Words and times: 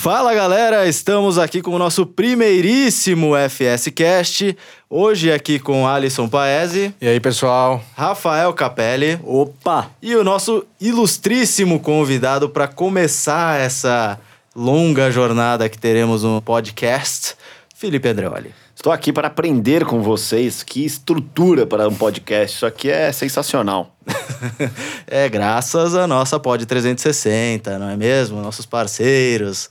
Fala 0.00 0.32
galera, 0.32 0.86
estamos 0.86 1.38
aqui 1.38 1.60
com 1.60 1.72
o 1.72 1.78
nosso 1.78 2.06
primeiríssimo 2.06 3.32
FS 3.36 3.90
Cast. 3.90 4.56
Hoje 4.88 5.32
aqui 5.32 5.58
com 5.58 5.88
Alisson 5.88 6.28
Paese. 6.28 6.94
E 7.00 7.08
aí, 7.08 7.18
pessoal? 7.18 7.82
Rafael 7.96 8.52
Capelli. 8.54 9.18
Opa! 9.24 9.90
E 10.00 10.14
o 10.14 10.22
nosso 10.22 10.64
ilustríssimo 10.80 11.80
convidado 11.80 12.48
para 12.48 12.68
começar 12.68 13.60
essa 13.60 14.20
longa 14.54 15.10
jornada 15.10 15.68
que 15.68 15.76
teremos 15.76 16.22
no 16.22 16.40
podcast, 16.40 17.34
Felipe 17.74 18.08
Andreoli. 18.08 18.54
Estou 18.76 18.92
aqui 18.92 19.12
para 19.12 19.26
aprender 19.26 19.84
com 19.84 20.00
vocês 20.00 20.62
que 20.62 20.84
estrutura 20.84 21.66
para 21.66 21.88
um 21.88 21.94
podcast. 21.96 22.56
Isso 22.56 22.66
aqui 22.66 22.88
é 22.88 23.10
sensacional. 23.10 23.96
é 25.08 25.28
graças 25.28 25.96
à 25.96 26.06
nossa 26.06 26.38
Pod 26.38 26.64
360, 26.64 27.76
não 27.80 27.90
é 27.90 27.96
mesmo? 27.96 28.40
Nossos 28.40 28.64
parceiros, 28.64 29.68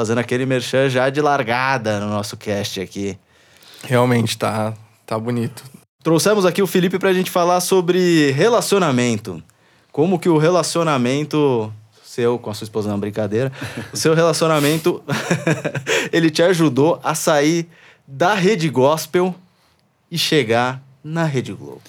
fazendo 0.00 0.18
aquele 0.18 0.46
merchan 0.46 0.88
já 0.88 1.10
de 1.10 1.20
largada 1.20 2.00
no 2.00 2.08
nosso 2.08 2.34
cast 2.34 2.80
aqui. 2.80 3.18
Realmente 3.84 4.38
tá, 4.38 4.72
tá 5.04 5.18
bonito. 5.18 5.62
Trouxemos 6.02 6.46
aqui 6.46 6.62
o 6.62 6.66
Felipe 6.66 6.98
para 6.98 7.10
a 7.10 7.12
gente 7.12 7.30
falar 7.30 7.60
sobre 7.60 8.30
relacionamento. 8.30 9.42
Como 9.92 10.18
que 10.18 10.30
o 10.30 10.38
relacionamento 10.38 11.70
seu 12.02 12.38
com 12.38 12.48
a 12.48 12.54
sua 12.54 12.64
esposa, 12.64 12.88
não 12.88 12.98
brincadeira, 12.98 13.52
o 13.92 13.96
seu 13.96 14.14
relacionamento 14.14 15.02
ele 16.10 16.30
te 16.30 16.42
ajudou 16.42 16.98
a 17.04 17.14
sair 17.14 17.68
da 18.08 18.32
rede 18.32 18.70
gospel 18.70 19.34
e 20.10 20.16
chegar 20.16 20.82
na 21.04 21.24
Rede 21.24 21.52
Globo? 21.52 21.82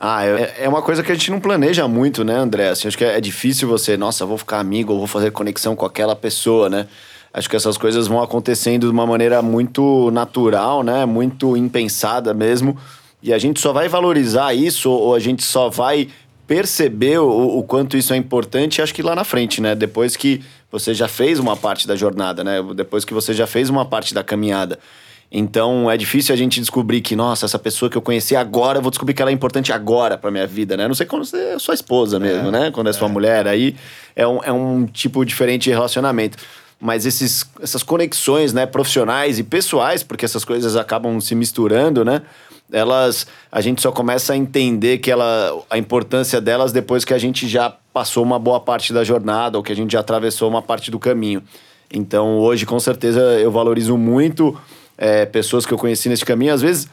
Ah, 0.00 0.24
é, 0.24 0.64
é 0.64 0.68
uma 0.68 0.80
coisa 0.80 1.02
que 1.02 1.12
a 1.12 1.14
gente 1.14 1.30
não 1.30 1.38
planeja 1.38 1.86
muito, 1.86 2.24
né, 2.24 2.34
André? 2.34 2.70
Assim, 2.70 2.88
acho 2.88 2.96
que 2.96 3.04
é 3.04 3.20
difícil 3.20 3.68
você, 3.68 3.94
nossa, 3.94 4.24
vou 4.24 4.38
ficar 4.38 4.58
amigo 4.58 4.94
ou 4.94 4.98
vou 4.98 5.06
fazer 5.06 5.30
conexão 5.30 5.76
com 5.76 5.84
aquela 5.84 6.16
pessoa, 6.16 6.70
né? 6.70 6.88
Acho 7.34 7.48
que 7.48 7.56
essas 7.56 7.78
coisas 7.78 8.06
vão 8.06 8.22
acontecendo 8.22 8.86
de 8.86 8.92
uma 8.92 9.06
maneira 9.06 9.40
muito 9.40 10.10
natural, 10.10 10.82
né? 10.82 11.06
Muito 11.06 11.56
impensada 11.56 12.34
mesmo. 12.34 12.76
E 13.22 13.32
a 13.32 13.38
gente 13.38 13.60
só 13.60 13.72
vai 13.72 13.88
valorizar 13.88 14.52
isso 14.52 14.90
ou 14.90 15.14
a 15.14 15.18
gente 15.18 15.42
só 15.42 15.70
vai 15.70 16.08
perceber 16.46 17.18
o, 17.18 17.58
o 17.58 17.62
quanto 17.62 17.96
isso 17.96 18.12
é 18.12 18.16
importante, 18.16 18.82
acho 18.82 18.92
que 18.92 19.02
lá 19.02 19.14
na 19.14 19.24
frente, 19.24 19.60
né? 19.60 19.74
Depois 19.74 20.16
que 20.16 20.42
você 20.70 20.92
já 20.92 21.08
fez 21.08 21.38
uma 21.38 21.56
parte 21.56 21.86
da 21.86 21.96
jornada, 21.96 22.44
né? 22.44 22.62
Depois 22.74 23.04
que 23.04 23.14
você 23.14 23.32
já 23.32 23.46
fez 23.46 23.70
uma 23.70 23.86
parte 23.86 24.12
da 24.12 24.22
caminhada. 24.22 24.78
Então 25.30 25.90
é 25.90 25.96
difícil 25.96 26.34
a 26.34 26.36
gente 26.36 26.60
descobrir 26.60 27.00
que, 27.00 27.16
nossa, 27.16 27.46
essa 27.46 27.58
pessoa 27.58 27.88
que 27.88 27.96
eu 27.96 28.02
conheci 28.02 28.36
agora, 28.36 28.78
eu 28.78 28.82
vou 28.82 28.90
descobrir 28.90 29.14
que 29.14 29.22
ela 29.22 29.30
é 29.30 29.34
importante 29.34 29.72
agora 29.72 30.18
pra 30.18 30.30
minha 30.30 30.46
vida, 30.46 30.76
né? 30.76 30.86
Não 30.86 30.94
sei 30.94 31.06
quando 31.06 31.24
você 31.24 31.54
é 31.54 31.58
sua 31.58 31.72
esposa 31.72 32.20
mesmo, 32.20 32.48
é, 32.48 32.50
né? 32.50 32.70
Quando 32.70 32.88
é, 32.88 32.90
é 32.90 32.92
sua 32.92 33.08
mulher, 33.08 33.46
aí 33.48 33.74
é 34.14 34.26
um, 34.26 34.44
é 34.44 34.52
um 34.52 34.84
tipo 34.84 35.24
diferente 35.24 35.64
de 35.64 35.70
relacionamento. 35.70 36.36
Mas 36.84 37.06
esses, 37.06 37.48
essas 37.62 37.84
conexões, 37.84 38.52
né, 38.52 38.66
profissionais 38.66 39.38
e 39.38 39.44
pessoais, 39.44 40.02
porque 40.02 40.24
essas 40.24 40.44
coisas 40.44 40.74
acabam 40.74 41.20
se 41.20 41.32
misturando, 41.32 42.04
né? 42.04 42.22
Elas, 42.72 43.24
a 43.52 43.60
gente 43.60 43.80
só 43.80 43.92
começa 43.92 44.32
a 44.32 44.36
entender 44.36 44.98
que 44.98 45.08
ela, 45.08 45.62
a 45.70 45.78
importância 45.78 46.40
delas 46.40 46.72
depois 46.72 47.04
que 47.04 47.14
a 47.14 47.18
gente 47.18 47.46
já 47.46 47.72
passou 47.92 48.24
uma 48.24 48.36
boa 48.36 48.58
parte 48.58 48.92
da 48.92 49.04
jornada 49.04 49.56
ou 49.56 49.62
que 49.62 49.70
a 49.70 49.76
gente 49.76 49.92
já 49.92 50.00
atravessou 50.00 50.48
uma 50.48 50.60
parte 50.60 50.90
do 50.90 50.98
caminho. 50.98 51.40
Então, 51.88 52.40
hoje, 52.40 52.66
com 52.66 52.80
certeza, 52.80 53.20
eu 53.20 53.52
valorizo 53.52 53.96
muito 53.96 54.58
é, 54.98 55.24
pessoas 55.24 55.64
que 55.64 55.72
eu 55.72 55.78
conheci 55.78 56.08
nesse 56.08 56.24
caminho. 56.24 56.52
Às 56.52 56.62
vezes 56.62 56.88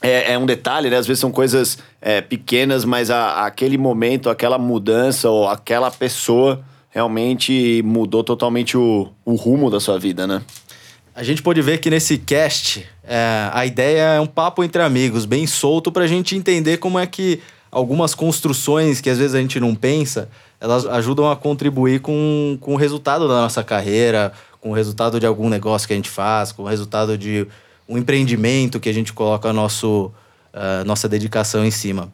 é, 0.00 0.34
é 0.34 0.38
um 0.38 0.46
detalhe, 0.46 0.88
né? 0.88 0.98
Às 0.98 1.06
vezes 1.08 1.20
são 1.20 1.32
coisas 1.32 1.78
é, 2.00 2.20
pequenas, 2.20 2.84
mas 2.84 3.10
a, 3.10 3.44
aquele 3.44 3.76
momento, 3.76 4.30
aquela 4.30 4.56
mudança 4.56 5.28
ou 5.28 5.48
aquela 5.48 5.90
pessoa 5.90 6.62
realmente 6.94 7.82
mudou 7.84 8.22
totalmente 8.22 8.76
o, 8.76 9.08
o 9.24 9.34
rumo 9.34 9.68
da 9.68 9.80
sua 9.80 9.98
vida, 9.98 10.28
né? 10.28 10.40
A 11.12 11.24
gente 11.24 11.42
pode 11.42 11.60
ver 11.60 11.78
que 11.78 11.90
nesse 11.90 12.16
cast 12.18 12.86
é, 13.02 13.50
a 13.52 13.66
ideia 13.66 14.14
é 14.14 14.20
um 14.20 14.26
papo 14.26 14.62
entre 14.62 14.80
amigos, 14.80 15.24
bem 15.24 15.44
solto, 15.44 15.90
para 15.90 16.04
a 16.04 16.06
gente 16.06 16.36
entender 16.36 16.76
como 16.76 16.98
é 16.98 17.06
que 17.06 17.40
algumas 17.70 18.14
construções 18.14 19.00
que 19.00 19.10
às 19.10 19.18
vezes 19.18 19.34
a 19.34 19.40
gente 19.40 19.58
não 19.58 19.74
pensa, 19.74 20.28
elas 20.60 20.86
ajudam 20.86 21.28
a 21.28 21.34
contribuir 21.34 22.00
com, 22.00 22.56
com 22.60 22.74
o 22.74 22.76
resultado 22.76 23.26
da 23.26 23.42
nossa 23.42 23.64
carreira, 23.64 24.32
com 24.60 24.70
o 24.70 24.72
resultado 24.72 25.18
de 25.18 25.26
algum 25.26 25.48
negócio 25.48 25.88
que 25.88 25.94
a 25.94 25.96
gente 25.96 26.10
faz, 26.10 26.52
com 26.52 26.62
o 26.62 26.66
resultado 26.66 27.18
de 27.18 27.46
um 27.88 27.98
empreendimento 27.98 28.78
que 28.78 28.88
a 28.88 28.94
gente 28.94 29.12
coloca 29.12 29.50
a 29.50 29.52
nosso, 29.52 30.12
uh, 30.54 30.84
nossa 30.86 31.08
dedicação 31.08 31.64
em 31.64 31.72
cima. 31.72 32.12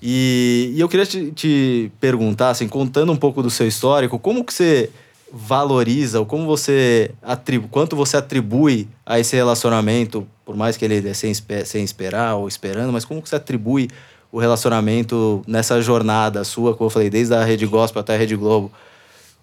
E, 0.00 0.72
e 0.74 0.80
eu 0.80 0.88
queria 0.88 1.04
te, 1.04 1.32
te, 1.32 1.92
perguntar, 2.00 2.50
assim, 2.50 2.68
contando 2.68 3.10
um 3.10 3.16
pouco 3.16 3.42
do 3.42 3.50
seu 3.50 3.66
histórico, 3.66 4.18
como 4.18 4.44
que 4.44 4.54
você 4.54 4.90
valoriza 5.32 6.20
ou 6.20 6.26
como 6.26 6.46
você 6.46 7.10
atribui, 7.22 7.68
quanto 7.70 7.94
você 7.94 8.16
atribui 8.16 8.88
a 9.04 9.18
esse 9.18 9.36
relacionamento, 9.36 10.26
por 10.44 10.56
mais 10.56 10.76
que 10.76 10.84
ele 10.84 11.06
é 11.06 11.14
sem, 11.14 11.32
sem 11.34 11.84
esperar 11.84 12.36
ou 12.36 12.48
esperando, 12.48 12.92
mas 12.92 13.04
como 13.04 13.20
que 13.20 13.28
você 13.28 13.36
atribui 13.36 13.90
o 14.30 14.38
relacionamento 14.38 15.42
nessa 15.46 15.80
jornada 15.82 16.44
sua, 16.44 16.74
como 16.74 16.86
eu 16.86 16.90
falei, 16.90 17.10
desde 17.10 17.34
a 17.34 17.44
Rede 17.44 17.66
Gospel 17.66 18.00
até 18.00 18.14
a 18.14 18.18
Rede 18.18 18.36
Globo? 18.36 18.70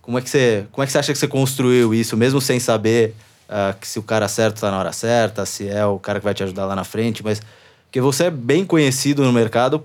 Como 0.01 0.17
é 0.17 0.21
que 0.21 0.29
você, 0.29 0.65
como 0.71 0.83
é 0.83 0.85
que 0.85 0.91
você 0.91 0.99
acha 0.99 1.11
que 1.11 1.19
você 1.19 1.27
construiu 1.27 1.93
isso, 1.93 2.15
mesmo 2.15 2.39
sem 2.39 2.59
saber 2.59 3.13
uh, 3.49 3.77
que 3.79 3.87
se 3.87 3.99
o 3.99 4.03
cara 4.03 4.27
certo 4.27 4.55
está 4.55 4.71
na 4.71 4.79
hora 4.79 4.91
certa, 4.91 5.45
se 5.45 5.67
é 5.67 5.85
o 5.85 5.99
cara 5.99 6.19
que 6.19 6.25
vai 6.25 6.33
te 6.33 6.43
ajudar 6.43 6.65
lá 6.65 6.75
na 6.75 6.83
frente, 6.83 7.23
mas 7.23 7.41
porque 7.85 8.01
você 8.01 8.25
é 8.25 8.29
bem 8.29 8.65
conhecido 8.65 9.23
no 9.23 9.31
mercado 9.31 9.83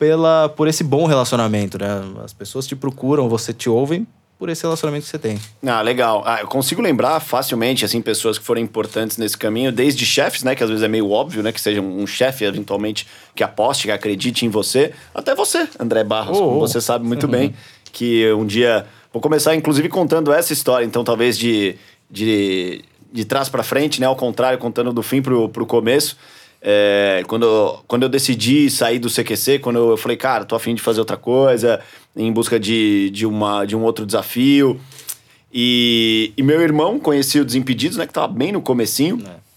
pela, 0.00 0.48
por 0.48 0.66
esse 0.66 0.82
bom 0.82 1.04
relacionamento, 1.04 1.78
né? 1.78 1.86
As 2.24 2.32
pessoas 2.32 2.66
te 2.66 2.74
procuram, 2.74 3.28
você 3.28 3.52
te 3.52 3.68
ouvem 3.68 4.06
por 4.38 4.48
esse 4.48 4.62
relacionamento 4.62 5.04
que 5.04 5.10
você 5.10 5.18
tem. 5.18 5.38
Ah, 5.64 5.82
legal. 5.82 6.22
Ah, 6.24 6.40
eu 6.40 6.48
consigo 6.48 6.80
lembrar 6.80 7.20
facilmente, 7.20 7.84
assim, 7.84 8.00
pessoas 8.00 8.38
que 8.38 8.44
foram 8.44 8.62
importantes 8.62 9.18
nesse 9.18 9.36
caminho, 9.36 9.70
desde 9.70 10.06
chefes, 10.06 10.42
né? 10.42 10.54
Que 10.54 10.64
às 10.64 10.70
vezes 10.70 10.82
é 10.82 10.88
meio 10.88 11.10
óbvio, 11.10 11.42
né? 11.42 11.52
Que 11.52 11.60
seja 11.60 11.82
um 11.82 12.06
chefe, 12.06 12.44
eventualmente, 12.44 13.06
que 13.34 13.44
aposte, 13.44 13.84
que 13.84 13.92
acredite 13.92 14.46
em 14.46 14.48
você. 14.48 14.92
Até 15.14 15.34
você, 15.34 15.68
André 15.78 16.02
Barros, 16.02 16.38
oh, 16.38 16.44
como 16.44 16.56
oh. 16.56 16.60
você 16.60 16.80
sabe 16.80 17.06
muito 17.06 17.28
bem, 17.28 17.54
que 17.92 18.32
um 18.32 18.46
dia 18.46 18.86
Vou 19.12 19.20
começar, 19.20 19.56
inclusive, 19.56 19.88
contando 19.88 20.32
essa 20.32 20.52
história, 20.52 20.86
então, 20.86 21.02
talvez 21.02 21.36
de, 21.36 21.74
de, 22.08 22.84
de 23.12 23.24
trás 23.24 23.48
para 23.48 23.64
frente, 23.64 24.00
né? 24.00 24.06
Ao 24.06 24.14
contrário, 24.14 24.56
contando 24.56 24.92
do 24.92 25.02
fim 25.02 25.20
pro, 25.20 25.48
pro 25.48 25.66
começo. 25.66 26.16
É, 26.62 27.22
quando, 27.26 27.82
quando 27.86 28.02
eu 28.02 28.08
decidi 28.08 28.68
sair 28.68 28.98
do 28.98 29.08
CQC, 29.08 29.60
quando 29.60 29.76
eu, 29.76 29.90
eu 29.90 29.96
falei, 29.96 30.16
cara, 30.16 30.44
tô 30.44 30.54
afim 30.54 30.74
de 30.74 30.82
fazer 30.82 31.00
outra 31.00 31.16
coisa, 31.16 31.80
em 32.14 32.30
busca 32.32 32.60
de, 32.60 33.10
de, 33.10 33.24
uma, 33.26 33.64
de 33.64 33.74
um 33.74 33.82
outro 33.82 34.04
desafio. 34.04 34.78
E, 35.52 36.32
e 36.36 36.42
meu 36.42 36.60
irmão 36.60 36.98
conhecia 36.98 37.42
o 37.42 37.44
Desimpedidos, 37.44 37.96
né? 37.96 38.06
Que 38.06 38.12
tava 38.12 38.28
bem 38.28 38.52
no 38.52 38.60
comecinho. 38.60 39.20
É. 39.26 39.50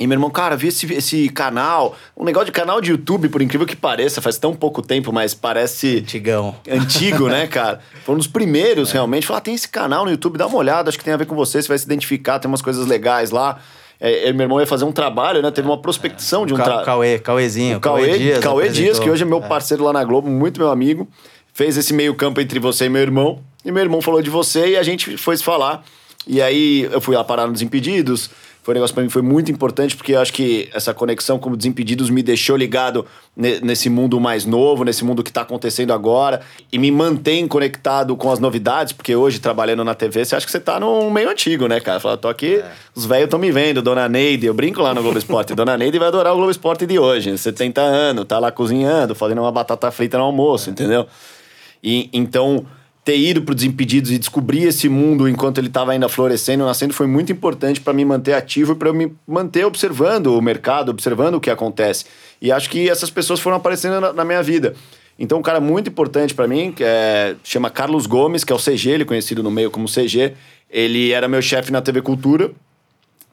E 0.00 0.06
meu 0.06 0.14
irmão, 0.14 0.30
cara, 0.30 0.56
vi 0.56 0.68
esse, 0.68 0.92
esse 0.94 1.28
canal. 1.28 1.96
Um 2.16 2.24
negócio 2.24 2.46
de 2.46 2.52
canal 2.52 2.80
de 2.80 2.92
YouTube, 2.92 3.28
por 3.28 3.42
incrível 3.42 3.66
que 3.66 3.74
pareça, 3.74 4.22
faz 4.22 4.38
tão 4.38 4.54
pouco 4.54 4.80
tempo, 4.80 5.12
mas 5.12 5.34
parece. 5.34 5.98
Antigão. 5.98 6.54
Antigo, 6.70 7.28
né, 7.28 7.46
cara? 7.48 7.80
Foi 8.04 8.14
um 8.14 8.18
dos 8.18 8.28
primeiros, 8.28 8.90
é. 8.90 8.92
realmente. 8.92 9.26
Falar, 9.26 9.38
ah, 9.38 9.42
tem 9.42 9.54
esse 9.54 9.68
canal 9.68 10.04
no 10.04 10.10
YouTube, 10.10 10.38
dá 10.38 10.46
uma 10.46 10.56
olhada, 10.56 10.88
acho 10.88 10.98
que 10.98 11.04
tem 11.04 11.14
a 11.14 11.16
ver 11.16 11.26
com 11.26 11.34
você, 11.34 11.60
você 11.60 11.68
vai 11.68 11.78
se 11.78 11.84
identificar, 11.84 12.38
tem 12.38 12.48
umas 12.48 12.62
coisas 12.62 12.86
legais 12.86 13.30
lá. 13.30 13.60
É, 14.00 14.32
meu 14.32 14.44
irmão 14.44 14.60
ia 14.60 14.66
fazer 14.66 14.84
um 14.84 14.92
trabalho, 14.92 15.42
né? 15.42 15.50
Teve 15.50 15.66
uma 15.66 15.78
prospecção 15.78 16.44
é. 16.44 16.46
de 16.46 16.54
um 16.54 16.56
trabalho. 16.56 16.84
Cauê, 16.84 17.18
Cauêzinho. 17.18 17.78
O 17.78 17.80
Cauê, 17.80 18.06
Cauê 18.06 18.18
Dias. 18.18 18.38
Cauê 18.38 18.68
Dias, 18.68 18.98
que 18.98 19.10
hoje 19.10 19.22
é 19.22 19.26
meu 19.26 19.38
é. 19.38 19.48
parceiro 19.48 19.84
lá 19.84 19.92
na 19.92 20.04
Globo, 20.04 20.28
muito 20.28 20.60
meu 20.60 20.70
amigo. 20.70 21.08
Fez 21.52 21.76
esse 21.76 21.92
meio 21.92 22.14
campo 22.14 22.40
entre 22.40 22.58
você 22.60 22.86
e 22.86 22.88
meu 22.88 23.02
irmão. 23.02 23.40
E 23.64 23.72
meu 23.72 23.82
irmão 23.82 24.00
falou 24.00 24.22
de 24.22 24.30
você 24.30 24.68
e 24.68 24.76
a 24.76 24.82
gente 24.82 25.16
foi 25.16 25.36
se 25.36 25.42
falar. 25.42 25.84
E 26.26 26.40
aí 26.40 26.88
eu 26.92 27.00
fui 27.00 27.16
lá 27.16 27.24
parar 27.24 27.46
nos 27.46 27.62
Impedidos 27.62 28.30
foi 28.68 28.74
um 28.74 28.76
negócio 28.76 28.92
para 28.92 29.02
mim 29.02 29.08
foi 29.08 29.22
muito 29.22 29.50
importante 29.50 29.96
porque 29.96 30.12
eu 30.12 30.20
acho 30.20 30.30
que 30.30 30.68
essa 30.74 30.92
conexão 30.92 31.38
com 31.38 31.56
Desimpedidos 31.56 32.10
me 32.10 32.22
deixou 32.22 32.54
ligado 32.54 33.06
nesse 33.34 33.88
mundo 33.88 34.20
mais 34.20 34.44
novo, 34.44 34.84
nesse 34.84 35.06
mundo 35.06 35.22
que 35.22 35.30
está 35.30 35.40
acontecendo 35.40 35.90
agora 35.90 36.42
e 36.70 36.78
me 36.78 36.90
mantém 36.90 37.48
conectado 37.48 38.14
com 38.14 38.30
as 38.30 38.38
novidades, 38.38 38.92
porque 38.92 39.16
hoje 39.16 39.38
trabalhando 39.38 39.82
na 39.84 39.94
TV, 39.94 40.22
você 40.22 40.36
acha 40.36 40.44
que 40.44 40.52
você 40.52 40.58
está 40.58 40.78
num 40.78 41.10
meio 41.10 41.30
antigo, 41.30 41.66
né, 41.66 41.80
cara? 41.80 41.98
Fala, 41.98 42.18
tô 42.18 42.28
aqui, 42.28 42.56
é. 42.56 42.70
os 42.94 43.06
velhos 43.06 43.24
estão 43.24 43.38
me 43.38 43.50
vendo, 43.50 43.80
Dona 43.80 44.06
Neide, 44.06 44.44
eu 44.44 44.52
brinco 44.52 44.82
lá 44.82 44.92
no 44.92 45.00
Globo 45.00 45.16
Esporte, 45.16 45.54
Dona 45.54 45.78
Neide 45.78 45.98
vai 45.98 46.08
adorar 46.08 46.34
o 46.34 46.36
Globo 46.36 46.50
Esporte 46.50 46.84
de 46.84 46.98
hoje, 46.98 47.38
70 47.38 47.80
anos, 47.80 48.26
tá 48.26 48.38
lá 48.38 48.52
cozinhando, 48.52 49.14
fazendo 49.14 49.40
uma 49.40 49.50
batata 49.50 49.90
frita 49.90 50.18
no 50.18 50.24
almoço, 50.24 50.68
é. 50.68 50.72
entendeu? 50.72 51.06
E 51.82 52.10
então 52.12 52.66
ter 53.08 53.16
ido 53.16 53.40
para 53.40 53.54
Desimpedidos 53.54 54.10
e 54.10 54.18
descobrir 54.18 54.64
esse 54.64 54.86
mundo 54.86 55.26
enquanto 55.26 55.56
ele 55.56 55.68
estava 55.68 55.92
ainda 55.92 56.10
florescendo, 56.10 56.66
nascendo, 56.66 56.92
foi 56.92 57.06
muito 57.06 57.32
importante 57.32 57.80
para 57.80 57.94
me 57.94 58.04
manter 58.04 58.34
ativo 58.34 58.72
e 58.72 58.74
para 58.74 58.92
me 58.92 59.10
manter 59.26 59.64
observando 59.64 60.26
o 60.26 60.42
mercado, 60.42 60.90
observando 60.90 61.36
o 61.36 61.40
que 61.40 61.48
acontece. 61.48 62.04
E 62.38 62.52
acho 62.52 62.68
que 62.68 62.86
essas 62.86 63.08
pessoas 63.08 63.40
foram 63.40 63.56
aparecendo 63.56 63.98
na, 63.98 64.12
na 64.12 64.24
minha 64.26 64.42
vida. 64.42 64.74
Então, 65.18 65.38
um 65.38 65.42
cara 65.42 65.58
muito 65.58 65.88
importante 65.88 66.34
para 66.34 66.46
mim, 66.46 66.70
que 66.70 66.84
é, 66.84 67.34
chama 67.42 67.70
Carlos 67.70 68.04
Gomes, 68.04 68.44
que 68.44 68.52
é 68.52 68.56
o 68.56 68.58
CG, 68.58 68.90
ele 68.90 69.04
é 69.04 69.06
conhecido 69.06 69.42
no 69.42 69.50
meio 69.50 69.70
como 69.70 69.88
CG. 69.88 70.34
Ele 70.70 71.10
era 71.10 71.26
meu 71.26 71.40
chefe 71.40 71.72
na 71.72 71.80
TV 71.80 72.02
Cultura 72.02 72.50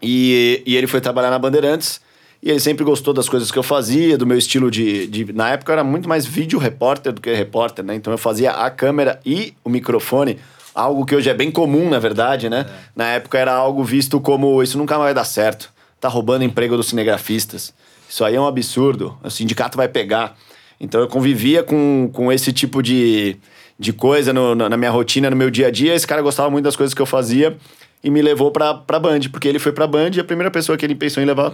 e, 0.01 0.63
e 0.65 0.77
ele 0.77 0.87
foi 0.87 1.01
trabalhar 1.01 1.31
na 1.31 1.37
Bandeirantes. 1.37 1.99
E 2.45 2.51
ele 2.51 2.59
sempre 2.59 2.85
gostou 2.85 3.11
das 3.11 3.27
coisas 3.27 3.49
que 3.49 3.57
eu 3.57 3.63
fazia, 3.63 4.19
do 4.19 4.27
meu 4.27 4.37
estilo 4.37 4.69
de, 4.69 5.07
de. 5.07 5.33
Na 5.33 5.49
época 5.49 5.71
eu 5.71 5.73
era 5.73 5.83
muito 5.83 6.07
mais 6.07 6.27
vídeo 6.27 6.59
repórter 6.59 7.11
do 7.11 7.19
que 7.19 7.33
repórter, 7.33 7.83
né? 7.83 7.95
Então 7.95 8.13
eu 8.13 8.19
fazia 8.19 8.51
a 8.51 8.69
câmera 8.69 9.19
e 9.25 9.55
o 9.63 9.69
microfone 9.69 10.37
algo 10.75 11.07
que 11.07 11.15
hoje 11.15 11.27
é 11.27 11.33
bem 11.33 11.49
comum, 11.49 11.89
na 11.89 11.97
verdade, 11.97 12.47
né? 12.47 12.67
Na 12.95 13.07
época 13.07 13.39
era 13.39 13.51
algo 13.51 13.83
visto 13.83 14.21
como 14.21 14.61
isso 14.61 14.77
nunca 14.77 14.95
vai 14.95 15.11
dar 15.11 15.23
certo. 15.23 15.71
Tá 15.99 16.07
roubando 16.07 16.43
emprego 16.43 16.77
dos 16.77 16.89
cinegrafistas. 16.89 17.73
Isso 18.07 18.23
aí 18.23 18.35
é 18.35 18.39
um 18.39 18.45
absurdo. 18.45 19.17
O 19.23 19.29
sindicato 19.31 19.75
vai 19.75 19.87
pegar. 19.87 20.37
Então 20.79 21.01
eu 21.01 21.07
convivia 21.07 21.63
com, 21.63 22.11
com 22.13 22.31
esse 22.31 22.53
tipo 22.53 22.83
de, 22.83 23.37
de 23.79 23.91
coisa 23.91 24.31
no, 24.31 24.53
na 24.53 24.77
minha 24.77 24.91
rotina, 24.91 25.31
no 25.31 25.35
meu 25.35 25.49
dia 25.49 25.69
a 25.69 25.71
dia. 25.71 25.95
Esse 25.95 26.05
cara 26.05 26.21
gostava 26.21 26.51
muito 26.51 26.65
das 26.65 26.75
coisas 26.75 26.93
que 26.93 27.01
eu 27.01 27.07
fazia 27.07 27.57
e 28.03 28.11
me 28.11 28.21
levou 28.21 28.51
pra, 28.51 28.75
pra 28.75 28.99
Band, 28.99 29.21
porque 29.31 29.47
ele 29.47 29.57
foi 29.57 29.71
pra 29.71 29.87
Band 29.87 30.11
e 30.13 30.19
a 30.19 30.23
primeira 30.23 30.51
pessoa 30.51 30.77
que 30.77 30.85
ele 30.85 30.93
pensou 30.93 31.23
em 31.23 31.25
levar 31.25 31.51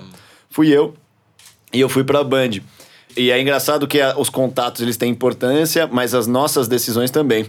fui 0.51 0.69
eu. 0.69 0.93
E 1.73 1.79
eu 1.79 1.89
fui 1.89 2.03
pra 2.03 2.23
Band. 2.23 2.59
E 3.17 3.31
é 3.31 3.41
engraçado 3.41 3.87
que 3.87 3.99
a, 3.99 4.17
os 4.17 4.29
contatos 4.29 4.81
eles 4.81 4.97
têm 4.97 5.11
importância, 5.11 5.87
mas 5.91 6.13
as 6.13 6.27
nossas 6.27 6.67
decisões 6.67 7.09
também. 7.09 7.47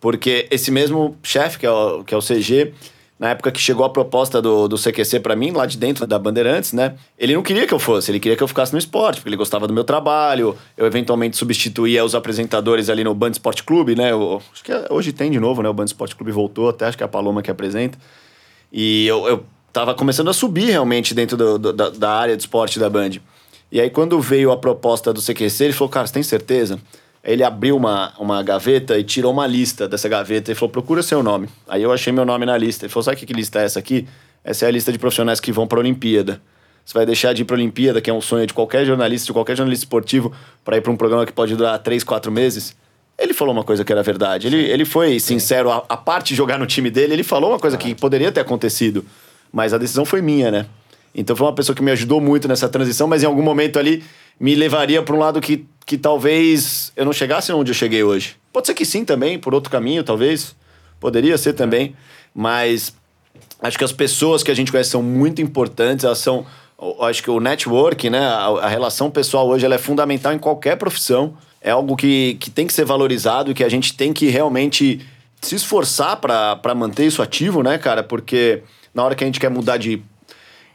Porque 0.00 0.46
esse 0.50 0.70
mesmo 0.70 1.16
chefe, 1.22 1.58
que, 1.58 1.66
é 1.66 1.70
o, 1.70 2.04
que 2.04 2.14
é 2.14 2.16
o 2.16 2.20
CG, 2.20 2.72
na 3.18 3.30
época 3.30 3.50
que 3.50 3.60
chegou 3.60 3.86
a 3.86 3.90
proposta 3.90 4.42
do, 4.42 4.68
do 4.68 4.76
CQC 4.76 5.20
para 5.20 5.36
mim, 5.36 5.50
lá 5.50 5.66
de 5.66 5.78
dentro 5.78 6.06
da 6.06 6.18
Bandeirantes, 6.18 6.72
né? 6.72 6.94
Ele 7.18 7.34
não 7.34 7.42
queria 7.42 7.66
que 7.66 7.72
eu 7.72 7.78
fosse, 7.78 8.10
ele 8.10 8.20
queria 8.20 8.36
que 8.36 8.42
eu 8.42 8.48
ficasse 8.48 8.72
no 8.72 8.78
esporte, 8.78 9.16
porque 9.16 9.28
ele 9.30 9.36
gostava 9.36 9.66
do 9.66 9.72
meu 9.72 9.84
trabalho. 9.84 10.56
Eu 10.76 10.86
eventualmente 10.86 11.36
substituía 11.36 12.04
os 12.04 12.14
apresentadores 12.14 12.90
ali 12.90 13.04
no 13.04 13.14
Band 13.14 13.30
Esporte 13.30 13.62
Clube, 13.62 13.94
né? 13.94 14.10
Eu, 14.10 14.42
acho 14.52 14.64
que 14.64 14.72
hoje 14.90 15.12
tem 15.12 15.30
de 15.30 15.40
novo, 15.40 15.62
né? 15.62 15.68
O 15.68 15.74
Band 15.74 15.86
Esporte 15.86 16.14
Clube 16.14 16.32
voltou, 16.32 16.68
até 16.68 16.86
acho 16.86 16.96
que 16.96 17.02
é 17.02 17.06
a 17.06 17.08
Paloma 17.08 17.40
que 17.40 17.50
apresenta. 17.50 17.96
E 18.72 19.06
eu, 19.06 19.26
eu 19.28 19.44
tava 19.74 19.92
começando 19.92 20.30
a 20.30 20.32
subir 20.32 20.70
realmente 20.70 21.12
dentro 21.12 21.36
do, 21.36 21.58
do, 21.58 21.72
da, 21.72 21.90
da 21.90 22.10
área 22.12 22.36
de 22.36 22.42
esporte 22.44 22.78
da 22.78 22.88
Band. 22.88 23.10
E 23.72 23.80
aí, 23.80 23.90
quando 23.90 24.20
veio 24.20 24.52
a 24.52 24.56
proposta 24.56 25.12
do 25.12 25.20
CQC, 25.20 25.64
ele 25.64 25.72
falou: 25.72 25.88
Cara, 25.88 26.06
você 26.06 26.14
tem 26.14 26.22
certeza? 26.22 26.78
Ele 27.24 27.42
abriu 27.42 27.76
uma, 27.76 28.12
uma 28.18 28.40
gaveta 28.42 28.96
e 28.96 29.02
tirou 29.02 29.32
uma 29.32 29.46
lista 29.48 29.88
dessa 29.88 30.08
gaveta 30.08 30.52
e 30.52 30.54
falou: 30.54 30.70
procura 30.70 31.02
seu 31.02 31.24
nome. 31.24 31.48
Aí 31.66 31.82
eu 31.82 31.90
achei 31.92 32.12
meu 32.12 32.24
nome 32.24 32.46
na 32.46 32.56
lista. 32.56 32.86
Ele 32.86 32.92
falou: 32.92 33.02
sabe 33.02 33.16
que 33.16 33.32
lista 33.32 33.60
é 33.60 33.64
essa 33.64 33.80
aqui? 33.80 34.06
Essa 34.44 34.66
é 34.66 34.68
a 34.68 34.70
lista 34.70 34.92
de 34.92 34.98
profissionais 34.98 35.40
que 35.40 35.50
vão 35.50 35.66
para 35.66 35.78
a 35.78 35.80
Olimpíada. 35.80 36.40
Você 36.84 36.94
vai 36.94 37.04
deixar 37.04 37.32
de 37.32 37.42
ir 37.42 37.44
para 37.44 37.56
a 37.56 37.58
Olimpíada, 37.58 38.00
que 38.00 38.08
é 38.08 38.12
um 38.12 38.20
sonho 38.20 38.46
de 38.46 38.54
qualquer 38.54 38.84
jornalista, 38.84 39.26
de 39.26 39.32
qualquer 39.32 39.56
jornalista 39.56 39.84
esportivo, 39.86 40.32
para 40.64 40.76
ir 40.76 40.82
para 40.82 40.92
um 40.92 40.96
programa 40.96 41.26
que 41.26 41.32
pode 41.32 41.56
durar 41.56 41.76
três, 41.80 42.04
quatro 42.04 42.30
meses? 42.30 42.76
Ele 43.18 43.32
falou 43.32 43.52
uma 43.52 43.64
coisa 43.64 43.84
que 43.84 43.90
era 43.90 44.02
verdade. 44.02 44.46
Ele, 44.46 44.58
ele 44.58 44.84
foi 44.84 45.18
sincero. 45.18 45.70
A, 45.70 45.82
a 45.88 45.96
parte 45.96 46.28
de 46.28 46.34
jogar 46.36 46.58
no 46.58 46.66
time 46.66 46.90
dele, 46.90 47.14
ele 47.14 47.24
falou 47.24 47.50
uma 47.50 47.58
coisa 47.58 47.76
que 47.76 47.92
poderia 47.94 48.30
ter 48.30 48.40
acontecido. 48.40 49.04
Mas 49.54 49.72
a 49.72 49.78
decisão 49.78 50.04
foi 50.04 50.20
minha, 50.20 50.50
né? 50.50 50.66
Então 51.14 51.36
foi 51.36 51.46
uma 51.46 51.54
pessoa 51.54 51.76
que 51.76 51.82
me 51.82 51.92
ajudou 51.92 52.20
muito 52.20 52.48
nessa 52.48 52.68
transição, 52.68 53.06
mas 53.06 53.22
em 53.22 53.26
algum 53.26 53.40
momento 53.40 53.78
ali 53.78 54.02
me 54.38 54.52
levaria 54.52 55.00
para 55.00 55.14
um 55.14 55.18
lado 55.20 55.40
que, 55.40 55.64
que 55.86 55.96
talvez 55.96 56.92
eu 56.96 57.04
não 57.04 57.12
chegasse 57.12 57.52
onde 57.52 57.70
eu 57.70 57.74
cheguei 57.74 58.02
hoje. 58.02 58.34
Pode 58.52 58.66
ser 58.66 58.74
que 58.74 58.84
sim 58.84 59.04
também, 59.04 59.38
por 59.38 59.54
outro 59.54 59.70
caminho, 59.70 60.02
talvez. 60.02 60.56
Poderia 60.98 61.38
ser 61.38 61.52
também. 61.52 61.94
Mas 62.34 62.96
acho 63.62 63.78
que 63.78 63.84
as 63.84 63.92
pessoas 63.92 64.42
que 64.42 64.50
a 64.50 64.54
gente 64.54 64.72
conhece 64.72 64.90
são 64.90 65.04
muito 65.04 65.40
importantes, 65.40 66.04
elas 66.04 66.18
são. 66.18 66.44
Acho 67.02 67.22
que 67.22 67.30
o 67.30 67.38
network, 67.38 68.10
né? 68.10 68.18
A, 68.18 68.46
a 68.62 68.68
relação 68.68 69.08
pessoal 69.08 69.46
hoje 69.48 69.64
ela 69.64 69.76
é 69.76 69.78
fundamental 69.78 70.32
em 70.32 70.38
qualquer 70.38 70.76
profissão. 70.76 71.36
É 71.60 71.70
algo 71.70 71.94
que, 71.94 72.36
que 72.40 72.50
tem 72.50 72.66
que 72.66 72.72
ser 72.72 72.84
valorizado 72.84 73.52
e 73.52 73.54
que 73.54 73.62
a 73.62 73.68
gente 73.68 73.96
tem 73.96 74.12
que 74.12 74.26
realmente 74.26 75.06
se 75.40 75.54
esforçar 75.54 76.16
para 76.16 76.74
manter 76.74 77.06
isso 77.06 77.22
ativo, 77.22 77.62
né, 77.62 77.78
cara? 77.78 78.02
Porque 78.02 78.64
na 78.94 79.04
hora 79.04 79.14
que 79.14 79.24
a 79.24 79.26
gente 79.26 79.40
quer 79.40 79.50
mudar 79.50 79.76
de 79.76 80.02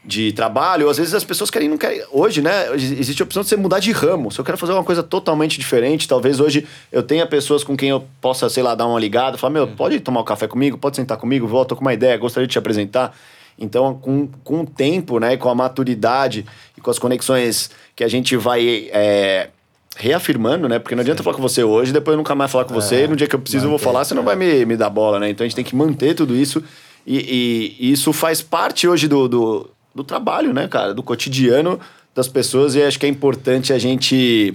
de 0.02 0.32
trabalho, 0.32 0.88
às 0.88 0.96
vezes 0.96 1.12
as 1.12 1.24
pessoas 1.24 1.50
querem, 1.50 1.68
não 1.68 1.76
querem. 1.76 2.02
Hoje, 2.10 2.40
né? 2.40 2.74
Existe 2.74 3.22
a 3.22 3.24
opção 3.24 3.42
de 3.42 3.48
você 3.48 3.56
mudar 3.56 3.80
de 3.80 3.92
ramo. 3.92 4.32
Se 4.32 4.38
eu 4.38 4.44
quero 4.44 4.56
fazer 4.56 4.72
uma 4.72 4.82
coisa 4.82 5.02
totalmente 5.02 5.58
diferente, 5.58 6.08
talvez 6.08 6.40
hoje 6.40 6.66
eu 6.90 7.02
tenha 7.02 7.26
pessoas 7.26 7.62
com 7.62 7.76
quem 7.76 7.90
eu 7.90 8.04
possa, 8.20 8.48
sei 8.48 8.62
lá, 8.62 8.74
dar 8.74 8.86
uma 8.86 8.98
ligada, 8.98 9.36
falar, 9.36 9.52
meu, 9.52 9.68
pode 9.68 10.00
tomar 10.00 10.20
um 10.20 10.24
café 10.24 10.46
comigo, 10.46 10.78
pode 10.78 10.96
sentar 10.96 11.18
comigo, 11.18 11.46
volta 11.46 11.74
com 11.74 11.82
uma 11.82 11.92
ideia, 11.92 12.16
gostaria 12.16 12.46
de 12.46 12.52
te 12.52 12.58
apresentar. 12.58 13.14
Então, 13.58 13.94
com, 13.94 14.26
com 14.42 14.62
o 14.62 14.66
tempo, 14.66 15.18
né, 15.18 15.36
com 15.36 15.50
a 15.50 15.54
maturidade 15.54 16.46
e 16.78 16.80
com 16.80 16.90
as 16.90 16.98
conexões 16.98 17.70
que 17.94 18.02
a 18.02 18.08
gente 18.08 18.34
vai 18.36 18.88
é, 18.90 19.50
reafirmando, 19.96 20.66
né? 20.66 20.78
Porque 20.78 20.94
não 20.94 21.02
adianta 21.02 21.18
Sim. 21.18 21.24
falar 21.24 21.36
com 21.36 21.42
você 21.42 21.62
hoje, 21.62 21.92
depois 21.92 22.14
eu 22.14 22.16
nunca 22.18 22.34
mais 22.34 22.50
falar 22.50 22.64
com 22.64 22.72
é, 22.72 22.74
você, 22.74 23.06
no 23.06 23.14
dia 23.14 23.26
que 23.26 23.34
eu 23.34 23.40
preciso 23.40 23.66
eu 23.66 23.70
vou 23.70 23.78
falar, 23.78 24.04
você 24.06 24.14
não 24.14 24.22
vai 24.22 24.34
me, 24.34 24.64
me 24.64 24.78
dar 24.78 24.88
bola, 24.88 25.20
né? 25.20 25.28
Então 25.28 25.44
a 25.44 25.48
gente 25.48 25.56
tem 25.56 25.64
que 25.64 25.76
manter 25.76 26.14
tudo 26.14 26.34
isso. 26.34 26.64
E, 27.06 27.18
e, 27.18 27.88
e 27.88 27.92
isso 27.92 28.12
faz 28.12 28.42
parte 28.42 28.86
hoje 28.86 29.08
do, 29.08 29.28
do 29.28 29.70
do 29.94 30.04
trabalho, 30.04 30.52
né, 30.52 30.68
cara? 30.68 30.94
Do 30.94 31.02
cotidiano 31.02 31.78
das 32.14 32.28
pessoas 32.28 32.74
e 32.74 32.82
acho 32.82 32.98
que 32.98 33.06
é 33.06 33.08
importante 33.08 33.72
a 33.72 33.78
gente 33.78 34.54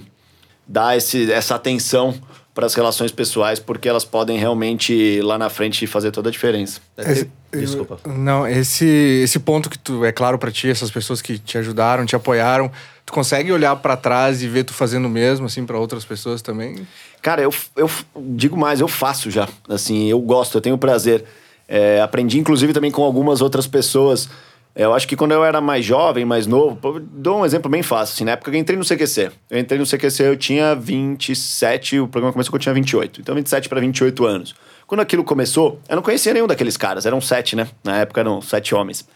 dar 0.66 0.96
esse, 0.96 1.30
essa 1.30 1.54
atenção 1.54 2.14
para 2.54 2.66
as 2.66 2.74
relações 2.74 3.12
pessoais, 3.12 3.58
porque 3.58 3.86
elas 3.86 4.04
podem 4.04 4.38
realmente 4.38 5.20
lá 5.20 5.36
na 5.36 5.50
frente 5.50 5.86
fazer 5.86 6.10
toda 6.10 6.30
a 6.30 6.32
diferença. 6.32 6.80
Esse, 6.96 7.30
Desculpa. 7.52 7.98
Não, 8.06 8.46
esse, 8.46 8.86
esse 9.22 9.38
ponto 9.38 9.68
que 9.68 9.78
tu 9.78 10.04
é 10.04 10.12
claro 10.12 10.38
para 10.38 10.50
ti, 10.50 10.68
essas 10.68 10.90
pessoas 10.90 11.20
que 11.20 11.38
te 11.38 11.58
ajudaram, 11.58 12.06
te 12.06 12.16
apoiaram, 12.16 12.70
tu 13.04 13.12
consegue 13.12 13.52
olhar 13.52 13.76
para 13.76 13.94
trás 13.94 14.42
e 14.42 14.48
ver 14.48 14.64
tu 14.64 14.72
fazendo 14.72 15.04
o 15.04 15.10
mesmo 15.10 15.46
assim 15.46 15.66
para 15.66 15.78
outras 15.78 16.04
pessoas 16.04 16.40
também? 16.40 16.86
Cara, 17.20 17.42
eu, 17.42 17.52
eu 17.76 17.90
digo 18.16 18.56
mais, 18.56 18.80
eu 18.80 18.88
faço 18.88 19.30
já. 19.30 19.48
Assim, 19.68 20.08
eu 20.08 20.18
gosto, 20.18 20.56
eu 20.56 20.62
tenho 20.62 20.78
prazer. 20.78 21.24
É, 21.68 22.00
aprendi 22.00 22.38
inclusive 22.38 22.72
também 22.72 22.90
com 22.90 23.02
algumas 23.02 23.40
outras 23.40 23.66
pessoas 23.66 24.28
eu 24.76 24.92
acho 24.92 25.08
que 25.08 25.16
quando 25.16 25.32
eu 25.32 25.42
era 25.42 25.58
mais 25.58 25.86
jovem, 25.86 26.26
mais 26.26 26.46
novo, 26.46 27.00
dou 27.00 27.40
um 27.40 27.46
exemplo 27.46 27.70
bem 27.70 27.82
fácil. 27.82 28.12
Assim, 28.12 28.24
na 28.24 28.32
época 28.32 28.50
que 28.50 28.58
eu 28.58 28.60
entrei 28.60 28.76
no 28.76 28.84
CQC. 28.84 29.30
Eu 29.48 29.58
entrei 29.58 29.78
no 29.78 29.86
CQC, 29.86 30.22
eu 30.22 30.36
tinha 30.36 30.74
27, 30.74 31.98
o 31.98 32.06
programa 32.06 32.30
começou 32.30 32.50
quando 32.50 32.60
eu 32.60 32.64
tinha 32.64 32.74
28. 32.74 33.22
Então, 33.22 33.34
27 33.34 33.70
para 33.70 33.80
28 33.80 34.26
anos. 34.26 34.54
Quando 34.86 35.00
aquilo 35.00 35.24
começou, 35.24 35.80
eu 35.88 35.96
não 35.96 36.02
conhecia 36.02 36.34
nenhum 36.34 36.46
daqueles 36.46 36.76
caras. 36.76 37.06
Eram 37.06 37.22
sete, 37.22 37.56
né? 37.56 37.66
Na 37.82 37.96
época 37.96 38.20
eram 38.20 38.42
sete 38.42 38.74
homens. 38.74 39.08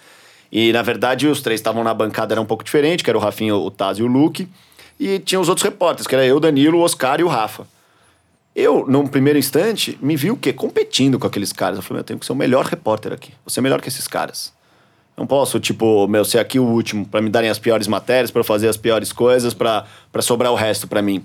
E, 0.50 0.72
na 0.72 0.80
verdade, 0.80 1.28
os 1.28 1.42
três 1.42 1.60
estavam 1.60 1.84
na 1.84 1.92
bancada, 1.92 2.32
era 2.32 2.40
um 2.40 2.46
pouco 2.46 2.64
diferente, 2.64 3.04
que 3.04 3.10
era 3.10 3.18
o 3.18 3.20
Rafinha, 3.20 3.54
o 3.54 3.70
Taz 3.70 3.98
e 3.98 4.02
o 4.02 4.06
Luke. 4.06 4.48
E 4.98 5.18
tinha 5.18 5.38
os 5.38 5.50
outros 5.50 5.62
repórteres, 5.62 6.06
que 6.06 6.14
era 6.14 6.24
eu, 6.24 6.40
Danilo, 6.40 6.78
o 6.78 6.80
Oscar 6.80 7.20
e 7.20 7.22
o 7.22 7.28
Rafa. 7.28 7.66
Eu, 8.54 8.84
num 8.86 9.06
primeiro 9.06 9.38
instante, 9.38 9.98
me 10.02 10.16
vi 10.16 10.30
o 10.30 10.36
quê? 10.36 10.52
Competindo 10.52 11.18
com 11.18 11.26
aqueles 11.26 11.52
caras. 11.52 11.78
Eu 11.78 11.82
falei, 11.82 12.00
eu 12.00 12.04
tenho 12.04 12.18
que 12.18 12.26
ser 12.26 12.32
o 12.32 12.36
melhor 12.36 12.64
repórter 12.64 13.12
aqui. 13.12 13.32
Vou 13.44 13.50
ser 13.50 13.60
melhor 13.60 13.80
que 13.80 13.88
esses 13.88 14.08
caras. 14.08 14.52
Não 15.16 15.26
posso, 15.26 15.60
tipo, 15.60 16.08
meu, 16.08 16.24
ser 16.24 16.38
aqui 16.38 16.58
o 16.58 16.64
último, 16.64 17.06
para 17.06 17.20
me 17.20 17.28
darem 17.28 17.50
as 17.50 17.58
piores 17.58 17.86
matérias, 17.86 18.30
para 18.30 18.42
fazer 18.42 18.68
as 18.68 18.76
piores 18.76 19.12
coisas, 19.12 19.52
para 19.52 19.86
sobrar 20.20 20.50
o 20.50 20.54
resto 20.54 20.88
para 20.88 21.02
mim. 21.02 21.24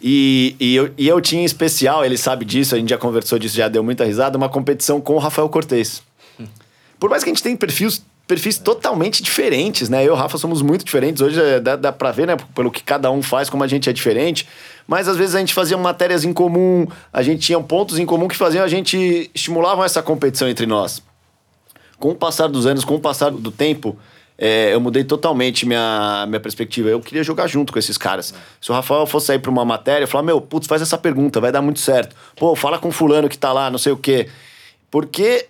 E, 0.00 0.56
e, 0.58 0.74
eu, 0.74 0.92
e 0.98 1.08
eu 1.08 1.20
tinha 1.20 1.42
em 1.42 1.44
especial, 1.44 2.04
ele 2.04 2.18
sabe 2.18 2.44
disso, 2.44 2.74
a 2.74 2.78
gente 2.78 2.90
já 2.90 2.98
conversou 2.98 3.38
disso, 3.38 3.56
já 3.56 3.68
deu 3.68 3.82
muita 3.82 4.04
risada, 4.04 4.36
uma 4.36 4.48
competição 4.48 5.00
com 5.00 5.14
o 5.14 5.18
Rafael 5.18 5.48
Cortez. 5.48 6.02
Por 6.98 7.08
mais 7.08 7.24
que 7.24 7.30
a 7.30 7.32
gente 7.32 7.42
tenha 7.42 7.56
perfis, 7.56 8.04
perfis 8.26 8.58
totalmente 8.58 9.22
diferentes, 9.22 9.88
né? 9.88 10.02
Eu 10.02 10.08
e 10.08 10.10
o 10.10 10.14
Rafa 10.14 10.38
somos 10.38 10.60
muito 10.60 10.84
diferentes. 10.84 11.22
Hoje 11.22 11.40
é, 11.40 11.60
dá, 11.60 11.76
dá 11.76 11.92
pra 11.92 12.12
ver, 12.12 12.26
né? 12.26 12.36
Pelo 12.54 12.70
que 12.70 12.82
cada 12.82 13.10
um 13.10 13.22
faz, 13.22 13.48
como 13.48 13.64
a 13.64 13.66
gente 13.66 13.88
é 13.88 13.92
diferente. 13.92 14.46
Mas 14.86 15.08
às 15.08 15.16
vezes 15.16 15.34
a 15.34 15.38
gente 15.38 15.54
fazia 15.54 15.76
matérias 15.76 16.24
em 16.24 16.32
comum, 16.32 16.86
a 17.12 17.22
gente 17.22 17.40
tinha 17.40 17.60
pontos 17.60 17.98
em 17.98 18.06
comum 18.06 18.28
que 18.28 18.36
faziam 18.36 18.64
a 18.64 18.68
gente 18.68 19.30
estimulavam 19.34 19.84
essa 19.84 20.02
competição 20.02 20.48
entre 20.48 20.66
nós 20.66 21.02
com 22.02 22.10
o 22.10 22.14
passar 22.16 22.48
dos 22.48 22.66
anos, 22.66 22.84
com 22.84 22.96
o 22.96 23.00
passar 23.00 23.30
do 23.30 23.52
tempo, 23.52 23.96
é, 24.36 24.74
eu 24.74 24.80
mudei 24.80 25.04
totalmente 25.04 25.64
minha, 25.64 26.24
minha 26.26 26.40
perspectiva. 26.40 26.88
Eu 26.88 26.98
queria 26.98 27.22
jogar 27.22 27.46
junto 27.46 27.72
com 27.72 27.78
esses 27.78 27.96
caras. 27.96 28.34
Se 28.60 28.72
o 28.72 28.74
Rafael 28.74 29.06
fosse 29.06 29.26
sair 29.26 29.38
pra 29.38 29.52
uma 29.52 29.64
matéria, 29.64 30.02
eu 30.02 30.08
falava, 30.08 30.26
meu, 30.26 30.40
putz, 30.40 30.66
faz 30.66 30.82
essa 30.82 30.98
pergunta, 30.98 31.40
vai 31.40 31.52
dar 31.52 31.62
muito 31.62 31.78
certo. 31.78 32.16
Pô, 32.34 32.56
fala 32.56 32.76
com 32.76 32.90
fulano 32.90 33.28
que 33.28 33.38
tá 33.38 33.52
lá, 33.52 33.70
não 33.70 33.78
sei 33.78 33.92
o 33.92 33.96
quê. 33.96 34.28
Porque 34.90 35.46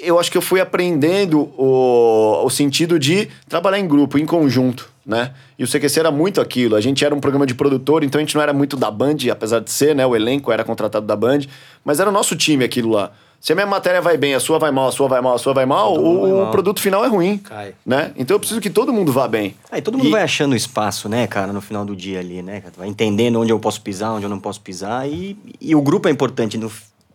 eu 0.00 0.18
acho 0.18 0.30
que 0.30 0.36
eu 0.38 0.42
fui 0.42 0.60
aprendendo 0.60 1.50
o, 1.56 2.44
o 2.44 2.50
sentido 2.50 2.98
de 2.98 3.28
trabalhar 3.48 3.78
em 3.78 3.86
grupo, 3.86 4.18
em 4.18 4.26
conjunto, 4.26 4.88
né? 5.04 5.32
E 5.58 5.64
o 5.64 5.68
CQC 5.68 6.00
era 6.00 6.10
muito 6.10 6.40
aquilo. 6.40 6.76
A 6.76 6.80
gente 6.80 7.04
era 7.04 7.14
um 7.14 7.20
programa 7.20 7.46
de 7.46 7.54
produtor, 7.54 8.02
então 8.02 8.18
a 8.18 8.22
gente 8.22 8.34
não 8.34 8.42
era 8.42 8.52
muito 8.52 8.76
da 8.76 8.90
Band, 8.90 9.16
apesar 9.30 9.60
de 9.60 9.70
ser, 9.70 9.94
né? 9.94 10.06
O 10.06 10.16
elenco 10.16 10.50
era 10.50 10.64
contratado 10.64 11.06
da 11.06 11.16
Band, 11.16 11.40
mas 11.84 12.00
era 12.00 12.08
o 12.08 12.12
nosso 12.12 12.36
time 12.36 12.64
aquilo 12.64 12.90
lá. 12.90 13.12
Se 13.40 13.52
a 13.52 13.54
minha 13.54 13.66
matéria 13.66 14.02
vai 14.02 14.18
bem, 14.18 14.34
a 14.34 14.40
sua 14.40 14.58
vai 14.58 14.70
mal, 14.70 14.88
a 14.88 14.92
sua 14.92 15.08
vai 15.08 15.22
mal, 15.22 15.34
a 15.34 15.38
sua 15.38 15.54
vai 15.54 15.64
mal, 15.64 15.96
o, 15.96 16.20
vai 16.20 16.30
mal. 16.30 16.50
produto 16.50 16.78
final 16.78 17.02
é 17.02 17.08
ruim. 17.08 17.38
Cai. 17.38 17.74
Né? 17.86 18.12
Então 18.14 18.34
eu 18.34 18.38
preciso 18.38 18.60
que 18.60 18.68
todo 18.68 18.92
mundo 18.92 19.12
vá 19.12 19.26
bem. 19.26 19.54
Aí 19.72 19.80
todo 19.80 19.96
mundo 19.96 20.08
e... 20.08 20.10
vai 20.10 20.22
achando 20.22 20.54
espaço, 20.54 21.08
né, 21.08 21.26
cara, 21.26 21.50
no 21.50 21.62
final 21.62 21.82
do 21.82 21.96
dia 21.96 22.20
ali, 22.20 22.42
né? 22.42 22.62
Vai 22.76 22.86
entendendo 22.86 23.40
onde 23.40 23.50
eu 23.50 23.58
posso 23.58 23.80
pisar, 23.80 24.12
onde 24.12 24.26
eu 24.26 24.30
não 24.30 24.38
posso 24.38 24.60
pisar. 24.60 25.08
E, 25.08 25.38
e 25.58 25.74
o 25.74 25.80
grupo 25.80 26.06
é 26.06 26.10
importante 26.10 26.58
no, 26.58 26.70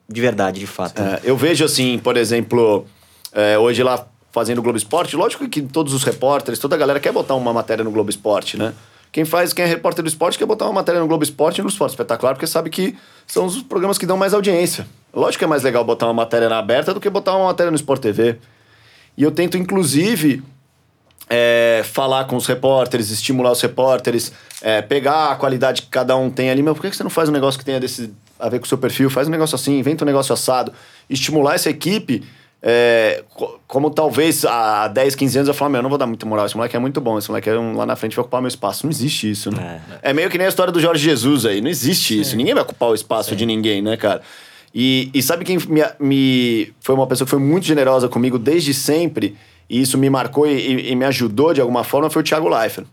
de 0.07 0.21
verdade, 0.21 0.59
de 0.59 0.67
fato. 0.67 1.01
É, 1.01 1.21
eu 1.23 1.35
vejo 1.35 1.65
assim, 1.65 1.97
por 1.99 2.17
exemplo, 2.17 2.85
é, 3.31 3.57
hoje 3.57 3.83
lá 3.83 4.07
fazendo 4.31 4.59
o 4.59 4.61
Globo 4.61 4.77
Esporte, 4.77 5.15
lógico 5.15 5.47
que 5.47 5.61
todos 5.61 5.93
os 5.93 6.03
repórteres, 6.03 6.59
toda 6.59 6.75
a 6.75 6.77
galera 6.77 6.99
quer 6.99 7.11
botar 7.11 7.35
uma 7.35 7.53
matéria 7.53 7.83
no 7.83 7.91
Globo 7.91 8.09
Esporte, 8.09 8.57
né? 8.57 8.73
Quem 9.15 9.23
faz, 9.23 9.53
quem 9.53 9.63
é 9.63 9.67
repórter 9.67 10.03
do 10.03 10.09
esporte 10.09 10.37
quer 10.37 10.45
botar 10.45 10.65
uma 10.65 10.73
matéria 10.73 10.99
no 10.99 11.07
Globo 11.07 11.23
Esporte 11.23 11.59
e 11.59 11.61
no 11.61 11.69
Esporte 11.69 11.91
Espetacular, 11.91 12.33
porque 12.33 12.45
sabe 12.45 12.69
que 12.69 12.97
são 13.25 13.45
os 13.45 13.61
programas 13.63 13.97
que 13.97 14.05
dão 14.05 14.17
mais 14.17 14.33
audiência. 14.33 14.85
Lógico 15.13 15.39
que 15.39 15.45
é 15.45 15.47
mais 15.47 15.63
legal 15.63 15.85
botar 15.85 16.07
uma 16.07 16.13
matéria 16.13 16.49
na 16.49 16.59
aberta 16.59 16.93
do 16.93 16.99
que 16.99 17.09
botar 17.09 17.33
uma 17.37 17.45
matéria 17.45 17.71
no 17.71 17.77
Sport 17.77 18.01
TV. 18.01 18.37
E 19.17 19.23
eu 19.23 19.31
tento, 19.31 19.57
inclusive, 19.57 20.43
é, 21.29 21.81
falar 21.85 22.25
com 22.25 22.35
os 22.35 22.45
repórteres, 22.45 23.09
estimular 23.09 23.53
os 23.53 23.61
repórteres, 23.61 24.33
é, 24.61 24.81
pegar 24.81 25.31
a 25.31 25.35
qualidade 25.37 25.83
que 25.83 25.87
cada 25.87 26.17
um 26.17 26.29
tem 26.29 26.49
ali. 26.49 26.61
Mas 26.61 26.73
por 26.73 26.81
que 26.81 26.93
você 26.93 27.01
não 27.01 27.09
faz 27.09 27.29
um 27.29 27.31
negócio 27.31 27.57
que 27.57 27.63
tenha 27.63 27.79
desse, 27.79 28.13
a 28.39 28.49
ver 28.49 28.59
com 28.59 28.65
o 28.65 28.67
seu 28.67 28.77
perfil, 28.77 29.09
faz 29.09 29.27
um 29.27 29.31
negócio 29.31 29.55
assim, 29.55 29.77
inventa 29.77 30.03
um 30.03 30.07
negócio 30.07 30.33
assado. 30.33 30.71
Estimular 31.09 31.55
essa 31.55 31.69
equipe, 31.69 32.23
é, 32.67 33.23
como 33.67 33.91
talvez 33.91 34.43
há 34.43 34.87
10, 34.87 35.15
15 35.15 35.37
anos 35.37 35.47
eu 35.47 35.53
falo, 35.53 35.71
meu, 35.71 35.79
eu 35.79 35.83
não 35.83 35.89
vou 35.89 35.99
dar 35.99 36.07
muita 36.07 36.25
moral, 36.25 36.45
esse 36.45 36.55
moleque 36.55 36.75
é 36.75 36.79
muito 36.79 36.99
bom, 36.99 37.17
esse 37.17 37.29
moleque 37.29 37.49
é 37.49 37.59
um, 37.59 37.75
lá 37.75 37.85
na 37.85 37.95
frente 37.95 38.15
vai 38.15 38.23
ocupar 38.23 38.41
meu 38.41 38.47
espaço. 38.47 38.85
Não 38.85 38.91
existe 38.91 39.29
isso, 39.29 39.51
né? 39.51 39.81
É, 40.01 40.09
é 40.09 40.13
meio 40.13 40.29
que 40.29 40.37
nem 40.37 40.45
a 40.45 40.49
história 40.49 40.73
do 40.73 40.79
Jorge 40.79 41.03
Jesus 41.03 41.45
aí, 41.45 41.61
não 41.61 41.69
existe 41.69 42.15
Sim. 42.15 42.21
isso. 42.21 42.35
Ninguém 42.35 42.53
vai 42.53 42.63
ocupar 42.63 42.89
o 42.89 42.95
espaço 42.95 43.29
Sim. 43.29 43.35
de 43.35 43.45
ninguém, 43.45 43.81
né, 43.81 43.95
cara? 43.95 44.21
E, 44.73 45.09
e 45.13 45.21
sabe 45.21 45.45
quem 45.45 45.57
me, 45.57 45.81
me, 45.99 46.73
foi 46.81 46.95
uma 46.95 47.07
pessoa 47.07 47.25
que 47.25 47.29
foi 47.29 47.39
muito 47.39 47.65
generosa 47.65 48.09
comigo 48.09 48.37
desde 48.37 48.73
sempre, 48.73 49.37
e 49.69 49.79
isso 49.79 49.97
me 49.97 50.09
marcou 50.09 50.47
e, 50.47 50.91
e 50.91 50.95
me 50.95 51.05
ajudou 51.05 51.53
de 51.53 51.61
alguma 51.61 51.83
forma, 51.83 52.09
foi 52.09 52.21
o 52.21 52.25
Thiago 52.25 52.49
Leifert. 52.49 52.87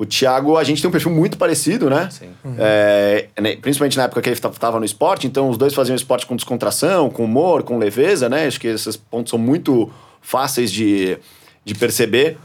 O 0.00 0.06
Thiago, 0.06 0.56
a 0.56 0.64
gente 0.64 0.80
tem 0.80 0.88
um 0.88 0.90
perfil 0.90 1.10
muito 1.10 1.36
parecido, 1.36 1.90
né? 1.90 2.08
Sim. 2.10 2.30
Uhum. 2.42 2.56
É, 2.58 3.26
né, 3.38 3.56
principalmente 3.56 3.98
na 3.98 4.04
época 4.04 4.22
que 4.22 4.30
ele 4.30 4.34
estava 4.34 4.78
no 4.78 4.84
esporte, 4.86 5.26
então 5.26 5.50
os 5.50 5.58
dois 5.58 5.74
faziam 5.74 5.94
esporte 5.94 6.24
com 6.24 6.34
descontração, 6.34 7.10
com 7.10 7.22
humor, 7.22 7.62
com 7.64 7.76
leveza, 7.76 8.26
né? 8.26 8.46
Acho 8.46 8.58
que 8.58 8.66
esses 8.66 8.96
pontos 8.96 9.28
são 9.28 9.38
muito 9.38 9.92
fáceis 10.22 10.72
de, 10.72 11.18
de 11.62 11.74
perceber. 11.74 12.38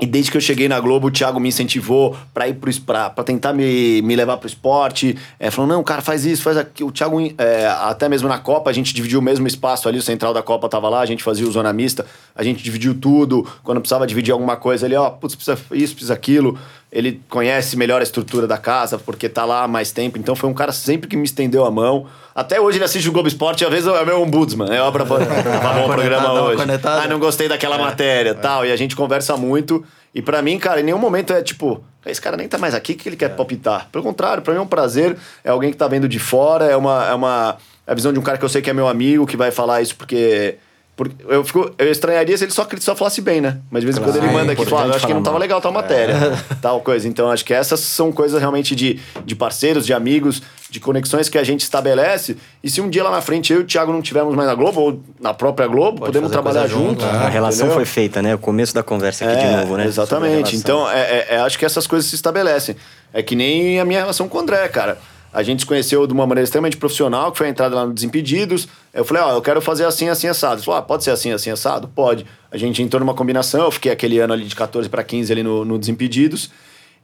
E 0.00 0.06
desde 0.06 0.30
que 0.30 0.36
eu 0.36 0.40
cheguei 0.40 0.68
na 0.68 0.78
Globo, 0.78 1.08
o 1.08 1.10
Thiago 1.10 1.40
me 1.40 1.48
incentivou 1.48 2.16
para 2.32 2.46
ir 2.46 2.54
pro 2.54 2.70
pra 2.80 3.24
tentar 3.24 3.52
me, 3.52 4.00
me 4.02 4.14
levar 4.14 4.36
pro 4.36 4.46
esporte. 4.46 5.16
É, 5.40 5.50
falando, 5.50 5.72
não, 5.72 5.82
cara, 5.82 6.00
faz 6.00 6.24
isso, 6.24 6.42
faz 6.42 6.56
aquilo. 6.56 6.90
O 6.90 6.92
Thiago, 6.92 7.20
é, 7.36 7.66
até 7.66 8.08
mesmo 8.08 8.28
na 8.28 8.38
Copa, 8.38 8.70
a 8.70 8.72
gente 8.72 8.94
dividiu 8.94 9.18
o 9.18 9.22
mesmo 9.22 9.46
espaço 9.48 9.88
ali, 9.88 9.98
o 9.98 10.02
central 10.02 10.32
da 10.32 10.42
Copa 10.42 10.68
tava 10.68 10.88
lá, 10.88 11.00
a 11.00 11.06
gente 11.06 11.24
fazia 11.24 11.46
o 11.46 11.50
zona 11.50 11.72
mista, 11.72 12.06
a 12.34 12.44
gente 12.44 12.62
dividiu 12.62 12.94
tudo. 12.94 13.44
Quando 13.64 13.80
precisava 13.80 14.06
dividir 14.06 14.30
alguma 14.30 14.56
coisa, 14.56 14.86
ele, 14.86 14.94
ó, 14.94 15.10
putz, 15.10 15.34
precisa 15.34 15.58
isso, 15.72 15.94
precisa 15.94 16.14
aquilo. 16.14 16.56
Ele 16.90 17.20
conhece 17.28 17.76
melhor 17.76 18.00
a 18.00 18.02
estrutura 18.02 18.46
da 18.46 18.56
casa, 18.56 18.98
porque 18.98 19.28
tá 19.28 19.44
lá 19.44 19.64
há 19.64 19.68
mais 19.68 19.92
tempo. 19.92 20.18
Então 20.18 20.34
foi 20.34 20.48
um 20.48 20.54
cara 20.54 20.72
sempre 20.72 21.08
que 21.08 21.16
me 21.16 21.24
estendeu 21.24 21.64
a 21.64 21.70
mão. 21.70 22.06
Até 22.34 22.60
hoje 22.60 22.78
ele 22.78 22.84
assiste 22.84 23.08
o 23.08 23.12
Globo 23.12 23.28
Esporte 23.28 23.62
e 23.62 23.66
às 23.66 23.70
vezes 23.70 23.86
é 23.86 24.04
meu 24.04 24.22
ombudsman. 24.22 24.74
É 24.74 24.80
obra 24.80 25.04
para 25.04 25.16
o 25.84 25.86
programa 25.86 26.42
hoje. 26.42 26.62
Ah, 26.84 27.06
não 27.06 27.18
gostei 27.18 27.48
daquela 27.48 27.76
é, 27.76 27.78
matéria, 27.78 28.30
é. 28.30 28.34
tal. 28.34 28.64
E 28.64 28.72
a 28.72 28.76
gente 28.76 28.96
conversa 28.96 29.36
muito. 29.36 29.84
E 30.14 30.22
para 30.22 30.40
mim, 30.40 30.58
cara, 30.58 30.80
em 30.80 30.84
nenhum 30.84 30.98
momento 30.98 31.32
é 31.32 31.42
tipo, 31.42 31.84
esse 32.06 32.20
cara 32.20 32.36
nem 32.36 32.48
tá 32.48 32.56
mais 32.56 32.74
aqui, 32.74 32.94
que 32.94 33.08
ele 33.08 33.16
quer 33.16 33.30
é. 33.30 33.34
palpitar? 33.34 33.88
Pelo 33.92 34.02
contrário, 34.02 34.42
para 34.42 34.54
mim 34.54 34.60
é 34.60 34.62
um 34.62 34.66
prazer, 34.66 35.16
é 35.44 35.50
alguém 35.50 35.70
que 35.70 35.76
tá 35.76 35.86
vendo 35.86 36.08
de 36.08 36.18
fora, 36.18 36.64
é 36.64 36.76
uma, 36.76 37.06
é 37.06 37.14
uma 37.14 37.58
é 37.86 37.92
a 37.92 37.94
visão 37.94 38.12
de 38.12 38.18
um 38.18 38.22
cara 38.22 38.36
que 38.36 38.44
eu 38.44 38.48
sei 38.48 38.60
que 38.60 38.68
é 38.68 38.72
meu 38.72 38.86
amigo, 38.86 39.26
que 39.26 39.36
vai 39.36 39.50
falar 39.50 39.80
isso 39.80 39.96
porque 39.96 40.56
porque 40.98 41.14
eu, 41.28 41.44
fico, 41.44 41.70
eu 41.78 41.92
estranharia 41.92 42.36
se 42.36 42.42
ele 42.42 42.50
só, 42.50 42.66
só 42.80 42.96
falasse 42.96 43.20
bem, 43.20 43.40
né? 43.40 43.58
Mas 43.70 43.82
de 43.82 43.86
vez 43.86 43.96
em 43.96 44.00
claro, 44.00 44.18
quando 44.18 44.24
ele 44.24 44.32
manda 44.32 44.50
é 44.50 44.54
aqui 44.54 44.62
e 44.62 44.66
fala, 44.66 44.96
acho 44.96 45.06
que 45.06 45.14
não 45.14 45.22
tava 45.22 45.38
legal 45.38 45.60
tal 45.60 45.70
matéria, 45.70 46.12
é. 46.12 46.54
tal 46.60 46.80
coisa. 46.80 47.06
Então 47.06 47.30
acho 47.30 47.44
que 47.44 47.54
essas 47.54 47.78
são 47.78 48.10
coisas 48.10 48.40
realmente 48.40 48.74
de, 48.74 48.98
de 49.24 49.36
parceiros, 49.36 49.86
de 49.86 49.94
amigos, 49.94 50.42
de 50.68 50.80
conexões 50.80 51.28
que 51.28 51.38
a 51.38 51.44
gente 51.44 51.60
estabelece. 51.60 52.36
E 52.64 52.68
se 52.68 52.80
um 52.80 52.90
dia 52.90 53.04
lá 53.04 53.12
na 53.12 53.20
frente 53.20 53.52
eu 53.52 53.60
e 53.60 53.62
o 53.62 53.64
Thiago 53.64 53.92
não 53.92 54.02
tivermos 54.02 54.34
mais 54.34 54.48
na 54.48 54.56
Globo, 54.56 54.80
ou 54.80 55.00
na 55.20 55.32
própria 55.32 55.68
Globo, 55.68 56.00
Pode 56.00 56.06
podemos 56.06 56.32
trabalhar 56.32 56.66
juntos. 56.66 57.04
Junto, 57.04 57.04
a 57.04 57.28
relação 57.28 57.66
entendeu? 57.66 57.76
foi 57.76 57.84
feita, 57.84 58.20
né? 58.20 58.34
O 58.34 58.38
começo 58.38 58.74
da 58.74 58.82
conversa 58.82 59.24
aqui 59.24 59.38
é, 59.38 59.50
de 59.50 59.56
novo, 59.56 59.76
né? 59.76 59.86
Exatamente. 59.86 60.56
Então 60.56 60.90
é, 60.90 60.98
é, 61.00 61.26
é, 61.36 61.38
acho 61.38 61.56
que 61.56 61.64
essas 61.64 61.86
coisas 61.86 62.10
se 62.10 62.16
estabelecem. 62.16 62.74
É 63.12 63.22
que 63.22 63.36
nem 63.36 63.78
a 63.78 63.84
minha 63.84 64.00
relação 64.00 64.28
com 64.28 64.36
o 64.36 64.40
André, 64.40 64.66
cara. 64.66 64.98
A 65.38 65.42
gente 65.44 65.60
se 65.60 65.66
conheceu 65.66 66.04
de 66.04 66.12
uma 66.12 66.26
maneira 66.26 66.42
extremamente 66.42 66.76
profissional, 66.76 67.30
que 67.30 67.38
foi 67.38 67.46
a 67.46 67.50
entrada 67.50 67.72
lá 67.72 67.86
no 67.86 67.94
Desimpedidos. 67.94 68.66
Eu 68.92 69.04
falei, 69.04 69.22
ó, 69.22 69.28
oh, 69.28 69.36
eu 69.36 69.40
quero 69.40 69.60
fazer 69.60 69.84
assim, 69.84 70.08
assim, 70.08 70.26
assado. 70.26 70.56
Ele 70.56 70.64
falou, 70.64 70.80
ah, 70.80 70.82
pode 70.82 71.04
ser 71.04 71.12
assim, 71.12 71.30
assim, 71.30 71.48
assado? 71.48 71.86
Pode. 71.86 72.26
A 72.50 72.58
gente 72.58 72.82
entrou 72.82 72.98
numa 72.98 73.14
combinação, 73.14 73.66
eu 73.66 73.70
fiquei 73.70 73.92
aquele 73.92 74.18
ano 74.18 74.32
ali 74.32 74.44
de 74.46 74.56
14 74.56 74.88
para 74.88 75.04
15 75.04 75.30
ali 75.30 75.44
no, 75.44 75.64
no 75.64 75.78
Desimpedidos. 75.78 76.50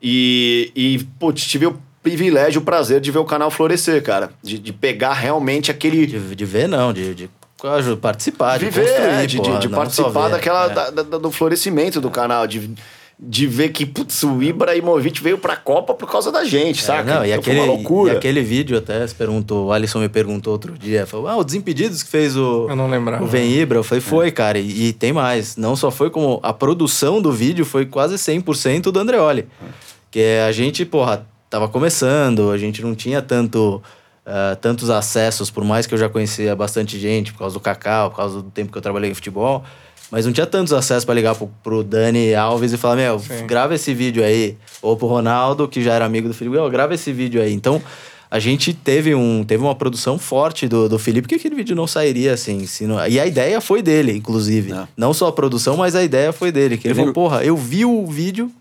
E, 0.02 0.72
e 0.74 1.04
pô, 1.16 1.32
tive 1.32 1.66
o 1.66 1.78
privilégio, 2.02 2.60
o 2.60 2.64
prazer 2.64 3.00
de 3.00 3.12
ver 3.12 3.20
o 3.20 3.24
canal 3.24 3.52
florescer, 3.52 4.02
cara. 4.02 4.30
De, 4.42 4.58
de 4.58 4.72
pegar 4.72 5.12
realmente 5.12 5.70
aquele... 5.70 6.04
De, 6.04 6.34
de 6.34 6.44
ver 6.44 6.68
não, 6.68 6.92
de, 6.92 7.14
de 7.14 7.30
participar, 8.02 8.58
de, 8.58 8.68
ver, 8.68 8.84
é, 8.84 9.26
de, 9.26 9.38
de, 9.38 9.58
de 9.60 9.68
participar 9.68 10.28
daquela, 10.28 10.66
é. 10.66 10.74
da, 10.74 10.90
da, 10.90 11.18
do 11.18 11.30
florescimento 11.30 12.00
do 12.00 12.10
canal, 12.10 12.48
de 12.48 12.68
de 13.18 13.46
ver 13.46 13.70
que 13.70 13.86
putz, 13.86 14.22
o 14.24 14.42
Ibrahimovic 14.42 15.22
veio 15.22 15.38
pra 15.38 15.56
Copa 15.56 15.94
por 15.94 16.10
causa 16.10 16.32
da 16.32 16.44
gente, 16.44 16.80
é, 16.80 16.82
saca? 16.82 17.14
Não, 17.14 17.24
e, 17.24 17.28
então 17.28 17.40
aquele, 17.40 17.60
uma 17.60 17.66
loucura. 17.66 18.12
e 18.12 18.16
aquele 18.16 18.42
vídeo 18.42 18.76
até 18.76 19.06
se 19.06 19.14
perguntou, 19.14 19.66
o 19.66 19.72
Alisson 19.72 20.00
me 20.00 20.08
perguntou 20.08 20.52
outro 20.52 20.76
dia, 20.76 21.06
falou, 21.06 21.28
ah, 21.28 21.36
o 21.36 21.44
Desimpedidos 21.44 22.02
que 22.02 22.10
fez 22.10 22.36
o, 22.36 22.66
eu 22.68 22.76
não 22.76 22.88
lembrava. 22.88 23.22
o 23.22 23.26
Vem 23.26 23.52
Ibra. 23.52 23.78
Eu 23.78 23.84
falei, 23.84 24.00
foi, 24.00 24.28
é. 24.28 24.30
cara, 24.30 24.58
e, 24.58 24.88
e, 24.88 24.92
tem 24.92 25.12
mais. 25.12 25.56
Não 25.56 25.76
só 25.76 25.90
foi 25.90 26.10
como 26.10 26.40
a 26.42 26.52
produção 26.52 27.22
do 27.22 27.32
vídeo 27.32 27.64
foi 27.64 27.86
quase 27.86 28.16
100% 28.16 28.90
do 28.90 28.98
Andreoli. 28.98 29.46
É. 29.62 29.66
Que 30.10 30.38
a 30.46 30.52
gente, 30.52 30.84
porra, 30.84 31.26
tava 31.48 31.68
começando, 31.68 32.50
a 32.50 32.58
gente 32.58 32.82
não 32.82 32.94
tinha 32.94 33.22
tanto... 33.22 33.82
Uh, 34.26 34.56
tantos 34.56 34.88
acessos, 34.88 35.50
por 35.50 35.62
mais 35.64 35.86
que 35.86 35.92
eu 35.92 35.98
já 35.98 36.08
conhecia 36.08 36.56
bastante 36.56 36.98
gente, 36.98 37.30
por 37.30 37.40
causa 37.40 37.52
do 37.52 37.60
Cacau, 37.60 38.08
por 38.08 38.16
causa 38.16 38.40
do 38.40 38.50
tempo 38.50 38.72
que 38.72 38.78
eu 38.78 38.80
trabalhei 38.80 39.10
em 39.10 39.14
futebol, 39.14 39.62
mas 40.14 40.24
não 40.24 40.32
tinha 40.32 40.46
tantos 40.46 40.72
acessos 40.72 41.04
para 41.04 41.12
ligar 41.12 41.34
pro, 41.34 41.50
pro 41.60 41.82
Dani 41.82 42.36
Alves 42.36 42.72
e 42.72 42.76
falar, 42.76 42.94
meu, 42.94 43.18
Sim. 43.18 43.48
grava 43.48 43.74
esse 43.74 43.92
vídeo 43.92 44.22
aí. 44.22 44.56
Ou 44.80 44.96
pro 44.96 45.08
Ronaldo, 45.08 45.66
que 45.66 45.82
já 45.82 45.92
era 45.92 46.04
amigo 46.04 46.28
do 46.28 46.34
Felipe, 46.34 46.56
grava 46.70 46.94
esse 46.94 47.12
vídeo 47.12 47.42
aí. 47.42 47.52
Então, 47.52 47.82
a 48.30 48.38
gente 48.38 48.72
teve, 48.72 49.12
um, 49.12 49.42
teve 49.42 49.60
uma 49.60 49.74
produção 49.74 50.16
forte 50.16 50.68
do, 50.68 50.88
do 50.88 51.00
Felipe, 51.00 51.26
que 51.26 51.34
aquele 51.34 51.56
vídeo 51.56 51.74
não 51.74 51.88
sairia 51.88 52.32
assim. 52.32 52.64
Não... 52.82 53.04
E 53.08 53.18
a 53.18 53.26
ideia 53.26 53.60
foi 53.60 53.82
dele, 53.82 54.16
inclusive. 54.16 54.70
Não. 54.70 54.88
não 54.96 55.12
só 55.12 55.26
a 55.26 55.32
produção, 55.32 55.76
mas 55.76 55.96
a 55.96 56.04
ideia 56.04 56.32
foi 56.32 56.52
dele. 56.52 56.78
Que 56.78 56.86
ele 56.86 56.94
falou, 56.94 57.12
porra, 57.12 57.44
eu 57.44 57.56
vi 57.56 57.84
o 57.84 58.06
vídeo, 58.06 58.52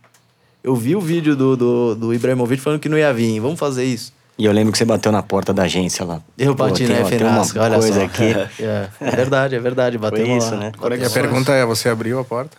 eu 0.63 0.75
vi 0.75 0.95
o 0.95 0.99
vídeo 0.99 1.35
do, 1.35 1.55
do, 1.55 1.95
do 1.95 2.13
Ibrahimovic 2.15 2.63
falando 2.63 2.79
que 2.79 2.89
não 2.89 2.97
ia 2.97 3.13
vir, 3.13 3.39
vamos 3.39 3.59
fazer 3.59 3.83
isso. 3.83 4.11
E 4.37 4.45
eu 4.45 4.51
lembro 4.51 4.71
que 4.71 4.77
você 4.77 4.85
bateu 4.85 5.11
na 5.11 5.21
porta 5.21 5.53
da 5.53 5.63
agência 5.63 6.03
lá. 6.03 6.19
Eu 6.37 6.55
bati 6.55 6.87
na 6.87 7.05
FNASC, 7.05 7.55
olha 7.57 7.77
coisa 7.77 7.99
só. 7.99 8.05
aqui. 8.05 8.33
É, 8.59 8.87
é, 9.01 9.11
verdade, 9.11 9.55
é 9.55 9.59
verdade, 9.59 9.97
bateu 9.97 10.25
isso, 10.25 10.51
lá. 10.51 10.57
né? 10.57 10.71
E 10.99 11.05
a 11.05 11.09
pergunta 11.09 11.51
é, 11.51 11.65
você 11.65 11.89
abriu 11.89 12.19
a 12.19 12.23
porta? 12.23 12.57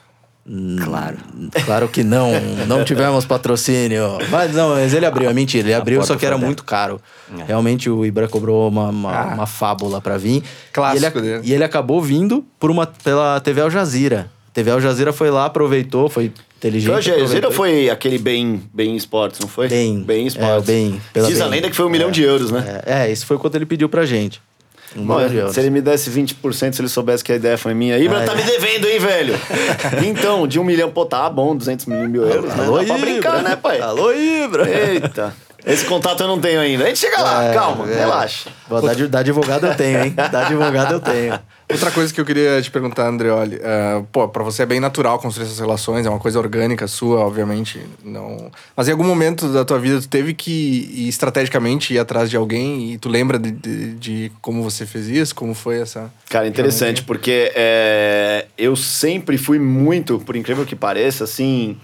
Claro. 0.85 1.16
Claro 1.64 1.88
que 1.88 2.04
não. 2.04 2.33
Não 2.66 2.85
tivemos 2.85 3.25
patrocínio. 3.25 4.19
Mas 4.31 4.52
não, 4.52 4.71
mas 4.71 4.93
ele 4.93 5.07
abriu, 5.07 5.31
é 5.31 5.33
mentira. 5.33 5.66
Ele 5.66 5.75
abriu, 5.75 6.02
só 6.04 6.16
que 6.16 6.26
era 6.26 6.37
muito 6.37 6.64
caro. 6.64 7.00
É. 7.38 7.45
Realmente 7.45 7.88
o 7.88 8.04
Ibra 8.04 8.28
cobrou 8.28 8.69
uma, 8.69 8.90
uma, 8.90 9.12
ah. 9.12 9.35
uma 9.35 9.47
fábula 9.47 10.00
pra 10.02 10.19
vir. 10.19 10.43
Clássico 10.73 11.19
e 11.19 11.21
ele, 11.21 11.31
dele. 11.31 11.49
E 11.49 11.54
ele 11.54 11.64
acabou 11.64 12.02
vindo 12.02 12.45
por 12.61 12.71
uma, 12.71 12.87
pela 12.87 13.40
TV 13.40 13.62
Al 13.62 13.71
Jazeera. 13.71 14.31
TV 14.54 14.70
Al 14.70 14.80
Jazeera 14.80 15.12
foi 15.12 15.30
lá, 15.30 15.46
aproveitou, 15.46 16.08
foi 16.08 16.32
inteligente. 16.58 16.92
Al 16.92 17.02
Jazeera 17.02 17.50
foi 17.50 17.90
aquele 17.90 18.18
Bem, 18.18 18.62
bem 18.73 18.96
Esportes, 18.96 19.40
não 19.40 19.49
foi? 19.49 19.68
Bem. 19.68 20.02
Bem 20.04 20.28
Esportes. 20.28 20.68
É, 20.68 20.73
bem, 20.73 21.00
Diz 21.26 21.40
a 21.40 21.46
lenda 21.46 21.68
que 21.68 21.75
foi 21.75 21.84
um 21.84 21.88
é, 21.88 21.92
milhão 21.92 22.11
de 22.11 22.23
euros, 22.23 22.52
né? 22.52 22.82
É, 22.87 23.02
é, 23.02 23.12
isso 23.12 23.26
foi 23.26 23.37
quanto 23.37 23.56
ele 23.56 23.66
pediu 23.66 23.88
pra 23.88 24.06
gente. 24.06 24.40
Um 24.96 25.04
Bom, 25.04 25.16
se 25.52 25.58
ele 25.58 25.70
me 25.70 25.80
desse 25.80 26.08
20%, 26.08 26.73
se 26.73 26.80
ele 26.80 26.88
soubesse 26.88 27.25
que 27.25 27.32
a 27.32 27.34
ideia 27.34 27.58
foi 27.58 27.75
minha. 27.75 27.99
Ibra 27.99 28.23
ah, 28.23 28.26
tá 28.26 28.32
é. 28.32 28.37
me 28.37 28.42
devendo, 28.44 28.87
hein, 28.87 28.99
velho? 29.00 29.34
então, 30.06 30.46
de 30.46 30.61
um 30.61 30.62
milhão, 30.62 30.88
pô, 30.88 31.04
tá 31.04 31.28
bom, 31.28 31.56
200 31.56 31.87
mil 31.87 32.25
euros, 32.25 32.54
né? 32.54 32.64
Alô, 32.64 32.78
né? 32.78 32.84
Dá 32.84 32.94
pra 32.94 33.02
brincar, 33.04 33.42
né, 33.42 33.56
pai? 33.56 33.80
Alô, 33.80 34.12
Ibra! 34.12 34.70
Eita. 34.70 35.34
Esse 35.66 35.84
contato 35.87 36.23
eu 36.23 36.28
não 36.28 36.38
tenho 36.38 36.61
ainda. 36.61 36.84
A 36.84 36.87
gente 36.87 36.99
chega 36.99 37.20
lá, 37.20 37.44
é, 37.44 37.54
calma, 37.54 37.90
é. 37.90 37.99
relaxa. 37.99 38.50
Da, 38.68 39.06
da 39.08 39.18
advogado 39.18 39.66
eu 39.66 39.75
tenho, 39.75 40.04
hein? 40.04 40.11
Da 40.11 40.46
advogado 40.46 40.92
eu 40.92 41.00
tenho. 41.00 41.40
Outra 41.71 41.90
coisa 41.90 42.12
que 42.12 42.21
eu 42.21 42.25
queria 42.26 42.61
te 42.61 42.71
perguntar, 42.71 43.09
Andreoli, 43.09 43.56
uh, 43.56 44.04
pô, 44.12 44.28
pra 44.28 44.42
você 44.42 44.62
é 44.62 44.66
bem 44.66 44.80
natural 44.80 45.18
construir 45.18 45.47
essas 45.47 45.59
relações, 45.59 46.04
é 46.04 46.11
uma 46.11 46.18
coisa 46.18 46.38
orgânica 46.38 46.87
sua, 46.87 47.21
obviamente, 47.21 47.80
não... 48.04 48.50
Mas 48.76 48.87
em 48.87 48.92
algum 48.92 49.04
momento 49.04 49.49
da 49.49 49.64
tua 49.64 49.78
vida 49.78 50.00
tu 50.00 50.09
teve 50.09 50.35
que 50.35 50.50
ir 50.50 51.09
estrategicamente 51.09 51.94
ir 51.94 51.99
atrás 51.99 52.28
de 52.28 52.37
alguém 52.37 52.92
e 52.92 52.99
tu 52.99 53.09
lembra 53.09 53.38
de, 53.38 53.50
de, 53.50 53.94
de 53.94 54.33
como 54.42 54.62
você 54.62 54.85
fez 54.85 55.09
isso? 55.09 55.35
Como 55.35 55.54
foi 55.54 55.80
essa... 55.80 56.12
Cara, 56.28 56.47
interessante, 56.47 57.02
porque 57.02 57.50
é, 57.54 58.47
eu 58.59 58.76
sempre 58.76 59.38
fui 59.38 59.59
muito, 59.59 60.18
por 60.18 60.37
incrível 60.37 60.66
que 60.66 60.76
pareça, 60.76 61.25
assim, 61.25 61.78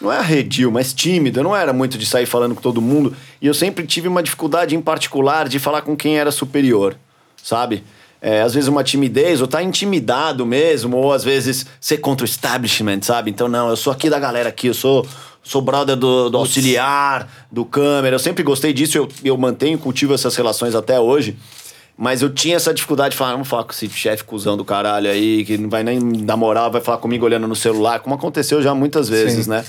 não 0.00 0.12
é 0.12 0.16
arredio, 0.16 0.70
mas 0.70 0.94
tímido. 0.94 1.40
Eu 1.40 1.44
não 1.44 1.54
era 1.54 1.72
muito 1.72 1.98
de 1.98 2.06
sair 2.06 2.26
falando 2.26 2.54
com 2.54 2.60
todo 2.60 2.80
mundo. 2.80 3.14
E 3.42 3.46
eu 3.46 3.54
sempre 3.54 3.86
tive 3.86 4.08
uma 4.08 4.22
dificuldade 4.22 4.74
em 4.74 4.80
particular 4.80 5.48
de 5.48 5.58
falar 5.58 5.82
com 5.82 5.96
quem 5.96 6.18
era 6.18 6.30
superior, 6.30 6.96
sabe? 7.42 7.84
É, 8.20 8.42
às 8.42 8.54
vezes 8.54 8.68
uma 8.68 8.82
timidez, 8.82 9.40
ou 9.40 9.46
tá 9.46 9.62
intimidado 9.62 10.44
mesmo, 10.44 10.96
ou 10.96 11.12
às 11.12 11.22
vezes 11.22 11.66
ser 11.80 11.98
contra 11.98 12.24
o 12.24 12.28
establishment, 12.28 13.02
sabe? 13.02 13.30
Então, 13.30 13.48
não, 13.48 13.68
eu 13.68 13.76
sou 13.76 13.92
aqui 13.92 14.10
da 14.10 14.18
galera 14.18 14.48
aqui, 14.48 14.66
eu 14.66 14.74
sou, 14.74 15.06
sou 15.42 15.62
brother 15.62 15.94
do, 15.94 16.28
do 16.28 16.36
auxiliar, 16.36 17.28
do 17.50 17.64
câmera. 17.64 18.16
Eu 18.16 18.18
sempre 18.18 18.42
gostei 18.42 18.72
disso, 18.72 18.98
eu, 18.98 19.08
eu 19.24 19.36
mantenho, 19.36 19.78
cultivo 19.78 20.14
essas 20.14 20.34
relações 20.34 20.74
até 20.74 20.98
hoje. 20.98 21.36
Mas 21.96 22.22
eu 22.22 22.30
tinha 22.30 22.54
essa 22.54 22.72
dificuldade 22.72 23.12
de 23.12 23.16
falar, 23.16 23.34
vou 23.34 23.44
falar 23.44 23.64
com 23.64 23.72
esse 23.72 23.88
chefe 23.88 24.22
cuzão 24.22 24.56
do 24.56 24.64
caralho 24.64 25.10
aí, 25.10 25.44
que 25.44 25.58
não 25.58 25.68
vai 25.68 25.82
nem 25.82 25.98
dar 26.24 26.36
moral, 26.36 26.70
vai 26.70 26.80
falar 26.80 26.98
comigo 26.98 27.24
olhando 27.24 27.48
no 27.48 27.56
celular, 27.56 27.98
como 27.98 28.14
aconteceu 28.14 28.62
já 28.62 28.72
muitas 28.72 29.08
vezes, 29.08 29.46
Sim. 29.46 29.50
né? 29.50 29.64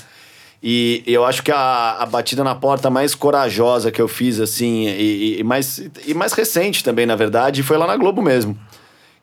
E 0.62 1.02
eu 1.06 1.24
acho 1.24 1.42
que 1.42 1.50
a, 1.50 1.96
a 2.00 2.06
batida 2.06 2.44
na 2.44 2.54
porta 2.54 2.90
mais 2.90 3.14
corajosa 3.14 3.90
que 3.90 4.00
eu 4.00 4.06
fiz, 4.06 4.38
assim, 4.38 4.86
e, 4.86 5.40
e, 5.40 5.42
mais, 5.42 5.82
e 6.06 6.12
mais 6.12 6.34
recente 6.34 6.84
também, 6.84 7.06
na 7.06 7.16
verdade, 7.16 7.62
foi 7.62 7.78
lá 7.78 7.86
na 7.86 7.96
Globo 7.96 8.20
mesmo. 8.20 8.58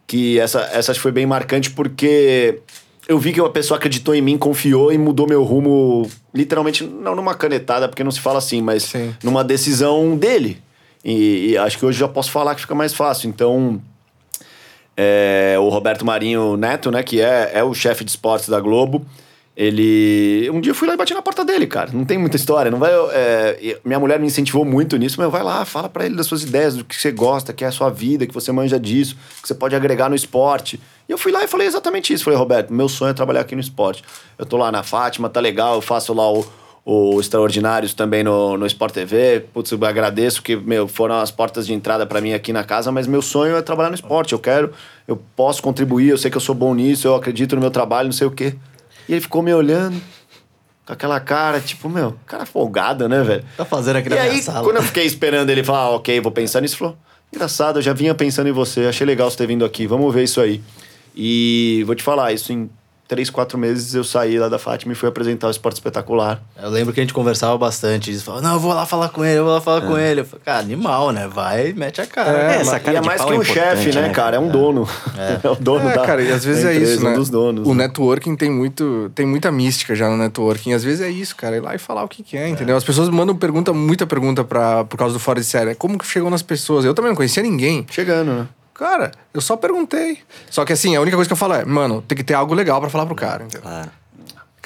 Que 0.08 0.40
essa, 0.40 0.62
essa 0.74 0.96
foi 0.96 1.12
bem 1.12 1.28
marcante 1.28 1.70
porque 1.70 2.60
eu 3.08 3.20
vi 3.20 3.32
que 3.32 3.40
uma 3.40 3.52
pessoa 3.52 3.78
acreditou 3.78 4.16
em 4.16 4.22
mim, 4.22 4.38
confiou 4.38 4.92
e 4.92 4.98
mudou 4.98 5.28
meu 5.28 5.44
rumo, 5.44 6.10
literalmente, 6.34 6.84
não 6.84 7.16
numa 7.16 7.36
canetada, 7.36 7.88
porque 7.88 8.04
não 8.04 8.12
se 8.12 8.20
fala 8.20 8.40
assim, 8.40 8.62
mas 8.62 8.84
Sim. 8.84 9.16
numa 9.24 9.44
decisão 9.44 10.18
dele. 10.18 10.62
E, 11.06 11.52
e 11.52 11.58
acho 11.58 11.78
que 11.78 11.86
hoje 11.86 12.00
já 12.00 12.08
posso 12.08 12.32
falar 12.32 12.56
que 12.56 12.62
fica 12.62 12.74
mais 12.74 12.94
fácil. 12.94 13.30
Então, 13.30 13.80
é, 14.96 15.56
o 15.60 15.70
Roberto 15.70 16.04
Marinho 16.04 16.58
Neto, 16.58 16.90
né, 16.90 17.04
que 17.04 17.22
é, 17.22 17.52
é 17.54 17.64
o 17.64 17.74
chefe 17.76 18.04
de 18.04 18.10
esportes 18.10 18.50
da 18.50 18.60
Globo, 18.60 19.06
ele. 19.58 20.48
Um 20.52 20.62
dia 20.62 20.70
eu 20.70 20.76
fui 20.76 20.88
lá 20.88 20.94
e 20.94 20.98
bati 20.98 21.16
na 21.16 21.22
porta 21.22 21.44
dele, 21.44 21.66
cara. 21.66 21.90
Não 21.92 22.06
tem 22.06 22.16
muita 22.16 22.36
história. 22.36 22.70
Não 22.70 22.78
vai. 22.78 22.92
é, 23.12 23.80
minha 23.84 24.00
mulher 24.00 24.20
me 24.20 24.28
incentivou 24.28 24.64
muito 24.64 24.96
nisso, 24.98 25.20
mas 25.20 25.32
vai 25.32 25.42
lá, 25.42 25.66
fala 25.66 25.90
para 25.90 26.06
ele 26.06 26.16
das 26.16 26.28
suas 26.28 26.44
ideias, 26.44 26.76
do 26.76 26.86
que 26.86 26.96
você 26.96 27.12
gosta, 27.12 27.52
que 27.52 27.66
é 27.66 27.68
a 27.68 27.72
sua 27.72 27.90
vida, 27.90 28.28
que 28.28 28.34
você 28.34 28.52
manja 28.52 28.80
disso, 28.80 29.18
que 29.42 29.48
você 29.48 29.56
pode 29.56 29.76
agregar 29.76 30.10
no 30.10 30.16
esporte. 30.16 30.80
E 31.10 31.12
eu 31.12 31.18
fui 31.18 31.32
lá 31.32 31.44
e 31.44 31.48
falei 31.48 31.66
exatamente 31.66 32.14
isso. 32.14 32.24
Falei, 32.24 32.38
Roberto, 32.38 32.72
meu 32.72 32.88
sonho 32.88 33.10
é 33.10 33.14
trabalhar 33.14 33.42
aqui 33.42 33.56
no 33.56 33.62
esporte. 33.62 34.04
Eu 34.38 34.46
tô 34.46 34.58
lá 34.58 34.72
na 34.72 34.84
Fátima, 34.84 35.28
tá 35.28 35.40
legal, 35.40 35.76
eu 35.76 35.82
faço 35.82 36.14
lá 36.14 36.32
o, 36.32 36.46
o 36.86 37.20
Extraordinários 37.20 37.96
também 37.96 38.24
no, 38.24 38.60
no 38.60 38.68
Sport 38.68 38.94
TV. 38.94 39.44
Putz, 39.56 39.72
eu 39.72 39.84
agradeço 39.84 40.44
que, 40.44 40.56
meu, 40.56 40.88
foram 40.88 41.16
as 41.16 41.32
portas 41.32 41.66
de 41.66 41.74
entrada 41.74 42.06
para 42.06 42.22
mim 42.22 42.34
aqui 42.34 42.54
na 42.54 42.64
casa, 42.64 42.92
mas 42.92 43.08
meu 43.08 43.24
sonho 43.24 43.56
é 43.56 43.62
trabalhar 43.64 43.90
no 43.90 43.96
esporte. 43.96 44.34
Eu 44.34 44.40
quero, 44.40 44.72
eu 45.08 45.20
posso 45.36 45.64
contribuir, 45.64 46.10
eu 46.10 46.18
sei 46.18 46.30
que 46.30 46.38
eu 46.38 46.42
sou 46.42 46.54
bom 46.54 46.76
nisso, 46.76 47.08
eu 47.08 47.16
acredito 47.16 47.56
no 47.56 47.62
meu 47.62 47.72
trabalho, 47.72 48.06
não 48.06 48.14
sei 48.14 48.28
o 48.28 48.32
quê. 48.32 48.54
E 49.08 49.14
ele 49.14 49.22
ficou 49.22 49.42
me 49.42 49.54
olhando 49.54 50.00
com 50.86 50.94
aquela 50.94 51.20
cara, 51.20 51.60
tipo, 51.60 51.90
meu, 51.90 52.16
cara 52.26 52.46
folgado, 52.46 53.08
né, 53.10 53.22
velho? 53.24 53.44
Tá 53.58 53.66
fazendo 53.66 53.98
aqui 53.98 54.08
E 54.08 54.10
na 54.10 54.16
minha 54.22 54.32
aí, 54.32 54.42
sala. 54.42 54.64
quando 54.64 54.78
eu 54.78 54.84
fiquei 54.84 55.06
esperando 55.06 55.50
ele 55.50 55.64
falar, 55.64 55.80
ah, 55.80 55.90
ok, 55.92 56.20
vou 56.22 56.32
pensar 56.32 56.62
nisso, 56.62 56.76
ele 56.76 56.80
falou, 56.80 56.98
engraçado, 57.34 57.80
eu 57.80 57.82
já 57.84 57.94
vinha 57.94 58.16
pensando 58.16 58.48
em 58.48 58.54
você, 58.54 58.86
achei 58.86 59.06
legal 59.06 59.30
você 59.30 59.38
ter 59.38 59.48
vindo 59.48 59.66
aqui, 59.66 59.86
vamos 59.88 60.14
ver 60.14 60.24
isso 60.24 60.40
aí. 60.40 60.62
E 61.16 61.84
vou 61.86 61.96
te 61.96 62.04
falar, 62.04 62.32
isso 62.32 62.54
em 62.54 62.70
três, 63.08 63.30
quatro 63.30 63.58
meses 63.58 63.94
eu 63.94 64.04
saí 64.04 64.38
lá 64.38 64.50
da 64.50 64.60
Fátima 64.60 64.92
e 64.92 64.96
fui 64.96 65.08
apresentar 65.08 65.48
o 65.48 65.52
Esporte 65.52 65.76
Espetacular. 65.76 66.42
Eu 66.62 66.70
lembro 66.70 66.94
que 66.94 67.00
a 67.00 67.04
gente 67.04 67.14
conversava 67.14 67.58
bastante. 67.58 68.10
Eles 68.12 68.22
falavam, 68.22 68.50
não, 68.50 68.56
eu 68.56 68.60
vou 68.60 68.74
lá 68.74 68.86
falar 68.86 69.10
com 69.10 69.24
ele, 69.24 69.40
eu 69.40 69.46
vou 69.46 69.54
lá 69.54 69.62
falar 69.62 69.82
com 69.82 69.98
ele. 69.98 70.22
Eu 70.22 70.26
falei, 70.26 70.44
cara, 70.44 70.60
animal, 70.60 71.12
né? 71.12 71.28
Vai, 71.28 71.74
mete 71.74 72.02
a 72.02 72.06
cara. 72.06 72.30
É, 72.30 72.58
É, 72.58 72.62
essa 72.62 72.78
e 72.78 72.80
cara 72.80 72.98
é 72.98 73.02
mais 73.02 73.24
que 73.24 73.32
é 73.32 73.36
um 73.36 73.44
chefe, 73.44 73.96
né, 73.96 74.02
né, 74.02 74.10
cara? 74.10 74.38
É 74.38 74.40
um 74.40 74.50
dono. 74.50 74.88
É, 75.18 75.50
o 75.50 75.56
dono 75.56 75.90
É, 75.90 75.96
da 75.96 76.06
cara, 76.06 76.22
e 76.22 76.32
às 76.32 76.46
vezes 76.46 76.64
é 76.64 76.74
empresa, 76.76 76.94
isso, 76.94 77.04
né? 77.04 77.10
um 77.12 77.14
dos 77.16 77.30
donos. 77.30 77.68
o 77.68 77.74
né? 77.74 77.88
networking 77.88 78.36
tem 78.36 78.52
muito, 78.52 79.12
tem 79.16 79.26
muita 79.26 79.52
mística 79.52 79.96
já 79.96 80.10
no 80.10 80.18
networking. 80.18 80.74
Às 80.74 80.84
vezes 80.84 81.02
é 81.02 81.10
isso, 81.10 81.36
cara, 81.36 81.56
ir 81.58 81.60
lá 81.60 81.74
e 81.74 81.80
falar 81.80 82.04
o 82.04 82.08
que, 82.08 82.22
que 82.22 82.38
é, 82.38 82.48
entendeu? 82.48 82.76
As 82.76 82.84
pessoas 82.84 83.10
mandam 83.10 83.36
pergunta, 83.36 83.74
muita 83.74 84.06
pergunta 84.06 84.44
pra, 84.44 84.84
por 84.84 84.96
causa 84.96 85.14
do 85.14 85.20
fora 85.20 85.40
de 85.40 85.46
série. 85.46 85.74
Como 85.76 85.98
que 85.98 86.06
chegou 86.06 86.30
nas 86.30 86.44
pessoas? 86.44 86.86
Eu 86.86 86.94
também 86.94 87.10
não 87.10 87.16
conhecia 87.16 87.42
ninguém. 87.42 87.86
Chegando, 87.90 88.32
né? 88.32 88.48
Cara, 88.78 89.12
eu 89.34 89.42
só 89.42 89.58
perguntei. 89.58 90.20
Só 90.50 90.64
que 90.64 90.72
assim, 90.72 90.96
a 90.96 91.02
única 91.02 91.18
coisa 91.18 91.28
que 91.28 91.34
eu 91.34 91.38
falo 91.38 91.56
é, 91.56 91.66
mano, 91.66 92.02
tem 92.02 92.16
que 92.16 92.24
ter 92.24 92.36
algo 92.36 92.54
legal 92.54 92.80
pra 92.80 92.90
falar 92.90 93.08
pro 93.08 93.16
cara, 93.16 93.44
entendeu? 93.44 93.62
Claro. 93.64 93.90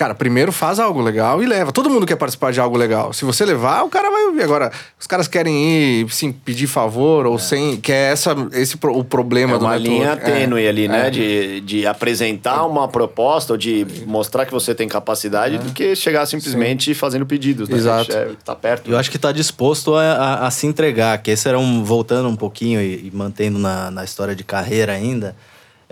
Cara, 0.01 0.15
primeiro 0.15 0.51
faz 0.51 0.79
algo 0.79 0.99
legal 0.99 1.43
e 1.43 1.45
leva. 1.45 1.71
Todo 1.71 1.87
mundo 1.87 2.07
quer 2.07 2.15
participar 2.15 2.51
de 2.51 2.59
algo 2.59 2.75
legal. 2.75 3.13
Se 3.13 3.23
você 3.23 3.45
levar, 3.45 3.83
o 3.83 3.89
cara 3.89 4.09
vai 4.09 4.23
ouvir. 4.23 4.41
Agora, 4.41 4.71
os 4.99 5.05
caras 5.05 5.27
querem 5.27 5.53
ir, 6.01 6.09
sim, 6.09 6.31
pedir 6.31 6.65
favor 6.65 7.27
ou 7.27 7.37
sem. 7.37 7.77
Que 7.79 7.91
é 7.91 8.11
essa, 8.11 8.35
esse 8.53 8.75
o 8.81 9.03
problema 9.03 9.53
É 9.55 9.59
do 9.59 9.65
uma 9.65 9.77
network. 9.77 9.99
linha 9.99 10.17
tênue 10.17 10.63
É, 10.65 10.69
ali, 10.69 10.87
né? 10.87 11.07
é. 11.07 11.09
De, 11.11 11.61
de 11.61 11.85
apresentar 11.85 12.65
uma 12.65 12.87
proposta 12.87 13.53
ou 13.53 13.57
de 13.57 13.85
mostrar 14.07 14.47
que 14.47 14.51
você 14.51 14.73
tem 14.73 14.87
capacidade 14.87 15.59
do 15.59 15.71
que 15.71 15.95
chegar 15.95 16.25
simplesmente 16.25 16.95
fazendo 16.95 17.25
pedidos, 17.27 17.69
né? 17.69 17.77
Exato. 17.77 18.11
É, 18.11 18.29
tá 18.43 18.55
perto. 18.55 18.89
Eu 18.89 18.97
acho 18.97 19.11
que 19.11 19.19
tá 19.19 19.31
disposto 19.31 19.93
a, 19.93 20.01
a- 20.01 20.47
a 20.47 20.49
se 20.49 20.65
entregar, 20.65 21.15
que 21.19 21.29
esse 21.29 21.47
era 21.47 21.59
um, 21.59 21.83
voltando 21.83 22.27
um 22.27 22.35
pouquinho 22.35 22.81
e, 22.81 23.05
e 23.07 23.11
mantendo 23.13 23.59
na, 23.59 23.91
na 23.91 24.03
história 24.03 24.35
de 24.35 24.43
carreira 24.43 24.93
ainda, 24.93 25.35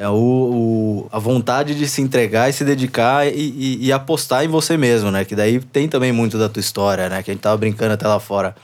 é 0.02 0.08
o, 0.08 0.14
o- 0.14 1.08
a 1.12 1.20
vontade 1.20 1.76
de 1.76 1.88
se 1.88 2.02
entregar 2.02 2.50
e 2.50 2.54
se 2.54 2.64
dedicar 2.64 3.28
e, 3.28 3.32
e- 3.36 3.86
e 3.88 3.92
apostar 3.92 4.46
em 4.46 4.48
você 4.48 4.78
mesmo, 4.78 5.12
né? 5.12 5.26
Que 5.26 5.36
daí 5.36 5.60
tem 5.60 5.88
também 5.90 6.12
muito 6.14 6.38
da 6.38 6.48
tua 6.48 6.62
história, 6.62 7.10
né? 7.10 7.22
Que 7.22 7.32
a 7.32 7.34
gente 7.34 7.42
tava 7.42 7.58
brincando 7.58 7.94
até 7.94 8.08
lá 8.08 8.20
fora. 8.20 8.56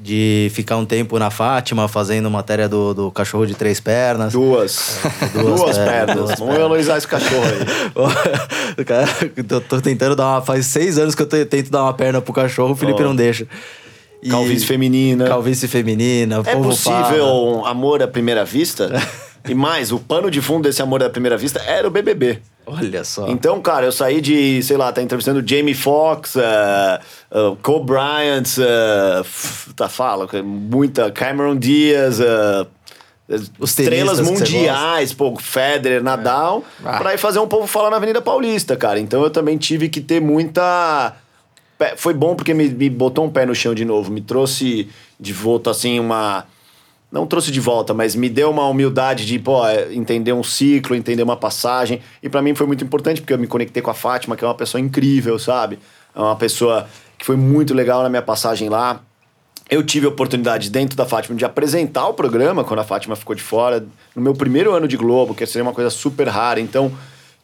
De 0.00 0.48
ficar 0.54 0.76
um 0.76 0.84
tempo 0.86 1.18
na 1.18 1.28
Fátima 1.28 1.88
fazendo 1.88 2.30
matéria 2.30 2.68
do, 2.68 2.94
do 2.94 3.10
cachorro 3.10 3.44
de 3.44 3.54
três 3.56 3.80
pernas. 3.80 4.32
Duas. 4.32 5.00
Duas 5.34 5.60
Duas, 5.60 5.76
pernas, 5.76 5.76
pernas. 5.76 6.16
duas 6.16 6.28
Vamos 6.38 6.38
pernas. 6.38 6.58
valorizar 6.62 6.98
esse 6.98 7.08
cachorro 7.08 7.42
aí. 8.78 8.84
Cara, 8.86 9.08
eu 9.36 9.60
tô 9.60 9.80
tentando 9.80 10.14
dar 10.14 10.26
uma. 10.34 10.40
Faz 10.42 10.66
seis 10.66 10.98
anos 10.98 11.16
que 11.16 11.22
eu 11.22 11.26
te- 11.26 11.44
tento 11.46 11.72
dar 11.72 11.82
uma 11.82 11.92
perna 11.92 12.20
pro 12.20 12.32
cachorro, 12.32 12.74
o 12.74 12.76
Felipe 12.76 13.02
Ó. 13.02 13.06
não 13.06 13.16
deixa. 13.16 13.48
E- 14.22 14.28
Calvície 14.30 14.66
feminina. 14.66 15.26
Calvície 15.26 15.66
feminina. 15.66 16.42
É 16.46 16.54
possível 16.54 17.56
fala. 17.62 17.68
amor 17.70 18.00
à 18.00 18.06
primeira 18.06 18.44
vista? 18.44 18.90
e 19.46 19.54
mais, 19.54 19.92
o 19.92 19.98
pano 19.98 20.30
de 20.30 20.40
fundo 20.40 20.64
desse 20.64 20.80
amor 20.82 21.02
à 21.02 21.10
primeira 21.10 21.36
vista 21.36 21.60
era 21.60 21.86
o 21.86 21.90
BBB. 21.90 22.40
Olha 22.66 23.02
só. 23.02 23.28
Então, 23.28 23.60
cara, 23.62 23.86
eu 23.86 23.92
saí 23.92 24.20
de, 24.20 24.62
sei 24.62 24.76
lá, 24.76 24.92
tá 24.92 25.00
entrevistando 25.02 25.42
Jamie 25.46 25.74
Foxx, 25.74 26.34
uh, 26.36 26.40
uh, 27.52 27.56
Cole 27.62 27.84
Bryant, 27.84 28.58
uh, 28.58 29.72
tá, 29.74 29.88
fala, 29.88 30.28
muita, 30.44 31.10
Cameron 31.10 31.56
Diaz, 31.56 32.20
uh, 32.20 32.66
Os 33.58 33.70
estrelas 33.70 34.20
mundiais, 34.20 35.14
pô, 35.14 35.34
Federer, 35.36 36.02
Nadal, 36.02 36.62
Ah. 36.84 36.98
pra 36.98 37.14
ir 37.14 37.18
fazer 37.18 37.38
um 37.38 37.48
povo 37.48 37.66
falar 37.66 37.88
na 37.90 37.96
Avenida 37.96 38.20
Paulista, 38.20 38.76
cara. 38.76 38.98
Então 39.00 39.22
eu 39.22 39.30
também 39.30 39.56
tive 39.56 39.88
que 39.88 40.00
ter 40.00 40.20
muita... 40.20 41.14
Foi 41.96 42.12
bom 42.12 42.34
porque 42.34 42.52
me, 42.52 42.68
me 42.68 42.90
botou 42.90 43.24
um 43.24 43.30
pé 43.30 43.46
no 43.46 43.54
chão 43.54 43.72
de 43.74 43.84
novo, 43.84 44.10
me 44.10 44.20
trouxe 44.20 44.88
de 45.18 45.32
volta, 45.32 45.70
assim, 45.70 45.98
uma... 46.00 46.44
Não 47.10 47.26
trouxe 47.26 47.50
de 47.50 47.58
volta, 47.58 47.94
mas 47.94 48.14
me 48.14 48.28
deu 48.28 48.50
uma 48.50 48.68
humildade 48.68 49.24
de, 49.24 49.38
pô, 49.38 49.66
é, 49.66 49.94
entender 49.94 50.34
um 50.34 50.42
ciclo, 50.42 50.94
entender 50.94 51.22
uma 51.22 51.36
passagem. 51.36 52.00
E 52.22 52.28
pra 52.28 52.42
mim 52.42 52.54
foi 52.54 52.66
muito 52.66 52.84
importante, 52.84 53.22
porque 53.22 53.32
eu 53.32 53.38
me 53.38 53.46
conectei 53.46 53.82
com 53.82 53.90
a 53.90 53.94
Fátima, 53.94 54.36
que 54.36 54.44
é 54.44 54.46
uma 54.46 54.54
pessoa 54.54 54.78
incrível, 54.80 55.38
sabe? 55.38 55.78
É 56.14 56.20
uma 56.20 56.36
pessoa 56.36 56.86
que 57.16 57.24
foi 57.24 57.36
muito 57.36 57.72
legal 57.72 58.02
na 58.02 58.10
minha 58.10 58.20
passagem 58.20 58.68
lá. 58.68 59.00
Eu 59.70 59.82
tive 59.82 60.04
a 60.06 60.10
oportunidade 60.10 60.70
dentro 60.70 60.96
da 60.96 61.06
Fátima 61.06 61.34
de 61.36 61.44
apresentar 61.46 62.08
o 62.08 62.14
programa 62.14 62.62
quando 62.62 62.80
a 62.80 62.84
Fátima 62.84 63.16
ficou 63.16 63.34
de 63.34 63.42
fora, 63.42 63.86
no 64.14 64.20
meu 64.20 64.34
primeiro 64.34 64.74
ano 64.74 64.86
de 64.86 64.96
Globo, 64.96 65.34
que 65.34 65.46
seria 65.46 65.62
uma 65.62 65.74
coisa 65.74 65.90
super 65.90 66.28
rara. 66.28 66.60
Então, 66.60 66.92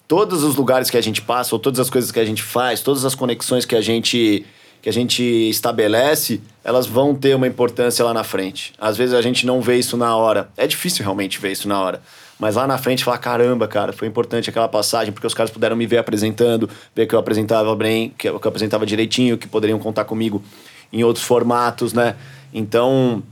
todos 0.07 0.43
os 0.43 0.57
lugares 0.57 0.91
que 0.91 0.97
a 0.99 1.03
gente 1.03 1.23
passa, 1.23 1.55
ou 1.55 1.59
todas 1.59 1.81
as 1.81 1.89
coisas 1.89 2.11
que 2.11 2.21
a 2.21 2.25
gente 2.25 2.43
faz, 2.43 2.83
todas 2.83 3.05
as 3.05 3.15
conexões 3.15 3.65
que 3.65 3.75
a 3.75 3.81
gente 3.81 4.45
que 4.85 4.91
a 4.91 4.93
gente 4.93 5.23
estabelece, 5.23 6.43
elas 6.63 6.87
vão 6.87 7.15
ter 7.15 7.35
uma 7.35 7.47
importância 7.47 8.05
lá 8.05 8.13
na 8.13 8.23
frente. 8.23 8.75
Às 8.79 8.99
vezes 8.99 9.15
a 9.15 9.23
gente 9.23 9.47
não 9.47 9.63
vê 9.63 9.79
isso 9.79 9.97
na 9.97 10.15
hora. 10.15 10.51
É 10.59 10.67
difícil 10.67 11.03
realmente 11.03 11.41
ver 11.41 11.53
isso 11.53 11.67
na 11.67 11.81
hora. 11.81 12.03
Mas 12.39 12.57
lá 12.57 12.67
na 12.67 12.77
frente 12.77 13.03
falar, 13.03 13.17
caramba, 13.17 13.67
cara, 13.67 13.95
foi 13.95 14.07
importante 14.07 14.51
aquela 14.51 14.69
passagem, 14.69 15.11
porque 15.11 15.27
os 15.27 15.33
caras 15.33 15.51
puderam 15.51 15.75
me 15.75 15.87
ver 15.87 15.97
apresentando, 15.97 16.69
ver 16.95 17.07
que 17.07 17.15
eu 17.15 17.19
apresentava 17.19 17.75
bem, 17.75 18.13
que 18.19 18.29
eu 18.29 18.37
apresentava 18.37 18.85
direitinho, 18.85 19.39
que 19.39 19.49
poderiam 19.49 19.79
contar 19.79 20.05
comigo 20.05 20.43
em 20.93 21.03
outros 21.03 21.25
formatos, 21.25 21.95
né? 21.95 22.15
Então, 22.53 23.23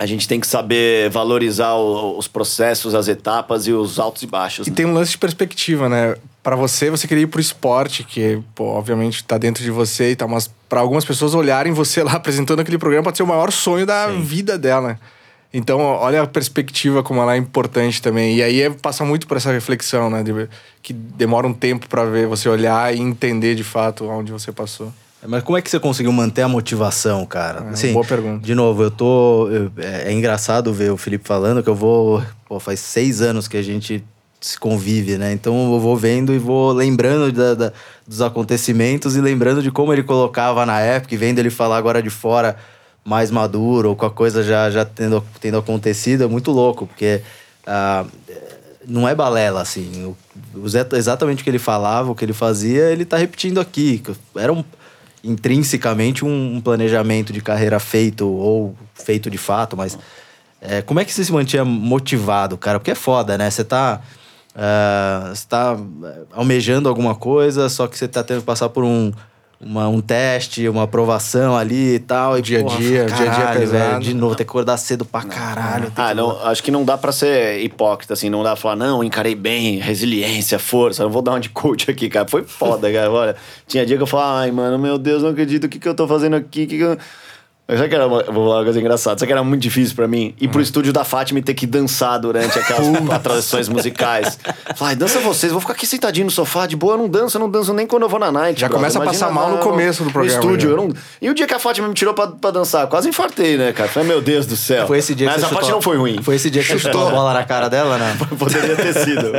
a 0.00 0.06
gente 0.06 0.26
tem 0.26 0.40
que 0.40 0.46
saber 0.46 1.10
valorizar 1.10 1.74
o- 1.74 2.16
os 2.16 2.26
processos, 2.26 2.94
as 2.94 3.06
etapas 3.06 3.66
e 3.66 3.72
os 3.72 3.98
altos 3.98 4.22
e 4.22 4.26
baixos. 4.26 4.66
E 4.66 4.70
né? 4.70 4.76
tem 4.76 4.86
um 4.86 4.94
lance 4.94 5.10
de 5.10 5.18
perspectiva, 5.18 5.90
né? 5.90 6.16
Pra 6.42 6.56
você, 6.56 6.88
você 6.90 7.06
queria 7.06 7.24
ir 7.24 7.26
pro 7.26 7.38
esporte, 7.38 8.02
que, 8.02 8.40
pô, 8.54 8.64
obviamente 8.64 9.22
tá 9.22 9.36
dentro 9.36 9.62
de 9.62 9.70
você 9.70 10.12
e 10.12 10.16
tal, 10.16 10.26
mas 10.26 10.50
pra 10.70 10.80
algumas 10.80 11.04
pessoas 11.04 11.34
olharem 11.34 11.74
você 11.74 12.02
lá 12.02 12.12
apresentando 12.16 12.60
aquele 12.60 12.78
programa 12.78 13.04
pode 13.04 13.18
ser 13.18 13.24
o 13.24 13.26
maior 13.26 13.52
sonho 13.52 13.84
da 13.84 14.06
vida 14.06 14.56
dela. 14.58 14.98
Então, 15.52 15.78
olha 15.80 16.22
a 16.22 16.26
perspectiva 16.26 17.02
como 17.02 17.20
ela 17.20 17.34
é 17.34 17.36
importante 17.36 18.00
também. 18.00 18.36
E 18.36 18.42
aí 18.42 18.62
é, 18.62 18.70
passa 18.70 19.04
muito 19.04 19.26
por 19.26 19.36
essa 19.36 19.52
reflexão, 19.52 20.08
né? 20.08 20.22
de- 20.22 20.48
que 20.82 20.94
demora 20.94 21.46
um 21.46 21.52
tempo 21.52 21.86
pra 21.90 22.04
ver, 22.06 22.26
você 22.26 22.48
olhar 22.48 22.94
e 22.96 23.00
entender 23.00 23.54
de 23.54 23.64
fato 23.64 24.06
onde 24.06 24.32
você 24.32 24.50
passou. 24.50 24.90
Mas 25.26 25.42
como 25.42 25.58
é 25.58 25.62
que 25.62 25.70
você 25.70 25.78
conseguiu 25.78 26.12
manter 26.12 26.42
a 26.42 26.48
motivação, 26.48 27.26
cara? 27.26 27.66
É, 27.88 27.92
boa 27.92 28.04
pergunta. 28.04 28.44
De 28.44 28.54
novo, 28.54 28.82
eu 28.82 28.90
tô. 28.90 29.48
eu- 29.50 29.70
é, 29.76 30.08
é 30.08 30.12
engraçado 30.12 30.72
ver 30.72 30.90
o 30.90 30.96
Felipe 30.96 31.26
falando 31.28 31.62
que 31.62 31.68
eu 31.68 31.74
vou. 31.74 32.22
Pô, 32.48 32.58
faz 32.58 32.80
seis 32.80 33.20
anos 33.20 33.46
que 33.46 33.56
a 33.56 33.62
gente 33.62 34.02
se 34.40 34.58
convive, 34.58 35.18
né? 35.18 35.32
Então 35.32 35.74
eu 35.74 35.78
vou 35.78 35.94
vendo 35.96 36.32
e 36.32 36.38
vou 36.38 36.72
lembrando 36.72 37.30
da- 37.30 37.54
da- 37.54 37.72
dos 38.06 38.22
acontecimentos 38.22 39.14
e 39.14 39.20
lembrando 39.20 39.62
de 39.62 39.70
como 39.70 39.92
ele 39.92 40.02
colocava 40.02 40.64
na 40.64 40.80
época 40.80 41.14
e 41.14 41.18
vendo 41.18 41.38
ele 41.38 41.50
falar 41.50 41.76
agora 41.76 42.02
de 42.02 42.08
fora 42.08 42.56
mais 43.04 43.30
maduro 43.30 43.90
ou 43.90 43.96
com 43.96 44.06
a 44.06 44.10
coisa 44.10 44.42
já, 44.42 44.70
já 44.70 44.84
tendo, 44.86 45.22
tendo 45.38 45.58
acontecido. 45.58 46.24
É 46.24 46.26
muito 46.26 46.50
louco, 46.50 46.86
porque. 46.86 47.20
ah, 47.66 48.06
não 48.88 49.06
é 49.06 49.14
balela, 49.14 49.60
assim. 49.60 50.14
O, 50.54 50.66
exatamente 50.96 51.42
o 51.42 51.44
que 51.44 51.50
ele 51.50 51.58
falava, 51.58 52.10
o 52.10 52.14
que 52.14 52.24
ele 52.24 52.32
fazia, 52.32 52.86
ele 52.90 53.04
tá 53.04 53.18
repetindo 53.18 53.60
aqui. 53.60 54.02
Era 54.34 54.50
um, 54.50 54.64
intrinsecamente 55.22 56.24
um, 56.24 56.56
um 56.56 56.60
planejamento 56.60 57.32
de 57.32 57.40
carreira 57.40 57.78
feito 57.78 58.26
ou 58.26 58.74
feito 58.94 59.30
de 59.30 59.38
fato, 59.38 59.76
mas 59.76 59.98
é, 60.60 60.82
como 60.82 61.00
é 61.00 61.04
que 61.04 61.12
você 61.12 61.24
se 61.24 61.32
mantinha 61.32 61.64
motivado, 61.64 62.56
cara? 62.58 62.78
Porque 62.78 62.90
é 62.90 62.94
foda, 62.94 63.38
né? 63.38 63.50
Você 63.50 63.64
tá, 63.64 64.00
ah, 64.54 65.32
você 65.34 65.46
tá 65.48 65.76
eh, 66.04 66.22
almejando 66.32 66.88
alguma 66.88 67.14
coisa, 67.14 67.68
só 67.68 67.86
que 67.86 67.96
você 67.96 68.06
tá 68.06 68.22
tendo 68.22 68.40
que 68.40 68.46
passar 68.46 68.68
por 68.68 68.84
um, 68.84 69.10
uma- 69.60 69.88
um 69.88 70.00
teste, 70.00 70.66
uma 70.68 70.84
aprovação 70.84 71.54
ali 71.56 71.96
e 71.96 71.98
tal. 71.98 72.38
E, 72.38 72.42
Dia 72.42 72.60
a 72.60 72.62
porra, 72.62 72.76
dia, 72.78 72.88
dia 72.88 73.02
a 73.02 73.06
dia 73.06 73.26
caralho, 73.30 73.60
pesado. 73.60 73.84
velho, 73.90 74.00
De 74.00 74.14
novo, 74.14 74.34
ter 74.34 74.44
que 74.44 74.50
acordar 74.50 74.76
cedo 74.78 75.04
pra 75.04 75.22
caralho. 75.22 75.90
ter 75.90 76.00
Ah, 76.00 76.08
que- 76.08 76.14
não, 76.14 76.46
acho 76.46 76.62
que 76.62 76.70
não 76.70 76.84
dá 76.84 76.96
pra 76.96 77.12
ser 77.12 77.60
hipócrita, 77.62 78.14
assim, 78.14 78.30
não 78.30 78.42
dá 78.42 78.50
pra 78.52 78.56
falar, 78.56 78.76
não, 78.76 79.04
encarei 79.04 79.34
bem, 79.34 79.78
resiliência, 79.78 80.58
força, 80.58 81.02
não 81.04 81.10
vou 81.10 81.20
dar 81.22 81.32
uma 81.32 81.40
de 81.40 81.50
coach 81.50 81.90
aqui, 81.90 82.08
cara. 82.08 82.26
Foi 82.26 82.42
foda, 82.42 82.90
cara. 82.90 83.10
Olha, 83.10 83.36
tinha 83.66 83.84
dia 83.84 83.96
que 83.96 84.02
eu 84.02 84.06
falava, 84.06 84.38
ai, 84.40 84.50
mano, 84.50 84.78
meu 84.78 84.96
Deus, 84.96 85.22
não 85.22 85.30
acredito, 85.30 85.64
o 85.64 85.68
que, 85.68 85.78
que 85.78 85.88
eu 85.88 85.94
tô 85.94 86.08
fazendo 86.08 86.36
aqui? 86.36 86.64
O 86.64 86.66
que 86.66 86.76
que 86.78 86.82
eu... 86.84 86.96
Sabe 87.76 87.88
que 87.88 87.94
era 87.94 88.06
uma, 88.06 88.22
vou 88.24 88.44
falar 88.46 88.58
uma 88.58 88.64
coisa 88.64 88.80
engraçada? 88.80 89.18
Sabe 89.18 89.26
que 89.28 89.32
era 89.32 89.42
muito 89.44 89.62
difícil 89.62 89.94
pra 89.94 90.08
mim? 90.08 90.34
Ir 90.40 90.48
Hum. 90.48 90.50
pro 90.50 90.60
estúdio 90.60 90.92
da 90.92 91.04
Fátima 91.04 91.38
e 91.38 91.42
ter 91.42 91.54
que 91.54 91.66
dançar 91.66 92.18
durante 92.18 92.58
aquelas 92.58 92.86
atrações 93.10 93.68
musicais. 93.68 94.38
Falar, 94.76 94.90
"Ai, 94.90 94.96
dança 94.96 95.20
vocês, 95.20 95.52
vou 95.52 95.60
ficar 95.60 95.74
aqui 95.74 95.86
sentadinho 95.86 96.24
no 96.24 96.30
sofá, 96.30 96.66
de 96.66 96.76
boa, 96.76 96.94
eu 96.94 96.98
não 96.98 97.08
danço, 97.08 97.36
eu 97.36 97.40
não 97.40 97.50
danço 97.50 97.72
nem 97.72 97.86
quando 97.86 98.02
eu 98.02 98.08
vou 98.08 98.18
na 98.18 98.32
night. 98.32 98.60
Já 98.60 98.66
brother. 98.68 98.80
começa 98.90 98.98
a 99.02 99.04
passar 99.06 99.30
mal 99.30 99.50
no 99.50 99.58
começo 99.58 100.02
do 100.04 100.10
programa, 100.10 100.40
estúdio, 100.40 100.76
não... 100.76 100.88
E 101.22 101.30
o 101.30 101.34
dia 101.34 101.46
que 101.46 101.54
a 101.54 101.58
Fátima 101.58 101.86
me 101.88 101.94
tirou 101.94 102.12
pra, 102.14 102.26
pra 102.28 102.50
dançar, 102.50 102.86
quase 102.88 103.08
infartei, 103.08 103.56
né, 103.56 103.72
cara? 103.72 103.88
Falei, 103.88 104.08
meu 104.08 104.20
Deus 104.20 104.46
do 104.46 104.56
céu. 104.56 104.86
Foi 104.86 104.98
esse 104.98 105.14
dia 105.14 105.26
Mas 105.26 105.36
que 105.36 105.44
a 105.44 105.48
você 105.48 105.54
parte 105.54 105.70
não 105.70 105.80
foi 105.82 105.96
ruim. 105.96 106.20
Foi 106.22 106.34
esse 106.36 106.50
dia 106.50 106.62
que 106.62 106.68
você 106.68 106.78
chutou 106.78 107.06
a 107.06 107.10
bola 107.10 107.32
na 107.34 107.44
cara 107.44 107.68
dela, 107.68 107.98
né? 107.98 108.16
Poderia 108.38 108.74
ter 108.76 108.94
sido. 108.94 109.32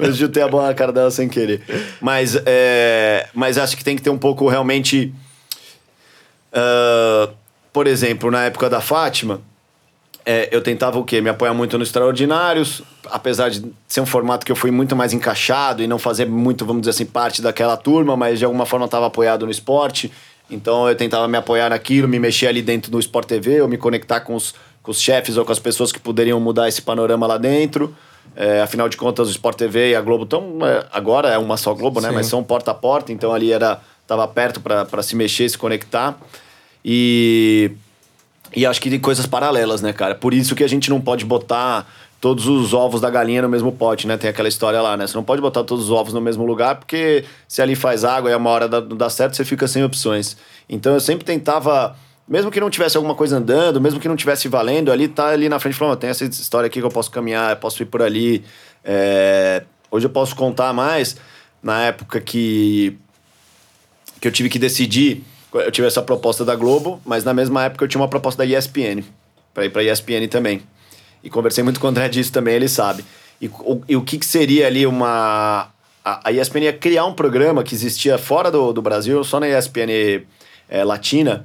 Eu 0.00 0.14
chutei 0.14 0.42
a 0.42 0.48
bola 0.48 0.68
na 0.68 0.74
cara 0.74 0.92
dela 0.92 1.10
sem 1.10 1.28
querer. 1.28 1.62
Mas, 2.00 2.40
é, 2.46 3.26
mas 3.34 3.58
acho 3.58 3.76
que 3.76 3.82
tem 3.84 3.96
que 3.96 4.02
ter 4.02 4.10
um 4.10 4.18
pouco 4.18 4.48
realmente. 4.48 5.12
ah, 6.52 7.28
por 7.78 7.86
exemplo, 7.86 8.28
na 8.28 8.42
época 8.42 8.68
da 8.68 8.80
Fátima, 8.80 9.40
é, 10.26 10.48
eu 10.50 10.60
tentava 10.60 10.98
o 10.98 11.04
quê? 11.04 11.20
Me 11.20 11.30
apoiar 11.30 11.54
muito 11.54 11.78
nos 11.78 11.86
extraordinários, 11.86 12.82
apesar 13.06 13.50
de 13.50 13.64
ser 13.86 14.00
um 14.00 14.04
formato 14.04 14.44
que 14.44 14.50
eu 14.50 14.56
fui 14.56 14.72
muito 14.72 14.96
mais 14.96 15.12
encaixado 15.12 15.80
e 15.80 15.86
não 15.86 15.96
fazer 15.96 16.26
muito, 16.26 16.66
vamos 16.66 16.82
dizer 16.82 16.90
assim, 16.90 17.06
parte 17.06 17.40
daquela 17.40 17.76
turma, 17.76 18.16
mas 18.16 18.40
de 18.40 18.44
alguma 18.44 18.66
forma 18.66 18.86
estava 18.86 19.06
apoiado 19.06 19.46
no 19.46 19.52
esporte. 19.52 20.10
Então 20.50 20.88
eu 20.88 20.96
tentava 20.96 21.28
me 21.28 21.36
apoiar 21.38 21.70
naquilo, 21.70 22.08
me 22.08 22.18
mexer 22.18 22.48
ali 22.48 22.62
dentro 22.62 22.90
do 22.90 22.98
Sport 22.98 23.28
TV, 23.28 23.62
ou 23.62 23.68
me 23.68 23.78
conectar 23.78 24.22
com 24.22 24.34
os, 24.34 24.56
com 24.82 24.90
os 24.90 25.00
chefes 25.00 25.36
ou 25.36 25.44
com 25.44 25.52
as 25.52 25.60
pessoas 25.60 25.92
que 25.92 26.00
poderiam 26.00 26.40
mudar 26.40 26.66
esse 26.66 26.82
panorama 26.82 27.28
lá 27.28 27.38
dentro. 27.38 27.94
É, 28.34 28.60
afinal 28.60 28.88
de 28.88 28.96
contas, 28.96 29.28
o 29.28 29.30
Sport 29.30 29.56
TV 29.56 29.90
e 29.90 29.94
a 29.94 30.00
Globo 30.00 30.24
estão. 30.24 30.58
agora 30.90 31.28
é 31.28 31.38
uma 31.38 31.56
só 31.56 31.72
Globo, 31.74 32.00
né? 32.00 32.08
Sim. 32.08 32.14
Mas 32.16 32.26
são 32.26 32.42
porta 32.42 32.72
a 32.72 32.74
porta, 32.74 33.12
então 33.12 33.32
ali 33.32 33.52
era 33.52 33.80
tava 34.04 34.26
perto 34.26 34.60
para 34.60 35.00
se 35.00 35.14
mexer, 35.14 35.48
se 35.48 35.56
conectar. 35.56 36.18
E 36.84 37.70
e 38.54 38.64
acho 38.64 38.80
que 38.80 38.88
de 38.88 38.98
coisas 38.98 39.26
paralelas, 39.26 39.82
né, 39.82 39.92
cara? 39.92 40.14
Por 40.14 40.32
isso 40.32 40.54
que 40.54 40.64
a 40.64 40.68
gente 40.68 40.88
não 40.88 41.00
pode 41.00 41.24
botar 41.24 41.86
todos 42.20 42.46
os 42.46 42.72
ovos 42.72 43.00
da 43.00 43.10
galinha 43.10 43.42
no 43.42 43.48
mesmo 43.48 43.70
pote, 43.70 44.06
né? 44.06 44.16
Tem 44.16 44.30
aquela 44.30 44.48
história 44.48 44.80
lá, 44.80 44.96
né? 44.96 45.06
Você 45.06 45.16
não 45.16 45.22
pode 45.22 45.40
botar 45.40 45.62
todos 45.64 45.84
os 45.84 45.90
ovos 45.90 46.14
no 46.14 46.20
mesmo 46.20 46.44
lugar, 46.44 46.76
porque 46.76 47.24
se 47.46 47.60
ali 47.60 47.76
faz 47.76 48.04
água 48.04 48.30
e 48.30 48.34
uma 48.34 48.50
hora 48.50 48.66
não 48.66 48.96
dá 48.96 49.10
certo, 49.10 49.36
você 49.36 49.44
fica 49.44 49.68
sem 49.68 49.84
opções. 49.84 50.36
Então 50.68 50.94
eu 50.94 51.00
sempre 51.00 51.24
tentava, 51.24 51.94
mesmo 52.26 52.50
que 52.50 52.58
não 52.58 52.70
tivesse 52.70 52.96
alguma 52.96 53.14
coisa 53.14 53.36
andando, 53.36 53.80
mesmo 53.80 54.00
que 54.00 54.08
não 54.08 54.16
tivesse 54.16 54.48
valendo, 54.48 54.90
ali 54.90 55.08
tá 55.08 55.28
ali 55.28 55.48
na 55.48 55.58
frente 55.58 55.76
falando, 55.76 55.98
tem 55.98 56.10
essa 56.10 56.24
história 56.24 56.66
aqui 56.66 56.80
que 56.80 56.86
eu 56.86 56.90
posso 56.90 57.10
caminhar, 57.10 57.50
eu 57.50 57.56
posso 57.56 57.82
ir 57.82 57.86
por 57.86 58.02
ali. 58.02 58.44
É, 58.82 59.62
Hoje 59.90 60.06
eu 60.06 60.10
posso 60.10 60.36
contar 60.36 60.72
mais 60.72 61.16
na 61.62 61.82
época 61.84 62.20
que 62.20 62.96
que 64.20 64.26
eu 64.26 64.32
tive 64.32 64.48
que 64.48 64.58
decidir. 64.58 65.22
Eu 65.60 65.70
tive 65.70 65.86
essa 65.86 66.02
proposta 66.02 66.44
da 66.44 66.54
Globo, 66.54 67.00
mas 67.04 67.24
na 67.24 67.34
mesma 67.34 67.64
época 67.64 67.84
eu 67.84 67.88
tinha 67.88 68.00
uma 68.00 68.08
proposta 68.08 68.44
da 68.44 68.58
ESPN, 68.58 69.02
para 69.52 69.64
ir 69.64 69.70
para 69.70 69.82
ESPN 69.82 70.28
também. 70.28 70.62
E 71.22 71.30
conversei 71.30 71.64
muito 71.64 71.80
com 71.80 71.86
o 71.86 71.90
André 71.90 72.08
disso 72.08 72.32
também, 72.32 72.54
ele 72.54 72.68
sabe. 72.68 73.04
E, 73.40 73.48
o, 73.48 73.82
e 73.88 73.96
o 73.96 74.02
que, 74.02 74.18
que 74.18 74.26
seria 74.26 74.66
ali 74.66 74.86
uma. 74.86 75.68
A, 76.04 76.28
a 76.28 76.32
ESPN 76.32 76.64
ia 76.64 76.72
criar 76.72 77.04
um 77.06 77.12
programa 77.12 77.62
que 77.62 77.74
existia 77.74 78.18
fora 78.18 78.50
do, 78.50 78.72
do 78.72 78.82
Brasil, 78.82 79.22
só 79.24 79.38
na 79.38 79.48
ESPN 79.48 80.24
eh, 80.68 80.84
Latina, 80.84 81.44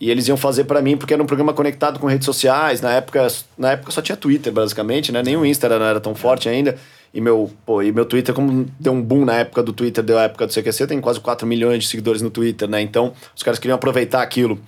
e 0.00 0.10
eles 0.10 0.26
iam 0.28 0.36
fazer 0.36 0.64
para 0.64 0.82
mim, 0.82 0.96
porque 0.96 1.14
era 1.14 1.22
um 1.22 1.26
programa 1.26 1.52
conectado 1.52 2.00
com 2.00 2.06
redes 2.06 2.24
sociais. 2.24 2.80
Na 2.80 2.92
época, 2.92 3.28
na 3.56 3.72
época 3.72 3.92
só 3.92 4.02
tinha 4.02 4.16
Twitter, 4.16 4.52
basicamente, 4.52 5.12
né? 5.12 5.22
Nem 5.22 5.36
o 5.36 5.46
Insta 5.46 5.66
era 5.66 6.00
tão 6.00 6.14
forte 6.14 6.48
ainda. 6.48 6.76
E 7.14 7.20
meu, 7.20 7.50
pô, 7.66 7.82
e 7.82 7.92
meu 7.92 8.06
Twitter, 8.06 8.34
como 8.34 8.66
deu 8.80 8.92
um 8.92 9.02
boom 9.02 9.24
na 9.26 9.34
época 9.34 9.62
do 9.62 9.72
Twitter, 9.72 10.02
deu 10.02 10.18
a 10.18 10.22
época 10.22 10.46
do 10.46 10.52
CQC, 10.52 10.86
tem 10.86 11.00
quase 11.00 11.20
4 11.20 11.46
milhões 11.46 11.84
de 11.84 11.88
seguidores 11.90 12.22
no 12.22 12.30
Twitter, 12.30 12.66
né? 12.68 12.80
Então, 12.80 13.12
os 13.36 13.42
caras 13.42 13.58
queriam 13.58 13.74
aproveitar 13.76 14.22
aquilo. 14.22 14.58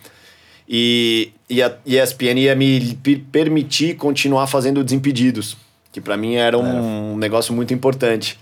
E, 0.69 1.33
e 1.49 1.63
a 1.63 1.75
ESPN 1.87 2.39
ia 2.39 2.55
me 2.55 2.95
pe- 3.03 3.17
permitir 3.33 3.97
continuar 3.97 4.47
fazendo 4.47 4.83
Desimpedidos, 4.83 5.57
que 5.93 6.01
para 6.01 6.17
mim 6.17 6.35
era 6.35 6.59
um 6.59 7.17
negócio 7.17 7.53
muito 7.55 7.73
importante. 7.75 8.39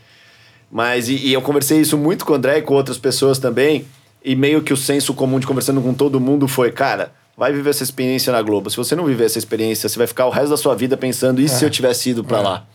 Mas, 0.70 1.08
e, 1.08 1.16
e 1.28 1.32
eu 1.32 1.42
conversei 1.42 1.80
isso 1.80 1.98
muito 1.98 2.24
com 2.24 2.32
o 2.32 2.36
André 2.36 2.58
e 2.58 2.62
com 2.62 2.74
outras 2.74 2.96
pessoas 2.98 3.38
também, 3.38 3.84
e 4.24 4.34
meio 4.34 4.62
que 4.62 4.72
o 4.72 4.76
senso 4.76 5.12
comum 5.14 5.38
de 5.38 5.46
conversando 5.46 5.80
com 5.82 5.92
todo 5.92 6.18
mundo 6.20 6.46
foi, 6.48 6.70
cara, 6.70 7.12
vai 7.36 7.52
viver 7.52 7.70
essa 7.70 7.82
experiência 7.82 8.32
na 8.32 8.40
Globo. 8.40 8.70
Se 8.70 8.76
você 8.76 8.94
não 8.96 9.04
viver 9.04 9.24
essa 9.26 9.38
experiência, 9.38 9.88
você 9.88 9.98
vai 9.98 10.06
ficar 10.06 10.26
o 10.26 10.30
resto 10.30 10.50
da 10.50 10.56
sua 10.56 10.74
vida 10.74 10.96
pensando, 10.96 11.40
e 11.40 11.48
se 11.48 11.64
eu 11.64 11.70
tivesse 11.70 12.10
ido 12.10 12.24
para 12.24 12.40
lá? 12.40 12.66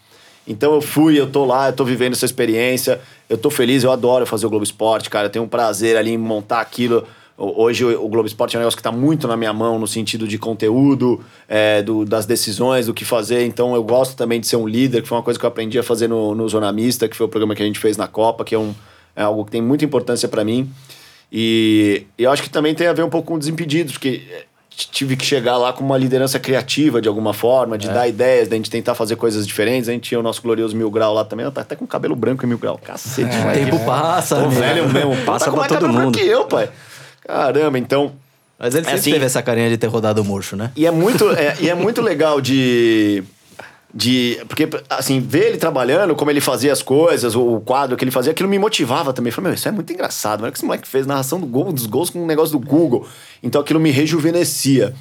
Então 0.47 0.73
eu 0.73 0.81
fui, 0.81 1.19
eu 1.19 1.27
tô 1.29 1.43
lá, 1.45 1.67
eu 1.69 1.73
tô 1.73 1.83
vivendo 1.83 2.13
essa 2.13 2.25
experiência, 2.25 3.01
eu 3.29 3.37
tô 3.37 3.49
feliz, 3.49 3.83
eu 3.83 3.91
adoro 3.91 4.25
fazer 4.25 4.45
o 4.45 4.49
Globo 4.49 4.63
Esporte, 4.63 5.09
cara, 5.09 5.27
eu 5.27 5.29
tenho 5.29 5.43
um 5.45 5.47
prazer 5.47 5.97
ali 5.97 6.11
em 6.11 6.17
montar 6.17 6.61
aquilo. 6.61 7.03
Hoje 7.37 7.85
o 7.85 8.07
Globo 8.07 8.25
Esporte 8.27 8.55
é 8.55 8.59
um 8.59 8.61
negócio 8.61 8.77
que 8.77 8.81
tá 8.81 8.91
muito 8.91 9.27
na 9.27 9.37
minha 9.37 9.53
mão 9.53 9.77
no 9.77 9.85
sentido 9.87 10.27
de 10.27 10.39
conteúdo, 10.39 11.23
é, 11.47 11.83
do- 11.83 12.03
das 12.03 12.25
decisões, 12.25 12.87
do 12.87 12.93
que 12.95 13.05
fazer. 13.05 13.45
Então 13.45 13.75
eu 13.75 13.83
gosto 13.83 14.15
também 14.15 14.39
de 14.39 14.47
ser 14.47 14.55
um 14.55 14.67
líder, 14.67 15.03
que 15.03 15.07
foi 15.07 15.17
uma 15.17 15.23
coisa 15.23 15.39
que 15.39 15.45
eu 15.45 15.49
aprendi 15.49 15.77
a 15.77 15.83
fazer 15.83 16.07
no, 16.07 16.33
no 16.33 16.49
Zona 16.49 16.71
Mista, 16.71 17.07
que 17.07 17.15
foi 17.15 17.25
o 17.27 17.29
programa 17.29 17.53
que 17.53 17.61
a 17.61 17.65
gente 17.65 17.77
fez 17.77 17.95
na 17.95 18.07
Copa, 18.07 18.43
que 18.43 18.55
é, 18.55 18.57
um, 18.57 18.73
é 19.15 19.21
algo 19.21 19.45
que 19.45 19.51
tem 19.51 19.61
muita 19.61 19.85
importância 19.85 20.27
para 20.27 20.43
mim. 20.43 20.67
E, 21.31 22.07
e 22.17 22.23
eu 22.23 22.31
acho 22.31 22.41
que 22.41 22.49
também 22.49 22.73
tem 22.73 22.87
a 22.87 22.93
ver 22.93 23.03
um 23.03 23.09
pouco 23.09 23.27
com 23.27 23.37
Desimpedidos, 23.37 23.93
porque 23.93 24.21
tive 24.77 25.15
que 25.15 25.25
chegar 25.25 25.57
lá 25.57 25.73
com 25.73 25.83
uma 25.83 25.97
liderança 25.97 26.37
criativa 26.39 27.01
de 27.01 27.07
alguma 27.07 27.33
forma, 27.33 27.77
de 27.77 27.87
dar 27.87 28.07
ideias, 28.07 28.47
da 28.47 28.55
gente 28.55 28.69
tentar 28.69 28.93
fazer 28.93 29.15
coisas 29.15 29.47
diferentes. 29.47 29.89
A 29.89 29.91
gente 29.93 30.03
tinha 30.09 30.19
o 30.19 30.23
nosso 30.23 30.41
glorioso 30.41 30.75
Mil 30.75 30.91
Grau 30.91 31.13
lá 31.13 31.25
também, 31.25 31.49
tá 31.49 31.61
até 31.61 31.75
com 31.75 31.87
cabelo 31.87 32.15
branco 32.15 32.45
em 32.45 32.47
Mil 32.49 32.57
Grau. 32.59 32.77
Cacete, 32.83 33.35
O 33.35 33.39
moleque. 33.41 33.59
tempo 33.65 33.79
passa, 33.85 34.35
Tô 34.35 34.49
né? 34.49 34.59
velho 34.59 34.87
mesmo. 34.93 35.17
Passa 35.25 35.45
tá 35.45 35.51
com 35.51 35.57
pra 35.57 35.67
todo 35.67 35.89
mundo. 35.89 36.11
que 36.17 36.23
eu, 36.25 36.45
pai. 36.45 36.69
Caramba, 37.25 37.79
então... 37.79 38.11
Mas 38.59 38.73
ele 38.73 38.81
É 38.81 38.85
sempre 38.85 38.99
assim- 38.99 39.11
teve 39.11 39.25
essa 39.25 39.41
carinha 39.43 39.69
de 39.69 39.77
ter 39.77 39.85
rodado 39.87 40.23
murcho, 40.23 40.55
né? 40.55 40.71
E 40.75 40.85
é 40.85 40.91
muito, 40.91 41.29
é, 41.31 41.55
e 41.59 41.69
é 41.69 41.75
muito 41.75 42.01
legal 42.01 42.41
de. 42.41 43.23
De 43.93 44.37
porque, 44.47 44.67
assim, 44.89 45.19
ver 45.19 45.47
ele 45.47 45.57
trabalhando, 45.57 46.15
como 46.15 46.29
ele 46.29 46.41
fazia 46.41 46.73
as 46.73 46.81
coisas, 46.81 47.35
o, 47.35 47.59
quadro 47.61 47.95
que 47.95 48.03
ele 48.03 48.11
fazia, 48.11 48.31
aquilo 48.31 48.49
me 48.49 48.59
motivava 48.59 49.13
também. 49.13 49.31
Falei, 49.31 49.49
meu, 49.49 49.55
isso 49.55 49.67
é 49.67 49.71
muito 49.71 49.91
engraçado. 49.91 50.43
Olha 50.43 50.51
que 50.51 50.57
esse 50.57 50.65
moleque 50.65 50.87
fez, 50.87 51.05
narração 51.07 51.39
do 51.39 51.45
gol, 51.45 51.71
dos 51.71 51.85
gols 51.85 52.09
com 52.09 52.21
um 52.21 52.25
negócio 52.25 52.57
do 52.57 52.65
Google. 52.65 53.07
Então 53.41 53.61
aquilo 53.61 53.79
me 53.79 53.89
rejuvenescia. 53.91 54.93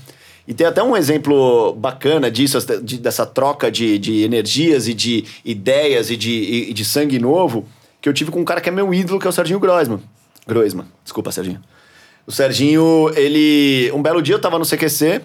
E 0.47 0.55
tem 0.55 0.67
até 0.67 0.81
um 0.83 0.97
exemplo 0.97 1.73
bacana 1.75 2.31
disso, 2.31 2.59
de- 2.81 2.99
dessa 2.99 3.27
troca 3.27 3.71
de, 3.71 3.99
de 3.99 4.23
energias 4.23 4.87
e 4.87 4.95
de 4.95 5.25
ideias 5.45 6.09
e 6.09 6.17
de, 6.17 6.67
e 6.69 6.73
de 6.73 6.85
sangue 6.85 7.19
novo, 7.19 7.67
que 8.01 8.09
eu 8.09 8.13
tive 8.13 8.31
com 8.31 8.41
um 8.41 8.45
cara 8.45 8.61
que 8.61 8.69
é 8.69 8.73
meu 8.73 8.95
ídolo, 8.95 9.19
que 9.19 9.27
é 9.27 9.31
o 9.31 9.33
Serginho 9.33 9.59
Groisman. 9.59 10.01
Groisman, 10.47 10.87
desculpa, 11.03 11.33
Serginho. 11.33 11.61
O 12.25 12.31
Serginho, 12.33 13.11
ele. 13.17 13.91
Um 13.93 14.01
belo 14.03 14.23
dia 14.23 14.37
eu 14.37 14.39
tava 14.41 14.59
no 14.59 14.65
CQC. 14.65 15.23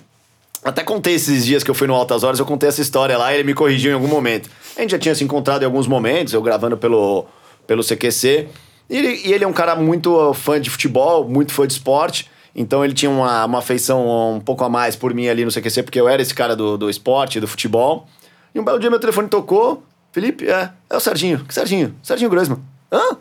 Até 0.64 0.84
contei 0.84 1.16
esses 1.16 1.46
dias 1.46 1.64
que 1.64 1.72
eu 1.72 1.76
fui 1.76 1.88
no 1.88 1.96
Altas 1.96 2.24
Horas, 2.24 2.40
eu 2.40 2.46
contei 2.46 2.70
essa 2.70 2.82
história 2.82 3.18
lá 3.18 3.34
e 3.34 3.38
ele 3.38 3.44
me 3.44 3.54
corrigiu 3.54 3.92
em 3.92 3.96
algum 3.96 4.08
momento. 4.08 4.50
A 4.78 4.82
gente 4.82 4.92
já 4.92 5.00
tinha 5.00 5.16
se 5.16 5.24
encontrado 5.24 5.64
em 5.64 5.66
alguns 5.66 5.88
momentos, 5.88 6.34
eu 6.34 6.42
gravando 6.42 6.78
pelo, 6.78 7.26
pelo 7.66 7.84
CQC. 7.84 8.48
E 8.90 8.98
ele, 8.98 9.22
e 9.26 9.34
ele 9.34 9.44
é 9.44 9.48
um 9.48 9.54
cara 9.54 9.76
muito 9.76 10.34
fã 10.34 10.62
de 10.62 10.70
futebol, 10.70 11.28
muito 11.28 11.52
fã 11.52 11.66
de 11.66 11.74
esporte. 11.74 12.30
Então 12.56 12.86
ele 12.86 12.94
tinha 12.94 13.10
uma, 13.10 13.46
uma 13.46 13.60
afeição 13.60 14.36
um 14.36 14.40
pouco 14.40 14.64
a 14.64 14.70
mais 14.70 14.96
por 14.96 15.14
mim 15.14 15.28
ali 15.28 15.44
no 15.44 15.52
CQC, 15.52 15.84
porque 15.84 16.00
eu 16.00 16.08
era 16.08 16.22
esse 16.22 16.34
cara 16.34 16.56
do, 16.56 16.78
do 16.78 16.90
esporte, 16.90 17.40
do 17.40 17.48
futebol. 17.48 18.08
E 18.54 18.60
um 18.60 18.64
belo 18.64 18.78
dia 18.78 18.90
meu 18.90 19.00
telefone 19.00 19.30
tocou. 19.30 19.84
Felipe, 20.12 20.48
é, 20.48 20.70
é 20.90 20.96
o 20.96 21.00
Serginho. 21.00 21.44
Que 21.46 21.54
Serginho? 21.54 21.96
Serginho 22.04 22.30
Groisman. 22.30 22.60
Hã? 22.92 23.18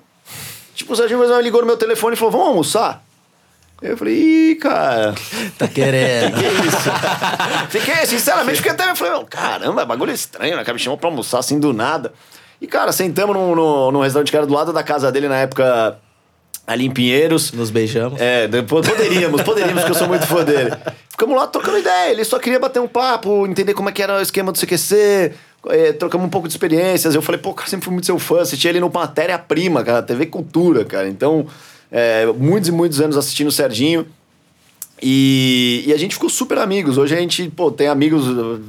Tipo, 0.74 0.92
o 0.92 0.96
Serginho 0.96 1.20
Groisman 1.20 1.40
ligou 1.42 1.60
no 1.60 1.66
meu 1.66 1.76
telefone 1.76 2.14
e 2.14 2.16
falou, 2.16 2.32
vamos 2.32 2.48
almoçar? 2.48 3.04
Eu 3.82 3.96
falei, 3.96 4.14
ih, 4.50 4.54
cara, 4.56 5.14
Tá 5.56 5.66
querendo. 5.66 6.34
que 6.36 6.66
isso? 6.66 6.90
fiquei, 7.70 8.06
sinceramente, 8.06 8.58
fiquei 8.58 8.72
até. 8.72 8.90
Eu 8.90 8.96
falei, 8.96 9.14
"Meu, 9.14 9.24
caramba, 9.24 9.86
bagulho 9.86 10.12
estranho, 10.12 10.56
né? 10.56 10.64
Cara 10.64 10.74
me 10.74 10.80
chamou 10.80 10.98
pra 10.98 11.08
almoçar 11.08 11.38
assim 11.38 11.58
do 11.58 11.72
nada. 11.72 12.12
E, 12.60 12.66
cara, 12.66 12.92
sentamos 12.92 13.34
num, 13.34 13.54
num, 13.54 13.90
num 13.90 14.00
restaurante 14.00 14.30
que 14.30 14.36
era 14.36 14.46
do 14.46 14.52
lado 14.52 14.70
da 14.72 14.82
casa 14.82 15.10
dele 15.10 15.28
na 15.28 15.36
época, 15.38 15.96
ali 16.66 16.84
em 16.84 16.90
Pinheiros. 16.90 17.52
Nos 17.52 17.70
beijamos. 17.70 18.20
É, 18.20 18.46
poderíamos, 18.62 19.40
poderíamos, 19.42 19.82
porque 19.82 19.92
eu 19.92 19.98
sou 19.98 20.08
muito 20.08 20.26
fã 20.26 20.44
dele. 20.44 20.70
Ficamos 21.08 21.34
lá 21.36 21.46
trocando 21.46 21.78
ideia, 21.78 22.12
ele 22.12 22.24
só 22.24 22.38
queria 22.38 22.58
bater 22.58 22.80
um 22.80 22.88
papo, 22.88 23.46
entender 23.46 23.72
como 23.72 23.88
é 23.88 23.92
que 23.92 24.02
era 24.02 24.18
o 24.18 24.20
esquema 24.20 24.52
do 24.52 24.58
CQC, 24.58 25.32
eh, 25.68 25.92
trocamos 25.92 26.26
um 26.26 26.30
pouco 26.30 26.48
de 26.48 26.52
experiências. 26.54 27.14
Eu 27.14 27.22
falei, 27.22 27.40
pô, 27.40 27.54
cara, 27.54 27.68
sempre 27.68 27.84
fui 27.84 27.92
muito 27.94 28.06
seu 28.06 28.18
fã, 28.18 28.40
assisti 28.42 28.68
ele 28.68 28.80
no 28.80 28.90
Matéria-Prima, 28.90 29.82
cara, 29.82 30.02
TV 30.02 30.26
Cultura, 30.26 30.84
cara. 30.84 31.08
Então, 31.08 31.46
é, 31.90 32.26
muitos 32.26 32.68
e 32.68 32.72
muitos 32.72 33.00
anos 33.00 33.16
assistindo 33.16 33.48
o 33.48 33.52
Serginho. 33.52 34.06
E, 35.02 35.84
e 35.86 35.92
a 35.94 35.96
gente 35.96 36.14
ficou 36.14 36.28
super 36.28 36.58
amigos. 36.58 36.98
Hoje 36.98 37.14
a 37.14 37.18
gente, 37.18 37.48
pô, 37.48 37.70
tem 37.70 37.88
amigos, 37.88 38.24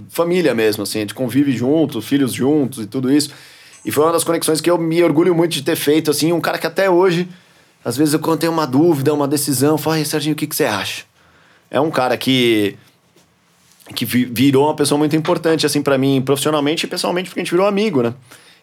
família 0.09 0.55
mesmo, 0.55 0.83
assim, 0.83 0.99
a 0.99 1.01
gente 1.01 1.13
convive 1.13 1.51
juntos, 1.51 2.05
filhos 2.05 2.31
juntos 2.31 2.83
e 2.83 2.87
tudo 2.87 3.11
isso. 3.11 3.31
E 3.83 3.91
foi 3.91 4.03
uma 4.05 4.13
das 4.13 4.23
conexões 4.23 4.61
que 4.61 4.69
eu 4.69 4.77
me 4.77 5.03
orgulho 5.03 5.35
muito 5.35 5.51
de 5.51 5.61
ter 5.61 5.75
feito, 5.75 6.09
assim, 6.09 6.31
um 6.31 6.39
cara 6.39 6.57
que 6.57 6.67
até 6.67 6.89
hoje, 6.89 7.27
às 7.83 7.97
vezes 7.97 8.13
eu 8.13 8.19
quando 8.19 8.39
tenho 8.39 8.51
uma 8.51 8.65
dúvida, 8.65 9.13
uma 9.13 9.27
decisão, 9.27 9.71
eu 9.71 9.77
falo, 9.77 9.97
"Ei, 9.97 10.05
Serginho, 10.05 10.33
o 10.33 10.37
que, 10.37 10.47
que 10.47 10.55
você 10.55 10.65
acha? 10.65 11.03
É 11.69 11.81
um 11.81 11.91
cara 11.91 12.15
que 12.15 12.77
que 13.93 14.05
vi- 14.05 14.23
virou 14.25 14.67
uma 14.67 14.75
pessoa 14.75 14.97
muito 14.97 15.15
importante, 15.17 15.65
assim, 15.65 15.81
para 15.81 15.97
mim, 15.97 16.21
profissionalmente 16.21 16.85
e 16.85 16.89
pessoalmente, 16.89 17.29
porque 17.29 17.41
a 17.41 17.43
gente 17.43 17.51
virou 17.51 17.67
amigo, 17.67 18.01
né? 18.01 18.13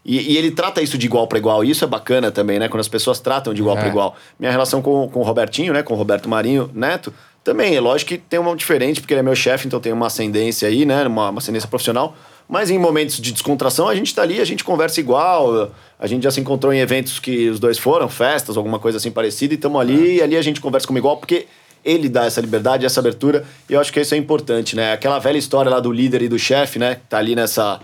E, 0.09 0.33
e 0.33 0.37
ele 0.38 0.51
trata 0.51 0.81
isso 0.81 0.97
de 0.97 1.05
igual 1.05 1.27
para 1.27 1.37
igual. 1.38 1.62
E 1.62 1.71
isso 1.71 1.85
é 1.85 1.87
bacana 1.87 2.31
também, 2.31 2.59
né? 2.59 2.66
Quando 2.66 2.81
as 2.81 2.88
pessoas 2.88 3.21
tratam 3.21 3.53
de 3.53 3.61
igual 3.61 3.77
É. 3.77 3.81
para 3.81 3.88
igual. 3.90 4.16
Minha 4.40 4.51
relação 4.51 4.81
com, 4.81 5.07
com 5.09 5.21
o 5.21 5.23
Robertinho, 5.23 5.75
né? 5.75 5.83
Com 5.83 5.92
o 5.92 5.97
Roberto 5.99 6.29
Marinho 6.31 6.71
Neto, 6.75 7.12
Também, 7.44 7.75
é 7.77 7.81
lógico 7.81 8.11
que 8.11 8.18
tem 8.18 8.38
uma 8.38 8.55
diferente, 8.57 9.01
porque 9.01 9.14
ele 9.14 9.21
é 9.21 9.23
meu 9.23 9.35
chefe, 9.35 9.66
então 9.66 9.81
tem 9.81 9.92
uma 9.92 10.07
ascendência 10.07 10.68
aí, 10.68 10.85
né? 10.85 11.07
Uma, 11.07 11.31
uma 11.31 11.38
ascendência 11.38 11.68
profissional. 11.68 12.14
Mas 12.49 12.68
em 12.71 12.79
momentos 12.79 13.21
de 13.21 13.33
descontração, 13.33 13.88
a 13.88 13.94
gente 13.94 14.14
tá 14.14 14.23
ali, 14.23 14.40
a 14.40 14.44
gente 14.44 14.64
conversa 14.64 14.99
igual. 15.01 15.71
A 15.99 16.07
gente 16.07 16.23
já 16.25 16.31
se 16.31 16.40
encontrou 16.40 16.73
em 16.73 16.79
eventos 16.81 17.18
que 17.18 17.49
os 17.49 17.61
dois 17.61 17.79
foram, 17.79 18.09
festas, 18.09 18.57
alguma 18.57 18.79
coisa 18.79 18.99
assim 18.99 19.11
parecida, 19.11 19.55
e 19.55 19.57
estamos 19.57 19.81
ali, 19.81 20.16
e 20.16 20.23
ali 20.23 20.37
a 20.37 20.42
gente 20.42 20.61
conversa 20.61 20.87
como 20.87 20.99
igual, 20.99 21.16
porque 21.18 21.47
ele 21.85 22.09
dá 22.09 22.25
essa 22.25 22.40
liberdade, 22.40 22.85
essa 22.85 23.01
abertura, 23.01 23.44
e 23.68 23.73
eu 23.75 23.81
acho 23.81 23.92
que 23.92 24.01
isso 24.01 24.14
é 24.14 24.18
importante, 24.18 24.75
né? 24.75 24.92
Aquela 24.92 25.18
velha 25.18 25.38
história 25.38 25.71
lá 25.71 25.81
do 25.81 25.92
líder 25.92 26.23
e 26.23 26.29
do 26.29 26.38
chefe, 26.38 26.79
né? 26.79 26.97
Que 26.97 27.03
tá 27.09 27.18
ali 27.18 27.35
nessa, 27.35 27.81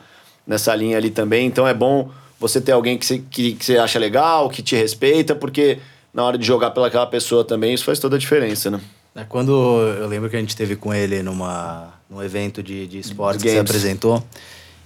nessa 0.47 0.75
linha 0.75 0.97
ali 0.97 1.11
também. 1.11 1.47
Então 1.47 1.67
é 1.67 1.75
bom 1.75 2.11
você 2.39 2.61
ter 2.61 2.73
alguém 2.73 2.99
que 2.99 3.07
você, 3.07 3.23
que, 3.31 3.55
que 3.55 3.65
você 3.65 3.79
acha 3.79 3.99
legal, 3.99 4.49
que 4.49 4.63
te 4.63 4.77
respeita, 4.77 5.35
porque 5.35 5.79
na 6.13 6.25
hora 6.25 6.39
de 6.39 6.47
jogar 6.47 6.71
pelaquela 6.71 7.07
pessoa 7.07 7.45
também, 7.45 7.75
isso 7.75 7.85
faz 7.85 7.99
toda 7.99 8.17
a 8.17 8.19
diferença, 8.19 8.71
né? 8.71 8.81
É 9.17 9.25
quando 9.25 9.53
eu 9.53 10.09
lembro 10.09 10.29
que 10.29 10.37
a 10.37 10.41
gente 10.41 10.57
teve 10.57 10.75
com 10.75 10.93
ele 10.93 11.23
numa, 11.23 11.93
num 12.11 12.23
evento 12.23 12.63
de, 12.63 12.87
de 12.87 12.99
esportes 12.99 13.43
que 13.43 13.51
você 13.51 13.59
apresentou. 13.59 14.23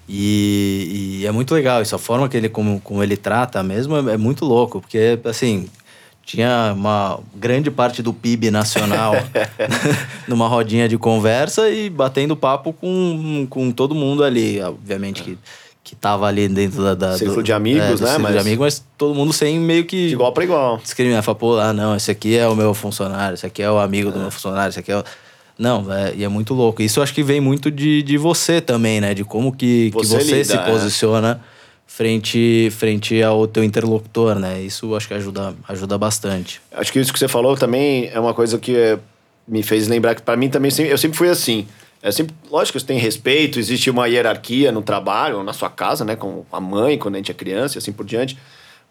E, 0.08 1.20
e 1.20 1.26
é 1.26 1.32
muito 1.32 1.54
legal 1.54 1.82
isso. 1.82 1.94
A 1.94 1.98
forma 1.98 2.28
que 2.28 2.36
ele, 2.36 2.48
como, 2.48 2.80
como 2.80 3.02
ele 3.02 3.16
trata 3.16 3.62
mesmo 3.62 3.96
é, 3.96 4.14
é 4.14 4.16
muito 4.16 4.44
louco. 4.44 4.80
Porque, 4.80 5.18
assim, 5.24 5.68
tinha 6.28 6.74
uma 6.76 7.20
grande 7.34 7.70
parte 7.70 8.02
do 8.02 8.12
PIB 8.12 8.50
nacional 8.50 9.14
numa 10.28 10.46
rodinha 10.46 10.86
de 10.86 10.98
conversa 10.98 11.70
e 11.70 11.88
batendo 11.88 12.36
papo 12.36 12.70
com, 12.74 13.46
com 13.48 13.70
todo 13.72 13.94
mundo 13.94 14.22
ali. 14.22 14.60
Obviamente 14.60 15.22
que, 15.22 15.38
que 15.82 15.96
tava 15.96 16.26
ali 16.26 16.46
dentro 16.46 16.82
da... 16.84 16.94
da 16.94 17.16
Círculo 17.16 17.36
do- 17.38 17.42
de 17.42 17.52
amigos, 17.54 17.82
é, 17.82 17.88
né? 17.88 17.96
círculo 17.96 18.22
Mas- 18.24 18.32
de 18.34 18.38
amigos, 18.40 18.58
mas 18.66 18.84
todo 18.98 19.14
mundo 19.14 19.32
sem 19.32 19.58
meio 19.58 19.86
que 19.86 20.08
De 20.08 20.12
igual 20.12 20.30
para 20.30 20.44
igual. 20.44 20.76
discriminar, 20.76 21.22
falar, 21.22 21.36
pô, 21.36 21.56
ah, 21.58 21.72
não, 21.72 21.96
esse 21.96 22.10
aqui 22.10 22.36
é 22.36 22.46
o 22.46 22.54
meu 22.54 22.74
funcionário, 22.74 23.32
esse 23.32 23.46
aqui 23.46 23.62
é 23.62 23.70
o 23.70 23.78
amigo 23.78 24.12
do 24.12 24.18
meu 24.18 24.30
funcionário, 24.30 24.68
esse 24.68 24.78
aqui 24.80 24.92
é 24.92 24.98
o... 24.98 25.04
Não, 25.58 25.90
é, 25.90 26.12
e 26.14 26.22
é 26.24 26.28
muito 26.28 26.52
louco. 26.52 26.82
Isso 26.82 27.00
eu 27.00 27.02
acho 27.02 27.14
que 27.14 27.22
vem 27.22 27.40
muito 27.40 27.70
de, 27.70 28.02
de 28.02 28.18
você 28.18 28.60
também, 28.60 29.00
né? 29.00 29.12
De 29.14 29.24
como 29.24 29.50
que 29.50 29.90
que 29.90 29.96
Você 29.96 30.18
você, 30.20 30.32
lida, 30.34 30.44
se 30.44 30.52
é. 30.52 30.58
Frente, 31.88 32.68
frente 32.70 33.20
ao 33.22 33.48
teu 33.48 33.64
interlocutor, 33.64 34.38
né? 34.38 34.60
Isso 34.60 34.94
acho 34.94 35.08
que 35.08 35.14
ajuda, 35.14 35.56
ajuda 35.66 35.96
bastante. 35.96 36.60
Acho 36.70 36.92
que 36.92 37.00
isso 37.00 37.12
que 37.12 37.18
você 37.18 37.26
falou 37.26 37.56
também 37.56 38.08
é 38.12 38.20
uma 38.20 38.34
coisa 38.34 38.58
que 38.58 38.76
eh, 38.76 38.98
me 39.48 39.62
fez 39.62 39.88
lembrar 39.88 40.14
que 40.14 40.22
para 40.22 40.36
mim 40.36 40.50
também 40.50 40.70
eu 40.86 40.98
sempre 40.98 41.16
fui 41.16 41.30
assim. 41.30 41.66
É 42.00 42.12
sempre, 42.12 42.36
lógico 42.48 42.78
você 42.78 42.86
tem 42.86 42.98
respeito, 42.98 43.58
existe 43.58 43.90
uma 43.90 44.06
hierarquia 44.06 44.70
no 44.70 44.82
trabalho, 44.82 45.42
na 45.42 45.52
sua 45.52 45.70
casa, 45.70 46.04
né, 46.04 46.14
com 46.14 46.44
a 46.52 46.60
mãe 46.60 46.96
quando 46.96 47.16
a 47.16 47.18
gente 47.18 47.32
é 47.32 47.34
criança 47.34 47.76
e 47.76 47.78
assim 47.78 47.90
por 47.90 48.04
diante. 48.04 48.38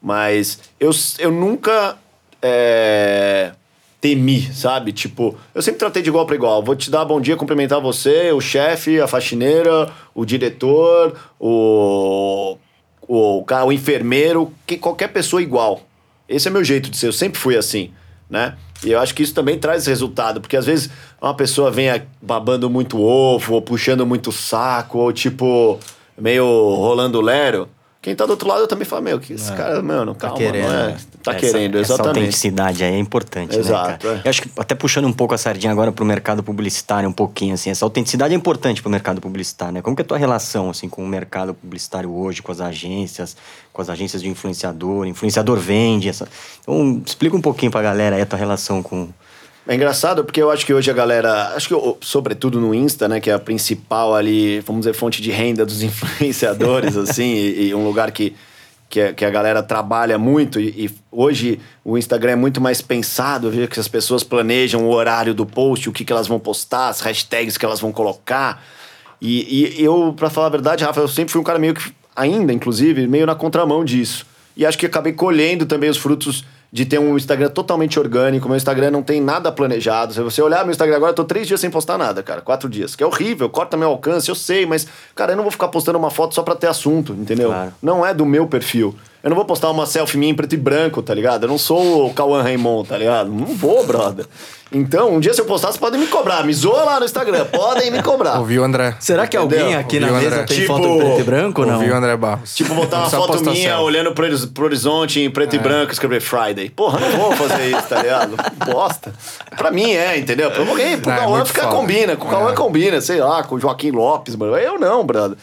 Mas 0.02 0.60
eu, 0.80 0.90
eu 1.20 1.32
nunca 1.32 1.98
é, 2.42 3.52
temi, 4.02 4.42
sabe? 4.54 4.92
Tipo, 4.92 5.38
eu 5.54 5.62
sempre 5.62 5.80
tratei 5.80 6.02
de 6.02 6.10
igual 6.10 6.26
para 6.26 6.36
igual. 6.36 6.64
Vou 6.64 6.76
te 6.76 6.90
dar 6.90 7.06
bom 7.06 7.22
dia, 7.22 7.38
cumprimentar 7.38 7.80
você, 7.80 8.32
o 8.32 8.42
chefe, 8.42 9.00
a 9.00 9.08
faxineira, 9.08 9.90
o 10.14 10.26
diretor, 10.26 11.16
o 11.40 12.58
o, 13.08 13.44
o 13.44 13.72
enfermeiro, 13.72 14.54
que 14.66 14.78
qualquer 14.78 15.08
pessoa 15.08 15.42
igual. 15.42 15.82
Esse 16.28 16.48
é 16.48 16.52
meu 16.52 16.64
jeito 16.64 16.90
de 16.90 16.98
ser, 16.98 17.08
eu 17.08 17.14
sempre 17.14 17.40
fui 17.40 17.56
assim, 17.56 17.92
né? 18.30 18.56
E 18.84 18.92
eu 18.92 19.00
acho 19.00 19.16
que 19.16 19.24
isso 19.24 19.34
também 19.34 19.58
traz 19.58 19.88
resultado, 19.88 20.42
porque 20.42 20.58
às 20.58 20.66
vezes 20.66 20.90
uma 21.22 21.34
pessoa 21.34 21.72
vem 21.72 21.90
babando 22.22 22.70
muito 22.70 23.02
ovo, 23.02 23.56
ou 23.56 23.62
puxando 23.62 24.06
muito 24.06 24.32
saco, 24.32 25.00
ou 25.00 25.12
tipo, 25.12 25.80
meio 26.18 26.46
rolando 26.46 27.22
lero. 27.22 27.70
Quem 28.08 28.16
tá 28.16 28.26
do 28.26 28.30
outro 28.32 28.48
lado 28.48 28.66
também 28.68 28.86
fala, 28.86 29.02
meu, 29.02 29.20
que 29.20 29.34
esse 29.34 29.52
cara, 29.52 29.82
mano, 29.82 30.16
calma, 30.16 30.38
querendo, 30.38 30.64
não 30.64 30.74
é? 30.74 30.88
né? 30.88 30.98
Tá 31.22 31.32
Essa- 31.34 31.40
querendo, 31.42 31.78
Essa 31.78 31.92
exatamente. 31.96 32.20
autenticidade 32.20 32.82
aí 32.86 32.94
é 32.94 32.98
importante, 32.98 33.58
Exato, 33.60 34.08
né, 34.08 34.22
é. 34.24 34.28
Eu 34.28 34.30
acho 34.30 34.42
que 34.44 34.50
até 34.56 34.74
puxando 34.74 35.04
um 35.04 35.12
pouco 35.12 35.34
a 35.34 35.38
sardinha 35.38 35.74
agora 35.74 35.92
pro 35.92 36.06
mercado 36.06 36.42
publicitário 36.42 37.10
um 37.10 37.12
pouquinho, 37.12 37.54
assim, 37.54 37.70
essa 37.70 37.84
autenticidade 37.84 38.34
é 38.34 38.38
importante 38.38 38.82
pro 38.82 38.90
mercado 38.90 39.20
publicitário, 39.20 39.74
né? 39.74 39.82
Como 39.82 39.94
que 39.94 40.04
é 40.04 40.06
a 40.06 40.08
tua 40.08 40.18
relação, 40.18 40.70
assim, 40.70 40.88
com 40.88 41.04
o 41.04 41.06
mercado 41.08 41.54
publicitário 41.54 42.10
hoje, 42.10 42.42
com 42.42 42.50
as 42.50 42.62
agências, 42.62 43.36
com 43.74 43.82
as 43.82 43.90
agências 43.90 44.22
de 44.22 44.30
influenciador, 44.30 45.06
influenciador 45.06 45.60
vende, 45.60 46.08
essa... 46.08 46.30
Então, 46.62 47.02
explica 47.06 47.36
um 47.36 47.42
pouquinho 47.42 47.74
pra 47.74 47.82
galera 47.82 48.16
aí 48.16 48.22
a 48.22 48.26
tua 48.26 48.40
relação 48.40 48.82
com... 48.82 49.10
É 49.68 49.76
engraçado 49.76 50.24
porque 50.24 50.42
eu 50.42 50.50
acho 50.50 50.66
que 50.66 50.74
hoje 50.74 50.90
a 50.90 50.94
galera, 50.94 51.54
acho 51.56 51.68
que 51.68 51.74
o- 51.74 51.98
sobretudo 52.00 52.60
no 52.62 52.74
Insta, 52.74 53.08
né, 53.08 53.20
que 53.20 53.30
é 53.30 53.34
a 53.34 53.40
principal 53.40 54.16
ali, 54.16 54.62
vamos 54.62 54.82
dizer, 54.86 54.94
fonte 54.94 55.22
de 55.22 55.30
renda 55.30 55.66
dos 55.66 55.84
influenciadores, 55.84 56.96
assim, 56.96 57.34
e, 57.36 57.68
e 57.70 57.76
um 57.76 57.84
lugar 57.84 58.12
que, 58.12 58.34
que, 58.90 59.02
a- 59.02 59.14
que 59.14 59.26
a 59.26 59.30
galera 59.30 59.62
trabalha 59.62 60.18
muito. 60.18 60.58
E, 60.58 60.86
e 60.86 60.92
hoje 61.12 61.60
o 61.84 61.98
Instagram 61.98 62.32
é 62.32 62.36
muito 62.38 62.62
mais 62.62 62.82
pensado, 62.82 63.48
eu 63.48 63.52
vejo 63.52 63.68
que 63.68 63.80
as 63.80 63.90
pessoas 63.90 64.24
planejam 64.24 64.86
o 64.86 64.90
horário 64.90 65.34
do 65.34 65.46
post, 65.46 65.90
o 65.90 65.92
que, 65.92 66.06
que 66.06 66.14
elas 66.14 66.28
vão 66.28 66.40
postar, 66.40 66.88
as 66.88 67.02
hashtags 67.02 67.58
que 67.58 67.66
elas 67.66 67.82
vão 67.82 67.92
colocar. 67.92 68.64
E, 69.22 69.76
e 69.80 69.84
eu, 69.84 70.14
pra 70.16 70.30
falar 70.30 70.48
a 70.48 70.52
verdade, 70.52 70.86
Rafa, 70.86 71.02
eu 71.02 71.08
sempre 71.10 71.32
fui 71.34 71.42
um 71.42 71.44
cara 71.44 71.60
meio 71.60 71.74
que, 71.74 71.92
ainda, 72.16 72.54
inclusive, 72.54 73.06
meio 73.06 73.26
na 73.26 73.36
contramão 73.36 73.84
disso. 73.84 74.26
E 74.56 74.66
acho 74.66 74.78
que 74.78 74.86
acabei 74.86 75.12
colhendo 75.12 75.66
também 75.66 75.90
os 75.90 75.98
frutos 75.98 76.46
de 76.72 76.86
ter 76.86 77.00
um 77.00 77.16
Instagram 77.16 77.50
totalmente 77.50 78.00
orgânico. 78.00 78.48
Meu 78.48 78.58
Instagram 78.58 78.92
não 78.92 79.02
tem 79.02 79.22
nada 79.22 79.52
planejado. 79.52 80.14
Se 80.14 80.22
você 80.22 80.42
olhar 80.42 80.64
meu 80.64 80.72
Instagram 80.72 80.98
agora, 80.98 81.12
eu 81.12 81.16
tô 81.16 81.24
três 81.24 81.48
dias 81.48 81.60
sem 81.60 81.70
postar 81.70 81.98
nada, 81.98 82.22
cara. 82.22 82.42
Quatro 82.42 82.70
dias. 82.70 82.96
Que 82.96 83.04
é 83.04 83.06
horrível, 83.06 83.50
corta 83.50 83.78
meu 83.78 83.90
alcance, 83.90 84.30
eu 84.30 84.36
sei, 84.36 84.66
mas, 84.66 84.88
cara, 85.16 85.32
eu 85.32 85.36
não 85.36 85.44
vou 85.44 85.52
ficar 85.52 85.70
postando 85.70 85.98
uma 85.98 86.10
foto 86.10 86.36
só 86.36 86.44
pra 86.44 86.56
ter 86.56 86.68
assunto, 86.68 87.14
entendeu? 87.14 87.50
Claro. 87.50 87.74
Não 87.82 88.06
é 88.06 88.14
do 88.14 88.26
meu 88.26 88.48
perfil. 88.48 88.96
Eu 89.28 89.32
não 89.32 89.36
vou 89.36 89.44
postar 89.44 89.70
uma 89.72 89.86
selfie 89.86 90.18
minha 90.18 90.32
em 90.32 90.34
preto 90.34 90.54
e 90.54 90.58
branco, 90.58 91.02
tá 91.02 91.14
ligado? 91.14 91.44
Eu 91.44 91.50
não 91.50 91.58
sou 91.58 92.06
o 92.08 92.14
Cauã 92.14 92.42
Raymond, 92.42 92.88
tá 92.88 92.98
ligado? 92.98 93.30
Não 93.30 93.48
vou, 93.48 93.86
brother. 93.86 94.26
Então, 94.72 95.16
um 95.16 95.20
dia 95.20 95.34
se 95.34 95.42
eu 95.42 95.46
postar, 95.46 95.68
vocês 95.68 95.78
podem 95.78 96.00
me 96.00 96.08
cobrar. 96.08 96.46
Me 96.46 96.54
zoa 96.54 96.86
lá 96.86 96.98
no 96.98 97.06
Instagram, 97.06 97.44
podem 97.52 97.92
me 97.92 98.02
cobrar. 98.02 98.40
Ouviu, 98.40 98.64
André? 98.64 98.96
Será 99.02 99.28
que 99.28 99.36
Entendeu? 99.36 99.60
alguém 99.60 99.76
aqui 99.76 100.00
na 100.00 100.08
Ouviu, 100.08 100.22
mesa 100.22 100.36
André? 100.38 100.46
tem 100.48 100.58
Tipo, 100.62 100.74
foto 100.76 100.88
em 100.88 100.98
preto 101.00 101.20
e 101.20 101.24
branco 101.26 101.62
ou 101.62 101.68
não? 101.68 101.74
Ouviu, 101.76 101.94
André 101.94 102.16
Barros? 102.16 102.56
Tipo, 102.56 102.74
botar 102.74 103.00
uma 103.00 103.10
foto 103.10 103.42
minha 103.42 103.54
selfie. 103.56 103.84
olhando 103.84 104.14
pro, 104.14 104.48
pro 104.48 104.64
horizonte 104.64 105.20
em 105.20 105.30
preto 105.30 105.58
e 105.58 105.60
branco 105.60 105.92
e 105.92 105.94
escrever 105.94 106.22
Friday. 106.22 106.70
Porra, 106.70 106.98
não 106.98 107.12
vou 107.18 107.34
fazer 107.34 107.66
isso, 107.70 107.86
tá 107.90 108.02
ligado? 108.02 108.38
Bosta. 108.66 109.14
Pra 109.58 109.72
mim 109.72 109.92
é, 109.92 110.18
entendeu? 110.18 110.50
Pra 110.52 110.62
alguém, 110.66 110.98
pro 110.98 111.10
Não, 111.12 111.18
é 111.18 111.20
Cauã 111.20 111.36
muito 111.36 111.48
fica, 111.50 111.64
foda. 111.64 111.76
combina. 111.76 112.16
Com 112.16 112.28
o 112.28 112.32
Cauã 112.32 112.52
É. 112.52 112.56
combina, 112.56 113.02
sei 113.02 113.20
lá, 113.20 113.44
com 113.44 113.56
o 113.56 113.60
Joaquim 113.60 113.92
Lopes, 113.92 114.38
mano. 114.38 114.56
Eu 114.56 114.80
não, 114.80 115.06
brother. 115.06 115.38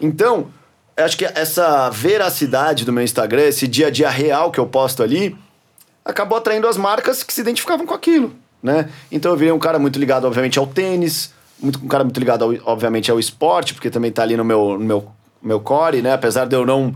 Então, 0.00 0.46
acho 1.04 1.16
que 1.16 1.24
essa 1.24 1.90
veracidade 1.90 2.84
do 2.84 2.92
meu 2.92 3.04
Instagram, 3.04 3.42
esse 3.42 3.66
dia 3.68 3.88
a 3.88 3.90
dia 3.90 4.08
real 4.08 4.50
que 4.50 4.58
eu 4.58 4.66
posto 4.66 5.02
ali, 5.02 5.36
acabou 6.04 6.38
atraindo 6.38 6.66
as 6.66 6.76
marcas 6.76 7.22
que 7.22 7.32
se 7.32 7.40
identificavam 7.40 7.86
com 7.86 7.94
aquilo, 7.94 8.34
né? 8.62 8.88
Então 9.10 9.30
eu 9.32 9.36
virei 9.36 9.52
um 9.52 9.58
cara 9.58 9.78
muito 9.78 9.98
ligado, 9.98 10.26
obviamente, 10.26 10.58
ao 10.58 10.66
tênis, 10.66 11.34
muito, 11.60 11.84
um 11.84 11.88
cara 11.88 12.04
muito 12.04 12.18
ligado, 12.18 12.44
ao, 12.44 12.72
obviamente, 12.72 13.10
ao 13.10 13.18
esporte, 13.18 13.74
porque 13.74 13.90
também 13.90 14.10
tá 14.10 14.22
ali 14.22 14.36
no 14.36 14.44
meu, 14.44 14.78
no 14.78 14.84
meu, 14.84 15.08
meu 15.42 15.60
core, 15.60 16.02
né? 16.02 16.12
Apesar 16.12 16.46
de 16.46 16.54
eu 16.54 16.64
não... 16.64 16.94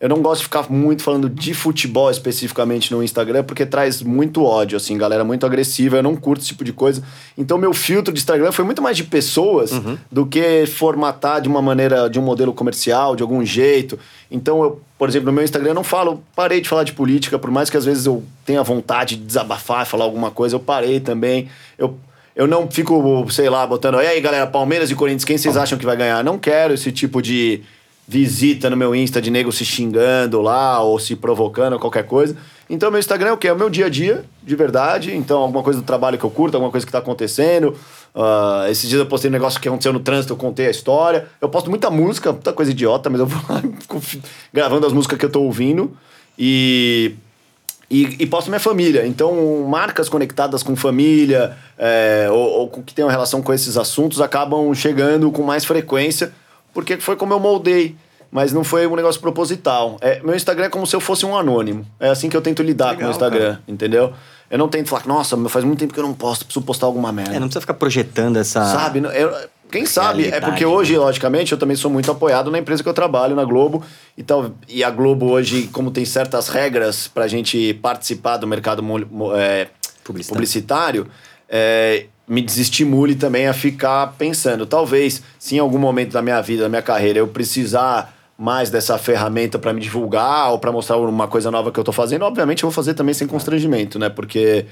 Eu 0.00 0.08
não 0.08 0.22
gosto 0.22 0.40
de 0.40 0.44
ficar 0.44 0.70
muito 0.70 1.02
falando 1.02 1.28
de 1.28 1.52
futebol 1.52 2.08
especificamente 2.08 2.92
no 2.92 3.02
Instagram, 3.02 3.42
porque 3.42 3.66
traz 3.66 4.00
muito 4.00 4.44
ódio, 4.44 4.76
assim, 4.76 4.96
galera 4.96 5.24
muito 5.24 5.44
agressiva, 5.44 5.96
eu 5.96 6.02
não 6.04 6.14
curto 6.14 6.40
esse 6.40 6.48
tipo 6.48 6.62
de 6.62 6.72
coisa. 6.72 7.02
Então, 7.36 7.58
meu 7.58 7.74
filtro 7.74 8.14
de 8.14 8.20
Instagram 8.20 8.52
foi 8.52 8.64
muito 8.64 8.80
mais 8.80 8.96
de 8.96 9.02
pessoas 9.02 9.72
do 10.10 10.24
que 10.24 10.66
formatar 10.66 11.40
de 11.40 11.48
uma 11.48 11.60
maneira, 11.60 12.08
de 12.08 12.16
um 12.16 12.22
modelo 12.22 12.52
comercial, 12.52 13.16
de 13.16 13.24
algum 13.24 13.44
jeito. 13.44 13.98
Então, 14.30 14.62
eu, 14.62 14.80
por 14.96 15.08
exemplo, 15.08 15.26
no 15.26 15.32
meu 15.32 15.42
Instagram 15.42 15.70
eu 15.70 15.74
não 15.74 15.84
falo, 15.84 16.22
parei 16.36 16.60
de 16.60 16.68
falar 16.68 16.84
de 16.84 16.92
política, 16.92 17.36
por 17.36 17.50
mais 17.50 17.68
que 17.68 17.76
às 17.76 17.84
vezes 17.84 18.06
eu 18.06 18.22
tenha 18.46 18.62
vontade 18.62 19.16
de 19.16 19.24
desabafar, 19.24 19.84
falar 19.84 20.04
alguma 20.04 20.30
coisa, 20.30 20.54
eu 20.54 20.60
parei 20.60 21.00
também. 21.00 21.48
Eu, 21.76 21.98
eu 22.36 22.46
não 22.46 22.70
fico, 22.70 23.26
sei 23.32 23.50
lá, 23.50 23.66
botando, 23.66 24.00
e 24.00 24.06
aí 24.06 24.20
galera, 24.20 24.46
Palmeiras 24.46 24.92
e 24.92 24.94
Corinthians, 24.94 25.24
quem 25.24 25.36
vocês 25.36 25.56
acham 25.56 25.76
que 25.76 25.84
vai 25.84 25.96
ganhar? 25.96 26.22
Não 26.22 26.38
quero 26.38 26.74
esse 26.74 26.92
tipo 26.92 27.20
de 27.20 27.64
visita 28.08 28.70
no 28.70 28.76
meu 28.76 28.94
Insta 28.94 29.20
de 29.20 29.30
nego 29.30 29.52
se 29.52 29.66
xingando 29.66 30.40
lá 30.40 30.80
ou 30.80 30.98
se 30.98 31.14
provocando 31.14 31.78
qualquer 31.78 32.04
coisa. 32.04 32.34
Então, 32.70 32.90
meu 32.90 32.98
Instagram 32.98 33.28
é 33.28 33.32
o 33.32 33.36
quê? 33.36 33.48
É 33.48 33.52
o 33.52 33.56
meu 33.56 33.68
dia 33.68 33.86
a 33.86 33.88
dia, 33.90 34.24
de 34.42 34.56
verdade. 34.56 35.14
Então, 35.14 35.40
alguma 35.40 35.62
coisa 35.62 35.80
do 35.80 35.84
trabalho 35.84 36.16
que 36.16 36.24
eu 36.24 36.30
curto, 36.30 36.54
alguma 36.54 36.70
coisa 36.70 36.86
que 36.86 36.92
tá 36.92 36.98
acontecendo. 36.98 37.76
Ah, 38.14 38.66
esses 38.70 38.88
dias 38.88 38.98
eu 38.98 39.06
postei 39.06 39.28
um 39.28 39.32
negócio 39.32 39.60
que 39.60 39.68
aconteceu 39.68 39.92
no 39.92 40.00
trânsito, 40.00 40.32
eu 40.32 40.38
contei 40.38 40.66
a 40.66 40.70
história. 40.70 41.26
Eu 41.38 41.50
posto 41.50 41.68
muita 41.68 41.90
música, 41.90 42.32
muita 42.32 42.52
coisa 42.52 42.70
idiota, 42.70 43.10
mas 43.10 43.20
eu 43.20 43.26
vou 43.26 43.42
lá 43.48 43.62
gravando 44.52 44.86
as 44.86 44.92
músicas 44.92 45.18
que 45.18 45.26
eu 45.26 45.30
tô 45.30 45.42
ouvindo. 45.42 45.94
E 46.38 47.14
e, 47.90 48.16
e 48.22 48.26
posto 48.26 48.48
minha 48.48 48.60
família. 48.60 49.06
Então, 49.06 49.64
marcas 49.66 50.08
conectadas 50.08 50.62
com 50.62 50.76
família, 50.76 51.56
é, 51.78 52.28
ou, 52.30 52.38
ou 52.38 52.68
que 52.68 52.92
tenham 52.92 53.08
relação 53.08 53.40
com 53.40 53.52
esses 53.52 53.76
assuntos, 53.78 54.20
acabam 54.20 54.74
chegando 54.74 55.30
com 55.32 55.42
mais 55.42 55.64
frequência, 55.64 56.32
porque 56.72 56.96
foi 56.98 57.16
como 57.16 57.32
eu 57.34 57.40
moldei. 57.40 57.96
Mas 58.30 58.52
não 58.52 58.62
foi 58.62 58.86
um 58.86 58.94
negócio 58.94 59.18
proposital. 59.22 59.96
É, 60.02 60.20
meu 60.22 60.34
Instagram 60.34 60.66
é 60.66 60.68
como 60.68 60.86
se 60.86 60.94
eu 60.94 61.00
fosse 61.00 61.24
um 61.24 61.34
anônimo. 61.34 61.86
É 61.98 62.10
assim 62.10 62.28
que 62.28 62.36
eu 62.36 62.42
tento 62.42 62.62
lidar 62.62 62.88
com 62.94 63.02
o 63.02 63.06
Legal, 63.06 63.08
meu 63.08 63.10
Instagram, 63.10 63.58
entendeu? 63.66 64.12
Eu 64.50 64.58
não 64.58 64.68
tento 64.68 64.88
falar, 64.90 65.06
nossa, 65.06 65.34
faz 65.48 65.64
muito 65.64 65.78
tempo 65.78 65.94
que 65.94 65.98
eu 66.00 66.04
não 66.04 66.12
posto, 66.12 66.44
preciso 66.44 66.62
postar 66.64 66.84
alguma 66.84 67.10
merda. 67.10 67.34
É, 67.34 67.40
não 67.40 67.46
precisa 67.46 67.62
ficar 67.62 67.72
projetando 67.74 68.36
essa... 68.36 68.62
Sabe? 68.66 68.98
eu- 69.14 69.34
quem 69.70 69.84
sabe? 69.84 70.26
É 70.28 70.40
porque 70.40 70.64
hoje, 70.64 70.94
né? 70.94 70.98
logicamente, 70.98 71.52
eu 71.52 71.58
também 71.58 71.76
sou 71.76 71.90
muito 71.90 72.10
apoiado 72.10 72.50
na 72.50 72.58
empresa 72.58 72.82
que 72.82 72.88
eu 72.88 72.94
trabalho, 72.94 73.36
na 73.36 73.44
Globo. 73.44 73.82
E, 74.16 74.22
tal, 74.22 74.50
e 74.66 74.82
a 74.82 74.90
Globo 74.90 75.26
hoje, 75.26 75.68
como 75.68 75.90
tem 75.90 76.04
certas 76.04 76.48
regras 76.48 77.06
pra 77.08 77.28
gente 77.28 77.74
participar 77.74 78.38
do 78.38 78.46
mercado 78.46 78.82
é, 79.36 79.68
Publicitário. 80.02 80.34
publicitário, 80.34 81.06
é, 81.48 82.06
me 82.28 82.42
desestimule 82.42 83.14
também 83.14 83.48
a 83.48 83.54
ficar 83.54 84.14
pensando. 84.18 84.66
Talvez, 84.66 85.22
se 85.38 85.56
em 85.56 85.58
algum 85.58 85.78
momento 85.78 86.12
da 86.12 86.20
minha 86.20 86.40
vida, 86.42 86.64
da 86.64 86.68
minha 86.68 86.82
carreira, 86.82 87.18
eu 87.18 87.26
precisar 87.26 88.14
mais 88.36 88.70
dessa 88.70 88.96
ferramenta 88.98 89.58
para 89.58 89.72
me 89.72 89.80
divulgar 89.80 90.52
ou 90.52 90.58
para 90.58 90.70
mostrar 90.70 90.96
uma 90.98 91.26
coisa 91.26 91.50
nova 91.50 91.72
que 91.72 91.80
eu 91.80 91.84
tô 91.84 91.90
fazendo, 91.90 92.24
obviamente 92.24 92.62
eu 92.62 92.68
vou 92.68 92.74
fazer 92.74 92.94
também 92.94 93.12
sem 93.12 93.26
constrangimento, 93.26 93.98
né? 93.98 94.08
Porque 94.08 94.66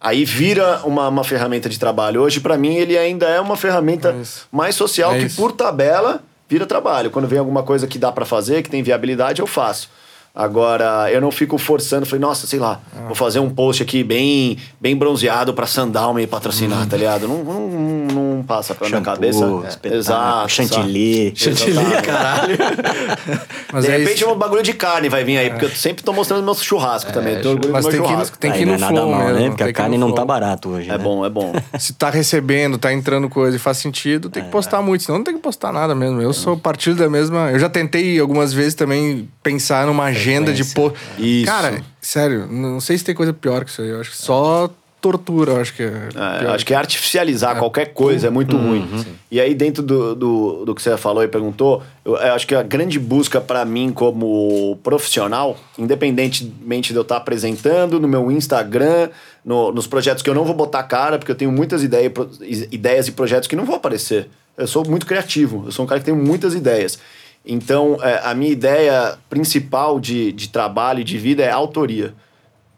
aí 0.00 0.24
vira 0.24 0.80
uma, 0.84 1.08
uma 1.08 1.24
ferramenta 1.24 1.68
de 1.68 1.78
trabalho. 1.78 2.22
Hoje, 2.22 2.40
para 2.40 2.56
mim, 2.56 2.76
ele 2.76 2.96
ainda 2.96 3.26
é 3.26 3.40
uma 3.40 3.56
ferramenta 3.56 4.10
É 4.10 4.22
mais 4.50 4.74
social 4.74 5.14
É 5.14 5.18
que, 5.24 5.34
por 5.34 5.52
tabela, 5.52 6.22
vira 6.48 6.64
trabalho. 6.64 7.10
Quando 7.10 7.28
vem 7.28 7.38
alguma 7.38 7.62
coisa 7.62 7.86
que 7.86 7.98
dá 7.98 8.10
para 8.10 8.24
fazer, 8.24 8.62
que 8.62 8.70
tem 8.70 8.82
viabilidade, 8.82 9.40
eu 9.40 9.46
faço. 9.46 9.90
Agora, 10.34 11.10
eu 11.12 11.20
não 11.20 11.30
fico 11.30 11.58
forçando, 11.58 12.06
falei, 12.06 12.20
nossa, 12.20 12.46
sei 12.46 12.58
lá, 12.60 12.80
Ah. 12.96 13.06
vou 13.06 13.14
fazer 13.16 13.40
um 13.40 13.50
post 13.50 13.82
aqui 13.82 14.04
bem, 14.04 14.56
bem 14.80 14.94
bronzeado 14.96 15.52
pra 15.52 15.66
Sandal 15.66 16.14
me 16.14 16.26
patrocinar, 16.26 16.86
tá 16.86 16.96
ligado? 16.96 17.26
Não, 17.26 17.42
não, 17.42 17.68
não, 17.68 18.24
não 18.36 18.42
passa 18.44 18.74
pela 18.74 18.88
minha 18.88 19.02
cabeça. 19.02 19.44
É, 19.82 19.94
Exato. 19.96 20.48
chantilly. 20.48 21.32
Chantilly, 21.34 21.84
caralho. 22.04 22.56
Mas 23.72 23.84
de 23.84 23.90
é 23.90 23.96
repente, 23.98 24.22
isso. 24.22 24.30
um 24.30 24.36
bagulho 24.36 24.62
de 24.62 24.72
carne 24.72 25.08
vai 25.08 25.24
vir 25.24 25.36
aí, 25.38 25.50
porque 25.50 25.64
eu 25.66 25.70
sempre 25.70 26.02
tô 26.02 26.12
mostrando 26.12 26.42
meu 26.44 26.54
churrasco 26.54 27.12
também. 27.12 27.36
Tenho 27.40 27.50
orgulho 27.54 27.72
mas 27.72 27.84
do 27.84 27.90
meu 27.90 27.98
tem 27.98 28.02
que- 28.06 28.12
churrasco. 28.12 28.38
tem 28.38 28.52
que 28.52 28.58
ir 28.60 28.64
não 28.66 28.72
no 28.72 28.78
é 28.78 28.80
nada 28.80 28.94
flow 28.94 29.10
mal, 29.10 29.28
né? 29.32 29.48
Porque 29.48 29.62
a 29.62 29.66
que 29.66 29.72
carne 29.72 29.98
não 29.98 30.12
tá 30.12 30.24
barato 30.24 30.70
hoje, 30.70 30.88
É 30.88 30.92
né? 30.92 30.98
bom, 30.98 31.24
é 31.24 31.30
bom. 31.30 31.52
Se 31.78 31.92
tá 31.92 32.10
recebendo, 32.10 32.78
tá 32.78 32.92
entrando 32.92 33.28
coisa 33.28 33.56
e 33.56 33.60
faz 33.60 33.78
sentido, 33.78 34.28
tem 34.30 34.42
que 34.44 34.50
postar 34.50 34.80
muito, 34.82 35.04
senão 35.04 35.18
não 35.18 35.24
tem 35.24 35.34
que 35.34 35.40
postar 35.40 35.72
nada 35.72 35.94
mesmo. 35.94 36.20
Eu 36.20 36.32
sou 36.32 36.56
partido 36.56 36.96
da 36.96 37.08
mesma. 37.10 37.50
Eu 37.50 37.58
já 37.58 37.68
tentei 37.68 38.18
algumas 38.18 38.52
vezes 38.52 38.74
também 38.74 39.28
pensar 39.42 39.86
numa 39.86 40.10
agenda 40.20 40.52
de 40.52 40.64
pô. 40.74 40.92
Isso. 41.18 41.46
Cara, 41.46 41.82
sério, 42.00 42.46
não 42.46 42.80
sei 42.80 42.96
se 42.98 43.04
tem 43.04 43.14
coisa 43.14 43.32
pior 43.32 43.64
que 43.64 43.70
isso 43.70 43.82
aí. 43.82 43.88
Eu 43.88 44.00
acho 44.00 44.10
que 44.10 44.16
só 44.16 44.70
tortura, 45.00 45.52
eu 45.52 45.60
acho 45.62 45.72
que 45.74 45.82
é. 45.82 46.08
É, 46.14 46.46
acho 46.48 46.66
que 46.66 46.74
artificializar 46.74 47.56
qualquer 47.58 47.86
coisa 47.94 48.26
é 48.26 48.30
muito 48.30 48.54
ruim. 48.54 48.86
E 49.30 49.40
aí, 49.40 49.54
dentro 49.54 49.82
do, 49.82 50.14
do, 50.14 50.64
do 50.66 50.74
que 50.74 50.82
você 50.82 50.94
falou 50.98 51.22
e 51.24 51.28
perguntou, 51.28 51.82
eu, 52.04 52.16
eu 52.16 52.34
acho 52.34 52.46
que 52.46 52.54
a 52.54 52.62
grande 52.62 52.98
busca 52.98 53.40
para 53.40 53.64
mim 53.64 53.92
como 53.92 54.78
profissional, 54.82 55.56
independentemente 55.78 56.92
de 56.92 56.98
eu 56.98 57.02
estar 57.02 57.16
apresentando 57.16 57.98
no 58.00 58.08
meu 58.08 58.30
Instagram, 58.30 59.08
no- 59.44 59.72
nos 59.72 59.86
projetos 59.86 60.22
que 60.22 60.28
eu 60.30 60.34
não 60.34 60.44
vou 60.44 60.54
botar 60.54 60.82
cara, 60.82 61.18
porque 61.18 61.32
eu 61.32 61.36
tenho 61.36 61.52
muitas 61.52 61.82
ideia, 61.82 62.10
pro- 62.10 62.30
ideias 62.42 63.08
e 63.08 63.12
projetos 63.12 63.48
que 63.48 63.56
não 63.56 63.64
vão 63.64 63.76
aparecer. 63.76 64.28
Eu 64.56 64.66
sou 64.66 64.84
muito 64.86 65.06
criativo, 65.06 65.62
eu 65.66 65.72
sou 65.72 65.84
um 65.84 65.88
cara 65.88 66.00
que 66.00 66.06
tem 66.06 66.14
muitas 66.14 66.54
ideias. 66.54 66.98
Então, 67.44 67.98
é, 68.02 68.20
a 68.24 68.34
minha 68.34 68.50
ideia 68.52 69.16
principal 69.28 69.98
de, 69.98 70.30
de 70.32 70.48
trabalho 70.48 71.00
e 71.00 71.04
de 71.04 71.16
vida 71.18 71.42
é 71.42 71.50
autoria. 71.50 72.14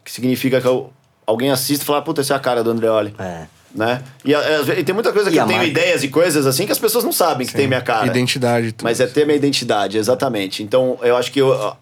Que 0.05 0.11
significa 0.13 0.61
que 0.61 0.67
eu- 0.67 0.93
alguém 1.27 1.51
assiste 1.51 1.83
e 1.83 1.85
fala, 1.85 2.01
puta, 2.03 2.21
essa 2.21 2.35
é 2.35 2.37
a 2.37 2.41
cara 2.41 2.63
do 2.63 2.71
Andreoli. 2.71 3.15
É. 3.19 3.47
Né? 3.75 4.03
E, 4.25 4.35
vezes- 4.35 4.79
e 4.79 4.85
tem 4.85 4.95
muita 4.95 5.13
coisa 5.13 5.31
que 5.31 5.37
E 5.37 5.39
eu 5.39 5.45
a 5.45 5.47
tenho 5.47 5.59
marca? 5.59 5.71
ideias 5.71 6.05
e 6.05 6.09
coisas 6.09 6.47
assim 6.47 6.67
que 6.67 6.73
as 6.73 6.79
pessoas 6.79 7.05
não 7.05 7.13
sabem 7.13 7.47
que 7.47 7.55
tem 7.55 7.67
minha 7.67 7.81
cara. 7.81 8.07
Identidade. 8.07 8.69
e 8.69 8.73
tudo. 8.73 8.85
Mas 8.85 9.01
é 9.01 9.07
ter 9.07 9.25
minha 9.25 9.37
identidade, 9.37 9.97
exatamente. 9.97 10.63
Então, 10.63 10.99
eu 11.03 11.17
acho 11.17 11.33
que 11.33 11.41
eu, 11.41 11.75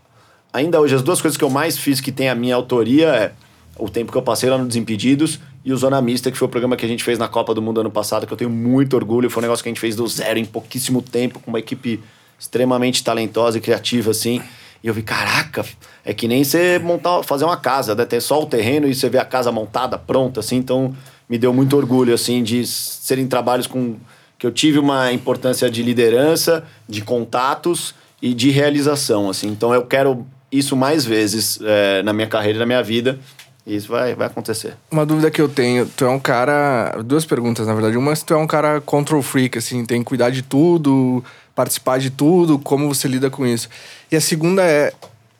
ainda 0.52 0.80
hoje 0.80 0.94
as 0.94 1.02
duas 1.02 1.20
coisas 1.20 1.36
que 1.36 1.42
eu 1.44 1.50
mais 1.50 1.76
fiz 1.76 2.00
que 2.00 2.12
tem 2.12 2.28
a 2.28 2.34
minha 2.34 2.54
autoria 2.54 3.08
é 3.08 3.32
o 3.76 3.88
tempo 3.88 4.12
que 4.12 4.16
eu 4.18 4.22
passei 4.22 4.48
lá 4.48 4.56
no 4.56 4.66
Desimpedidos 4.66 5.40
e 5.64 5.72
o 5.72 5.76
Zona 5.76 6.00
Mista, 6.00 6.30
que 6.30 6.38
foi 6.38 6.46
o 6.46 6.50
programa 6.50 6.76
que 6.76 6.84
a 6.84 6.88
gente 6.88 7.02
fez 7.02 7.18
na 7.18 7.26
Copa 7.28 7.52
do 7.54 7.60
Mundo 7.60 7.80
ano 7.80 7.90
passado, 7.90 8.24
que 8.26 8.32
eu 8.32 8.36
tenho 8.36 8.50
muito 8.50 8.94
orgulho. 8.94 9.28
Foi 9.28 9.40
um 9.40 9.44
negócio 9.46 9.62
que 9.62 9.68
a 9.68 9.72
gente 9.72 9.80
fez 9.80 9.96
do 9.96 10.06
zero 10.06 10.38
em 10.38 10.44
pouquíssimo 10.44 11.02
tempo, 11.02 11.40
com 11.40 11.50
uma 11.50 11.58
equipe 11.58 12.00
extremamente 12.40 13.04
talentosa 13.04 13.58
e 13.58 13.60
criativa, 13.60 14.10
assim. 14.10 14.40
E 14.82 14.88
eu 14.88 14.94
vi, 14.94 15.02
caraca, 15.02 15.64
é 16.02 16.14
que 16.14 16.26
nem 16.26 16.42
você 16.42 16.78
montar, 16.78 17.22
fazer 17.22 17.44
uma 17.44 17.58
casa, 17.58 17.94
né? 17.94 18.06
Ter 18.06 18.20
só 18.20 18.42
o 18.42 18.46
terreno 18.46 18.88
e 18.88 18.94
você 18.94 19.10
vê 19.10 19.18
a 19.18 19.24
casa 19.24 19.52
montada, 19.52 19.98
pronta, 19.98 20.40
assim. 20.40 20.56
Então, 20.56 20.96
me 21.28 21.36
deu 21.36 21.52
muito 21.52 21.76
orgulho, 21.76 22.14
assim, 22.14 22.42
de 22.42 22.66
serem 22.66 23.26
trabalhos 23.26 23.66
com 23.66 23.96
que 24.38 24.46
eu 24.46 24.50
tive 24.50 24.78
uma 24.78 25.12
importância 25.12 25.70
de 25.70 25.82
liderança, 25.82 26.64
de 26.88 27.02
contatos 27.02 27.94
e 28.22 28.32
de 28.32 28.50
realização, 28.50 29.28
assim. 29.28 29.48
Então, 29.48 29.74
eu 29.74 29.84
quero 29.84 30.26
isso 30.50 30.74
mais 30.74 31.04
vezes 31.04 31.58
eh, 31.62 32.02
na 32.02 32.12
minha 32.14 32.26
carreira 32.26 32.58
na 32.58 32.66
minha 32.66 32.82
vida. 32.82 33.18
E 33.66 33.76
isso 33.76 33.88
vai, 33.88 34.14
vai 34.14 34.26
acontecer. 34.26 34.74
Uma 34.90 35.04
dúvida 35.04 35.30
que 35.30 35.40
eu 35.40 35.48
tenho, 35.48 35.86
tu 35.86 36.06
é 36.06 36.08
um 36.08 36.18
cara. 36.18 37.02
Duas 37.04 37.26
perguntas, 37.26 37.66
na 37.66 37.74
verdade. 37.74 37.96
Uma, 37.96 38.16
se 38.16 38.24
tu 38.24 38.32
é 38.32 38.36
um 38.36 38.46
cara 38.46 38.80
control 38.80 39.22
freak, 39.22 39.58
assim, 39.58 39.84
tem 39.84 40.00
que 40.00 40.06
cuidar 40.06 40.30
de 40.30 40.42
tudo, 40.42 41.22
participar 41.60 41.98
de 41.98 42.08
tudo, 42.08 42.58
como 42.58 42.88
você 42.88 43.06
lida 43.06 43.28
com 43.28 43.46
isso. 43.46 43.68
E 44.10 44.16
a 44.16 44.20
segunda 44.20 44.62
é, 44.62 44.94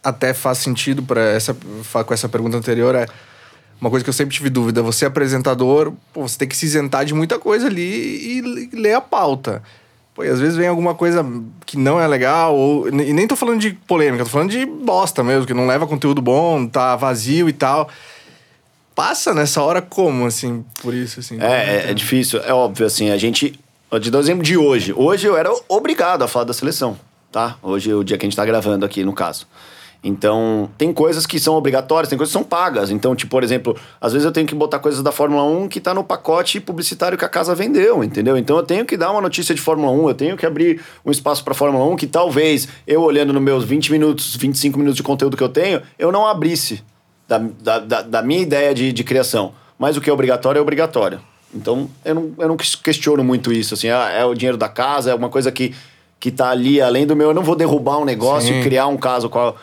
até 0.04 0.34
faz 0.34 0.58
sentido 0.58 1.02
para 1.02 1.22
essa 1.22 1.54
com 1.54 2.12
essa 2.12 2.28
pergunta 2.28 2.58
anterior, 2.58 2.94
é 2.94 3.06
uma 3.80 3.88
coisa 3.88 4.04
que 4.04 4.10
eu 4.10 4.14
sempre 4.14 4.34
tive 4.34 4.50
dúvida. 4.50 4.82
Você 4.82 5.06
é 5.06 5.08
apresentador, 5.08 5.94
pô, 6.12 6.28
você 6.28 6.36
tem 6.36 6.46
que 6.46 6.54
se 6.54 6.66
isentar 6.66 7.06
de 7.06 7.14
muita 7.14 7.38
coisa 7.38 7.68
ali 7.68 7.80
e, 7.80 8.68
e 8.70 8.76
ler 8.76 8.92
a 8.92 9.00
pauta. 9.00 9.62
Pô, 10.14 10.22
e 10.22 10.28
às 10.28 10.38
vezes 10.38 10.56
vem 10.56 10.68
alguma 10.68 10.94
coisa 10.94 11.24
que 11.64 11.78
não 11.78 11.98
é 11.98 12.06
legal, 12.06 12.54
ou, 12.54 12.86
e 12.88 13.12
nem 13.14 13.26
tô 13.26 13.34
falando 13.34 13.60
de 13.60 13.72
polêmica, 13.86 14.24
tô 14.24 14.30
falando 14.30 14.50
de 14.50 14.66
bosta 14.66 15.24
mesmo, 15.24 15.46
que 15.46 15.54
não 15.54 15.66
leva 15.66 15.86
conteúdo 15.86 16.20
bom, 16.20 16.66
tá 16.66 16.96
vazio 16.96 17.48
e 17.48 17.52
tal. 17.54 17.88
Passa 18.94 19.32
nessa 19.32 19.62
hora 19.62 19.80
como, 19.80 20.26
assim, 20.26 20.62
por 20.82 20.92
isso, 20.92 21.20
assim? 21.20 21.40
É, 21.40 21.86
é, 21.86 21.90
é 21.92 21.94
difícil, 21.94 22.40
é 22.40 22.52
óbvio, 22.52 22.84
assim, 22.84 23.08
a 23.08 23.16
gente. 23.16 23.58
Um 23.92 24.18
exemplo 24.20 24.44
de 24.44 24.56
hoje. 24.56 24.94
Hoje 24.96 25.26
eu 25.26 25.36
era 25.36 25.52
obrigado 25.68 26.22
a 26.22 26.28
falar 26.28 26.44
da 26.44 26.52
seleção, 26.52 26.96
tá? 27.32 27.56
Hoje 27.60 27.90
é 27.90 27.94
o 27.94 28.04
dia 28.04 28.16
que 28.16 28.24
a 28.24 28.28
gente 28.28 28.36
tá 28.36 28.46
gravando 28.46 28.86
aqui, 28.86 29.02
no 29.02 29.12
caso. 29.12 29.48
Então, 30.02 30.70
tem 30.78 30.92
coisas 30.92 31.26
que 31.26 31.40
são 31.40 31.56
obrigatórias, 31.56 32.08
tem 32.08 32.16
coisas 32.16 32.32
que 32.32 32.38
são 32.38 32.46
pagas. 32.46 32.92
Então, 32.92 33.16
tipo, 33.16 33.32
por 33.32 33.42
exemplo, 33.42 33.76
às 34.00 34.12
vezes 34.12 34.24
eu 34.24 34.30
tenho 34.30 34.46
que 34.46 34.54
botar 34.54 34.78
coisas 34.78 35.02
da 35.02 35.10
Fórmula 35.10 35.42
1 35.42 35.68
que 35.68 35.80
tá 35.80 35.92
no 35.92 36.04
pacote 36.04 36.60
publicitário 36.60 37.18
que 37.18 37.24
a 37.24 37.28
casa 37.28 37.52
vendeu, 37.52 38.04
entendeu? 38.04 38.38
Então 38.38 38.56
eu 38.56 38.62
tenho 38.62 38.86
que 38.86 38.96
dar 38.96 39.10
uma 39.10 39.20
notícia 39.20 39.52
de 39.52 39.60
Fórmula 39.60 39.90
1, 39.90 40.08
eu 40.08 40.14
tenho 40.14 40.36
que 40.36 40.46
abrir 40.46 40.80
um 41.04 41.10
espaço 41.10 41.42
pra 41.42 41.52
Fórmula 41.52 41.84
1 41.86 41.96
que 41.96 42.06
talvez 42.06 42.68
eu 42.86 43.02
olhando 43.02 43.32
nos 43.32 43.42
meus 43.42 43.64
20 43.64 43.90
minutos, 43.90 44.36
25 44.36 44.78
minutos 44.78 44.96
de 44.96 45.02
conteúdo 45.02 45.36
que 45.36 45.42
eu 45.42 45.48
tenho, 45.48 45.82
eu 45.98 46.12
não 46.12 46.28
abrisse 46.28 46.80
da, 47.26 47.38
da, 47.38 47.78
da, 47.80 48.02
da 48.02 48.22
minha 48.22 48.40
ideia 48.40 48.72
de, 48.72 48.92
de 48.92 49.02
criação. 49.02 49.52
Mas 49.76 49.96
o 49.96 50.00
que 50.00 50.08
é 50.08 50.12
obrigatório 50.12 50.60
é 50.60 50.62
obrigatório. 50.62 51.20
Então, 51.54 51.90
eu 52.04 52.14
não, 52.14 52.32
eu 52.38 52.48
não 52.48 52.56
questiono 52.56 53.24
muito 53.24 53.52
isso. 53.52 53.74
Assim, 53.74 53.88
ah, 53.88 54.08
é 54.10 54.24
o 54.24 54.34
dinheiro 54.34 54.56
da 54.56 54.68
casa, 54.68 55.10
é 55.10 55.14
uma 55.14 55.28
coisa 55.28 55.50
que, 55.50 55.74
que 56.18 56.30
tá 56.30 56.50
ali 56.50 56.80
além 56.80 57.06
do 57.06 57.16
meu. 57.16 57.28
Eu 57.28 57.34
não 57.34 57.42
vou 57.42 57.56
derrubar 57.56 57.98
um 57.98 58.04
negócio 58.04 58.52
Sim. 58.52 58.60
e 58.60 58.62
criar 58.62 58.86
um 58.86 58.96
caso 58.96 59.28
com 59.28 59.38
a, 59.38 59.54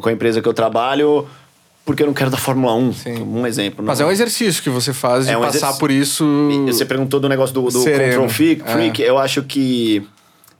com 0.00 0.08
a 0.08 0.12
empresa 0.12 0.40
que 0.40 0.48
eu 0.48 0.54
trabalho 0.54 1.26
porque 1.84 2.02
eu 2.02 2.06
não 2.06 2.14
quero 2.14 2.30
da 2.30 2.38
Fórmula 2.38 2.74
1. 2.74 2.92
Sim. 2.94 3.22
Um 3.22 3.46
exemplo. 3.46 3.84
Mas 3.84 3.98
não. 3.98 4.06
é 4.06 4.08
um 4.08 4.12
exercício 4.12 4.62
que 4.62 4.70
você 4.70 4.92
faz 4.92 5.26
de 5.26 5.32
É 5.32 5.36
um 5.36 5.42
passar 5.42 5.58
exercício. 5.58 5.78
por 5.80 5.90
isso. 5.90 6.24
E 6.50 6.72
Você 6.72 6.84
perguntou 6.84 7.20
do 7.20 7.28
negócio 7.28 7.54
do, 7.54 7.62
do 7.62 7.70
Sereno. 7.70 8.22
control 8.22 8.28
freak, 8.30 9.02
É. 9.02 9.10
Eu 9.10 9.18
acho 9.18 9.42
que 9.42 10.02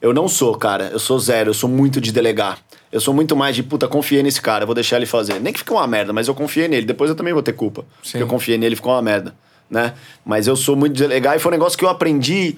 eu 0.03 0.13
não 0.13 0.29
sou, 0.29 0.55
cara. 0.57 0.91
Eu 0.93 0.99
sou 0.99 1.19
zero. 1.19 1.49
Eu 1.51 1.55
sou 1.55 1.69
muito 1.69 1.99
de 1.99 2.13
delegar. 2.13 2.59
Eu 2.93 3.01
sou 3.01 3.13
muito 3.15 3.35
mais 3.35 3.57
de, 3.57 3.63
puta, 3.63 3.89
confiei 3.89 4.23
nesse 4.23 4.41
cara, 4.41 4.65
vou 4.65 4.75
deixar 4.75 4.99
ele 4.99 5.07
fazer. 5.07 5.41
Nem 5.41 5.53
que 5.53 5.59
fique 5.59 5.73
uma 5.73 5.85
merda, 5.85 6.13
mas 6.13 6.29
eu 6.29 6.35
confiei 6.35 6.69
nele. 6.69 6.87
Depois 6.87 7.11
eu 7.11 7.17
também 7.17 7.33
vou 7.33 7.43
ter 7.43 7.53
culpa. 7.53 7.83
Sim. 8.03 8.13
Porque 8.13 8.23
eu 8.23 8.29
confiei 8.29 8.57
nele 8.57 8.75
e 8.75 8.77
ficou 8.77 8.93
uma 8.93 9.03
merda, 9.03 9.35
né? 9.71 9.95
Mas 10.25 10.47
eu 10.47 10.57
sou 10.57 10.77
muito 10.77 10.95
de 10.95 11.03
delegar 11.03 11.37
e 11.37 11.39
foi 11.39 11.51
um 11.51 11.55
negócio 11.55 11.79
que 11.79 11.85
eu 11.85 11.89
aprendi 11.89 12.57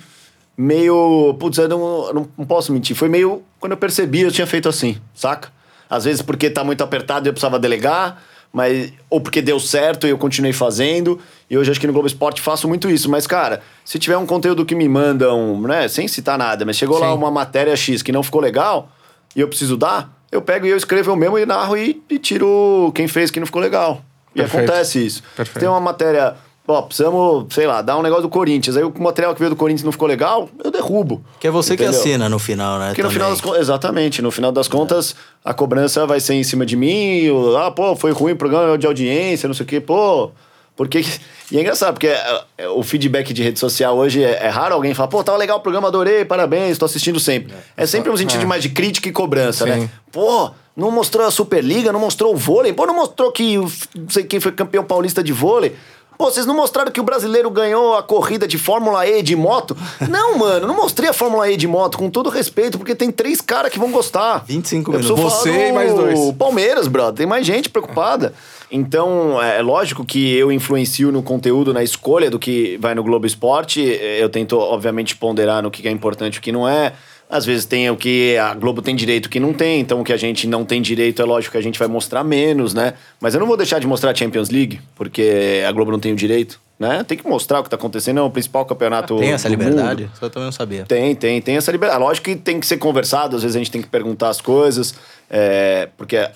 meio... 0.56 1.34
Putz, 1.38 1.58
eu 1.58 1.68
não, 1.68 2.12
não, 2.12 2.28
não 2.38 2.46
posso 2.46 2.72
mentir. 2.72 2.96
Foi 2.96 3.08
meio... 3.08 3.42
Quando 3.60 3.72
eu 3.72 3.78
percebi, 3.78 4.20
eu 4.20 4.30
tinha 4.30 4.46
feito 4.46 4.68
assim, 4.68 4.98
saca? 5.14 5.50
Às 5.88 6.04
vezes 6.04 6.22
porque 6.22 6.50
tá 6.50 6.64
muito 6.64 6.82
apertado 6.82 7.26
e 7.26 7.28
eu 7.28 7.32
precisava 7.32 7.58
delegar, 7.58 8.22
mas 8.52 8.92
ou 9.08 9.20
porque 9.20 9.40
deu 9.40 9.60
certo 9.60 10.06
e 10.06 10.10
eu 10.10 10.18
continuei 10.18 10.52
fazendo. 10.52 11.20
E 11.48 11.56
hoje 11.56 11.70
acho 11.70 11.80
que 11.80 11.86
no 11.86 11.92
Globo 11.92 12.08
Esporte 12.08 12.40
faço 12.40 12.66
muito 12.66 12.90
isso. 12.90 13.08
Mas, 13.10 13.26
cara, 13.26 13.62
se 13.84 13.98
tiver 13.98 14.16
um 14.16 14.26
conteúdo 14.26 14.64
que 14.64 14.74
me 14.74 14.88
mandam, 14.88 15.60
né, 15.60 15.86
sem 15.88 16.08
citar 16.08 16.36
nada, 16.36 16.64
mas 16.64 16.76
chegou 16.76 16.98
lá 16.98 17.08
Sim. 17.08 17.14
uma 17.14 17.30
matéria 17.30 17.76
X 17.76 18.02
que 18.02 18.10
não 18.10 18.22
ficou 18.22 18.40
legal 18.40 18.90
e 19.34 19.40
eu 19.40 19.48
preciso 19.48 19.76
dar, 19.76 20.10
eu 20.32 20.42
pego 20.42 20.66
e 20.66 20.70
eu 20.70 20.76
escrevo 20.76 21.10
eu 21.12 21.16
mesmo 21.16 21.38
e 21.38 21.46
narro 21.46 21.76
e, 21.76 22.02
e 22.10 22.18
tiro 22.18 22.90
quem 22.94 23.06
fez 23.06 23.30
que 23.30 23.38
não 23.38 23.46
ficou 23.46 23.62
legal. 23.62 24.02
E 24.34 24.40
Perfeito. 24.40 24.64
acontece 24.64 25.06
isso. 25.06 25.22
Perfeito. 25.36 25.60
Tem 25.60 25.68
uma 25.68 25.80
matéria, 25.80 26.34
ó, 26.66 26.82
precisamos, 26.82 27.46
sei 27.54 27.66
lá, 27.66 27.82
dar 27.82 27.96
um 27.96 28.02
negócio 28.02 28.22
do 28.22 28.28
Corinthians. 28.28 28.76
Aí 28.76 28.82
o 28.84 28.92
material 28.98 29.32
que 29.34 29.38
veio 29.40 29.50
do 29.50 29.56
Corinthians 29.56 29.84
não 29.84 29.92
ficou 29.92 30.08
legal, 30.08 30.48
eu 30.62 30.70
derrubo. 30.70 31.22
Que 31.40 31.46
é 31.48 31.50
você 31.50 31.74
Entendeu? 31.74 31.92
que 31.92 31.98
assina 31.98 32.28
no 32.28 32.38
final, 32.38 32.78
né? 32.78 32.88
Porque 32.88 33.02
no 33.02 33.08
também. 33.08 33.18
final 33.18 33.30
das 33.30 33.40
contas, 33.40 33.60
exatamente, 33.60 34.22
no 34.22 34.30
final 34.30 34.52
das 34.52 34.68
contas, 34.68 35.14
a 35.44 35.54
cobrança 35.54 36.06
vai 36.06 36.20
ser 36.20 36.34
em 36.34 36.42
cima 36.44 36.66
de 36.66 36.76
mim, 36.76 37.28
o- 37.28 37.56
ah, 37.56 37.70
pô, 37.70 37.94
foi 37.96 38.10
ruim 38.12 38.32
o 38.32 38.36
programa 38.36 38.76
de 38.76 38.86
audiência, 38.86 39.46
não 39.46 39.54
sei 39.54 39.64
o 39.64 39.66
quê, 39.68 39.80
pô. 39.80 40.30
Porque. 40.76 41.04
E 41.48 41.56
é 41.56 41.60
engraçado, 41.60 41.92
porque 41.92 42.08
é, 42.08 42.40
é, 42.58 42.68
o 42.68 42.82
feedback 42.82 43.32
de 43.32 43.40
rede 43.40 43.60
social 43.60 43.96
hoje 43.96 44.20
é, 44.20 44.46
é 44.46 44.48
raro 44.48 44.74
alguém 44.74 44.92
falar, 44.94 45.06
pô, 45.06 45.22
tava 45.22 45.38
legal 45.38 45.58
o 45.58 45.60
programa, 45.60 45.86
adorei, 45.86 46.24
parabéns, 46.24 46.76
tô 46.76 46.84
assistindo 46.84 47.20
sempre. 47.20 47.54
É, 47.76 47.86
sempre 47.86 48.10
um 48.10 48.16
sentido 48.16 48.42
é. 48.42 48.46
mais 48.46 48.64
de 48.64 48.70
crítica 48.70 49.08
e 49.08 49.12
cobrança, 49.12 49.62
Sim. 49.64 49.70
né? 49.70 49.90
Pô, 50.10 50.50
não 50.76 50.90
mostrou 50.90 51.24
a 51.24 51.30
Superliga, 51.30 51.92
não 51.92 52.00
mostrou 52.00 52.34
o 52.34 52.36
vôlei, 52.36 52.72
pô, 52.72 52.84
não 52.84 52.96
mostrou 52.96 53.30
que 53.30 53.56
não 53.56 53.70
sei 54.08 54.24
quem 54.24 54.40
foi 54.40 54.50
campeão 54.50 54.82
paulista 54.82 55.22
de 55.22 55.32
vôlei. 55.32 55.76
Pô, 56.18 56.26
vocês 56.30 56.46
não 56.46 56.56
mostraram 56.56 56.90
que 56.90 57.00
o 57.00 57.04
brasileiro 57.04 57.50
ganhou 57.50 57.94
a 57.94 58.02
corrida 58.02 58.48
de 58.48 58.56
Fórmula 58.58 59.06
E 59.06 59.22
de 59.22 59.36
moto? 59.36 59.76
Não, 60.08 60.38
mano, 60.38 60.66
não 60.66 60.74
mostrei 60.74 61.08
a 61.08 61.12
Fórmula 61.12 61.50
E 61.50 61.56
de 61.56 61.66
moto, 61.66 61.98
com 61.98 62.08
todo 62.08 62.30
respeito, 62.30 62.78
porque 62.78 62.94
tem 62.94 63.10
três 63.10 63.40
caras 63.40 63.70
que 63.70 63.78
vão 63.78 63.90
gostar. 63.90 64.44
25 64.46 64.90
Eu 64.90 64.94
preciso 64.94 65.16
minutos. 65.16 65.38
Você 65.38 65.68
e 65.68 65.72
mais 65.72 65.92
dois. 65.92 66.32
Palmeiras, 66.32 66.86
brother. 66.86 67.14
Tem 67.14 67.26
mais 67.26 67.46
gente 67.46 67.68
preocupada. 67.68 68.32
Então, 68.70 69.40
é 69.42 69.62
lógico 69.62 70.04
que 70.04 70.34
eu 70.34 70.50
influencio 70.50 71.12
no 71.12 71.22
conteúdo, 71.22 71.72
na 71.72 71.82
escolha 71.82 72.30
do 72.30 72.38
que 72.38 72.76
vai 72.80 72.94
no 72.94 73.02
Globo 73.02 73.26
Esporte. 73.26 73.80
Eu 73.80 74.28
tento, 74.28 74.58
obviamente, 74.58 75.16
ponderar 75.16 75.62
no 75.62 75.70
que 75.70 75.86
é 75.86 75.90
importante 75.90 76.36
e 76.36 76.38
o 76.38 76.42
que 76.42 76.52
não 76.52 76.68
é. 76.68 76.92
Às 77.28 77.44
vezes 77.44 77.64
tem 77.64 77.90
o 77.90 77.96
que 77.96 78.36
a 78.36 78.54
Globo 78.54 78.80
tem 78.80 78.94
direito 78.94 79.28
que 79.28 79.40
não 79.40 79.52
tem. 79.52 79.80
Então, 79.80 80.00
o 80.00 80.04
que 80.04 80.12
a 80.12 80.16
gente 80.16 80.46
não 80.46 80.64
tem 80.64 80.80
direito, 80.80 81.20
é 81.20 81.24
lógico 81.24 81.52
que 81.52 81.58
a 81.58 81.62
gente 81.62 81.78
vai 81.78 81.88
mostrar 81.88 82.22
menos, 82.22 82.72
né? 82.72 82.94
Mas 83.20 83.34
eu 83.34 83.40
não 83.40 83.46
vou 83.48 83.56
deixar 83.56 83.80
de 83.80 83.86
mostrar 83.86 84.12
a 84.12 84.14
Champions 84.14 84.48
League, 84.48 84.80
porque 84.94 85.62
a 85.66 85.72
Globo 85.72 85.90
não 85.90 85.98
tem 85.98 86.12
o 86.12 86.16
direito, 86.16 86.60
né? 86.78 87.02
Tem 87.02 87.18
que 87.18 87.26
mostrar 87.26 87.60
o 87.60 87.64
que 87.64 87.70
tá 87.70 87.74
acontecendo. 87.74 88.18
É 88.18 88.22
o 88.22 88.30
principal 88.30 88.64
campeonato 88.64 89.16
Tem 89.16 89.32
essa 89.32 89.48
mundo. 89.48 89.58
liberdade? 89.58 90.08
Isso 90.14 90.24
eu 90.24 90.30
também 90.30 90.46
não 90.46 90.52
sabia. 90.52 90.84
Tem, 90.84 91.16
tem, 91.16 91.42
tem 91.42 91.56
essa 91.56 91.72
liberdade. 91.72 92.00
Lógico 92.00 92.26
que 92.26 92.36
tem 92.36 92.60
que 92.60 92.66
ser 92.66 92.76
conversado, 92.76 93.34
às 93.34 93.42
vezes 93.42 93.56
a 93.56 93.58
gente 93.58 93.72
tem 93.72 93.82
que 93.82 93.88
perguntar 93.88 94.28
as 94.28 94.40
coisas, 94.40 94.94
é, 95.28 95.88
porque 95.96 96.28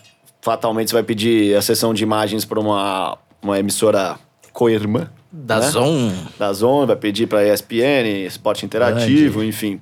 fatalmente 0.43 0.91
você 0.91 0.95
vai 0.95 1.05
pedir 1.05 1.55
a 1.57 1.63
sessão 1.63 1.95
de 1.95 2.03
imagens 2.03 2.45
para 2.45 2.59
uma, 2.59 3.17
uma 3.41 3.59
emissora 3.59 4.17
co-irmã. 4.53 5.09
Da 5.31 5.61
né? 5.61 5.69
Zon. 5.69 6.13
Da 6.37 6.53
Zon, 6.53 6.87
vai 6.87 6.97
pedir 6.97 7.29
para 7.29 7.47
ESPN, 7.47 8.27
Esporte 8.27 8.67
Interativo, 8.67 9.45
enfim. 9.45 9.81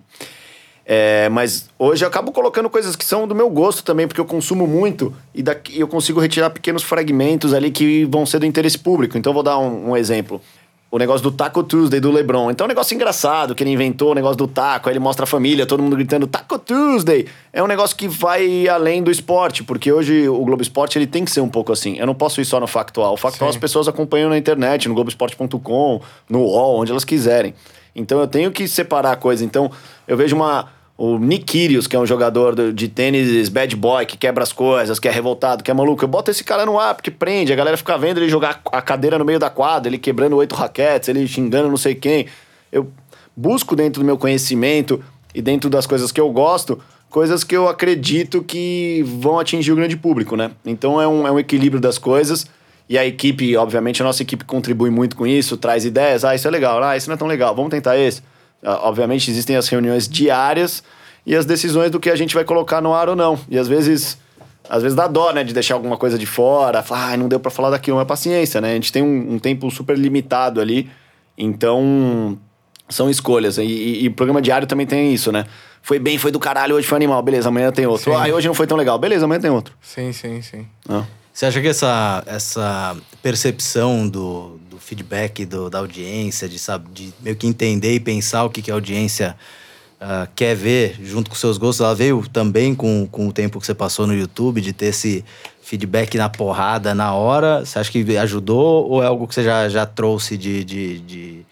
É, 0.90 1.28
mas 1.28 1.68
hoje 1.78 2.02
eu 2.02 2.08
acabo 2.08 2.32
colocando 2.32 2.70
coisas 2.70 2.96
que 2.96 3.04
são 3.04 3.28
do 3.28 3.34
meu 3.34 3.50
gosto 3.50 3.84
também, 3.84 4.08
porque 4.08 4.18
eu 4.18 4.24
consumo 4.24 4.66
muito 4.66 5.14
e 5.34 5.42
daqui 5.42 5.78
eu 5.78 5.86
consigo 5.86 6.18
retirar 6.18 6.48
pequenos 6.48 6.82
fragmentos 6.82 7.52
ali 7.52 7.70
que 7.70 8.06
vão 8.06 8.24
ser 8.24 8.38
do 8.38 8.46
interesse 8.46 8.78
público. 8.78 9.18
Então 9.18 9.28
eu 9.28 9.34
vou 9.34 9.42
dar 9.42 9.58
um, 9.58 9.90
um 9.90 9.96
exemplo. 9.98 10.40
O 10.90 10.96
negócio 10.96 11.22
do 11.22 11.30
Taco 11.30 11.62
Tuesday 11.62 12.00
do 12.00 12.10
LeBron. 12.10 12.50
Então 12.50 12.64
é 12.64 12.66
um 12.66 12.68
negócio 12.68 12.94
engraçado 12.94 13.54
que 13.54 13.62
ele 13.62 13.70
inventou 13.70 14.12
o 14.12 14.14
negócio 14.14 14.38
do 14.38 14.48
taco, 14.48 14.88
aí 14.88 14.94
ele 14.94 14.98
mostra 14.98 15.24
a 15.24 15.26
família, 15.26 15.66
todo 15.66 15.82
mundo 15.82 15.94
gritando 15.94 16.26
Taco 16.26 16.58
Tuesday. 16.58 17.26
É 17.52 17.62
um 17.62 17.66
negócio 17.66 17.94
que 17.94 18.08
vai 18.08 18.66
além 18.66 19.02
do 19.02 19.10
esporte, 19.10 19.62
porque 19.62 19.92
hoje 19.92 20.26
o 20.26 20.42
Globo 20.42 20.62
Esporte 20.62 20.96
ele 20.96 21.06
tem 21.06 21.22
que 21.22 21.30
ser 21.30 21.42
um 21.42 21.50
pouco 21.50 21.70
assim. 21.70 21.98
Eu 21.98 22.06
não 22.06 22.14
posso 22.14 22.40
ir 22.40 22.46
só 22.46 22.58
no 22.58 22.66
factual. 22.66 23.12
O 23.12 23.16
factual 23.18 23.50
as 23.50 23.58
pessoas 23.58 23.88
acompanham 23.88 24.30
na 24.30 24.38
internet, 24.38 24.88
no 24.88 24.94
Globoesporte.com, 24.94 26.00
no 26.30 26.38
UOL, 26.38 26.80
onde 26.80 26.90
elas 26.90 27.04
quiserem. 27.04 27.52
Então 27.94 28.18
eu 28.20 28.26
tenho 28.26 28.50
que 28.50 28.66
separar 28.66 29.12
a 29.12 29.16
coisa. 29.16 29.44
Então 29.44 29.70
eu 30.06 30.16
vejo 30.16 30.34
uma 30.34 30.77
o 30.98 31.16
Nick 31.16 31.80
que 31.88 31.94
é 31.94 31.98
um 31.98 32.04
jogador 32.04 32.56
do- 32.56 32.72
de 32.72 32.88
tênis 32.88 33.48
bad 33.48 33.74
boy, 33.76 34.04
que 34.04 34.16
quebra 34.18 34.42
as 34.42 34.52
coisas, 34.52 34.98
que 34.98 35.06
é 35.06 35.10
revoltado, 35.12 35.62
que 35.62 35.70
é 35.70 35.74
maluco. 35.74 36.02
Eu 36.02 36.08
boto 36.08 36.28
esse 36.32 36.42
cara 36.42 36.66
no 36.66 36.76
ar, 36.76 36.94
porque 36.96 37.08
prende. 37.10 37.52
A 37.52 37.56
galera 37.56 37.76
fica 37.76 37.96
vendo 37.96 38.18
ele 38.18 38.28
jogar 38.28 38.60
a 38.72 38.82
cadeira 38.82 39.16
no 39.16 39.24
meio 39.24 39.38
da 39.38 39.48
quadra, 39.48 39.88
ele 39.88 39.96
quebrando 39.96 40.34
oito 40.36 40.56
raquetes, 40.56 41.08
ele 41.08 41.26
xingando 41.28 41.68
não 41.68 41.76
sei 41.76 41.94
quem. 41.94 42.26
Eu 42.72 42.90
busco 43.36 43.76
dentro 43.76 44.02
do 44.02 44.04
meu 44.04 44.18
conhecimento 44.18 45.00
e 45.32 45.40
dentro 45.40 45.70
das 45.70 45.86
coisas 45.86 46.10
que 46.10 46.20
eu 46.20 46.28
gosto, 46.30 46.80
coisas 47.08 47.44
que 47.44 47.56
eu 47.56 47.68
acredito 47.68 48.42
que 48.42 49.04
vão 49.06 49.38
atingir 49.38 49.70
o 49.70 49.76
grande 49.76 49.96
público, 49.96 50.34
né? 50.34 50.50
Então 50.66 51.00
é 51.00 51.06
um, 51.06 51.24
é 51.28 51.30
um 51.30 51.38
equilíbrio 51.38 51.80
das 51.80 51.96
coisas. 51.96 52.44
E 52.88 52.98
a 52.98 53.06
equipe, 53.06 53.54
obviamente, 53.56 54.02
a 54.02 54.04
nossa 54.04 54.22
equipe 54.22 54.44
contribui 54.44 54.90
muito 54.90 55.14
com 55.14 55.26
isso, 55.26 55.56
traz 55.56 55.84
ideias. 55.84 56.24
Ah, 56.24 56.34
isso 56.34 56.48
é 56.48 56.50
legal. 56.50 56.82
Ah, 56.82 56.96
isso 56.96 57.08
não 57.08 57.14
é 57.14 57.18
tão 57.18 57.28
legal. 57.28 57.54
Vamos 57.54 57.70
tentar 57.70 57.96
esse. 57.98 58.20
Ah, 58.62 58.88
Obviamente, 58.88 59.30
existem 59.30 59.56
as 59.56 59.68
reuniões 59.68 60.08
diárias 60.08 60.82
e 61.24 61.34
as 61.34 61.44
decisões 61.44 61.90
do 61.90 62.00
que 62.00 62.10
a 62.10 62.16
gente 62.16 62.34
vai 62.34 62.44
colocar 62.44 62.80
no 62.80 62.94
ar 62.94 63.08
ou 63.08 63.16
não. 63.16 63.38
E 63.48 63.58
às 63.58 63.68
vezes, 63.68 64.18
às 64.68 64.82
vezes 64.82 64.96
dá 64.96 65.06
dó, 65.06 65.32
né, 65.32 65.44
de 65.44 65.52
deixar 65.52 65.74
alguma 65.74 65.96
coisa 65.96 66.18
de 66.18 66.26
fora. 66.26 66.82
Falar, 66.82 67.12
ah, 67.12 67.16
não 67.16 67.28
deu 67.28 67.40
pra 67.40 67.50
falar 67.50 67.70
daquilo. 67.70 67.96
Mas 67.96 68.06
paciência, 68.06 68.60
né? 68.60 68.72
A 68.72 68.74
gente 68.74 68.92
tem 68.92 69.02
um, 69.02 69.34
um 69.34 69.38
tempo 69.38 69.70
super 69.70 69.96
limitado 69.96 70.60
ali. 70.60 70.90
Então, 71.36 72.38
são 72.88 73.08
escolhas. 73.08 73.58
E, 73.58 73.62
e, 73.62 74.04
e 74.04 74.08
o 74.08 74.12
programa 74.12 74.42
diário 74.42 74.66
também 74.66 74.86
tem 74.86 75.12
isso, 75.12 75.30
né? 75.30 75.46
Foi 75.82 75.98
bem, 75.98 76.18
foi 76.18 76.30
do 76.30 76.40
caralho, 76.40 76.74
hoje 76.74 76.86
foi 76.86 76.96
animal. 76.96 77.22
Beleza, 77.22 77.48
amanhã 77.48 77.70
tem 77.70 77.86
outro. 77.86 78.10
Sim. 78.12 78.16
Ah, 78.16 78.34
hoje 78.34 78.46
não 78.46 78.54
foi 78.54 78.66
tão 78.66 78.76
legal. 78.76 78.98
Beleza, 78.98 79.24
amanhã 79.24 79.40
tem 79.40 79.50
outro. 79.50 79.74
Sim, 79.80 80.12
sim, 80.12 80.42
sim. 80.42 80.66
Ah. 80.88 81.04
Você 81.32 81.46
acha 81.46 81.60
que 81.60 81.68
essa, 81.68 82.22
essa 82.26 82.96
percepção 83.22 84.08
do 84.08 84.58
feedback 84.88 85.44
do- 85.44 85.68
da 85.68 85.78
audiência, 85.78 86.48
de, 86.48 86.58
sabe, 86.58 86.88
de 86.92 87.12
meio 87.20 87.36
que 87.36 87.46
entender 87.46 87.94
e 87.94 88.00
pensar 88.00 88.44
o 88.44 88.50
que, 88.50 88.62
que 88.62 88.70
a 88.70 88.74
audiência 88.74 89.36
ah, 90.00 90.26
quer 90.34 90.54
ver 90.56 90.96
junto 91.02 91.28
com 91.28 91.36
seus 91.36 91.58
gostos, 91.58 91.84
ela 91.84 91.94
veio 91.94 92.24
também 92.32 92.74
com, 92.74 93.06
com 93.06 93.28
o 93.28 93.32
tempo 93.32 93.60
que 93.60 93.66
você 93.66 93.74
passou 93.74 94.06
no 94.06 94.14
YouTube, 94.14 94.60
de 94.60 94.72
ter 94.72 94.86
esse 94.86 95.24
feedback 95.60 96.16
na 96.16 96.28
porrada, 96.30 96.94
na 96.94 97.12
hora? 97.12 97.66
Você 97.66 97.78
acha 97.78 97.90
que 97.92 98.16
ajudou 98.16 98.88
ou 98.88 99.02
é 99.02 99.06
algo 99.06 99.28
que 99.28 99.34
você 99.34 99.44
já, 99.44 99.68
já 99.68 99.84
trouxe 99.84 100.36
de, 100.38 100.64
de, 100.64 100.98
de- 101.00 101.46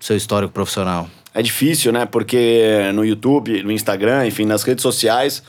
seu 0.00 0.16
histórico 0.16 0.52
profissional? 0.52 1.08
É 1.32 1.40
difícil, 1.42 1.92
né? 1.92 2.04
Porque 2.06 2.90
no 2.94 3.04
YouTube, 3.04 3.62
no 3.62 3.70
Instagram, 3.70 4.26
enfim, 4.26 4.44
nas 4.44 4.64
redes 4.64 4.82
sociais, 4.82 5.42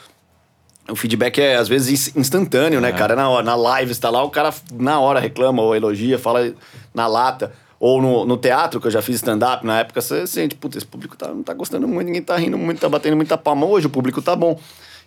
o 0.89 0.95
feedback 0.95 1.39
é 1.39 1.55
às 1.55 1.67
vezes 1.67 1.89
ins- 2.09 2.15
instantâneo, 2.15 2.79
né, 2.81 2.91
cara? 2.91 3.15
Na, 3.15 3.29
hora, 3.29 3.43
na 3.43 3.55
live 3.55 3.91
está 3.91 4.09
lá, 4.11 4.21
o 4.23 4.29
cara 4.29 4.53
na 4.73 4.99
hora 4.99 5.19
reclama 5.19 5.63
ou 5.63 5.73
elogia, 5.75 6.19
fala 6.19 6.53
na 6.93 7.07
lata. 7.07 7.51
Ou 7.79 7.99
no, 7.99 8.25
no 8.25 8.37
teatro, 8.37 8.79
que 8.79 8.85
eu 8.85 8.91
já 8.91 9.01
fiz 9.01 9.15
stand-up, 9.15 9.65
na 9.65 9.79
época 9.79 10.01
você 10.01 10.27
sente, 10.27 10.53
puta, 10.55 10.77
esse 10.77 10.85
público 10.85 11.17
tá, 11.17 11.29
não 11.29 11.41
tá 11.41 11.51
gostando 11.53 11.87
muito, 11.87 12.05
ninguém 12.05 12.21
tá 12.21 12.37
rindo 12.37 12.55
muito, 12.57 12.79
tá 12.79 12.87
batendo 12.87 13.15
muita 13.15 13.37
palma. 13.37 13.65
Hoje 13.65 13.87
o 13.87 13.89
público 13.89 14.21
tá 14.21 14.35
bom. 14.35 14.59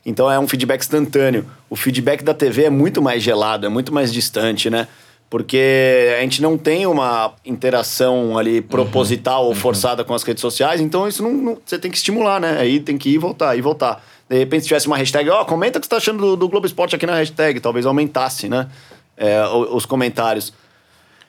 Então 0.04 0.28
é 0.30 0.38
um 0.40 0.48
feedback 0.48 0.80
instantâneo. 0.80 1.46
O 1.70 1.76
feedback 1.76 2.24
da 2.24 2.34
TV 2.34 2.64
é 2.64 2.70
muito 2.70 3.00
mais 3.00 3.22
gelado, 3.22 3.64
é 3.64 3.68
muito 3.68 3.94
mais 3.94 4.12
distante, 4.12 4.68
né? 4.68 4.88
Porque 5.30 6.14
a 6.18 6.20
gente 6.22 6.42
não 6.42 6.58
tem 6.58 6.84
uma 6.86 7.32
interação 7.44 8.36
ali 8.36 8.60
proposital 8.60 9.46
ou 9.46 9.54
forçada 9.54 10.04
com 10.04 10.12
as 10.12 10.22
redes 10.22 10.40
sociais, 10.40 10.80
então 10.80 11.08
isso 11.08 11.22
não, 11.22 11.32
não- 11.32 11.58
você 11.64 11.78
tem 11.78 11.90
que 11.90 11.96
estimular, 11.96 12.40
né? 12.40 12.58
Aí 12.58 12.78
tem 12.80 12.98
que 12.98 13.08
ir 13.10 13.14
e 13.14 13.18
voltar, 13.18 13.54
ir 13.54 13.58
e 13.58 13.62
voltar. 13.62 14.04
De 14.28 14.36
repente, 14.36 14.62
se 14.62 14.68
tivesse 14.68 14.86
uma 14.86 14.96
hashtag, 14.96 15.28
ó, 15.30 15.44
comenta 15.44 15.78
o 15.78 15.80
que 15.80 15.86
você 15.86 15.90
tá 15.90 15.96
achando 15.96 16.18
do, 16.20 16.36
do 16.36 16.48
Globo 16.48 16.66
Esporte 16.66 16.94
aqui 16.96 17.06
na 17.06 17.14
hashtag, 17.16 17.60
talvez 17.60 17.86
aumentasse, 17.86 18.48
né? 18.48 18.68
É, 19.16 19.44
os 19.46 19.86
comentários. 19.86 20.52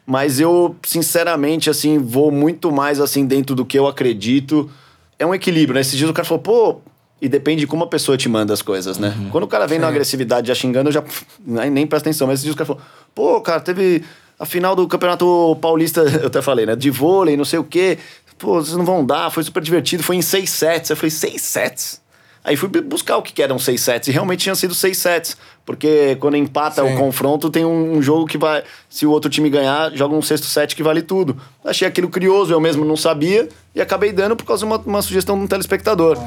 Mas 0.05 0.39
eu, 0.39 0.75
sinceramente, 0.85 1.69
assim, 1.69 1.97
vou 1.97 2.31
muito 2.31 2.71
mais 2.71 2.99
assim 2.99 3.25
dentro 3.25 3.55
do 3.55 3.65
que 3.65 3.77
eu 3.77 3.87
acredito. 3.87 4.69
É 5.17 5.25
um 5.25 5.33
equilíbrio, 5.33 5.73
né? 5.73 5.81
Esses 5.81 5.97
dias 5.97 6.09
o 6.09 6.13
cara 6.13 6.27
falou, 6.27 6.43
pô. 6.43 6.81
E 7.21 7.29
depende 7.29 7.61
de 7.61 7.67
como 7.67 7.83
a 7.83 7.87
pessoa 7.87 8.17
te 8.17 8.27
manda 8.27 8.53
as 8.53 8.61
coisas, 8.61 8.99
né? 8.99 9.15
Quando 9.31 9.45
o 9.45 9.47
cara 9.47 9.65
vem 9.65 9.79
na 9.79 9.87
agressividade 9.87 10.49
já 10.49 10.53
xingando, 10.53 10.89
eu 10.89 10.93
já 10.93 11.03
nem, 11.43 11.71
nem 11.71 11.87
presta 11.87 12.09
atenção. 12.09 12.27
Mas 12.27 12.35
esses 12.35 12.43
dias 12.43 12.53
o 12.53 12.57
cara 12.57 12.67
falou, 12.67 12.81
pô, 13.15 13.41
cara, 13.41 13.61
teve 13.61 14.03
a 14.37 14.45
final 14.45 14.75
do 14.75 14.85
Campeonato 14.87 15.57
Paulista, 15.61 16.01
eu 16.21 16.27
até 16.27 16.41
falei, 16.41 16.65
né? 16.65 16.75
De 16.75 16.89
vôlei, 16.91 17.37
não 17.37 17.45
sei 17.45 17.57
o 17.57 17.63
quê. 17.63 17.97
Pô, 18.37 18.55
vocês 18.55 18.75
não 18.75 18.85
vão 18.85 19.03
dar, 19.03 19.31
foi 19.31 19.43
super 19.43 19.63
divertido, 19.63 20.03
foi 20.03 20.17
em 20.17 20.21
seis 20.21 20.49
sets. 20.49 20.89
Eu 20.89 20.97
falei, 20.97 21.09
seis 21.09 21.41
sets? 21.41 22.01
Aí 22.45 22.55
fui 22.55 22.69
buscar 22.69 23.17
o 23.17 23.23
que 23.23 23.33
que 23.33 23.41
eram 23.41 23.57
seis 23.57 23.81
sets 23.81 24.07
e 24.07 24.11
realmente 24.11 24.41
tinham 24.41 24.55
sido 24.55 24.75
seis 24.75 24.99
sets. 24.99 25.35
Porque 25.65 26.15
quando 26.19 26.37
empata 26.37 26.85
Sim. 26.85 26.93
o 26.93 26.97
confronto, 26.97 27.49
tem 27.49 27.65
um, 27.65 27.97
um 27.97 28.01
jogo 28.03 28.27
que 28.27 28.37
vai. 28.37 28.63
Se 28.87 29.03
o 29.03 29.09
outro 29.09 29.31
time 29.31 29.49
ganhar, 29.49 29.91
joga 29.95 30.13
um 30.13 30.21
sexto 30.21 30.45
set 30.45 30.75
que 30.75 30.83
vale 30.83 31.01
tudo. 31.01 31.35
Achei 31.63 31.87
aquilo 31.87 32.07
curioso, 32.07 32.53
eu 32.53 32.59
mesmo 32.59 32.85
não 32.85 32.95
sabia 32.95 33.49
e 33.73 33.81
acabei 33.81 34.11
dando 34.11 34.35
por 34.35 34.45
causa 34.45 34.63
de 34.63 34.71
uma, 34.71 34.77
uma 34.77 35.01
sugestão 35.01 35.35
de 35.35 35.43
um 35.43 35.47
telespectador. 35.47 36.19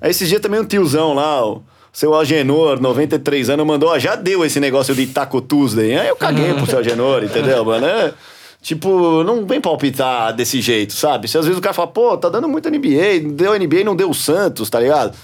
Aí 0.00 0.10
esses 0.10 0.26
dias 0.26 0.40
também 0.40 0.58
um 0.58 0.64
tiozão 0.64 1.12
lá, 1.12 1.46
o 1.46 1.62
seu 1.92 2.14
Agenor, 2.14 2.80
93 2.80 3.50
anos, 3.50 3.66
mandou: 3.66 3.90
ó, 3.90 3.98
já 3.98 4.16
deu 4.16 4.42
esse 4.46 4.58
negócio 4.60 4.94
de 4.94 5.06
Taco 5.08 5.42
Tuesday. 5.42 5.94
Aí 5.98 6.08
eu 6.08 6.16
caguei 6.16 6.54
pro 6.54 6.66
seu 6.66 6.78
Agenor, 6.78 7.22
entendeu, 7.22 7.62
mano? 7.66 7.86
É, 8.60 8.62
Tipo, 8.62 9.24
não 9.24 9.46
vem 9.46 9.60
palpitar 9.60 10.34
desse 10.34 10.60
jeito, 10.60 10.92
sabe? 10.92 11.26
Se 11.26 11.38
às 11.38 11.46
vezes 11.46 11.58
o 11.58 11.62
cara 11.62 11.72
fala, 11.72 11.88
pô, 11.88 12.16
tá 12.16 12.28
dando 12.28 12.46
muito 12.46 12.68
NBA, 12.68 13.32
deu 13.32 13.58
NBA 13.58 13.80
e 13.80 13.84
não 13.84 13.96
deu 13.96 14.10
o 14.10 14.14
Santos, 14.14 14.68
tá 14.68 14.78
ligado? 14.78 15.16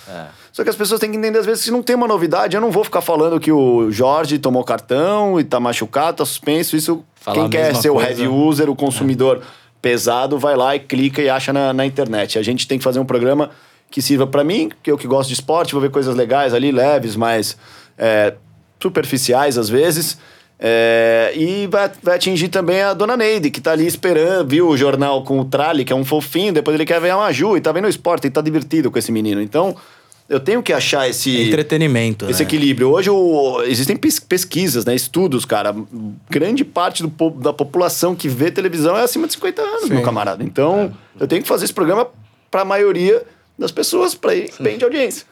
Só 0.52 0.64
que 0.64 0.70
as 0.70 0.76
pessoas 0.76 0.98
têm 0.98 1.10
que 1.10 1.18
entender, 1.18 1.38
às 1.38 1.44
vezes, 1.44 1.64
se 1.64 1.70
não 1.70 1.82
tem 1.82 1.94
uma 1.94 2.08
novidade, 2.08 2.56
eu 2.56 2.62
não 2.62 2.70
vou 2.70 2.82
ficar 2.82 3.02
falando 3.02 3.38
que 3.38 3.52
o 3.52 3.90
Jorge 3.90 4.38
tomou 4.38 4.64
cartão 4.64 5.38
e 5.38 5.44
tá 5.44 5.60
machucado, 5.60 6.16
tá 6.16 6.24
suspenso. 6.24 6.74
Isso, 6.76 7.04
Falar 7.16 7.42
quem 7.42 7.50
quer 7.50 7.76
ser 7.76 7.90
o 7.90 7.94
coisa. 7.94 8.08
heavy 8.08 8.26
user, 8.26 8.70
o 8.70 8.74
consumidor 8.74 9.42
pesado, 9.82 10.38
vai 10.38 10.56
lá 10.56 10.74
e 10.74 10.80
clica 10.80 11.20
e 11.20 11.28
acha 11.28 11.52
na, 11.52 11.74
na 11.74 11.84
internet. 11.84 12.38
A 12.38 12.42
gente 12.42 12.66
tem 12.66 12.78
que 12.78 12.84
fazer 12.84 12.98
um 12.98 13.04
programa 13.04 13.50
que 13.90 14.00
sirva 14.00 14.26
pra 14.26 14.42
mim, 14.42 14.70
que 14.82 14.90
eu 14.90 14.96
que 14.96 15.06
gosto 15.06 15.28
de 15.28 15.34
esporte, 15.34 15.72
vou 15.72 15.82
ver 15.82 15.90
coisas 15.90 16.14
legais 16.16 16.54
ali, 16.54 16.72
leves, 16.72 17.16
mas 17.16 17.54
é, 17.98 18.32
superficiais 18.80 19.58
às 19.58 19.68
vezes. 19.68 20.18
É, 20.58 21.32
e 21.36 21.66
vai, 21.66 21.90
vai 22.02 22.16
atingir 22.16 22.48
também 22.48 22.80
a 22.80 22.94
dona 22.94 23.16
Neide, 23.16 23.50
que 23.50 23.60
tá 23.60 23.72
ali 23.72 23.86
esperando, 23.86 24.48
viu 24.48 24.68
o 24.68 24.76
jornal 24.76 25.22
com 25.22 25.38
o 25.38 25.44
Trali, 25.44 25.84
que 25.84 25.92
é 25.92 25.96
um 25.96 26.04
fofinho, 26.04 26.52
depois 26.52 26.74
ele 26.74 26.86
quer 26.86 27.00
ver 27.00 27.10
a 27.10 27.16
Maju 27.16 27.56
e 27.56 27.60
tá 27.60 27.72
vendo 27.72 27.84
o 27.84 27.88
esporte 27.88 28.26
e 28.26 28.30
tá 28.30 28.40
divertido 28.40 28.90
com 28.90 28.98
esse 28.98 29.12
menino. 29.12 29.42
Então, 29.42 29.76
eu 30.28 30.40
tenho 30.40 30.62
que 30.62 30.72
achar 30.72 31.08
esse. 31.08 31.48
Entretenimento, 31.48 32.28
Esse 32.28 32.42
né? 32.42 32.48
equilíbrio. 32.48 32.90
Hoje 32.90 33.10
o- 33.10 33.62
existem 33.64 33.96
pes- 33.96 34.18
pesquisas, 34.18 34.84
né, 34.86 34.94
estudos, 34.94 35.44
cara. 35.44 35.74
Grande 36.30 36.64
parte 36.64 37.02
do 37.02 37.30
da 37.30 37.52
população 37.52 38.14
que 38.16 38.26
vê 38.28 38.50
televisão 38.50 38.96
é 38.96 39.02
acima 39.02 39.26
de 39.26 39.34
50 39.34 39.60
anos, 39.62 39.82
Sim. 39.82 39.90
meu 39.94 40.02
camarada. 40.02 40.42
Então, 40.42 40.92
eu 41.20 41.28
tenho 41.28 41.42
que 41.42 41.48
fazer 41.48 41.66
esse 41.66 41.74
programa 41.74 42.08
para 42.50 42.62
a 42.62 42.64
maioria 42.64 43.22
das 43.58 43.72
pessoas, 43.72 44.14
para 44.14 44.34
ir 44.34 44.50
bem 44.60 44.76
de 44.76 44.84
audiência. 44.84 45.26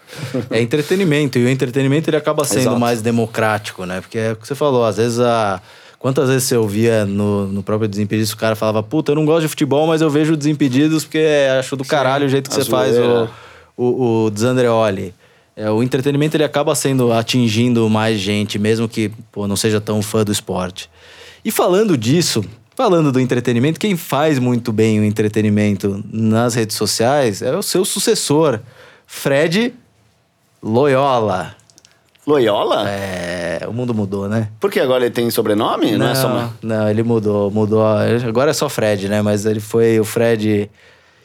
É 0.51 0.61
entretenimento, 0.61 1.39
e 1.39 1.45
o 1.45 1.49
entretenimento 1.49 2.09
ele 2.09 2.17
acaba 2.17 2.45
sendo 2.45 2.61
Exato. 2.61 2.79
mais 2.81 3.03
democrático, 3.03 3.85
né? 3.85 4.01
Porque 4.01 4.19
é 4.19 4.33
o 4.33 4.37
que 4.37 4.47
você 4.47 4.55
falou, 4.55 4.85
às 4.85 4.97
vezes 4.97 5.21
a, 5.21 5.61
Quantas 6.05 6.29
vezes 6.29 6.45
você 6.45 6.55
ouvia 6.55 7.07
no, 7.07 7.47
no 7.47 7.63
próprio 7.63 7.89
Desimpedidos 7.89 8.31
o 8.31 8.37
cara 8.37 8.55
falava, 8.55 8.83
puta, 8.83 9.13
eu 9.13 9.17
não 9.17 9.25
gosto 9.25 9.41
de 9.41 9.49
futebol, 9.49 9.87
mas 9.87 10.03
eu 10.03 10.11
vejo 10.11 10.37
Desimpedidos 10.37 11.03
porque 11.03 11.27
acho 11.59 11.77
do 11.77 11.83
caralho 11.83 12.27
o 12.27 12.29
jeito 12.29 12.51
que 12.51 12.61
a 12.61 12.63
você 12.63 12.71
faz 12.71 12.95
o, 12.99 13.31
o, 13.75 14.25
o 14.25 14.31
Desandreoli. 14.31 15.15
É, 15.57 15.71
o 15.71 15.83
entretenimento 15.83 16.37
ele 16.37 16.45
acaba 16.45 16.75
sendo 16.75 17.11
atingindo 17.11 17.89
mais 17.89 18.21
gente, 18.21 18.59
mesmo 18.59 18.87
que 18.87 19.11
pô, 19.33 19.49
não 19.49 19.57
seja 19.57 19.81
tão 19.81 20.03
fã 20.03 20.23
do 20.23 20.31
esporte. 20.31 20.91
E 21.43 21.51
falando 21.51 21.97
disso, 21.97 22.45
falando 22.75 23.13
do 23.13 23.21
entretenimento, 23.21 23.79
quem 23.79 23.97
faz 23.97 24.39
muito 24.39 24.73
bem 24.73 25.01
o 25.01 25.05
entretenimento 25.05 26.03
nas 26.13 26.55
redes 26.55 26.77
sociais 26.77 27.43
é 27.43 27.57
o 27.57 27.63
seu 27.63 27.85
sucessor, 27.85 28.61
Fred 29.07 29.75
Loyola. 30.63 31.55
Loyola? 32.27 32.89
É, 32.89 33.61
o 33.69 33.73
mundo 33.73 33.95
mudou, 33.95 34.29
né? 34.29 34.49
Porque 34.59 34.81
agora 34.81 35.05
ele 35.05 35.15
tem 35.15 35.31
sobrenome? 35.31 35.93
Não, 35.93 36.09
é 36.09 36.15
só 36.15 36.29
uma... 36.29 36.55
não, 36.63 36.89
ele 36.89 37.03
mudou, 37.03 37.51
mudou. 37.51 37.85
Agora 38.27 38.51
é 38.51 38.55
só 38.55 38.69
Fred, 38.69 39.09
né? 39.09 39.21
Mas 39.21 39.45
ele 39.45 39.61
foi 39.61 40.01
o 40.01 40.05
Fred 40.05 40.71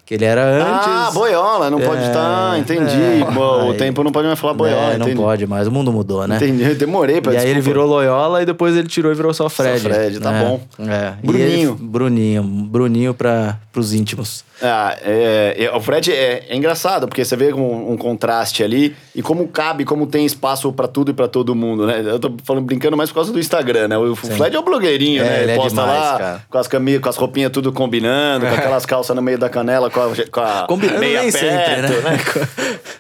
que 0.10 0.16
ele 0.16 0.26
era 0.26 0.44
antes. 0.44 0.88
Ah, 0.88 1.12
boiola, 1.14 1.70
não 1.70 1.80
pode 1.80 2.02
É, 2.02 2.08
estar, 2.08 2.58
entendi. 2.58 3.00
é. 3.22 3.32
Bom, 3.32 3.68
o 3.68 3.72
Aí- 3.74 3.78
tempo 3.78 4.04
não 4.04 4.12
pode 4.12 4.26
mais 4.26 4.40
falar 4.40 4.56
boiola, 4.56 4.94
É, 4.94 4.98
não 4.98 5.06
entendi. 5.06 5.22
pode 5.22 5.46
mais, 5.46 5.68
o 5.68 5.72
mundo 5.72 5.94
mudou, 5.94 6.28
né? 6.28 6.38
Entendi, 6.38 6.64
eu 6.64 6.74
demorei 6.74 7.22
pra 7.22 7.36
E 7.36 7.38
aí 7.38 7.48
ele 7.48 7.62
virou 7.62 7.86
Loyola 7.86 8.42
e 8.42 8.46
depois 8.46 8.76
ele 8.76 8.88
tirou 8.88 9.12
e 9.12 9.16
virou 9.16 9.32
só 9.36 9.48
Fred. 9.48 9.80
Fred, 9.82 10.20
tá 10.20 10.34
É, 10.34 10.44
bom. 10.44 10.62
É. 10.80 11.14
Bruninho. 11.24 11.78
ele- 11.80 11.88
Bruninho. 11.88 12.42
Bruninho 12.44 13.14
para 13.14 13.60
os 13.76 13.94
íntimos. 13.94 14.44
Ah, 14.62 14.98
é, 15.06 15.56
é, 15.72 15.72
o 15.78 15.80
Fred 15.80 16.12
é, 16.12 16.44
é 16.50 16.56
engraçado, 16.56 17.08
porque 17.08 17.24
você 17.24 17.34
vê 17.38 17.54
um, 17.54 17.92
um 17.94 17.96
contraste 17.98 18.62
ali 18.62 18.94
e 19.16 19.22
como 19.22 19.48
cabe, 19.48 19.86
como 19.86 20.06
tem 20.06 20.26
espaço 20.26 20.74
pra 20.74 20.86
tudo 20.86 21.12
e 21.12 21.14
pra 21.14 21.30
todo 21.30 21.56
mundo, 21.56 21.86
né? 21.86 22.02
Eu 22.06 22.20
tô 22.20 22.34
falando 22.44 22.66
brincando 22.66 22.98
mais 22.98 23.10
por 23.10 23.16
causa 23.16 23.32
do 23.32 23.40
Instagram, 23.40 23.88
né? 23.88 23.98
O 23.98 24.16
Fred 24.16 24.54
é 24.54 24.60
o 24.60 24.64
blogueirinho, 24.64 25.22
É, 25.22 25.26
né? 25.30 25.44
ele 25.44 25.52
é 25.52 25.56
posta 25.56 25.70
demais, 25.82 26.02
lá 26.02 26.18
cara. 26.18 26.42
com 26.50 26.58
as 26.58 26.68
camisas, 26.68 27.00
com 27.02 27.08
as 27.10 27.16
roupinhas 27.16 27.52
tudo 27.54 27.72
combinando, 27.72 28.48
com 28.48 28.52
aquelas 28.76 28.86
calças 28.86 29.16
no 29.16 29.22
meio 29.22 29.38
da 29.38 29.48
canela, 29.48 29.90
com 29.90 29.99
a, 30.04 30.28
com 30.32 30.40
a 30.40 30.66
Combinando 30.68 31.00
meia 31.00 31.22
nem 31.22 31.32
sempre, 31.32 31.48
perto, 31.48 32.02
né? 32.02 32.20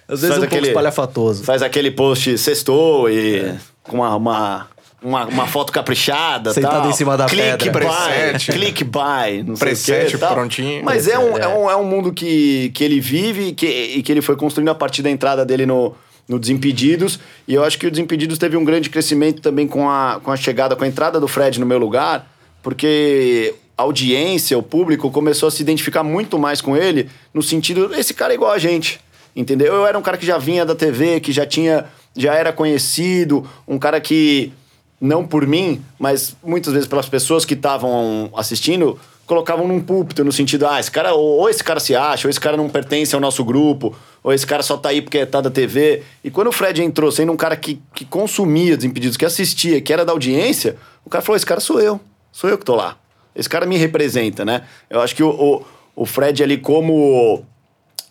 Às 0.08 0.22
vezes 0.22 0.30
Faz 0.30 0.40
um 0.40 0.44
aquele- 0.44 0.50
pouco 0.50 0.68
espalhafatoso. 0.68 1.44
Faz 1.44 1.62
aquele 1.62 1.92
post 1.92 2.38
sextou 2.38 3.10
e 3.10 3.54
com 3.84 3.98
uma, 3.98 4.16
uma, 4.16 4.68
uma, 5.02 5.26
uma 5.26 5.48
foto 5.48 5.72
caprichada. 5.72 6.54
Sentado 6.54 6.82
tal. 6.82 6.90
em 6.90 6.94
cima 6.94 7.18
da 7.18 7.26
click 7.26 7.44
pedra. 7.66 7.72
Buy, 7.72 8.30
Preset. 8.32 8.52
click 8.52 8.84
buy, 8.84 9.44
não 9.46 9.56
sei 9.56 9.68
o 9.68 9.72
Preset 9.72 10.12
que, 10.12 10.18
tal. 10.18 10.34
prontinho. 10.34 10.84
Mas 10.84 11.08
é 11.08 11.18
um, 11.18 11.34
Preset, 11.34 11.46
é. 11.46 11.58
um, 11.58 11.70
é 11.72 11.76
um 11.76 11.84
mundo 11.84 12.12
que, 12.14 12.70
que 12.74 12.84
ele 12.84 13.00
vive 13.00 13.48
e 13.50 13.52
que, 13.54 13.66
e 13.68 14.04
que 14.04 14.12
ele 14.12 14.22
foi 14.22 14.36
construindo 14.36 14.70
a 14.70 14.76
partir 14.76 15.02
da 15.02 15.10
entrada 15.10 15.46
dele 15.46 15.66
no, 15.66 15.96
no 16.28 16.38
Desimpedidos. 16.40 17.20
E 17.48 17.54
eu 17.56 17.64
acho 17.64 17.78
que 17.80 17.88
o 17.88 17.92
Desimpedidos 17.92 18.38
teve 18.38 18.56
um 18.58 18.64
grande 18.64 18.90
crescimento 18.90 19.42
também 19.42 19.68
com 19.68 19.90
a, 19.90 20.20
com 20.24 20.32
a 20.32 20.36
chegada, 20.38 20.76
com 20.76 20.84
a 20.84 20.88
entrada 20.88 21.20
do 21.20 21.28
Fred 21.28 21.60
no 21.60 21.66
meu 21.66 21.78
lugar, 21.80 22.28
porque 22.62 23.56
audiência, 23.82 24.58
o 24.58 24.64
público 24.64 25.10
começou 25.12 25.48
a 25.48 25.52
se 25.52 25.62
identificar 25.62 26.04
muito 26.04 26.38
mais 26.38 26.62
com 26.62 26.76
ele, 26.76 27.10
no 27.34 27.42
sentido, 27.42 27.94
esse 27.96 28.14
cara 28.14 28.34
é 28.34 28.36
igual 28.36 28.52
a 28.52 28.60
gente. 28.60 29.00
Entendeu? 29.36 29.74
Eu 29.74 29.86
era 29.86 29.98
um 29.98 30.02
cara 30.02 30.18
que 30.18 30.26
já 30.26 30.38
vinha 30.38 30.66
da 30.66 30.76
TV, 30.76 31.20
que 31.20 31.32
já 31.32 31.46
tinha, 31.46 31.86
já 32.16 32.34
era 32.34 32.52
conhecido, 32.52 33.48
um 33.68 33.78
cara 33.78 34.02
que 34.02 34.52
não 35.00 35.26
por 35.26 35.48
mim, 35.48 35.82
mas 35.98 36.36
muitas 36.44 36.74
vezes 36.74 36.88
pelas 36.88 37.08
pessoas 37.08 37.46
que 37.46 37.54
estavam 37.54 38.30
assistindo, 38.36 39.00
colocavam 39.26 39.68
num 39.68 39.80
púlpito, 39.80 40.24
no 40.26 40.32
sentido, 40.32 40.68
ah, 40.68 40.80
esse 40.80 40.92
cara, 40.92 41.14
ou, 41.14 41.40
ou 41.40 41.50
esse 41.50 41.64
cara 41.64 41.80
se 41.80 41.96
acha, 41.96 42.28
ou 42.28 42.30
esse 42.30 42.40
cara 42.40 42.58
não 42.58 42.68
pertence 42.68 43.14
ao 43.14 43.22
nosso 43.22 43.46
grupo, 43.46 43.96
ou 44.24 44.34
esse 44.34 44.46
cara 44.46 44.64
só 44.64 44.76
tá 44.76 44.90
aí 44.90 45.02
porque 45.02 45.26
tá 45.26 45.40
da 45.40 45.50
TV. 45.50 46.04
E 46.24 46.32
quando 46.32 46.48
o 46.48 46.52
Fred 46.52 46.84
entrou, 46.84 47.12
sendo 47.12 47.32
um 47.32 47.38
cara 47.38 47.56
que, 47.56 47.80
que 47.94 48.04
consumia 48.04 48.76
Desimpedidos, 48.76 49.16
que 49.16 49.26
assistia, 49.26 49.80
que 49.80 49.94
era 49.94 50.04
da 50.04 50.12
audiência, 50.12 50.76
o 51.06 51.10
cara 51.10 51.24
falou, 51.24 51.38
esse 51.38 51.46
cara 51.46 51.62
sou 51.62 51.80
eu, 51.80 52.02
sou 52.32 52.50
eu 52.50 52.58
que 52.58 52.66
tô 52.66 52.76
lá. 52.76 52.98
Esse 53.36 53.50
cara 53.50 53.66
me 53.66 53.78
representa, 53.78 54.44
né? 54.44 54.64
Eu 54.90 55.02
acho 55.02 55.16
que 55.16 55.24
o, 55.24 55.30
o, 55.30 55.66
o 55.96 56.06
Fred 56.06 56.44
ali 56.44 56.58
como 56.58 57.46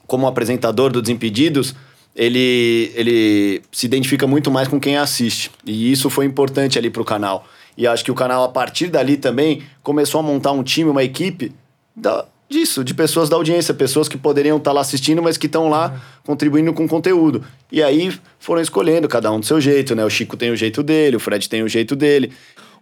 como 0.08 0.26
apresentador 0.26 0.90
do 0.90 1.02
Desimpedidos, 1.02 1.74
ele, 2.16 2.90
ele 2.96 3.62
se 3.70 3.84
identifica 3.84 4.26
muito 4.26 4.50
mais 4.50 4.66
com 4.66 4.80
quem 4.80 4.96
assiste. 4.96 5.50
E 5.64 5.92
isso 5.92 6.08
foi 6.08 6.24
importante 6.24 6.78
ali 6.78 6.88
pro 6.88 7.04
canal. 7.04 7.46
E 7.76 7.86
acho 7.86 8.02
que 8.02 8.10
o 8.10 8.14
canal, 8.14 8.42
a 8.42 8.48
partir 8.48 8.88
dali 8.88 9.18
também, 9.18 9.62
começou 9.82 10.18
a 10.18 10.22
montar 10.22 10.50
um 10.52 10.62
time, 10.62 10.90
uma 10.90 11.04
equipe 11.04 11.52
da, 11.94 12.24
disso, 12.48 12.82
de 12.82 12.94
pessoas 12.94 13.28
da 13.28 13.36
audiência, 13.36 13.74
pessoas 13.74 14.08
que 14.08 14.16
poderiam 14.16 14.56
estar 14.56 14.72
lá 14.72 14.80
assistindo, 14.80 15.22
mas 15.22 15.36
que 15.36 15.46
estão 15.46 15.68
lá 15.68 16.00
contribuindo 16.24 16.72
com 16.72 16.88
conteúdo. 16.88 17.44
E 17.70 17.82
aí 17.82 18.18
foram 18.38 18.62
escolhendo, 18.62 19.06
cada 19.06 19.30
um 19.30 19.38
do 19.38 19.46
seu 19.46 19.60
jeito, 19.60 19.94
né? 19.94 20.04
O 20.04 20.10
Chico 20.10 20.36
tem 20.36 20.50
o 20.50 20.56
jeito 20.56 20.82
dele, 20.82 21.16
o 21.16 21.20
Fred 21.20 21.46
tem 21.48 21.62
o 21.62 21.68
jeito 21.68 21.94
dele. 21.94 22.32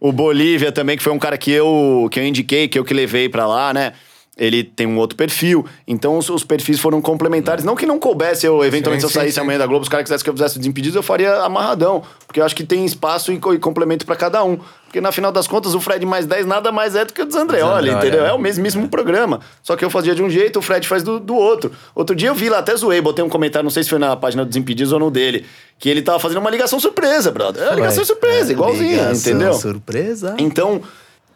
O 0.00 0.12
Bolívia 0.12 0.70
também, 0.70 0.96
que 0.96 1.02
foi 1.02 1.12
um 1.12 1.18
cara 1.18 1.38
que 1.38 1.50
eu, 1.50 2.08
que 2.10 2.20
eu 2.20 2.24
indiquei, 2.24 2.68
que 2.68 2.78
eu 2.78 2.84
que 2.84 2.94
levei 2.94 3.28
pra 3.28 3.46
lá, 3.46 3.72
né? 3.72 3.92
Ele 4.36 4.62
tem 4.62 4.86
um 4.86 4.98
outro 4.98 5.16
perfil. 5.16 5.64
Então 5.88 6.18
os, 6.18 6.28
os 6.28 6.44
perfis 6.44 6.78
foram 6.78 7.00
complementares. 7.00 7.64
Não 7.64 7.74
que 7.74 7.86
não 7.86 7.98
coubesse 7.98 8.44
eu, 8.46 8.62
eventualmente, 8.62 9.00
Sim, 9.02 9.08
se 9.08 9.14
eu 9.16 9.20
saísse 9.20 9.32
sim, 9.32 9.40
sim. 9.40 9.40
amanhã 9.40 9.58
da 9.58 9.66
Globo, 9.66 9.82
os 9.82 9.88
caras 9.88 10.04
quisessem 10.04 10.22
que 10.24 10.28
eu 10.28 10.34
fizesse 10.34 10.58
desimpedidos, 10.58 10.94
eu 10.94 11.02
faria 11.02 11.36
amarradão. 11.40 12.02
Porque 12.26 12.38
eu 12.38 12.44
acho 12.44 12.54
que 12.54 12.62
tem 12.62 12.84
espaço 12.84 13.32
e, 13.32 13.36
e 13.36 13.58
complemento 13.58 14.04
pra 14.04 14.14
cada 14.14 14.44
um. 14.44 14.58
Porque 14.84 15.00
na 15.00 15.10
final 15.10 15.32
das 15.32 15.46
contas, 15.48 15.74
o 15.74 15.80
Fred 15.80 16.04
mais 16.04 16.26
10 16.26 16.44
nada 16.44 16.70
mais 16.70 16.94
é 16.94 17.04
do 17.06 17.14
que 17.14 17.22
o 17.22 17.24
Desandreoli, 17.24 17.90
entendeu? 17.90 18.26
é. 18.26 18.28
É 18.28 18.32
o 18.34 18.38
mesmíssimo 18.38 18.88
programa. 18.88 19.40
Só 19.62 19.74
que 19.74 19.82
eu 19.84 19.88
fazia 19.88 20.14
de 20.14 20.22
um 20.22 20.28
jeito, 20.28 20.58
o 20.58 20.62
Fred 20.62 20.86
faz 20.86 21.02
do, 21.02 21.18
do 21.18 21.34
outro. 21.34 21.72
Outro 21.94 22.14
dia 22.14 22.28
eu 22.28 22.34
vi 22.34 22.50
lá, 22.50 22.58
até 22.58 22.76
zoei, 22.76 23.00
botei 23.00 23.24
um 23.24 23.28
comentário, 23.30 23.64
não 23.64 23.70
sei 23.70 23.84
se 23.84 23.88
foi 23.90 23.98
na 23.98 24.14
página 24.16 24.44
do 24.44 24.48
Desimpedidos 24.48 24.92
ou 24.92 24.98
no 24.98 25.10
dele, 25.10 25.46
que 25.78 25.88
ele 25.88 26.02
tava 26.02 26.18
fazendo 26.18 26.38
uma 26.38 26.50
ligação 26.50 26.78
surpresa, 26.78 27.30
brother. 27.30 27.62
É 27.62 27.66
uma 27.68 27.74
ligação 27.76 28.04
surpresa, 28.04 28.50
É, 28.50 28.52
igualzinha, 28.52 28.90
ligação 29.02 29.32
entendeu? 29.32 29.54
Surpresa. 29.54 30.34
Então, 30.38 30.82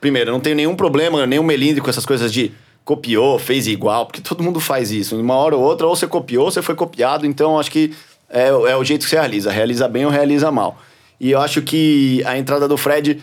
primeiro, 0.00 0.28
eu 0.28 0.32
não 0.34 0.40
tenho 0.40 0.56
nenhum 0.56 0.76
problema, 0.76 1.26
nenhum 1.26 1.42
melindre 1.42 1.80
com 1.80 1.88
essas 1.88 2.04
coisas 2.04 2.30
de 2.32 2.52
copiou, 2.84 3.38
fez 3.38 3.66
igual, 3.66 4.06
porque 4.06 4.20
todo 4.20 4.42
mundo 4.42 4.60
faz 4.60 4.90
isso. 4.90 5.16
Uma 5.16 5.34
hora 5.34 5.56
ou 5.56 5.62
outra, 5.62 5.86
ou 5.86 5.94
você 5.94 6.06
copiou, 6.06 6.46
ou 6.46 6.50
você 6.50 6.62
foi 6.62 6.74
copiado. 6.74 7.26
Então, 7.26 7.58
acho 7.58 7.70
que 7.70 7.94
é, 8.28 8.48
é 8.48 8.76
o 8.76 8.84
jeito 8.84 9.04
que 9.04 9.10
você 9.10 9.16
realiza. 9.16 9.50
Realiza 9.50 9.88
bem 9.88 10.04
ou 10.04 10.10
realiza 10.10 10.50
mal. 10.50 10.78
E 11.20 11.30
eu 11.32 11.40
acho 11.40 11.60
que 11.62 12.22
a 12.24 12.38
entrada 12.38 12.66
do 12.66 12.76
Fred 12.76 13.22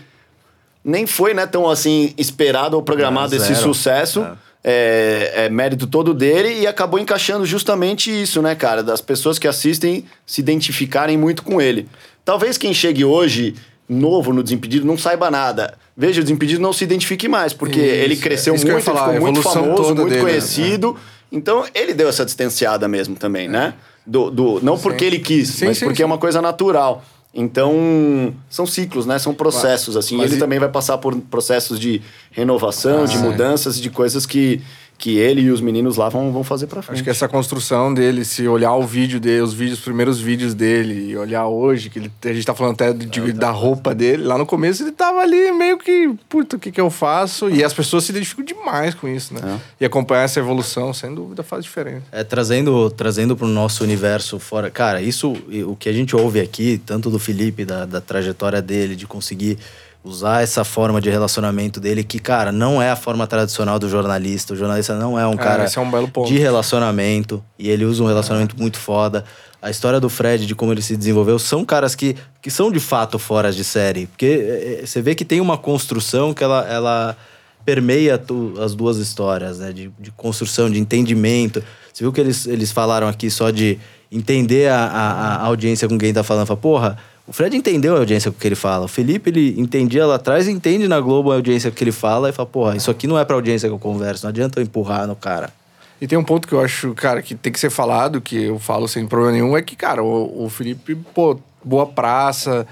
nem 0.84 1.08
foi 1.08 1.34
né, 1.34 1.46
tão 1.46 1.70
assim 1.70 2.14
esperado 2.18 2.76
ou 2.76 2.84
programado 2.84 3.36
Não, 3.36 3.42
esse 3.42 3.56
sucesso. 3.56 4.26
É. 4.64 5.46
é 5.46 5.50
mérito 5.50 5.88
todo 5.88 6.14
dele 6.14 6.62
e 6.62 6.68
acabou 6.68 7.00
encaixando 7.00 7.46
justamente 7.46 8.12
isso, 8.12 8.42
né, 8.42 8.54
cara? 8.54 8.84
Das 8.84 9.00
pessoas 9.00 9.40
que 9.40 9.48
assistem 9.48 10.04
se 10.26 10.42
identificarem 10.42 11.18
muito 11.18 11.42
com 11.42 11.62
ele. 11.62 11.88
Talvez 12.26 12.58
quem 12.58 12.74
chegue 12.74 13.06
hoje, 13.06 13.56
novo 13.90 14.34
no 14.34 14.44
Desimpedido, 14.44 14.86
não 14.86 14.98
saiba 14.98 15.32
nada. 15.32 15.78
Veja, 15.96 16.22
o 16.22 16.24
Desimpedido 16.24 16.62
não 16.62 16.74
se 16.74 16.84
identifique 16.84 17.28
mais, 17.28 17.54
porque 17.54 17.80
Isso, 17.80 17.90
ele 18.04 18.16
cresceu 18.18 18.54
isso 18.56 18.66
que 18.66 18.72
eu 18.72 18.78
ia 18.78 18.84
muito, 18.84 18.90
ele 18.90 18.98
falar, 18.98 19.14
ficou 19.14 19.32
muito 19.32 19.42
famoso, 19.42 19.96
muito 19.96 20.04
dele, 20.10 20.16
né? 20.16 20.22
conhecido. 20.22 20.96
Então, 21.32 21.66
ele 21.74 21.94
deu 21.94 22.08
essa 22.08 22.24
distanciada 22.26 22.88
mesmo 22.88 23.16
também, 23.16 23.48
né? 23.48 23.74
Do, 24.06 24.30
do, 24.32 24.60
não 24.62 24.78
porque 24.78 25.04
ele 25.04 25.20
quis, 25.20 25.50
Sim, 25.50 25.66
mas 25.66 25.78
sim, 25.78 25.86
porque 25.86 25.98
sim. 25.98 26.04
é 26.04 26.06
uma 26.06 26.18
coisa 26.18 26.42
natural. 26.42 27.04
Então, 27.34 28.34
são 28.50 28.66
ciclos, 28.66 29.06
né? 29.06 29.20
São 29.20 29.34
processos, 29.34 29.96
assim. 29.98 30.18
mas 30.18 30.28
ele 30.32 30.38
e- 30.38 30.40
também 30.40 30.58
vai 30.60 30.70
passar 30.70 30.98
por 30.98 31.16
processos 31.16 31.80
de 31.80 32.02
renovação, 32.32 33.06
de 33.06 33.18
Ah, 33.18 33.20
mudanças, 33.20 33.80
de 33.80 33.90
coisas 33.90 34.26
que, 34.26 34.62
que 34.98 35.16
ele 35.18 35.42
e 35.42 35.52
os 35.52 35.62
meninos 35.62 35.96
lá 35.96 36.10
vão, 36.10 36.32
vão 36.32 36.44
fazer 36.44 36.66
pra 36.66 36.82
frente. 36.82 36.96
Acho 36.96 37.04
que 37.04 37.10
essa 37.12 37.28
construção 37.28 37.94
dele, 37.94 38.26
se 38.26 38.48
olhar 38.48 38.74
o 38.76 38.82
vídeo 38.84 39.20
dele, 39.20 39.42
os 39.42 39.54
vídeos, 39.54 39.78
os 39.78 39.86
primeiros 39.86 40.20
vídeos 40.20 40.56
dele, 40.56 41.12
e 41.12 41.16
olhar 41.18 41.46
hoje, 41.48 41.90
que 41.90 42.00
ele, 42.00 42.12
a 42.26 42.34
gente 42.34 42.46
tá 42.46 42.56
falando 42.56 42.74
até 42.74 42.92
de- 42.94 43.32
da 43.32 43.52
roupa 43.52 43.94
dele, 43.94 44.24
lá 44.24 44.38
no 44.40 44.46
começo 44.46 44.82
ele 44.82 44.92
tava 44.92 45.20
ali 45.20 45.52
meio 45.52 45.78
que, 45.78 46.10
puta, 46.28 46.56
o 46.56 46.60
que 46.60 46.72
que 46.72 46.82
eu 46.82 46.90
faço? 46.90 47.48
E 47.50 47.64
as 47.64 47.74
pessoas 47.74 48.06
se 48.06 48.12
identificam 48.12 48.44
demais 48.44 48.96
com 48.96 49.08
isso, 49.08 49.34
né? 49.36 49.60
E 49.80 49.86
acompanhar 49.86 50.24
essa 50.24 50.40
evolução, 50.40 50.92
sem 50.94 51.14
dúvida, 51.14 51.44
faz 51.44 51.64
diferença. 51.64 52.04
É, 52.12 52.24
trazendo 52.24 52.90
trazendo 52.90 53.36
para 53.38 53.46
o 53.46 53.50
nosso 53.50 53.84
universo 53.84 54.40
fora. 54.40 54.72
Cara, 54.72 55.00
isso, 55.02 55.34
o 55.68 55.76
que 55.76 55.90
a 55.90 55.94
gente 55.94 56.16
ouve 56.16 56.40
aqui, 56.40 56.82
tanto 56.84 57.10
do 57.12 57.20
Felipe, 57.20 57.64
da, 57.66 57.86
da 57.86 58.02
trajetória 58.02 58.62
dele, 58.64 58.96
de 58.96 59.06
conseguir 59.06 59.60
usar 60.08 60.42
essa 60.42 60.64
forma 60.64 61.02
de 61.02 61.10
relacionamento 61.10 61.80
dele, 61.80 62.04
que, 62.04 62.20
cara, 62.20 62.52
não 62.52 62.82
é 62.82 62.90
a 62.90 62.96
forma 62.96 63.28
tradicional 63.28 63.78
do 63.78 63.90
jornalista. 63.90 64.54
O 64.54 64.58
jornalista 64.58 64.96
não 64.96 65.20
é 65.20 65.28
um 65.28 65.36
cara 65.36 65.66
esse 65.66 65.78
é 65.78 65.82
um 65.82 66.24
de 66.26 66.38
relacionamento, 66.38 67.44
e 67.60 67.70
ele 67.70 67.86
usa 67.86 68.04
um 68.04 68.08
relacionamento 68.08 68.56
muito 68.58 68.78
foda. 68.78 69.24
A 69.62 69.70
história 69.70 70.00
do 70.00 70.08
Fred, 70.10 70.46
de 70.46 70.56
como 70.56 70.72
ele 70.72 70.82
se 70.82 70.96
desenvolveu, 70.96 71.38
são 71.40 71.66
caras 71.66 71.96
que, 71.96 72.16
que 72.42 72.50
são 72.50 72.72
de 72.72 72.80
fato 72.80 73.20
fora 73.20 73.52
de 73.52 73.64
série. 73.64 74.06
Porque 74.08 74.26
é, 74.26 74.82
é, 74.84 74.86
você 74.86 75.02
vê 75.02 75.14
que 75.16 75.26
tem 75.26 75.42
uma 75.42 75.58
construção 75.58 76.34
que 76.34 76.44
ela. 76.44 76.66
ela 76.68 77.18
permeia 77.66 78.18
tu- 78.18 78.54
as 78.62 78.74
duas 78.74 78.96
histórias, 78.96 79.60
né? 79.60 79.74
De, 79.74 79.92
de 80.00 80.10
construção, 80.12 80.70
de 80.70 80.80
entendimento. 80.80 81.62
Você 81.92 82.02
viu 82.02 82.14
que 82.14 82.22
eles, 82.22 82.48
eles 82.48 82.72
falaram 82.72 83.10
aqui 83.10 83.30
só 83.30 83.50
de 83.50 83.78
entender 84.10 84.70
a, 84.72 84.86
a, 84.86 85.36
a 85.36 85.46
audiência 85.48 85.86
com 85.86 85.98
quem 85.98 86.14
tá 86.14 86.24
falando. 86.24 86.46
Fala, 86.48 86.58
porra, 86.58 86.98
o 87.28 87.34
Fred 87.34 87.56
entendeu 87.58 87.96
a 87.96 88.00
audiência 88.00 88.32
com 88.32 88.40
que 88.40 88.48
ele 88.48 88.56
fala. 88.56 88.86
O 88.86 88.88
Felipe, 88.88 89.30
ele 89.30 89.60
entendia 89.60 90.06
lá 90.06 90.16
atrás, 90.16 90.48
entende 90.48 90.88
na 90.88 91.00
Globo 91.00 91.32
a 91.32 91.36
audiência 91.36 91.70
que 91.70 91.84
ele 91.84 91.92
fala 91.92 92.30
e 92.30 92.32
fala, 92.32 92.48
porra, 92.48 92.76
isso 92.78 92.90
aqui 92.90 93.06
não 93.06 93.20
é 93.20 93.26
pra 93.26 93.36
audiência 93.36 93.68
que 93.68 93.74
eu 93.76 93.80
converso. 93.80 94.24
Não 94.24 94.30
adianta 94.30 94.60
eu 94.60 94.64
empurrar 94.64 95.06
no 95.06 95.16
cara. 95.16 95.52
E 96.00 96.08
tem 96.08 96.18
um 96.18 96.24
ponto 96.24 96.48
que 96.48 96.54
eu 96.54 96.62
acho, 96.62 96.94
cara, 96.94 97.22
que 97.22 97.36
tem 97.36 97.52
que 97.52 97.60
ser 97.60 97.70
falado, 97.70 98.22
que 98.22 98.44
eu 98.44 98.58
falo 98.60 98.88
sem 98.88 99.06
problema 99.08 99.34
nenhum, 99.34 99.58
é 99.58 99.62
que, 99.62 99.76
cara, 99.76 100.04
o, 100.04 100.46
o 100.46 100.50
Felipe, 100.50 100.96
pô, 100.96 101.40
boa 101.64 101.86
praça, 101.88 102.66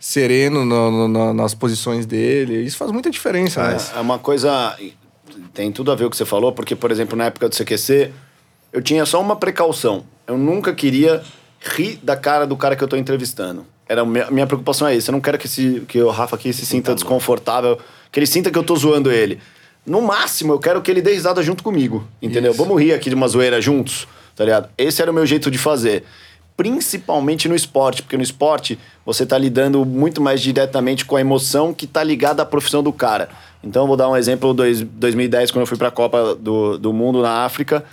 sereno 0.00 0.64
no- 0.64 0.90
no- 0.90 1.08
no- 1.08 1.32
nas 1.34 1.54
posições 1.54 2.04
dele. 2.06 2.60
Isso 2.64 2.76
faz 2.76 2.90
muita 2.90 3.08
diferença, 3.08 3.62
né? 3.62 3.76
É 3.96 4.00
uma 4.00 4.18
coisa. 4.18 4.76
Tem 5.54 5.70
tudo 5.70 5.92
a 5.92 5.94
ver 5.94 6.02
com 6.04 6.08
o 6.08 6.10
que 6.10 6.16
você 6.16 6.24
falou, 6.24 6.52
porque, 6.52 6.74
por 6.74 6.90
exemplo, 6.90 7.16
na 7.16 7.26
época 7.26 7.48
do 7.48 7.54
CQC, 7.54 8.10
eu 8.72 8.82
tinha 8.82 9.06
só 9.06 9.20
uma 9.20 9.36
precaução. 9.36 10.02
Eu 10.26 10.36
nunca 10.36 10.74
queria 10.74 11.22
rir 11.62 11.98
da 12.02 12.16
cara 12.16 12.46
do 12.46 12.56
cara 12.56 12.74
que 12.76 12.82
eu 12.82 12.88
tô 12.88 12.96
entrevistando. 12.96 13.64
Era 13.88 14.04
minha, 14.04 14.30
minha 14.30 14.46
preocupação 14.46 14.88
é 14.88 14.96
isso. 14.96 15.10
Eu 15.10 15.12
não 15.12 15.20
quero 15.20 15.38
que, 15.38 15.46
esse, 15.46 15.82
que 15.88 16.00
o 16.00 16.10
Rafa 16.10 16.36
aqui 16.36 16.52
se 16.52 16.64
sinta 16.64 16.94
desconfortável, 16.94 17.78
que 18.10 18.18
ele 18.18 18.26
sinta 18.26 18.50
que 18.50 18.58
eu 18.58 18.62
tô 18.62 18.74
zoando 18.76 19.10
ele. 19.10 19.38
No 19.84 20.00
máximo, 20.00 20.52
eu 20.52 20.58
quero 20.58 20.80
que 20.80 20.90
ele 20.90 21.02
dê 21.02 21.12
risada 21.12 21.42
junto 21.42 21.62
comigo, 21.62 22.06
entendeu? 22.20 22.52
Vamos 22.54 22.80
rir 22.80 22.92
aqui 22.92 23.08
de 23.08 23.16
uma 23.16 23.26
zoeira 23.26 23.60
juntos, 23.60 24.06
tá 24.36 24.44
ligado? 24.44 24.68
Esse 24.78 25.02
era 25.02 25.10
o 25.10 25.14
meu 25.14 25.26
jeito 25.26 25.50
de 25.50 25.58
fazer. 25.58 26.04
Principalmente 26.56 27.48
no 27.48 27.54
esporte, 27.56 28.02
porque 28.02 28.16
no 28.16 28.22
esporte 28.22 28.78
você 29.04 29.26
tá 29.26 29.36
lidando 29.36 29.84
muito 29.84 30.20
mais 30.20 30.40
diretamente 30.40 31.04
com 31.04 31.16
a 31.16 31.20
emoção 31.20 31.74
que 31.74 31.86
tá 31.86 32.04
ligada 32.04 32.42
à 32.42 32.46
profissão 32.46 32.82
do 32.82 32.92
cara. 32.92 33.28
Então, 33.64 33.82
eu 33.82 33.86
vou 33.88 33.96
dar 33.96 34.08
um 34.08 34.16
exemplo: 34.16 34.54
dois, 34.54 34.80
2010, 34.80 35.50
quando 35.50 35.62
eu 35.62 35.66
fui 35.66 35.78
pra 35.78 35.90
Copa 35.90 36.34
do, 36.36 36.78
do 36.78 36.92
Mundo 36.92 37.20
na 37.20 37.44
África. 37.44 37.84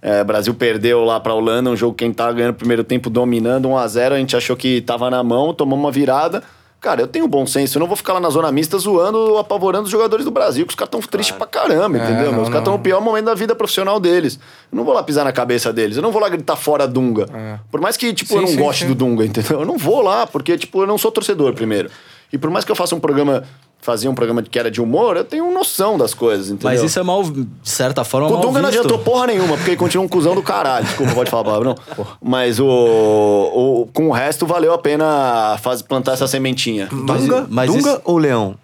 É, 0.00 0.22
Brasil 0.22 0.54
perdeu 0.54 1.04
lá 1.04 1.18
pra 1.18 1.34
Holanda, 1.34 1.70
um 1.70 1.76
jogo 1.76 1.94
que 1.94 2.04
a 2.04 2.06
gente 2.06 2.16
tava 2.16 2.32
ganhando 2.32 2.52
o 2.52 2.56
primeiro 2.56 2.84
tempo 2.84 3.10
dominando 3.10 3.68
1x0. 3.68 4.12
A 4.12 4.18
gente 4.18 4.36
achou 4.36 4.56
que 4.56 4.80
tava 4.80 5.10
na 5.10 5.22
mão, 5.24 5.52
tomamos 5.52 5.84
uma 5.84 5.90
virada. 5.90 6.42
Cara, 6.80 7.00
eu 7.00 7.08
tenho 7.08 7.26
bom 7.26 7.44
senso, 7.44 7.76
eu 7.76 7.80
não 7.80 7.88
vou 7.88 7.96
ficar 7.96 8.12
lá 8.12 8.20
na 8.20 8.30
zona 8.30 8.52
mista 8.52 8.78
zoando, 8.78 9.36
apavorando 9.36 9.86
os 9.86 9.90
jogadores 9.90 10.24
do 10.24 10.30
Brasil, 10.30 10.64
que 10.64 10.70
os 10.70 10.76
caras 10.76 10.90
tão 10.92 11.00
tristes 11.00 11.36
pra 11.36 11.44
caramba, 11.44 11.98
É, 11.98 12.02
entendeu? 12.04 12.30
não? 12.30 12.42
Os 12.42 12.48
caras 12.48 12.60
estão 12.60 12.72
não. 12.74 12.78
no 12.78 12.84
pior 12.84 13.00
momento 13.00 13.24
da 13.24 13.34
vida 13.34 13.52
profissional 13.56 13.98
deles. 13.98 14.38
Eu 14.70 14.76
não 14.76 14.84
vou 14.84 14.94
lá 14.94 15.02
pisar 15.02 15.24
na 15.24 15.32
cabeça 15.32 15.72
deles, 15.72 15.96
eu 15.96 16.02
não 16.04 16.12
vou 16.12 16.22
lá 16.22 16.28
gritar 16.28 16.54
fora 16.54 16.86
Dunga. 16.86 17.26
É. 17.34 17.58
Por 17.68 17.80
mais 17.80 17.96
que, 17.96 18.12
tipo, 18.14 18.28
Sim, 18.28 18.36
eu 18.36 18.40
não 18.42 18.48
sim, 18.48 18.56
goste 18.56 18.82
sim. 18.84 18.88
do 18.90 18.94
Dunga, 18.94 19.24
entendeu? 19.26 19.58
Eu 19.58 19.66
não 19.66 19.76
vou 19.76 20.00
lá, 20.02 20.24
porque, 20.24 20.56
tipo, 20.56 20.80
eu 20.80 20.86
não 20.86 20.96
sou 20.96 21.10
torcedor 21.10 21.52
primeiro. 21.52 21.90
E 22.32 22.38
por 22.38 22.48
mais 22.48 22.64
que 22.64 22.70
eu 22.70 22.76
faça 22.76 22.94
um 22.94 23.00
programa, 23.00 23.42
fazia 23.80 24.10
um 24.10 24.14
programa 24.14 24.42
que 24.42 24.58
era 24.58 24.70
de 24.70 24.80
humor, 24.80 25.16
eu 25.16 25.24
tenho 25.24 25.50
noção 25.52 25.96
das 25.96 26.12
coisas, 26.12 26.48
entendeu? 26.48 26.70
Mas 26.70 26.82
isso 26.82 26.98
é 26.98 27.02
mal, 27.02 27.22
de 27.22 27.46
certa 27.62 28.04
forma, 28.04 28.28
o 28.28 28.32
mal 28.32 28.40
Dunga 28.40 28.60
não 28.60 28.68
adiantou 28.68 28.98
porra 28.98 29.28
nenhuma, 29.28 29.56
porque 29.56 29.70
ele 29.70 29.76
continua 29.76 30.04
um 30.04 30.08
cuzão 30.08 30.34
do 30.34 30.42
caralho. 30.42 30.84
Desculpa, 30.84 31.14
pode 31.14 31.30
falar 31.30 31.42
a 31.42 31.44
palavra, 31.44 31.68
não. 31.68 32.06
Mas 32.22 32.60
o, 32.60 32.66
o, 32.66 33.88
com 33.92 34.08
o 34.08 34.12
resto 34.12 34.46
valeu 34.46 34.72
a 34.72 34.78
pena 34.78 35.56
faz, 35.62 35.80
plantar 35.80 36.12
essa 36.12 36.26
sementinha. 36.26 36.86
Dunga, 36.86 37.46
mas 37.48 37.70
Dunga 37.70 37.90
isso- 37.92 38.00
ou 38.04 38.18
Leão? 38.18 38.54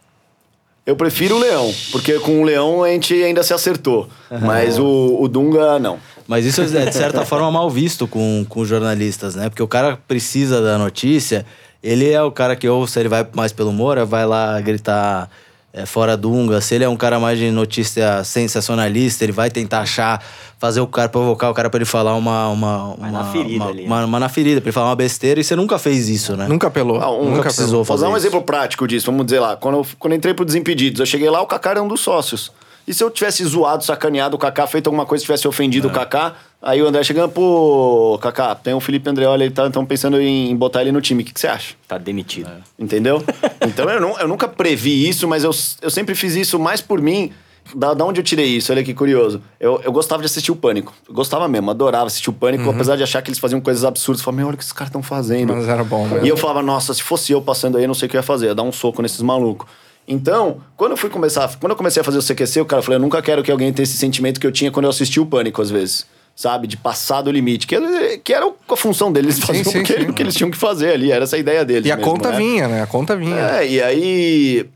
Eu 0.86 0.96
prefiro 0.96 1.36
o 1.36 1.38
Leão, 1.38 1.72
porque 1.92 2.18
com 2.20 2.42
o 2.42 2.44
Leão 2.44 2.84
a 2.84 2.88
gente 2.88 3.14
ainda 3.14 3.42
se 3.42 3.54
acertou. 3.54 4.06
Mas 4.42 4.78
o, 4.78 5.16
o 5.18 5.26
Dunga, 5.28 5.78
não. 5.78 5.98
Mas 6.28 6.44
isso 6.44 6.60
é, 6.60 6.64
de 6.66 6.92
certa 6.94 7.24
forma, 7.24 7.50
mal 7.50 7.70
visto 7.70 8.06
com, 8.06 8.44
com 8.48 8.60
os 8.60 8.68
jornalistas, 8.68 9.34
né? 9.34 9.48
Porque 9.48 9.62
o 9.62 9.68
cara 9.68 9.98
precisa 10.06 10.60
da 10.60 10.76
notícia, 10.76 11.46
ele 11.84 12.10
é 12.10 12.22
o 12.22 12.32
cara 12.32 12.56
que, 12.56 12.68
ou 12.68 12.86
se 12.86 12.98
ele 12.98 13.08
vai 13.08 13.26
mais 13.34 13.52
pelo 13.52 13.70
humor, 13.70 14.04
vai 14.06 14.24
lá 14.26 14.60
gritar 14.60 15.28
é, 15.72 15.84
fora 15.86 16.16
Dunga. 16.16 16.60
Se 16.60 16.74
ele 16.74 16.84
é 16.84 16.88
um 16.88 16.96
cara 16.96 17.20
mais 17.20 17.38
de 17.38 17.50
notícia 17.50 18.24
sensacionalista, 18.24 19.24
ele 19.24 19.32
vai 19.32 19.50
tentar 19.50 19.80
achar, 19.80 20.22
fazer 20.58 20.80
o 20.80 20.86
cara, 20.86 21.08
provocar 21.08 21.50
o 21.50 21.54
cara 21.54 21.68
pra 21.68 21.78
ele 21.78 21.84
falar 21.84 22.14
uma. 22.14 22.48
uma, 22.48 22.94
uma 22.94 23.10
na 23.10 23.24
ferida 23.24 23.64
uma, 23.64 23.70
ali, 23.70 23.80
né? 23.82 23.86
uma, 23.86 24.04
uma 24.04 24.20
na 24.20 24.28
ferida, 24.28 24.60
pra 24.60 24.68
ele 24.68 24.72
falar 24.74 24.88
uma 24.88 24.96
besteira, 24.96 25.40
e 25.40 25.44
você 25.44 25.54
nunca 25.56 25.78
fez 25.78 26.08
isso, 26.08 26.36
né? 26.36 26.46
Nunca 26.48 26.68
apelou. 26.68 27.00
Ah, 27.00 27.10
um- 27.10 27.18
nunca 27.18 27.30
nunca 27.30 27.42
precisou 27.44 27.84
Vou 27.84 27.84
fazer 27.84 28.02
dar 28.04 28.08
um 28.10 28.16
isso. 28.16 28.26
exemplo 28.26 28.42
prático 28.42 28.86
disso, 28.88 29.06
vamos 29.06 29.26
dizer 29.26 29.40
lá. 29.40 29.56
Quando 29.56 29.78
eu, 29.78 29.86
quando 29.98 30.12
eu 30.12 30.16
entrei 30.16 30.32
pro 30.32 30.44
Desimpedidos, 30.44 31.00
eu 31.00 31.06
cheguei 31.06 31.28
lá, 31.28 31.40
o 31.42 31.46
Kaká 31.46 31.70
era 31.70 31.82
um 31.82 31.88
dos 31.88 32.00
sócios. 32.00 32.50
E 32.86 32.92
se 32.92 33.02
eu 33.02 33.10
tivesse 33.10 33.42
zoado, 33.44 33.82
sacaneado 33.82 34.36
o 34.36 34.38
Kaká, 34.38 34.66
feito 34.66 34.88
alguma 34.88 35.06
coisa 35.06 35.22
que 35.22 35.26
tivesse 35.26 35.48
ofendido 35.48 35.88
o 35.88 35.90
Kaká, 35.90 36.34
aí 36.64 36.82
o 36.82 36.88
André 36.88 37.04
chegando, 37.04 37.30
pô, 37.30 38.18
Kaká, 38.20 38.54
tem 38.54 38.72
o 38.74 38.80
Felipe 38.80 39.08
Andreoli, 39.08 39.44
ele 39.44 39.52
tá 39.52 39.68
tão 39.70 39.84
pensando 39.84 40.20
em 40.20 40.56
botar 40.56 40.80
ele 40.80 40.90
no 40.90 41.00
time, 41.00 41.22
o 41.22 41.26
que, 41.26 41.32
que 41.32 41.40
você 41.40 41.46
acha? 41.46 41.74
Tá 41.86 41.98
demitido. 41.98 42.50
Entendeu? 42.78 43.22
Então 43.66 43.88
eu, 43.88 43.98
não, 43.98 44.18
eu 44.20 44.28
nunca 44.28 44.46
previ 44.46 45.08
isso, 45.08 45.26
mas 45.26 45.42
eu, 45.42 45.50
eu 45.80 45.90
sempre 45.90 46.14
fiz 46.14 46.34
isso 46.34 46.58
mais 46.58 46.82
por 46.82 47.00
mim. 47.00 47.32
Da, 47.74 47.94
da 47.94 48.04
onde 48.04 48.20
eu 48.20 48.24
tirei 48.24 48.46
isso? 48.46 48.70
Olha 48.70 48.84
que 48.84 48.92
curioso. 48.92 49.40
Eu, 49.58 49.80
eu 49.82 49.90
gostava 49.90 50.20
de 50.20 50.26
assistir 50.26 50.52
o 50.52 50.56
Pânico. 50.56 50.92
Eu 51.08 51.14
gostava 51.14 51.48
mesmo, 51.48 51.70
adorava 51.70 52.06
assistir 52.06 52.28
o 52.28 52.32
Pânico, 52.32 52.68
apesar 52.68 52.96
de 52.96 53.02
achar 53.02 53.22
que 53.22 53.30
eles 53.30 53.38
faziam 53.38 53.58
coisas 53.58 53.84
absurdas. 53.84 54.20
Eu 54.20 54.24
falava, 54.24 54.36
meu, 54.36 54.46
olha 54.48 54.54
o 54.54 54.58
que 54.58 54.62
esses 54.62 54.72
caras 54.72 54.90
estão 54.90 55.02
fazendo. 55.02 55.54
Mas 55.54 55.66
era 55.66 55.82
bom 55.82 56.06
mesmo. 56.06 56.26
E 56.26 56.28
eu 56.28 56.36
falava, 56.36 56.62
nossa, 56.62 56.92
se 56.92 57.02
fosse 57.02 57.32
eu 57.32 57.40
passando 57.40 57.78
aí, 57.78 57.84
eu 57.84 57.88
não 57.88 57.94
sei 57.94 58.06
o 58.06 58.10
que 58.10 58.16
eu 58.16 58.18
ia 58.18 58.22
fazer, 58.22 58.46
eu 58.46 58.48
ia 58.50 58.54
dar 58.54 58.64
um 58.64 58.72
soco 58.72 59.00
nesses 59.00 59.22
malucos. 59.22 59.66
Então, 60.06 60.58
quando 60.76 60.90
eu 60.90 60.96
fui 60.98 61.08
começar, 61.08 61.56
quando 61.58 61.70
eu 61.70 61.76
comecei 61.76 62.02
a 62.02 62.04
fazer 62.04 62.18
o 62.18 62.22
CQC, 62.22 62.60
o 62.60 62.66
cara 62.66 62.82
falou, 62.82 62.96
eu 62.96 63.00
nunca 63.00 63.22
quero 63.22 63.42
que 63.42 63.50
alguém 63.50 63.72
tenha 63.72 63.84
esse 63.84 63.96
sentimento 63.96 64.38
que 64.38 64.46
eu 64.46 64.52
tinha 64.52 64.70
quando 64.70 64.84
eu 64.84 64.90
assisti 64.90 65.18
o 65.18 65.24
Pânico, 65.24 65.62
às 65.62 65.70
vezes. 65.70 66.06
Sabe? 66.36 66.66
De 66.66 66.76
passar 66.76 67.22
do 67.22 67.30
limite. 67.30 67.66
Que, 67.66 67.76
era- 67.76 68.18
que 68.18 68.32
era 68.34 68.50
a 68.68 68.76
função 68.76 69.12
deles, 69.12 69.36
eles 69.36 69.46
faziam 69.46 69.64
sim, 69.64 69.78
o, 69.80 69.84
que, 69.84 69.92
sim. 70.00 70.12
que 70.12 70.22
eles 70.22 70.34
tinham 70.34 70.50
que 70.50 70.56
fazer 70.56 70.92
ali. 70.92 71.12
Era 71.12 71.24
essa 71.24 71.36
a 71.36 71.38
ideia 71.38 71.64
deles 71.64 71.86
E 71.86 71.92
a 71.92 71.96
mesmo, 71.96 72.10
conta 72.12 72.30
né? 72.32 72.36
vinha, 72.36 72.66
né? 72.68 72.82
A 72.82 72.86
conta 72.86 73.16
vinha. 73.16 73.36
É, 73.36 73.68
e 73.68 73.82
aí. 73.82 74.66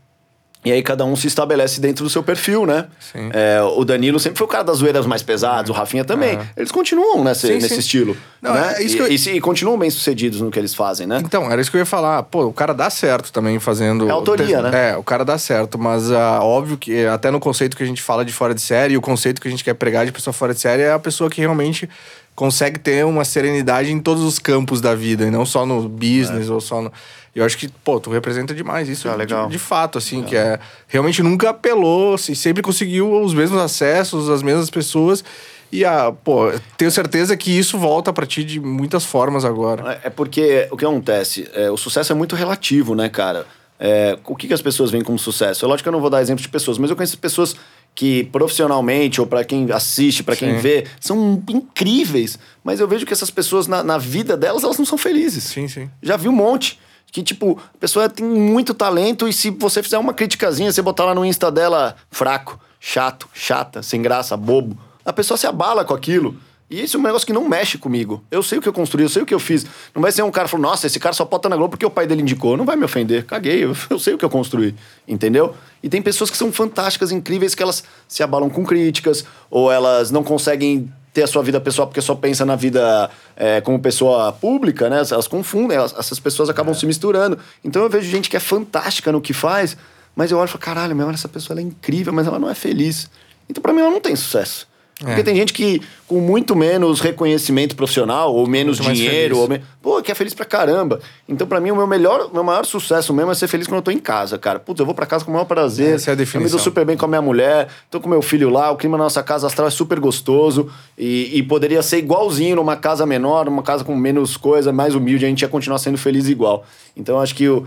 E 0.65 0.73
aí 0.73 0.83
cada 0.83 1.05
um 1.05 1.15
se 1.15 1.25
estabelece 1.25 1.79
dentro 1.79 2.03
do 2.03 2.09
seu 2.09 2.21
perfil, 2.21 2.65
né? 2.65 2.87
Sim. 2.99 3.29
É, 3.31 3.61
o 3.61 3.85
Danilo 3.85 4.19
sempre 4.19 4.37
foi 4.39 4.45
o 4.45 4.49
cara 4.49 4.61
das 4.65 4.79
zoeiras 4.79 5.05
mais 5.05 5.23
pesadas, 5.23 5.69
o 5.69 5.73
Rafinha 5.73 6.03
também. 6.03 6.37
Eles 6.57 6.69
continuam 6.69 7.23
nesse, 7.23 7.47
Sim, 7.47 7.53
nesse 7.53 7.69
sim. 7.69 7.79
estilo. 7.79 8.17
Não, 8.41 8.53
né? 8.53 8.73
é 8.77 8.83
isso 8.83 8.97
e, 8.97 8.99
eu- 8.99 9.07
e 9.07 9.17
se- 9.17 9.31
e 9.31 9.39
continuam 9.39 9.77
bem 9.79 9.89
sucedidos 9.89 10.41
no 10.41 10.51
que 10.51 10.59
eles 10.59 10.75
fazem, 10.75 11.07
né? 11.07 11.21
Então, 11.23 11.49
era 11.49 11.61
isso 11.61 11.71
que 11.71 11.77
eu 11.77 11.79
ia 11.79 11.85
falar. 11.85 12.23
Pô, 12.23 12.43
o 12.45 12.51
cara 12.53 12.73
dá 12.73 12.89
certo 12.89 13.31
também 13.31 13.57
fazendo. 13.57 14.05
É 14.09 14.11
autoria, 14.11 14.61
né? 14.61 14.89
É, 14.91 14.97
o 14.97 15.03
cara 15.03 15.23
dá 15.23 15.37
certo, 15.37 15.79
mas 15.79 16.11
ah, 16.11 16.39
óbvio 16.43 16.77
que 16.77 17.05
até 17.05 17.31
no 17.31 17.39
conceito 17.39 17.77
que 17.77 17.83
a 17.83 17.87
gente 17.87 18.01
fala 18.01 18.25
de 18.25 18.33
fora 18.33 18.53
de 18.53 18.61
série, 18.61 18.97
o 18.97 19.01
conceito 19.01 19.39
que 19.39 19.47
a 19.47 19.51
gente 19.51 19.63
quer 19.63 19.75
pregar 19.75 20.05
de 20.05 20.11
pessoa 20.11 20.33
fora 20.33 20.53
de 20.53 20.59
série 20.59 20.81
é 20.83 20.91
a 20.91 20.99
pessoa 20.99 21.29
que 21.29 21.39
realmente 21.39 21.89
consegue 22.35 22.79
ter 22.79 23.05
uma 23.05 23.23
serenidade 23.23 23.91
em 23.93 23.99
todos 23.99 24.23
os 24.23 24.39
campos 24.39 24.79
da 24.81 24.93
vida, 24.95 25.25
e 25.25 25.31
não 25.31 25.45
só 25.45 25.65
no 25.65 25.87
business 25.87 26.49
ou 26.49 26.59
só 26.59 26.81
no. 26.81 26.91
Eu 27.35 27.45
acho 27.45 27.57
que, 27.57 27.67
pô, 27.83 27.99
tu 27.99 28.09
representa 28.09 28.53
demais 28.53 28.89
isso 28.89 29.07
Ah, 29.07 29.11
de- 29.13 29.17
legal. 29.17 29.47
De, 29.47 29.59
fato, 29.59 29.97
assim, 29.97 30.23
que 30.23 30.35
é. 30.35 30.59
Realmente 30.87 31.21
nunca 31.23 31.49
apelou, 31.51 32.17
se- 32.17 32.35
sempre 32.35 32.61
conseguiu 32.61 33.21
os 33.21 33.33
mesmos 33.33 33.59
acessos, 33.61 34.29
as 34.29 34.41
mesmas 34.43 34.69
pessoas. 34.69 35.23
E, 35.71 35.85
ah, 35.85 36.11
pô, 36.23 36.51
tenho 36.77 36.89
certeza 36.89 37.37
que 37.37 37.51
isso 37.51 37.77
volta 37.77 38.11
pra 38.11 38.25
ti 38.25 38.43
de 38.43 38.59
muitas 38.59 39.05
formas 39.05 39.45
agora. 39.45 39.99
É 40.03 40.07
é 40.07 40.09
porque 40.09 40.67
o 40.71 40.75
que 40.77 40.83
acontece? 40.83 41.47
É, 41.53 41.69
o 41.69 41.77
sucesso 41.77 42.11
é 42.11 42.15
muito 42.15 42.35
relativo, 42.35 42.95
né, 42.95 43.07
cara? 43.07 43.45
É, 43.79 44.17
o 44.25 44.35
que, 44.35 44.47
que 44.47 44.53
as 44.53 44.61
pessoas 44.61 44.89
veem 44.91 45.03
como 45.03 45.17
sucesso? 45.19 45.63
É 45.63 45.67
lógico 45.67 45.83
que 45.83 45.89
eu 45.89 45.93
não 45.93 46.01
vou 46.01 46.09
dar 46.09 46.21
exemplo 46.21 46.41
de 46.41 46.49
pessoas, 46.49 46.77
mas 46.79 46.89
eu 46.89 46.95
conheço 46.95 47.17
pessoas 47.19 47.55
que 47.95 48.23
profissionalmente, 48.25 49.21
ou 49.21 49.27
pra 49.27 49.43
quem 49.43 49.71
assiste, 49.71 50.23
pra 50.23 50.35
quem 50.35 50.57
vê, 50.57 50.85
são 50.99 51.41
incríveis. 51.49 52.37
Mas 52.63 52.79
eu 52.79 52.87
vejo 52.87 53.05
que 53.05 53.13
essas 53.13 53.29
pessoas, 53.29 53.67
na, 53.67 53.83
na 53.83 53.97
vida 53.97 54.35
delas, 54.35 54.63
elas 54.63 54.77
não 54.77 54.85
são 54.85 54.97
felizes. 54.97 55.43
Sim, 55.45 55.67
sim. 55.67 55.89
Já 56.01 56.17
vi 56.17 56.27
um 56.27 56.31
monte. 56.33 56.79
Que, 57.11 57.23
tipo, 57.23 57.59
a 57.73 57.77
pessoa 57.77 58.07
tem 58.07 58.25
muito 58.25 58.73
talento 58.73 59.27
e 59.27 59.33
se 59.33 59.49
você 59.49 59.81
fizer 59.81 59.97
uma 59.97 60.13
criticazinha, 60.13 60.71
você 60.71 60.81
botar 60.81 61.05
lá 61.05 61.15
no 61.15 61.25
Insta 61.25 61.51
dela 61.51 61.95
fraco, 62.11 62.59
chato, 62.79 63.27
chata, 63.33 63.81
sem 63.81 64.01
graça, 64.01 64.37
bobo, 64.37 64.77
a 65.03 65.11
pessoa 65.11 65.37
se 65.37 65.47
abala 65.47 65.83
com 65.83 65.93
aquilo. 65.93 66.35
E 66.69 66.83
isso 66.83 66.97
é 66.97 66.99
um 66.99 67.03
negócio 67.03 67.25
que 67.25 67.33
não 67.33 67.49
mexe 67.49 67.79
comigo. 67.79 68.23
Eu 68.29 68.43
sei 68.43 68.59
o 68.59 68.61
que 68.61 68.69
eu 68.69 68.73
construí, 68.73 69.03
eu 69.03 69.09
sei 69.09 69.23
o 69.23 69.25
que 69.25 69.33
eu 69.33 69.39
fiz. 69.39 69.65
Não 69.93 70.03
vai 70.03 70.11
ser 70.11 70.21
um 70.21 70.29
cara 70.29 70.47
falando, 70.47 70.67
nossa, 70.67 70.85
esse 70.85 70.99
cara 70.99 71.15
só 71.15 71.23
estar 71.23 71.49
na 71.49 71.55
Globo 71.55 71.71
porque 71.71 71.85
o 71.85 71.89
pai 71.89 72.05
dele 72.05 72.21
indicou. 72.21 72.55
Não 72.55 72.63
vai 72.63 72.75
me 72.75 72.85
ofender. 72.85 73.25
Caguei, 73.25 73.63
eu, 73.63 73.75
eu 73.89 73.97
sei 73.97 74.13
o 74.13 74.19
que 74.19 74.23
eu 74.23 74.29
construí. 74.29 74.75
Entendeu? 75.07 75.55
E 75.81 75.89
tem 75.89 75.99
pessoas 75.99 76.29
que 76.29 76.37
são 76.37 76.51
fantásticas, 76.51 77.11
incríveis, 77.11 77.55
que 77.55 77.63
elas 77.63 77.83
se 78.07 78.21
abalam 78.21 78.51
com 78.51 78.63
críticas, 78.63 79.25
ou 79.49 79.71
elas 79.71 80.11
não 80.11 80.23
conseguem 80.23 80.93
ter 81.13 81.23
a 81.23 81.27
sua 81.27 81.41
vida 81.41 81.59
pessoal 81.59 81.87
porque 81.87 82.01
só 82.01 82.13
pensa 82.15 82.45
na 82.45 82.55
vida 82.55 83.09
é, 83.35 83.59
como 83.61 83.79
pessoa 83.79 84.31
pública, 84.31 84.89
né? 84.89 85.01
Elas 85.11 85.27
confundem, 85.27 85.75
elas- 85.77 85.93
essas 85.97 86.19
pessoas 86.19 86.49
acabam 86.49 86.73
se 86.73 86.85
misturando. 86.85 87.37
Então 87.63 87.81
eu 87.83 87.89
vejo 87.89 88.09
gente 88.09 88.29
que 88.29 88.37
é 88.37 88.39
fantástica 88.39 89.11
no 89.11 89.19
que 89.19 89.33
faz, 89.33 89.75
mas 90.15 90.31
eu 90.31 90.37
olho 90.37 90.45
e 90.47 90.51
falo, 90.51 90.61
caralho, 90.63 90.95
meu, 90.95 91.09
essa 91.09 91.27
pessoa 91.27 91.59
é 91.59 91.63
incrível, 91.63 92.13
mas 92.13 92.27
ela 92.27 92.37
não 92.39 92.49
é 92.49 92.53
feliz. 92.55 93.09
Então 93.49 93.61
pra 93.61 93.73
mim 93.73 93.81
ela 93.81 93.89
não 93.89 93.99
tem 93.99 94.15
sucesso. 94.15 94.67
Porque 94.99 95.23
tem 95.23 95.33
gente 95.33 95.53
que 95.53 95.81
com 96.07 96.19
muito 96.19 96.55
menos 96.57 96.99
reconhecimento 96.99 97.73
profissional, 97.73 98.35
ou 98.35 98.45
menos 98.45 98.79
Muito 98.81 98.95
dinheiro, 98.97 99.37
ou 99.37 99.47
me... 99.47 99.61
pô, 99.81 100.01
que 100.01 100.11
é 100.11 100.15
feliz 100.15 100.33
pra 100.33 100.43
caramba. 100.43 100.99
Então 101.27 101.47
pra 101.47 101.61
mim 101.61 101.71
o 101.71 101.75
meu 101.75 101.87
melhor, 101.87 102.29
meu 102.33 102.43
maior 102.43 102.65
sucesso 102.65 103.13
mesmo 103.13 103.31
é 103.31 103.35
ser 103.35 103.47
feliz 103.47 103.65
quando 103.65 103.77
eu 103.77 103.81
tô 103.81 103.91
em 103.91 103.99
casa, 103.99 104.37
cara. 104.37 104.59
Putz, 104.59 104.77
eu 104.79 104.85
vou 104.85 104.93
pra 104.93 105.05
casa 105.05 105.23
com 105.23 105.31
o 105.31 105.33
maior 105.33 105.45
prazer. 105.45 105.95
Essa 105.95 106.09
é 106.09 106.11
a 106.11 106.13
Eu 106.13 106.17
me 106.17 106.25
definição. 106.25 106.49
dou 106.51 106.59
super 106.59 106.83
bem 106.83 106.97
com 106.97 107.05
a 107.05 107.07
minha 107.07 107.21
mulher, 107.21 107.69
tô 107.89 108.01
com 108.01 108.09
meu 108.09 108.21
filho 108.21 108.49
lá, 108.49 108.71
o 108.71 108.75
clima 108.75 108.97
na 108.97 109.05
nossa 109.05 109.23
casa 109.23 109.47
astral 109.47 109.67
é 109.69 109.71
super 109.71 109.99
gostoso 110.01 110.69
e, 110.97 111.31
e 111.33 111.43
poderia 111.43 111.81
ser 111.81 111.99
igualzinho 111.99 112.57
numa 112.57 112.75
casa 112.75 113.05
menor, 113.05 113.45
numa 113.45 113.63
casa 113.63 113.85
com 113.85 113.95
menos 113.95 114.35
coisa, 114.35 114.73
mais 114.73 114.95
humilde, 114.95 115.23
a 115.25 115.29
gente 115.29 115.43
ia 115.43 115.47
continuar 115.47 115.77
sendo 115.77 115.97
feliz 115.97 116.27
igual. 116.27 116.65
Então 116.97 117.15
eu 117.15 117.21
acho 117.21 117.35
que 117.35 117.47
o, 117.47 117.65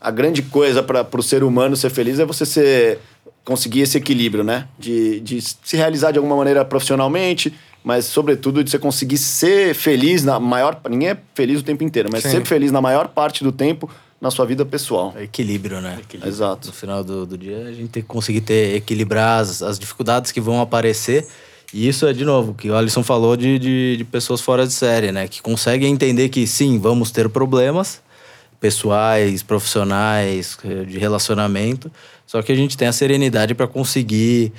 a 0.00 0.10
grande 0.10 0.40
coisa 0.42 0.82
para 0.84 1.06
o 1.18 1.22
ser 1.22 1.42
humano 1.42 1.76
ser 1.76 1.90
feliz 1.90 2.20
é 2.20 2.24
você 2.24 2.46
ser, 2.46 2.98
conseguir 3.44 3.80
esse 3.80 3.98
equilíbrio, 3.98 4.44
né? 4.44 4.68
De, 4.78 5.20
de 5.20 5.40
se 5.40 5.76
realizar 5.76 6.12
de 6.12 6.18
alguma 6.18 6.36
maneira 6.36 6.64
profissionalmente, 6.64 7.52
mas 7.82 8.04
sobretudo 8.04 8.62
de 8.62 8.70
você 8.70 8.78
conseguir 8.78 9.18
ser 9.18 9.74
feliz 9.74 10.24
na 10.24 10.38
maior. 10.38 10.80
Ninguém 10.88 11.10
é 11.10 11.18
feliz 11.34 11.60
o 11.60 11.62
tempo 11.62 11.82
inteiro, 11.82 12.08
mas 12.12 12.22
Sim. 12.22 12.30
ser 12.30 12.46
feliz 12.46 12.70
na 12.70 12.80
maior 12.80 13.08
parte 13.08 13.42
do 13.42 13.50
tempo 13.50 13.90
na 14.20 14.30
sua 14.30 14.44
vida 14.44 14.64
pessoal. 14.66 15.14
É 15.16 15.22
equilíbrio, 15.22 15.80
né? 15.80 15.98
Exato. 16.24 16.68
No 16.68 16.74
final 16.74 17.02
do, 17.02 17.24
do 17.24 17.38
dia, 17.38 17.64
a 17.66 17.72
gente 17.72 17.88
tem 17.88 18.02
que 18.02 18.08
conseguir 18.08 18.42
ter, 18.42 18.76
equilibrar 18.76 19.40
as, 19.40 19.62
as 19.62 19.78
dificuldades 19.78 20.30
que 20.30 20.40
vão 20.40 20.60
aparecer. 20.60 21.26
E 21.72 21.88
isso 21.88 22.06
é, 22.06 22.12
de 22.12 22.24
novo, 22.24 22.52
que 22.52 22.68
o 22.68 22.76
Alisson 22.76 23.02
falou 23.02 23.36
de, 23.36 23.58
de, 23.58 23.96
de 23.96 24.04
pessoas 24.04 24.40
fora 24.40 24.66
de 24.66 24.72
série, 24.72 25.10
né? 25.10 25.26
Que 25.26 25.40
conseguem 25.40 25.92
entender 25.92 26.28
que 26.28 26.46
sim, 26.46 26.78
vamos 26.78 27.10
ter 27.10 27.28
problemas, 27.30 28.02
pessoais, 28.60 29.42
profissionais, 29.42 30.58
eh, 30.64 30.84
de 30.84 30.98
relacionamento. 30.98 31.90
Só 32.30 32.40
que 32.42 32.52
a 32.52 32.54
gente 32.54 32.76
tem 32.76 32.86
a 32.86 32.92
serenidade 32.92 33.56
para 33.56 33.66
conseguir 33.66 34.52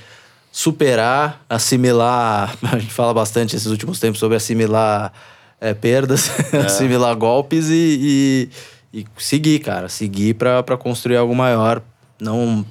superar, 0.52 1.42
assimilar. 1.50 2.54
A 2.70 2.78
gente 2.78 2.92
fala 2.92 3.14
bastante 3.14 3.56
esses 3.56 3.68
últimos 3.68 3.98
tempos 3.98 4.20
sobre 4.20 4.36
assimilar 4.36 5.14
é, 5.58 5.74
perdas, 5.74 6.30
assimilar 6.66 7.16
golpes 7.16 7.70
e, 7.70 8.50
e, 8.94 9.00
e 9.00 9.06
seguir, 9.18 9.60
cara. 9.60 9.88
Seguir 9.88 10.34
para 10.34 10.76
construir 10.78 11.16
algo 11.16 11.34
maior. 11.34 11.82
Não 12.20 12.66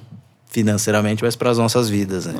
financeiramente, 0.51 1.23
mas 1.23 1.35
para 1.35 1.49
as 1.49 1.57
nossas 1.57 1.89
vidas, 1.89 2.27
né? 2.27 2.39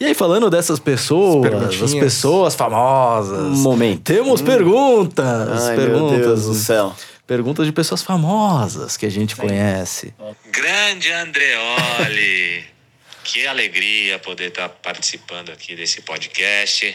E 0.00 0.06
aí, 0.06 0.14
falando 0.14 0.50
dessas 0.50 0.80
pessoas, 0.80 1.80
as 1.80 1.94
pessoas 1.94 2.56
famosas. 2.56 3.58
Momento. 3.58 4.02
Temos 4.02 4.42
perguntas. 4.42 5.62
Ai, 5.68 5.76
perguntas. 5.76 6.18
meu 6.18 6.26
Deus 6.26 6.46
do 6.46 6.54
céu. 6.54 6.92
Perguntas 7.32 7.64
de 7.64 7.72
pessoas 7.72 8.02
famosas 8.02 8.98
que 8.98 9.06
a 9.06 9.10
gente 9.10 9.34
conhece. 9.34 10.12
Grande 10.50 11.10
Andreoli! 11.10 12.62
que 13.24 13.46
alegria 13.46 14.18
poder 14.18 14.48
estar 14.48 14.68
participando 14.68 15.48
aqui 15.50 15.74
desse 15.74 16.02
podcast, 16.02 16.94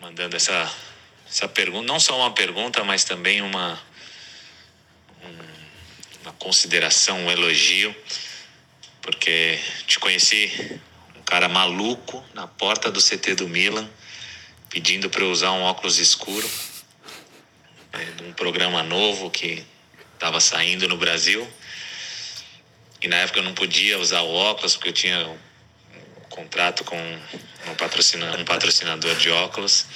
mandando 0.00 0.36
essa, 0.36 0.72
essa 1.28 1.48
pergunta, 1.48 1.84
não 1.84 1.98
só 1.98 2.16
uma 2.16 2.30
pergunta, 2.30 2.84
mas 2.84 3.02
também 3.02 3.42
uma, 3.42 3.76
um- 5.24 6.22
uma 6.22 6.32
consideração, 6.34 7.18
um 7.24 7.28
elogio, 7.28 7.92
porque 9.02 9.58
te 9.88 9.98
conheci 9.98 10.78
um 11.18 11.22
cara 11.22 11.48
maluco 11.48 12.22
na 12.34 12.46
porta 12.46 12.88
do 12.88 13.02
CT 13.02 13.34
do 13.34 13.48
Milan, 13.48 13.90
pedindo 14.70 15.10
para 15.10 15.22
eu 15.24 15.30
usar 15.32 15.50
um 15.50 15.62
óculos 15.62 15.98
escuro, 15.98 16.48
um 18.22 18.32
programa 18.32 18.82
novo 18.82 19.30
que 19.30 19.64
estava 20.14 20.40
saindo 20.40 20.88
no 20.88 20.96
Brasil. 20.96 21.46
E 23.00 23.08
na 23.08 23.16
época 23.16 23.38
eu 23.38 23.44
não 23.44 23.54
podia 23.54 23.98
usar 23.98 24.22
o 24.22 24.34
óculos 24.34 24.74
porque 24.74 24.88
eu 24.88 24.92
tinha 24.92 25.28
um, 25.28 25.38
contrato 26.28 26.84
com 26.84 26.96
um, 26.96 27.74
patrocina, 27.74 28.36
um 28.36 28.44
patrocinador 28.44 29.14
de 29.16 29.30
óculos. 29.30 29.86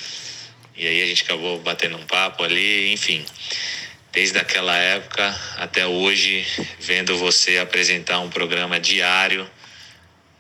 E 0.77 0.87
aí 0.87 1.03
a 1.03 1.07
gente 1.07 1.23
acabou 1.23 1.59
batendo 1.61 1.97
um 1.97 2.07
papo 2.07 2.45
ali, 2.45 2.93
enfim. 2.93 3.25
Desde 4.13 4.39
aquela 4.39 4.77
época 4.77 5.41
até 5.57 5.87
hoje, 5.87 6.47
vendo 6.79 7.17
você 7.17 7.59
apresentar 7.59 8.21
um 8.21 8.31
programa 8.31 8.79
diário 8.79 9.49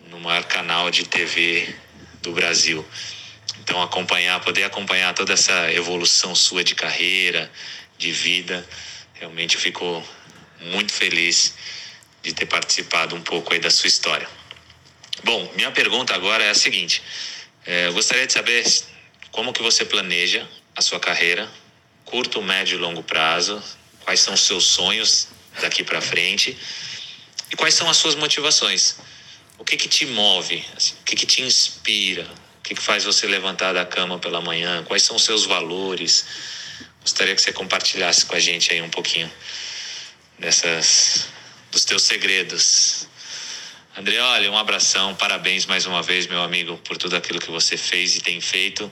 no 0.08 0.20
maior 0.20 0.44
canal 0.44 0.90
de 0.90 1.04
TV 1.04 1.74
do 2.20 2.32
Brasil. 2.32 2.86
Então 3.60 3.82
acompanhar, 3.82 4.40
poder 4.40 4.64
acompanhar 4.64 5.14
toda 5.14 5.32
essa 5.32 5.72
evolução 5.72 6.34
sua 6.34 6.64
de 6.64 6.74
carreira, 6.74 7.50
de 7.98 8.10
vida, 8.10 8.66
realmente 9.14 9.54
eu 9.54 9.60
fico 9.60 10.04
muito 10.60 10.92
feliz 10.92 11.54
de 12.22 12.32
ter 12.32 12.46
participado 12.46 13.14
um 13.14 13.22
pouco 13.22 13.52
aí 13.52 13.58
da 13.58 13.70
sua 13.70 13.86
história. 13.86 14.28
Bom, 15.24 15.52
minha 15.54 15.70
pergunta 15.70 16.14
agora 16.14 16.42
é 16.42 16.50
a 16.50 16.54
seguinte: 16.54 17.02
É, 17.64 17.86
eu 17.86 17.92
gostaria 17.92 18.26
de 18.26 18.32
saber 18.32 18.64
como 19.30 19.52
que 19.52 19.62
você 19.62 19.84
planeja 19.84 20.46
a 20.74 20.82
sua 20.82 20.98
carreira, 20.98 21.48
curto, 22.04 22.42
médio 22.42 22.76
e 22.76 22.80
longo 22.80 23.02
prazo, 23.02 23.62
quais 24.00 24.20
são 24.20 24.34
os 24.34 24.40
seus 24.40 24.64
sonhos 24.64 25.28
daqui 25.60 25.84
para 25.84 26.00
frente 26.00 26.56
e 27.50 27.56
quais 27.56 27.74
são 27.74 27.88
as 27.88 27.96
suas 27.96 28.14
motivações. 28.14 28.96
O 29.58 29.64
que 29.64 29.76
que 29.76 29.88
te 29.88 30.06
move? 30.06 30.64
assim, 30.76 30.94
o 31.00 31.04
que 31.04 31.14
que 31.14 31.26
te 31.26 31.42
inspira? 31.42 32.28
O 32.62 32.64
que 32.64 32.76
faz 32.76 33.02
você 33.02 33.26
levantar 33.26 33.72
da 33.72 33.84
cama 33.84 34.20
pela 34.20 34.40
manhã? 34.40 34.84
Quais 34.84 35.02
são 35.02 35.16
os 35.16 35.24
seus 35.24 35.44
valores? 35.44 36.24
Gostaria 37.00 37.34
que 37.34 37.42
você 37.42 37.52
compartilhasse 37.52 38.24
com 38.24 38.36
a 38.36 38.38
gente 38.38 38.72
aí 38.72 38.80
um 38.80 38.88
pouquinho 38.88 39.28
dessas 40.38 41.26
dos 41.72 41.84
teus 41.84 42.04
segredos. 42.04 43.08
Andreoli, 43.98 44.48
um 44.48 44.56
abração, 44.56 45.12
parabéns 45.16 45.66
mais 45.66 45.86
uma 45.86 46.04
vez, 46.04 46.28
meu 46.28 46.40
amigo, 46.40 46.78
por 46.78 46.96
tudo 46.96 47.16
aquilo 47.16 47.40
que 47.40 47.50
você 47.50 47.76
fez 47.76 48.14
e 48.14 48.20
tem 48.20 48.40
feito, 48.40 48.88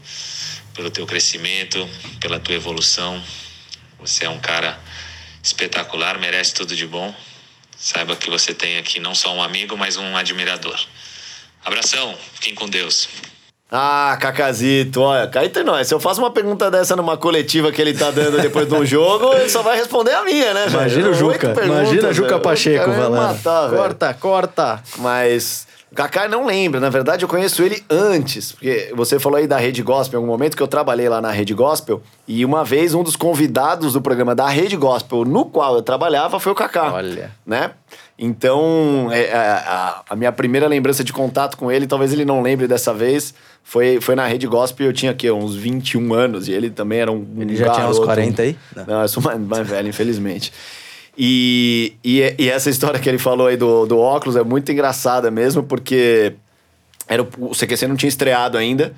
pelo 0.74 0.90
teu 0.90 1.06
crescimento, 1.06 1.88
pela 2.18 2.40
tua 2.40 2.56
evolução. 2.56 3.24
Você 4.00 4.24
é 4.24 4.28
um 4.28 4.40
cara 4.40 4.80
espetacular, 5.44 6.18
merece 6.18 6.54
tudo 6.54 6.74
de 6.74 6.88
bom. 6.88 7.14
Saiba 7.78 8.16
que 8.16 8.28
você 8.28 8.52
tem 8.52 8.78
aqui 8.78 8.98
não 8.98 9.14
só 9.14 9.32
um 9.32 9.40
amigo, 9.40 9.76
mas 9.76 9.96
um 9.96 10.16
admirador. 10.16 10.84
Abração, 11.64 12.18
fiquem 12.34 12.52
com 12.52 12.68
Deus. 12.68 13.08
Ah, 13.72 14.16
Cacazito, 14.20 15.00
olha, 15.00 15.26
cá 15.28 15.44
entre 15.44 15.62
nós. 15.62 15.86
Se 15.86 15.94
eu 15.94 16.00
faço 16.00 16.20
uma 16.20 16.30
pergunta 16.30 16.70
dessa 16.70 16.96
numa 16.96 17.16
coletiva 17.16 17.70
que 17.70 17.80
ele 17.80 17.94
tá 17.94 18.10
dando 18.10 18.40
depois 18.40 18.66
de 18.68 18.74
um 18.74 18.84
jogo, 18.86 19.32
ele 19.34 19.48
só 19.48 19.62
vai 19.62 19.76
responder 19.78 20.12
a 20.12 20.24
minha, 20.24 20.52
né, 20.52 20.62
velho? 20.66 20.80
Imagina 20.80 21.06
o 21.06 21.10
Oito 21.10 21.18
Juca. 21.18 21.64
Imagina 21.64 22.08
o 22.08 22.12
Juca 22.12 22.28
velho. 22.30 22.40
Pacheco 22.42 22.90
O 22.90 22.92
vai 22.92 23.10
velho. 23.10 23.76
corta, 23.76 24.14
corta. 24.14 24.82
Mas 24.98 25.68
o 25.90 25.94
Kaká 25.94 26.28
não 26.28 26.46
lembra. 26.46 26.80
Na 26.80 26.90
verdade, 26.90 27.24
eu 27.24 27.28
conheço 27.28 27.62
ele 27.62 27.82
antes. 27.88 28.52
Porque 28.52 28.92
você 28.94 29.18
falou 29.18 29.38
aí 29.38 29.46
da 29.46 29.56
Rede 29.56 29.82
Gospel 29.82 30.18
em 30.18 30.22
algum 30.22 30.32
momento 30.32 30.56
que 30.56 30.62
eu 30.62 30.68
trabalhei 30.68 31.08
lá 31.08 31.20
na 31.20 31.30
Rede 31.30 31.54
Gospel. 31.54 32.02
E 32.26 32.44
uma 32.44 32.64
vez, 32.64 32.92
um 32.94 33.02
dos 33.04 33.14
convidados 33.16 33.92
do 33.92 34.00
programa 34.00 34.34
da 34.34 34.48
Rede 34.48 34.76
Gospel, 34.76 35.24
no 35.24 35.44
qual 35.44 35.76
eu 35.76 35.82
trabalhava, 35.82 36.40
foi 36.40 36.50
o 36.52 36.54
Kaká. 36.54 36.92
Olha. 36.92 37.30
Né? 37.46 37.70
Então, 38.22 39.08
é, 39.10 39.32
a, 39.32 39.56
a- 39.56 40.02
a 40.10 40.14
minha 40.16 40.30
primeira 40.30 40.66
lembrança 40.68 41.02
de 41.02 41.10
contato 41.10 41.56
com 41.56 41.72
ele, 41.72 41.86
talvez 41.86 42.12
ele 42.12 42.24
não 42.26 42.42
lembre 42.42 42.68
dessa 42.68 42.92
vez, 42.92 43.32
foi, 43.64 43.98
foi 43.98 44.14
na 44.14 44.26
Rede 44.26 44.46
Gospel. 44.46 44.86
Eu 44.88 44.92
tinha 44.92 45.10
aqui 45.12 45.30
uns 45.30 45.54
21 45.56 46.12
anos 46.12 46.46
e 46.46 46.52
ele 46.52 46.68
também 46.68 46.98
era 47.00 47.10
um. 47.10 47.26
Ele 47.38 47.54
um 47.54 47.56
já 47.56 47.70
tinha 47.70 47.86
uns 47.88 47.98
garoto. 47.98 48.04
40 48.14 48.42
aí? 48.42 48.56
Não. 48.76 48.84
Não, 48.86 49.02
eu 49.02 49.08
sou 49.08 49.22
mais, 49.22 49.40
mais 49.40 49.66
velho, 49.66 49.88
infelizmente. 49.88 50.52
E, 51.16 51.94
e, 52.04 52.34
e 52.38 52.48
essa 52.50 52.68
história 52.68 53.00
que 53.00 53.08
ele 53.08 53.18
falou 53.18 53.46
aí 53.46 53.56
do, 53.56 53.86
do 53.86 53.98
óculos 53.98 54.36
é 54.36 54.42
muito 54.44 54.70
engraçada 54.70 55.30
mesmo, 55.30 55.62
porque 55.62 56.34
era 57.08 57.22
o, 57.22 57.28
o 57.38 57.50
CQC 57.54 57.86
não 57.88 57.96
tinha 57.96 58.08
estreado 58.08 58.58
ainda. 58.58 58.92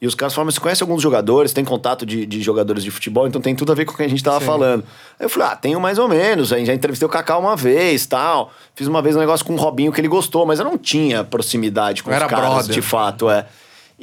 E 0.00 0.06
os 0.06 0.14
caras 0.14 0.32
falaram, 0.32 0.46
mas 0.46 0.54
você 0.54 0.60
conhece 0.60 0.82
alguns 0.82 1.02
jogadores, 1.02 1.52
tem 1.52 1.62
contato 1.62 2.06
de, 2.06 2.24
de 2.24 2.40
jogadores 2.40 2.82
de 2.82 2.90
futebol, 2.90 3.26
então 3.26 3.38
tem 3.38 3.54
tudo 3.54 3.70
a 3.70 3.74
ver 3.74 3.84
com 3.84 3.92
o 3.92 3.96
que 3.96 4.02
a 4.02 4.08
gente 4.08 4.24
tava 4.24 4.40
falando. 4.40 4.82
Aí 5.18 5.26
eu 5.26 5.28
falei, 5.28 5.48
ah, 5.48 5.56
tenho 5.56 5.78
mais 5.78 5.98
ou 5.98 6.08
menos. 6.08 6.54
Aí 6.54 6.64
já 6.64 6.72
entrevistei 6.72 7.06
o 7.06 7.10
Kaká 7.10 7.36
uma 7.36 7.54
vez 7.54 8.06
tal. 8.06 8.50
Fiz 8.74 8.86
uma 8.86 9.02
vez 9.02 9.14
um 9.14 9.18
negócio 9.18 9.44
com 9.44 9.52
o 9.52 9.56
Robinho 9.56 9.92
que 9.92 10.00
ele 10.00 10.08
gostou, 10.08 10.46
mas 10.46 10.58
eu 10.58 10.64
não 10.64 10.78
tinha 10.78 11.22
proximidade 11.22 12.02
com 12.02 12.08
Não 12.08 12.16
os 12.16 12.22
era 12.22 12.30
caras, 12.30 12.48
brother. 12.48 12.74
de 12.74 12.80
fato, 12.80 13.28
é. 13.28 13.44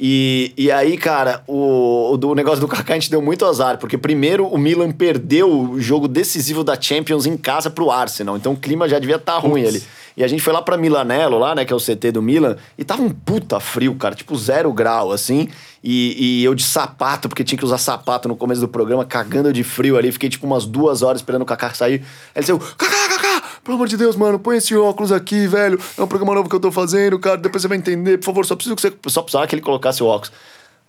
E, 0.00 0.52
e 0.56 0.70
aí, 0.70 0.96
cara, 0.96 1.42
o, 1.48 2.12
o, 2.12 2.16
do 2.16 2.32
negócio 2.32 2.60
do 2.60 2.68
Kaká 2.68 2.92
a 2.92 2.96
gente 2.96 3.10
deu 3.10 3.20
muito 3.20 3.44
azar, 3.44 3.78
porque 3.78 3.98
primeiro 3.98 4.46
o 4.46 4.56
Milan 4.56 4.92
perdeu 4.92 5.50
o 5.52 5.80
jogo 5.80 6.06
decisivo 6.06 6.62
da 6.62 6.80
Champions 6.80 7.26
em 7.26 7.36
casa 7.36 7.68
pro 7.68 7.90
Arsenal, 7.90 8.36
então 8.36 8.52
o 8.52 8.56
clima 8.56 8.88
já 8.88 9.00
devia 9.00 9.16
estar 9.16 9.38
ruim 9.38 9.66
ali. 9.66 9.82
E 10.18 10.24
a 10.24 10.26
gente 10.26 10.42
foi 10.42 10.52
lá 10.52 10.60
pra 10.60 10.76
Milanello, 10.76 11.38
lá, 11.38 11.54
né, 11.54 11.64
que 11.64 11.72
é 11.72 11.76
o 11.76 11.78
CT 11.78 12.10
do 12.10 12.20
Milan, 12.20 12.56
e 12.76 12.82
tava 12.82 13.00
um 13.00 13.08
puta 13.08 13.60
frio, 13.60 13.94
cara, 13.94 14.16
tipo 14.16 14.36
zero 14.36 14.72
grau, 14.72 15.12
assim. 15.12 15.48
E, 15.82 16.40
e 16.40 16.44
eu 16.44 16.56
de 16.56 16.64
sapato, 16.64 17.28
porque 17.28 17.44
tinha 17.44 17.56
que 17.56 17.64
usar 17.64 17.78
sapato 17.78 18.26
no 18.26 18.34
começo 18.34 18.60
do 18.60 18.66
programa, 18.66 19.04
cagando 19.04 19.52
de 19.52 19.62
frio 19.62 19.96
ali. 19.96 20.10
Fiquei 20.10 20.28
tipo 20.28 20.44
umas 20.44 20.66
duas 20.66 21.02
horas 21.02 21.20
esperando 21.20 21.42
o 21.42 21.46
Kaká 21.46 21.72
sair. 21.72 22.02
Aí 22.34 22.40
ele 22.40 22.46
saiu, 22.46 22.58
Kaká, 22.58 23.08
Kaká, 23.10 23.42
pelo 23.62 23.76
amor 23.76 23.86
de 23.86 23.96
Deus, 23.96 24.16
mano, 24.16 24.40
põe 24.40 24.56
esse 24.56 24.74
óculos 24.74 25.12
aqui, 25.12 25.46
velho. 25.46 25.78
É 25.96 26.02
um 26.02 26.08
programa 26.08 26.34
novo 26.34 26.48
que 26.48 26.56
eu 26.56 26.60
tô 26.60 26.72
fazendo, 26.72 27.16
cara. 27.20 27.36
Depois 27.36 27.62
você 27.62 27.68
vai 27.68 27.78
entender, 27.78 28.18
por 28.18 28.24
favor, 28.24 28.44
só 28.44 28.56
preciso 28.56 28.74
que 28.74 28.82
você. 28.82 28.92
Só 29.06 29.22
precisava 29.22 29.46
que 29.46 29.54
ele 29.54 29.62
colocasse 29.62 30.02
o 30.02 30.06
óculos. 30.06 30.32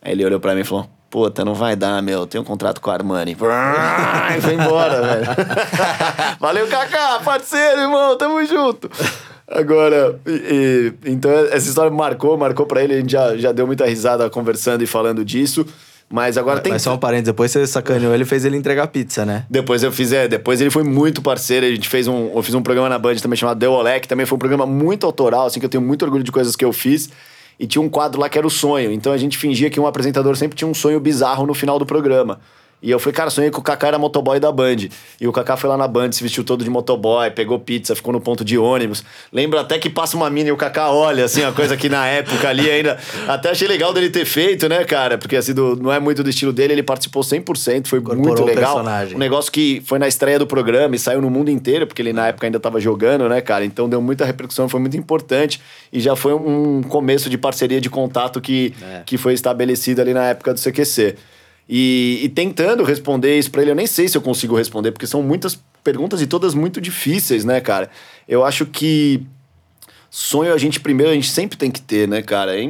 Aí 0.02 0.14
ele 0.14 0.26
olhou 0.26 0.40
pra 0.40 0.56
mim 0.56 0.62
e 0.62 0.64
falou: 0.64 0.90
Puta, 1.10 1.44
não 1.44 1.56
vai 1.56 1.76
dar, 1.76 2.02
meu. 2.04 2.28
Tem 2.28 2.40
um 2.40 2.44
contrato 2.44 2.80
com 2.80 2.92
a 2.92 2.94
Armani. 2.94 3.36
E 4.38 4.42
foi 4.42 4.54
embora, 4.54 5.02
velho. 5.02 5.26
Valeu, 6.40 6.68
Kaká, 6.68 7.20
parceiro, 7.24 7.82
irmão. 7.82 8.16
Tamo 8.18 8.46
junto. 8.46 8.90
Agora, 9.48 10.20
e- 10.28 10.94
e- 11.04 11.12
então 11.12 11.32
essa 11.32 11.68
história 11.68 11.90
marcou, 11.90 12.38
marcou 12.38 12.66
pra 12.68 12.84
ele. 12.84 12.94
A 12.94 12.98
gente 13.00 13.12
já, 13.12 13.36
já 13.38 13.52
deu 13.52 13.66
muita 13.66 13.86
risada 13.88 14.30
conversando 14.30 14.84
e 14.84 14.88
falando 14.88 15.26
disso. 15.26 15.66
Mas 16.12 16.38
agora 16.40 16.60
tem. 16.60 16.72
Mas 16.72 16.82
só 16.82 16.94
um 16.94 16.98
parênteses, 16.98 17.28
depois 17.28 17.52
você 17.52 17.68
sacaneou 17.68 18.14
ele 18.14 18.24
e 18.24 18.26
fez 18.26 18.44
ele 18.44 18.58
entregar 18.58 18.88
pizza, 18.88 19.24
né? 19.26 19.46
Depois 19.50 19.84
eu 19.84 19.92
fiz, 19.92 20.12
é, 20.12 20.28
depois 20.28 20.60
ele 20.60 20.72
foi 20.72 20.84
muito 20.84 21.22
parceiro, 21.22 21.68
a 21.68 21.70
gente 21.70 21.88
fez 21.88 22.08
um, 22.08 22.32
eu 22.36 22.42
fiz 22.42 22.56
um 22.56 22.64
programa 22.64 22.90
na 22.90 22.98
Band 22.98 23.16
também 23.18 23.38
chamado 23.38 23.60
Deu 23.60 23.72
Olé, 23.72 24.00
que 24.00 24.08
também 24.08 24.26
foi 24.26 24.36
um 24.36 24.40
programa 24.40 24.66
muito 24.66 25.06
autoral, 25.06 25.46
assim, 25.46 25.60
que 25.60 25.68
eu 25.68 25.70
tenho 25.70 25.84
muito 25.84 26.04
orgulho 26.04 26.24
de 26.24 26.32
coisas 26.32 26.56
que 26.56 26.66
eu 26.66 26.74
fiz. 26.74 27.12
E 27.60 27.68
tinha 27.68 27.82
um 27.82 27.90
quadro 27.90 28.22
lá 28.22 28.30
que 28.30 28.38
era 28.38 28.48
o 28.48 28.50
sonho. 28.50 28.92
Então 28.92 29.12
a 29.12 29.18
gente 29.18 29.38
fingia 29.38 29.70
que 29.70 29.80
um 29.80 29.86
apresentador 29.86 30.36
sempre 30.38 30.58
tinha 30.58 30.68
um 30.68 30.74
sonho 30.74 31.00
bizarro 31.00 31.46
no 31.46 31.54
final 31.54 31.78
do 31.78 31.86
programa. 31.86 32.40
E 32.82 32.90
eu 32.90 32.98
falei, 32.98 33.14
cara, 33.14 33.30
sonhei 33.30 33.52
que 33.52 33.60
o 33.60 33.62
Kaká 33.62 33.88
era 33.90 34.00
motoboy 34.00 34.40
da 34.40 34.52
Band. 34.54 34.88
E 35.20 35.28
o 35.28 35.34
Kaká 35.34 35.58
foi 35.58 35.70
lá 35.70 35.76
na 35.76 35.86
Band, 35.88 36.14
se 36.14 36.24
vestiu 36.24 36.46
todo 36.46 36.64
de 36.64 36.70
motoboy, 36.70 37.30
pegou 37.30 37.60
pizza, 37.60 37.94
ficou 37.94 38.14
no 38.14 38.22
ponto 38.22 38.46
de 38.46 38.58
ônibus. 38.58 39.04
Lembro 39.34 39.60
até 39.60 39.78
que 39.78 39.90
passa 39.90 40.16
uma 40.16 40.30
mina 40.30 40.48
e 40.48 40.52
o 40.52 40.58
Kaká 40.58 40.90
olha, 40.92 41.26
assim, 41.26 41.42
uma 41.42 41.52
coisa 41.52 41.76
que 41.76 41.90
na 41.90 42.08
época 42.08 42.48
ali 42.48 42.70
ainda. 42.72 42.98
Até 43.28 43.50
achei 43.50 43.68
legal 43.68 43.94
dele 43.94 44.10
ter 44.10 44.24
feito, 44.26 44.70
né, 44.70 44.86
cara? 44.86 45.18
Porque 45.18 45.36
assim, 45.36 45.54
do- 45.54 45.76
não 45.76 45.92
é 45.92 46.00
muito 46.00 46.24
do 46.24 46.30
estilo 46.30 46.54
dele, 46.54 46.72
ele 46.74 46.84
participou 46.84 47.22
100%, 47.22 47.88
foi 47.88 48.00
Incorporou 48.00 48.28
muito 48.28 48.44
legal. 48.46 48.76
personagem. 48.76 49.16
Um 49.16 49.20
negócio 49.20 49.52
que 49.52 49.82
foi 49.86 50.00
na 50.00 50.08
estreia 50.08 50.40
do 50.40 50.48
programa 50.48 50.96
e 50.96 51.00
saiu 51.00 51.22
no 51.22 51.30
mundo 51.30 51.50
inteiro, 51.52 51.86
porque 51.86 52.02
ele 52.02 52.14
na 52.14 52.28
época 52.30 52.48
ainda 52.48 52.60
tava 52.60 52.80
jogando, 52.80 53.28
né, 53.28 53.42
cara? 53.42 53.66
Então 53.66 53.90
deu 53.90 54.02
muita 54.02 54.24
repercussão, 54.24 54.70
foi 54.70 54.80
muito 54.80 54.96
importante. 54.96 55.60
E 55.92 56.00
já 56.00 56.16
foi 56.16 56.34
um 56.34 56.82
começo 56.82 57.30
de 57.30 57.38
parceria 57.38 57.82
de 57.82 57.90
contato 57.90 58.40
que, 58.40 58.74
É. 58.82 59.02
que 59.06 59.18
foi 59.18 59.34
estabelecido 59.34 60.02
ali 60.02 60.14
na 60.14 60.24
época 60.28 60.54
do 60.54 60.60
CQC. 60.60 61.16
E, 61.72 62.22
e 62.24 62.30
tentando 62.30 62.84
responder 62.84 63.38
isso 63.38 63.52
pra 63.52 63.62
ele, 63.62 63.70
eu 63.70 63.76
nem 63.76 63.86
sei 63.86 64.08
se 64.08 64.18
eu 64.18 64.22
consigo 64.24 64.58
responder, 64.58 64.92
porque 64.92 65.06
são 65.06 65.22
muitas 65.22 65.60
perguntas 65.84 66.20
e 66.20 66.26
todas 66.26 66.56
muito 66.56 66.82
difíceis, 66.82 67.46
né, 67.46 67.62
cara? 67.62 67.92
Eu 68.28 68.44
acho 68.44 68.66
que 68.66 69.24
sonho 70.10 70.52
a 70.52 70.58
gente 70.58 70.80
primeiro 70.80 71.12
a 71.12 71.14
gente 71.14 71.30
sempre 71.30 71.56
tem 71.56 71.70
que 71.70 71.80
ter, 71.80 72.08
né, 72.08 72.24
cara? 72.24 72.60
É, 72.60 72.64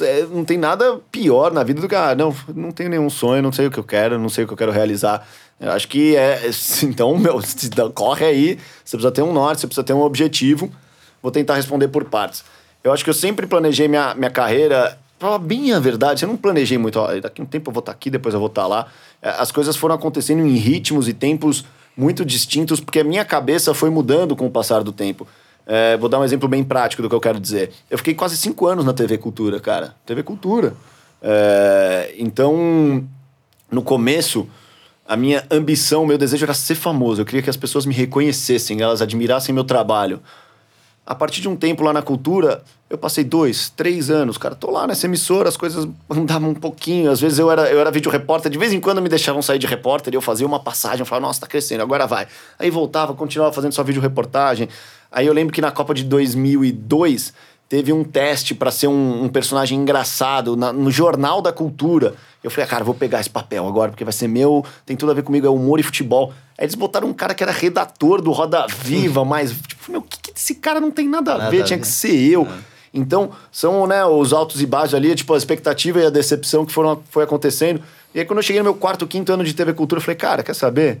é, 0.00 0.26
não 0.30 0.46
tem 0.46 0.56
nada 0.56 0.98
pior 1.12 1.52
na 1.52 1.62
vida 1.62 1.82
do 1.82 1.88
que, 1.88 1.94
ah, 1.94 2.14
não, 2.14 2.34
não 2.54 2.70
tenho 2.70 2.88
nenhum 2.88 3.10
sonho, 3.10 3.42
não 3.42 3.52
sei 3.52 3.66
o 3.66 3.70
que 3.70 3.78
eu 3.78 3.84
quero, 3.84 4.18
não 4.18 4.30
sei 4.30 4.44
o 4.44 4.46
que 4.46 4.54
eu 4.54 4.56
quero 4.56 4.72
realizar. 4.72 5.28
Eu 5.60 5.72
acho 5.72 5.86
que 5.86 6.16
é. 6.16 6.50
Então, 6.84 7.18
meu, 7.18 7.40
corre 7.94 8.24
aí, 8.24 8.58
você 8.82 8.96
precisa 8.96 9.12
ter 9.12 9.22
um 9.22 9.32
norte, 9.32 9.60
você 9.60 9.66
precisa 9.66 9.84
ter 9.84 9.92
um 9.92 10.00
objetivo. 10.00 10.70
Vou 11.22 11.30
tentar 11.30 11.56
responder 11.56 11.88
por 11.88 12.04
partes. 12.04 12.44
Eu 12.82 12.92
acho 12.92 13.04
que 13.04 13.10
eu 13.10 13.14
sempre 13.14 13.46
planejei 13.46 13.88
minha, 13.88 14.14
minha 14.14 14.30
carreira. 14.30 14.98
Pra 15.18 15.36
bem 15.38 15.72
a 15.72 15.80
verdade, 15.80 16.24
eu 16.24 16.28
não 16.28 16.36
planejei 16.36 16.78
muito. 16.78 16.98
Ó, 16.98 17.08
daqui 17.20 17.42
um 17.42 17.46
tempo 17.46 17.70
eu 17.70 17.74
vou 17.74 17.80
estar 17.80 17.92
aqui, 17.92 18.08
depois 18.08 18.34
eu 18.34 18.40
vou 18.40 18.48
estar 18.48 18.66
lá. 18.66 18.86
É, 19.20 19.30
as 19.30 19.50
coisas 19.50 19.76
foram 19.76 19.94
acontecendo 19.94 20.46
em 20.46 20.56
ritmos 20.56 21.08
e 21.08 21.12
tempos 21.12 21.64
muito 21.96 22.24
distintos, 22.24 22.78
porque 22.78 23.00
a 23.00 23.04
minha 23.04 23.24
cabeça 23.24 23.74
foi 23.74 23.90
mudando 23.90 24.36
com 24.36 24.46
o 24.46 24.50
passar 24.50 24.84
do 24.84 24.92
tempo. 24.92 25.26
É, 25.66 25.96
vou 25.96 26.08
dar 26.08 26.20
um 26.20 26.24
exemplo 26.24 26.48
bem 26.48 26.62
prático 26.62 27.02
do 27.02 27.08
que 27.08 27.14
eu 27.14 27.20
quero 27.20 27.40
dizer. 27.40 27.72
Eu 27.90 27.98
fiquei 27.98 28.14
quase 28.14 28.36
cinco 28.36 28.66
anos 28.66 28.84
na 28.84 28.92
TV 28.92 29.18
Cultura, 29.18 29.58
cara. 29.58 29.94
TV 30.06 30.22
Cultura. 30.22 30.74
É, 31.20 32.14
então, 32.16 33.04
no 33.70 33.82
começo, 33.82 34.48
a 35.06 35.16
minha 35.16 35.44
ambição, 35.50 36.06
meu 36.06 36.16
desejo 36.16 36.44
era 36.44 36.54
ser 36.54 36.74
famoso. 36.74 37.20
Eu 37.20 37.26
queria 37.26 37.42
que 37.42 37.50
as 37.50 37.56
pessoas 37.56 37.84
me 37.84 37.92
reconhecessem, 37.92 38.80
elas 38.80 39.02
admirassem 39.02 39.54
meu 39.54 39.64
trabalho. 39.64 40.20
A 41.08 41.14
partir 41.14 41.40
de 41.40 41.48
um 41.48 41.56
tempo 41.56 41.82
lá 41.82 41.90
na 41.90 42.02
cultura, 42.02 42.62
eu 42.90 42.98
passei 42.98 43.24
dois, 43.24 43.70
três 43.70 44.10
anos, 44.10 44.36
cara. 44.36 44.54
Tô 44.54 44.70
lá 44.70 44.86
nessa 44.86 45.06
emissora, 45.06 45.48
as 45.48 45.56
coisas 45.56 45.88
andavam 46.10 46.50
um 46.50 46.54
pouquinho. 46.54 47.10
Às 47.10 47.18
vezes 47.18 47.38
eu 47.38 47.50
era, 47.50 47.62
eu 47.70 47.80
era 47.80 47.90
vídeo 47.90 48.12
repórter, 48.12 48.52
de 48.52 48.58
vez 48.58 48.74
em 48.74 48.78
quando 48.78 49.00
me 49.00 49.08
deixavam 49.08 49.40
sair 49.40 49.58
de 49.58 49.66
repórter 49.66 50.12
e 50.12 50.16
eu 50.18 50.20
fazia 50.20 50.46
uma 50.46 50.60
passagem. 50.60 51.00
Eu 51.00 51.06
falava, 51.06 51.28
nossa, 51.28 51.40
tá 51.40 51.46
crescendo, 51.46 51.82
agora 51.82 52.06
vai. 52.06 52.28
Aí 52.58 52.68
voltava, 52.68 53.14
continuava 53.14 53.54
fazendo 53.54 53.72
só 53.72 53.82
vídeo 53.82 54.02
reportagem. 54.02 54.68
Aí 55.10 55.26
eu 55.26 55.32
lembro 55.32 55.54
que 55.54 55.62
na 55.62 55.70
Copa 55.70 55.94
de 55.94 56.04
2002 56.04 57.32
teve 57.68 57.92
um 57.92 58.02
teste 58.02 58.54
para 58.54 58.70
ser 58.70 58.86
um, 58.86 59.24
um, 59.24 59.28
personagem 59.28 59.78
engraçado 59.78 60.56
na, 60.56 60.72
no 60.72 60.90
Jornal 60.90 61.42
da 61.42 61.52
Cultura. 61.52 62.14
Eu 62.42 62.50
falei, 62.50 62.64
ah, 62.64 62.68
cara, 62.68 62.84
vou 62.84 62.94
pegar 62.94 63.20
esse 63.20 63.28
papel 63.28 63.66
agora, 63.66 63.90
porque 63.90 64.04
vai 64.04 64.12
ser 64.12 64.28
meu, 64.28 64.64
tem 64.86 64.96
tudo 64.96 65.10
a 65.10 65.14
ver 65.14 65.22
comigo, 65.22 65.46
é 65.46 65.50
humor 65.50 65.78
e 65.78 65.82
futebol. 65.82 66.32
Aí 66.56 66.64
eles 66.64 66.74
botaram 66.74 67.08
um 67.08 67.12
cara 67.12 67.34
que 67.34 67.42
era 67.42 67.52
redator 67.52 68.22
do 68.22 68.32
Roda 68.32 68.66
Viva, 68.66 69.22
mas, 69.26 69.52
tipo, 69.52 69.92
meu, 69.92 70.02
que, 70.02 70.18
que 70.18 70.32
esse 70.34 70.54
cara 70.54 70.80
não 70.80 70.90
tem 70.90 71.08
nada 71.08 71.34
a 71.34 71.38
nada 71.38 71.50
ver, 71.50 71.62
a 71.62 71.64
tinha 71.64 71.78
que 71.78 71.86
ser 71.86 72.14
eu. 72.14 72.46
É. 72.46 72.78
Então, 72.94 73.30
são 73.52 73.86
né, 73.86 74.04
os 74.06 74.32
altos 74.32 74.62
e 74.62 74.66
baixos 74.66 74.94
ali, 74.94 75.14
tipo, 75.14 75.34
a 75.34 75.36
expectativa 75.36 76.00
e 76.00 76.06
a 76.06 76.10
decepção 76.10 76.64
que 76.64 76.72
foram, 76.72 77.02
foi 77.10 77.24
acontecendo. 77.24 77.82
E 78.14 78.20
aí, 78.20 78.24
quando 78.24 78.38
eu 78.38 78.42
cheguei 78.42 78.60
no 78.60 78.64
meu 78.64 78.74
quarto, 78.74 79.06
quinto 79.06 79.30
ano 79.30 79.44
de 79.44 79.52
TV 79.52 79.74
Cultura, 79.74 79.98
eu 79.98 80.02
falei, 80.02 80.16
cara, 80.16 80.42
quer 80.42 80.54
saber? 80.54 81.00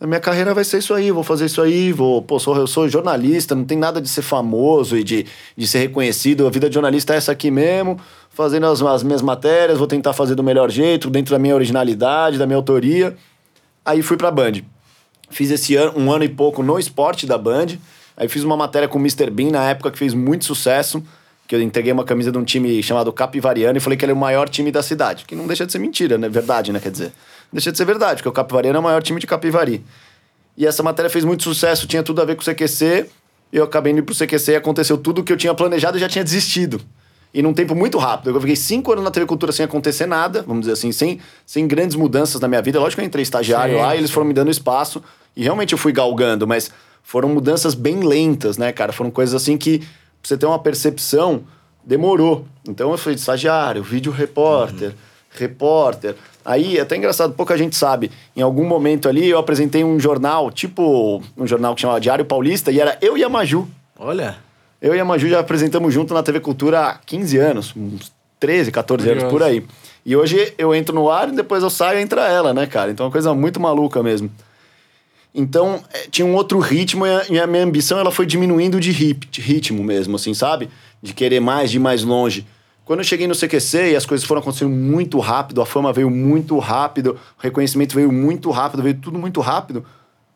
A 0.00 0.06
minha 0.06 0.20
carreira 0.20 0.54
vai 0.54 0.62
ser 0.62 0.78
isso 0.78 0.94
aí, 0.94 1.10
vou 1.10 1.24
fazer 1.24 1.46
isso 1.46 1.60
aí, 1.60 1.92
vou, 1.92 2.22
pô, 2.22 2.38
sou, 2.38 2.56
eu 2.56 2.68
sou 2.68 2.88
jornalista, 2.88 3.54
não 3.54 3.64
tem 3.64 3.76
nada 3.76 4.00
de 4.00 4.08
ser 4.08 4.22
famoso 4.22 4.96
e 4.96 5.02
de, 5.02 5.26
de 5.56 5.66
ser 5.66 5.80
reconhecido, 5.80 6.46
a 6.46 6.50
vida 6.50 6.68
de 6.68 6.74
jornalista 6.74 7.14
é 7.14 7.16
essa 7.16 7.32
aqui 7.32 7.50
mesmo, 7.50 7.98
fazendo 8.30 8.66
as, 8.66 8.80
as 8.80 9.02
minhas 9.02 9.22
matérias, 9.22 9.76
vou 9.76 9.88
tentar 9.88 10.12
fazer 10.12 10.36
do 10.36 10.42
melhor 10.42 10.70
jeito, 10.70 11.10
dentro 11.10 11.32
da 11.32 11.38
minha 11.38 11.54
originalidade, 11.54 12.38
da 12.38 12.46
minha 12.46 12.56
autoria. 12.56 13.16
Aí 13.84 14.00
fui 14.00 14.16
pra 14.16 14.30
Band. 14.30 14.62
Fiz 15.30 15.50
esse 15.50 15.74
ano, 15.74 15.92
um 15.96 16.12
ano 16.12 16.22
e 16.22 16.28
pouco 16.28 16.62
no 16.62 16.78
esporte 16.78 17.26
da 17.26 17.36
Band, 17.36 17.66
aí 18.16 18.28
fiz 18.28 18.44
uma 18.44 18.56
matéria 18.56 18.86
com 18.86 18.98
o 18.98 19.00
Mr. 19.00 19.30
Bean 19.30 19.50
na 19.50 19.68
época 19.68 19.90
que 19.90 19.98
fez 19.98 20.14
muito 20.14 20.44
sucesso, 20.44 21.02
que 21.48 21.56
eu 21.56 21.60
entreguei 21.60 21.92
uma 21.92 22.04
camisa 22.04 22.30
de 22.30 22.38
um 22.38 22.44
time 22.44 22.80
chamado 22.84 23.12
Capivariano 23.12 23.78
e 23.78 23.80
falei 23.80 23.96
que 23.98 24.04
ele 24.04 24.12
é 24.12 24.14
o 24.14 24.18
maior 24.18 24.48
time 24.48 24.70
da 24.70 24.82
cidade, 24.82 25.24
que 25.24 25.34
não 25.34 25.46
deixa 25.46 25.66
de 25.66 25.72
ser 25.72 25.78
mentira, 25.78 26.16
né? 26.16 26.28
Verdade, 26.28 26.72
né? 26.72 26.78
Quer 26.78 26.92
dizer 26.92 27.12
deixa 27.52 27.72
de 27.72 27.78
ser 27.78 27.84
verdade, 27.84 28.16
porque 28.16 28.28
o 28.28 28.32
Capivari 28.32 28.68
é 28.68 28.78
o 28.78 28.82
maior 28.82 29.02
time 29.02 29.20
de 29.20 29.26
Capivari. 29.26 29.84
E 30.56 30.66
essa 30.66 30.82
matéria 30.82 31.08
fez 31.08 31.24
muito 31.24 31.42
sucesso, 31.42 31.86
tinha 31.86 32.02
tudo 32.02 32.20
a 32.20 32.24
ver 32.24 32.34
com 32.34 32.42
o 32.42 32.44
CQC. 32.44 33.06
Eu 33.52 33.64
acabei 33.64 33.92
indo 33.92 34.02
pro 34.02 34.14
CQC 34.14 34.52
e 34.52 34.56
aconteceu 34.56 34.98
tudo 34.98 35.20
o 35.20 35.24
que 35.24 35.32
eu 35.32 35.36
tinha 35.36 35.54
planejado 35.54 35.96
e 35.96 36.00
já 36.00 36.08
tinha 36.08 36.24
desistido. 36.24 36.80
E 37.32 37.42
num 37.42 37.52
tempo 37.54 37.74
muito 37.74 37.96
rápido. 37.98 38.30
Eu 38.30 38.40
fiquei 38.40 38.56
cinco 38.56 38.92
anos 38.92 39.04
na 39.04 39.10
TV 39.10 39.26
Cultura 39.26 39.52
sem 39.52 39.64
acontecer 39.64 40.06
nada, 40.06 40.42
vamos 40.46 40.62
dizer 40.62 40.72
assim, 40.72 40.90
sem, 40.92 41.20
sem 41.46 41.66
grandes 41.66 41.94
mudanças 41.94 42.40
na 42.40 42.48
minha 42.48 42.60
vida. 42.60 42.80
Lógico 42.80 43.00
que 43.00 43.04
eu 43.04 43.06
entrei 43.06 43.22
estagiário 43.22 43.76
sim, 43.76 43.80
lá 43.80 43.94
e 43.94 43.98
eles 43.98 44.10
foram 44.10 44.26
me 44.26 44.34
dando 44.34 44.50
espaço. 44.50 45.02
E 45.36 45.44
realmente 45.44 45.72
eu 45.72 45.78
fui 45.78 45.92
galgando, 45.92 46.46
mas 46.46 46.70
foram 47.02 47.28
mudanças 47.28 47.74
bem 47.74 48.00
lentas, 48.00 48.58
né, 48.58 48.72
cara? 48.72 48.92
Foram 48.92 49.10
coisas 49.10 49.40
assim 49.40 49.56
que, 49.56 49.78
pra 49.78 49.86
você 50.24 50.36
ter 50.36 50.46
uma 50.46 50.58
percepção, 50.58 51.44
demorou. 51.84 52.44
Então 52.68 52.90
eu 52.90 52.98
fui 52.98 53.14
estagiário, 53.14 53.82
vídeo 53.82 54.10
repórter, 54.10 54.88
uhum. 54.88 54.94
repórter. 55.30 56.16
Aí, 56.48 56.78
é 56.78 56.80
até 56.80 56.96
engraçado, 56.96 57.34
pouca 57.34 57.58
gente 57.58 57.76
sabe. 57.76 58.10
Em 58.34 58.40
algum 58.40 58.64
momento 58.64 59.06
ali, 59.06 59.28
eu 59.28 59.38
apresentei 59.38 59.84
um 59.84 60.00
jornal, 60.00 60.50
tipo 60.50 61.22
um 61.36 61.46
jornal 61.46 61.74
que 61.74 61.82
chamava 61.82 62.00
Diário 62.00 62.24
Paulista, 62.24 62.72
e 62.72 62.80
era 62.80 62.96
eu 63.02 63.18
e 63.18 63.22
a 63.22 63.28
Maju. 63.28 63.68
Olha. 63.98 64.38
Eu 64.80 64.94
e 64.94 64.98
a 64.98 65.04
Maju 65.04 65.28
já 65.28 65.40
apresentamos 65.40 65.92
junto 65.92 66.14
na 66.14 66.22
TV 66.22 66.40
Cultura 66.40 66.80
há 66.80 66.94
15 67.04 67.36
anos, 67.36 67.74
uns 67.76 68.10
13, 68.40 68.72
14 68.72 69.04
Curioso. 69.04 69.26
anos 69.26 69.30
por 69.30 69.42
aí. 69.42 69.62
E 70.06 70.16
hoje 70.16 70.54
eu 70.56 70.74
entro 70.74 70.94
no 70.94 71.10
ar 71.10 71.28
e 71.28 71.32
depois 71.32 71.62
eu 71.62 71.68
saio 71.68 71.98
e 71.98 72.02
entra 72.02 72.26
ela, 72.26 72.54
né, 72.54 72.66
cara? 72.66 72.90
Então 72.90 73.04
é 73.04 73.06
uma 73.08 73.12
coisa 73.12 73.34
muito 73.34 73.60
maluca 73.60 74.02
mesmo. 74.02 74.30
Então, 75.34 75.84
é, 75.92 76.06
tinha 76.10 76.24
um 76.24 76.34
outro 76.34 76.58
ritmo 76.60 77.04
e 77.28 77.38
a 77.38 77.46
minha 77.46 77.62
ambição 77.62 77.98
ela 77.98 78.10
foi 78.10 78.24
diminuindo 78.24 78.80
de 78.80 78.90
ritmo 78.90 79.84
mesmo, 79.84 80.16
assim, 80.16 80.32
sabe? 80.32 80.70
De 81.02 81.12
querer 81.12 81.40
mais, 81.40 81.70
de 81.70 81.76
ir 81.76 81.80
mais 81.80 82.02
longe. 82.02 82.46
Quando 82.88 83.00
eu 83.00 83.04
cheguei 83.04 83.26
no 83.26 83.34
CQC 83.34 83.90
e 83.92 83.96
as 83.96 84.06
coisas 84.06 84.26
foram 84.26 84.40
acontecendo 84.40 84.70
muito 84.70 85.18
rápido, 85.18 85.60
a 85.60 85.66
fama 85.66 85.92
veio 85.92 86.08
muito 86.08 86.58
rápido, 86.58 87.18
o 87.38 87.42
reconhecimento 87.42 87.94
veio 87.94 88.10
muito 88.10 88.50
rápido, 88.50 88.82
veio 88.82 88.94
tudo 88.94 89.18
muito 89.18 89.42
rápido, 89.42 89.84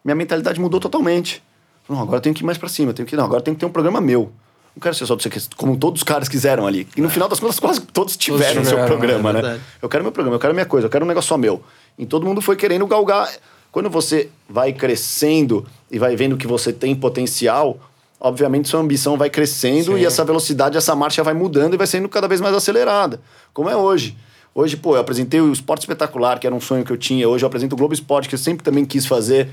minha 0.05 0.14
mentalidade 0.14 0.61
mudou 0.61 0.78
totalmente. 0.78 1.42
Não, 1.88 1.98
agora 1.98 2.18
eu 2.18 2.20
tenho 2.20 2.34
que 2.34 2.42
ir 2.42 2.44
mais 2.44 2.59
para 2.59 2.68
cima, 2.68 2.90
eu 2.90 2.94
tenho 2.94 3.09
que 3.09 3.16
não, 3.16 3.24
agora 3.24 3.40
tem 3.40 3.55
que 3.55 3.61
ter 3.61 3.64
um 3.64 3.70
programa 3.70 4.03
meu. 4.03 4.30
Não 4.76 4.82
quero 4.82 4.94
ser 4.94 5.07
só 5.07 5.16
do 5.16 5.22
CQC, 5.22 5.48
como 5.57 5.78
todos 5.78 6.00
os 6.00 6.05
caras 6.05 6.28
quiseram 6.28 6.66
ali. 6.66 6.86
E 6.94 7.00
no 7.00 7.09
final 7.09 7.26
das 7.26 7.40
contas, 7.40 7.59
quase 7.59 7.80
todos 7.80 8.18
tiveram, 8.18 8.61
o 8.61 8.66
seu 8.66 8.84
programa, 8.84 9.30
é 9.30 9.42
né? 9.42 9.61
Eu 9.80 9.88
quero 9.88 10.05
meu 10.05 10.12
programa, 10.12 10.36
eu 10.36 10.40
quero 10.40 10.53
minha 10.53 10.66
coisa, 10.66 10.88
eu 10.88 10.90
quero 10.90 11.07
um 11.07 11.09
negócio 11.09 11.28
só 11.28 11.38
meu. 11.38 11.62
E 11.98 12.05
todo 12.05 12.26
mundo 12.26 12.42
foi 12.42 12.57
querendo 12.57 12.86
galgar. 12.86 13.32
Quando 13.70 13.88
você 13.88 14.28
vai 14.46 14.74
crescendo 14.74 15.66
e 15.90 15.98
vai 15.98 16.14
vendo 16.16 16.36
que 16.36 16.46
você 16.46 16.70
tem 16.70 16.94
potencial, 16.94 17.80
obviamente 18.23 18.68
sua 18.68 18.81
ambição 18.81 19.16
vai 19.16 19.29
crescendo 19.29 19.97
Sim. 19.97 19.99
e 19.99 20.07
essa 20.07 20.25
velocidade, 20.25 20.77
essa 20.77 20.95
marcha 20.95 21.25
vai 21.25 21.35
mudando 21.35 21.75
e 21.75 21.77
vai 21.77 21.89
sendo 21.89 22.09
cada 22.09 22.29
vez 22.29 22.41
mais 22.41 22.55
acelerada, 22.55 23.20
como 23.53 23.68
é 23.68 23.77
hoje. 23.77 24.16
Hoje, 24.55 24.77
pô, 24.77 24.95
eu 24.95 25.01
apresentei 25.01 25.41
o 25.41 25.51
Esporte 25.51 25.81
Espetacular, 25.81 26.39
que 26.39 26.47
era 26.47 26.55
um 26.55 26.61
sonho 26.61 26.85
que 26.85 26.93
eu 26.93 26.97
tinha. 26.99 27.27
Hoje 27.27 27.43
eu 27.43 27.47
apresento 27.47 27.75
o 27.75 27.79
Globo 27.79 27.95
Esporte, 27.95 28.29
que 28.29 28.35
eu 28.35 28.39
sempre 28.39 28.62
também 28.62 28.85
quis 28.85 29.07
fazer. 29.07 29.49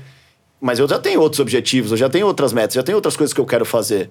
Mas 0.60 0.78
eu 0.78 0.86
já 0.86 0.98
tenho 0.98 1.20
outros 1.20 1.40
objetivos, 1.40 1.90
eu 1.90 1.96
já 1.96 2.08
tenho 2.10 2.26
outras 2.26 2.52
metas, 2.52 2.74
já 2.74 2.82
tenho 2.82 2.96
outras 2.96 3.16
coisas 3.16 3.32
que 3.32 3.40
eu 3.40 3.46
quero 3.46 3.64
fazer. 3.64 4.10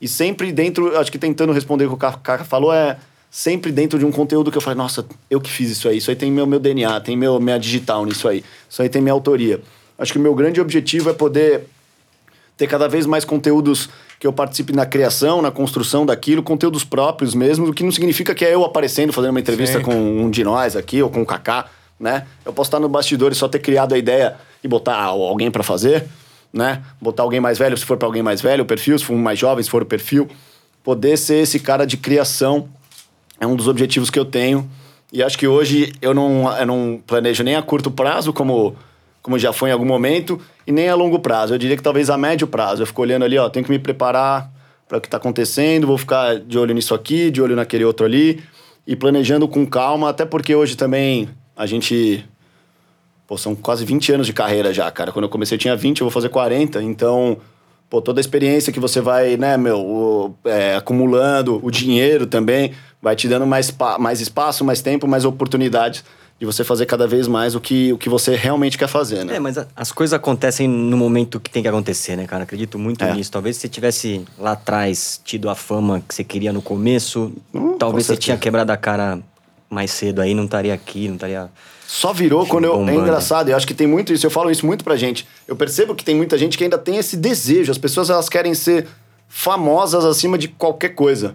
E 0.00 0.06
sempre 0.06 0.52
dentro, 0.52 0.96
acho 0.96 1.10
que 1.10 1.18
tentando 1.18 1.52
responder 1.52 1.86
o 1.86 1.88
que 1.88 1.94
o 1.94 1.98
Kaka 1.98 2.44
falou, 2.44 2.72
é 2.72 2.96
sempre 3.28 3.72
dentro 3.72 3.98
de 3.98 4.06
um 4.06 4.12
conteúdo 4.12 4.52
que 4.52 4.56
eu 4.56 4.62
falei, 4.62 4.78
nossa, 4.78 5.04
eu 5.28 5.40
que 5.40 5.50
fiz 5.50 5.70
isso 5.70 5.88
aí, 5.88 5.98
isso 5.98 6.08
aí 6.08 6.14
tem 6.14 6.30
meu, 6.30 6.46
meu 6.46 6.60
DNA, 6.60 7.00
tem 7.00 7.16
meu, 7.16 7.40
minha 7.40 7.58
digital 7.58 8.06
nisso 8.06 8.28
aí, 8.28 8.44
isso 8.70 8.80
aí 8.80 8.88
tem 8.88 9.02
minha 9.02 9.12
autoria. 9.12 9.60
Acho 9.98 10.12
que 10.12 10.20
o 10.20 10.22
meu 10.22 10.36
grande 10.36 10.60
objetivo 10.60 11.10
é 11.10 11.12
poder 11.12 11.66
ter 12.58 12.66
cada 12.66 12.88
vez 12.88 13.06
mais 13.06 13.24
conteúdos 13.24 13.88
que 14.18 14.26
eu 14.26 14.32
participe 14.32 14.72
na 14.72 14.84
criação, 14.84 15.40
na 15.40 15.50
construção 15.50 16.04
daquilo, 16.04 16.42
conteúdos 16.42 16.84
próprios 16.84 17.32
mesmo, 17.32 17.68
o 17.68 17.72
que 17.72 17.84
não 17.84 17.92
significa 17.92 18.34
que 18.34 18.44
é 18.44 18.52
eu 18.52 18.64
aparecendo, 18.64 19.12
fazendo 19.12 19.30
uma 19.30 19.38
entrevista 19.38 19.78
Sim. 19.78 19.84
com 19.84 19.94
um 19.94 20.28
de 20.28 20.42
nós 20.42 20.74
aqui, 20.74 21.00
ou 21.00 21.08
com 21.08 21.22
o 21.22 21.26
Kaká, 21.26 21.66
né? 21.98 22.26
Eu 22.44 22.52
posso 22.52 22.66
estar 22.66 22.80
no 22.80 22.88
bastidor 22.88 23.30
e 23.30 23.36
só 23.36 23.46
ter 23.46 23.60
criado 23.60 23.94
a 23.94 23.98
ideia 23.98 24.34
e 24.62 24.66
botar 24.66 25.00
alguém 25.00 25.52
para 25.52 25.62
fazer, 25.62 26.04
né? 26.52 26.82
Botar 27.00 27.22
alguém 27.22 27.38
mais 27.38 27.58
velho, 27.58 27.76
se 27.76 27.84
for 27.84 27.96
para 27.96 28.08
alguém 28.08 28.24
mais 28.24 28.42
velho, 28.42 28.64
o 28.64 28.66
perfil, 28.66 28.98
se 28.98 29.04
for 29.04 29.16
mais 29.16 29.38
jovem, 29.38 29.62
se 29.62 29.70
for 29.70 29.82
o 29.82 29.86
perfil. 29.86 30.28
Poder 30.82 31.16
ser 31.16 31.36
esse 31.36 31.60
cara 31.60 31.86
de 31.86 31.96
criação 31.96 32.68
é 33.40 33.46
um 33.46 33.54
dos 33.54 33.68
objetivos 33.68 34.10
que 34.10 34.18
eu 34.18 34.24
tenho. 34.24 34.68
E 35.12 35.22
acho 35.22 35.38
que 35.38 35.46
hoje 35.46 35.92
eu 36.02 36.12
não, 36.12 36.52
eu 36.58 36.66
não 36.66 37.00
planejo 37.06 37.44
nem 37.44 37.54
a 37.54 37.62
curto 37.62 37.88
prazo, 37.88 38.32
como 38.32 38.76
como 39.28 39.38
já 39.38 39.52
foi 39.52 39.68
em 39.68 39.72
algum 39.72 39.84
momento, 39.84 40.40
e 40.68 40.72
nem 40.72 40.86
a 40.86 40.94
longo 40.94 41.18
prazo. 41.18 41.54
Eu 41.54 41.58
diria 41.58 41.78
que 41.78 41.82
talvez 41.82 42.10
a 42.10 42.18
médio 42.18 42.46
prazo. 42.46 42.82
Eu 42.82 42.86
fico 42.86 43.00
olhando 43.00 43.24
ali, 43.24 43.38
ó, 43.38 43.48
tenho 43.48 43.64
que 43.64 43.70
me 43.70 43.78
preparar 43.78 44.52
para 44.86 44.98
o 44.98 45.00
que 45.00 45.06
está 45.06 45.16
acontecendo, 45.16 45.86
vou 45.86 45.96
ficar 45.96 46.38
de 46.38 46.58
olho 46.58 46.74
nisso 46.74 46.94
aqui, 46.94 47.30
de 47.30 47.40
olho 47.40 47.56
naquele 47.56 47.86
outro 47.86 48.04
ali, 48.04 48.42
e 48.86 48.94
planejando 48.94 49.48
com 49.48 49.64
calma, 49.66 50.10
até 50.10 50.26
porque 50.26 50.54
hoje 50.54 50.76
também 50.76 51.26
a 51.56 51.64
gente. 51.64 52.22
Pô, 53.26 53.38
são 53.38 53.56
quase 53.56 53.82
20 53.82 54.12
anos 54.12 54.26
de 54.26 54.34
carreira 54.34 54.70
já, 54.72 54.90
cara. 54.90 55.10
Quando 55.10 55.24
eu 55.24 55.30
comecei 55.30 55.56
eu 55.56 55.58
tinha 55.58 55.74
20, 55.74 56.02
eu 56.02 56.04
vou 56.04 56.12
fazer 56.12 56.28
40, 56.28 56.82
então. 56.82 57.38
Pô, 57.88 58.02
toda 58.02 58.20
a 58.20 58.22
experiência 58.22 58.70
que 58.70 58.78
você 58.78 59.00
vai, 59.00 59.38
né, 59.38 59.56
meu, 59.56 59.80
o, 59.80 60.34
é, 60.44 60.76
acumulando, 60.76 61.58
o 61.64 61.70
dinheiro 61.70 62.26
também, 62.26 62.72
vai 63.00 63.16
te 63.16 63.26
dando 63.26 63.46
mais, 63.46 63.74
mais 63.98 64.20
espaço, 64.20 64.62
mais 64.62 64.82
tempo, 64.82 65.08
mais 65.08 65.24
oportunidades 65.24 66.04
de 66.38 66.46
você 66.46 66.62
fazer 66.62 66.86
cada 66.86 67.06
vez 67.06 67.26
mais 67.26 67.54
o 67.54 67.60
que, 67.60 67.92
o 67.92 67.98
que 67.98 68.08
você 68.08 68.36
realmente 68.36 68.78
quer 68.78 68.86
fazer, 68.86 69.24
né? 69.24 69.36
É, 69.36 69.40
mas 69.40 69.58
a, 69.58 69.66
as 69.74 69.90
coisas 69.90 70.14
acontecem 70.14 70.68
no 70.68 70.96
momento 70.96 71.40
que 71.40 71.50
tem 71.50 71.62
que 71.62 71.68
acontecer, 71.68 72.16
né, 72.16 72.26
cara? 72.26 72.44
Acredito 72.44 72.78
muito 72.78 73.04
é. 73.04 73.12
nisso. 73.12 73.30
Talvez 73.32 73.56
se 73.56 73.62
você 73.62 73.68
tivesse 73.68 74.24
lá 74.38 74.52
atrás 74.52 75.20
tido 75.24 75.50
a 75.50 75.56
fama 75.56 76.00
que 76.06 76.14
você 76.14 76.22
queria 76.22 76.52
no 76.52 76.62
começo, 76.62 77.32
hum, 77.52 77.76
talvez 77.76 78.06
você 78.06 78.16
tinha 78.16 78.36
quebrado 78.36 78.70
a 78.70 78.76
cara 78.76 79.18
mais 79.68 79.90
cedo 79.90 80.20
aí, 80.20 80.32
não 80.32 80.44
estaria 80.44 80.72
aqui, 80.72 81.08
não 81.08 81.14
estaria. 81.14 81.50
Só 81.88 82.12
virou 82.12 82.46
quando 82.46 82.64
eu. 82.64 82.74
É 82.74 82.76
Bombando. 82.76 83.00
engraçado, 83.00 83.48
eu 83.48 83.56
acho 83.56 83.66
que 83.66 83.74
tem 83.74 83.86
muito 83.86 84.12
isso, 84.12 84.24
eu 84.24 84.30
falo 84.30 84.48
isso 84.48 84.64
muito 84.64 84.84
pra 84.84 84.96
gente. 84.96 85.26
Eu 85.46 85.56
percebo 85.56 85.92
que 85.92 86.04
tem 86.04 86.14
muita 86.14 86.38
gente 86.38 86.56
que 86.56 86.62
ainda 86.62 86.78
tem 86.78 86.98
esse 86.98 87.16
desejo. 87.16 87.72
As 87.72 87.78
pessoas 87.78 88.10
elas 88.10 88.28
querem 88.28 88.54
ser 88.54 88.86
famosas 89.28 90.04
acima 90.04 90.38
de 90.38 90.46
qualquer 90.46 90.90
coisa. 90.90 91.34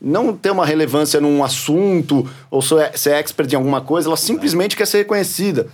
Não 0.00 0.34
ter 0.34 0.50
uma 0.50 0.64
relevância 0.64 1.20
num 1.20 1.44
assunto 1.44 2.28
ou 2.50 2.62
ser, 2.62 2.96
ser 2.96 3.12
expert 3.14 3.52
em 3.52 3.56
alguma 3.56 3.80
coisa, 3.80 4.08
ela 4.08 4.16
simplesmente 4.16 4.76
quer 4.76 4.86
ser 4.86 4.98
reconhecida. 4.98 5.68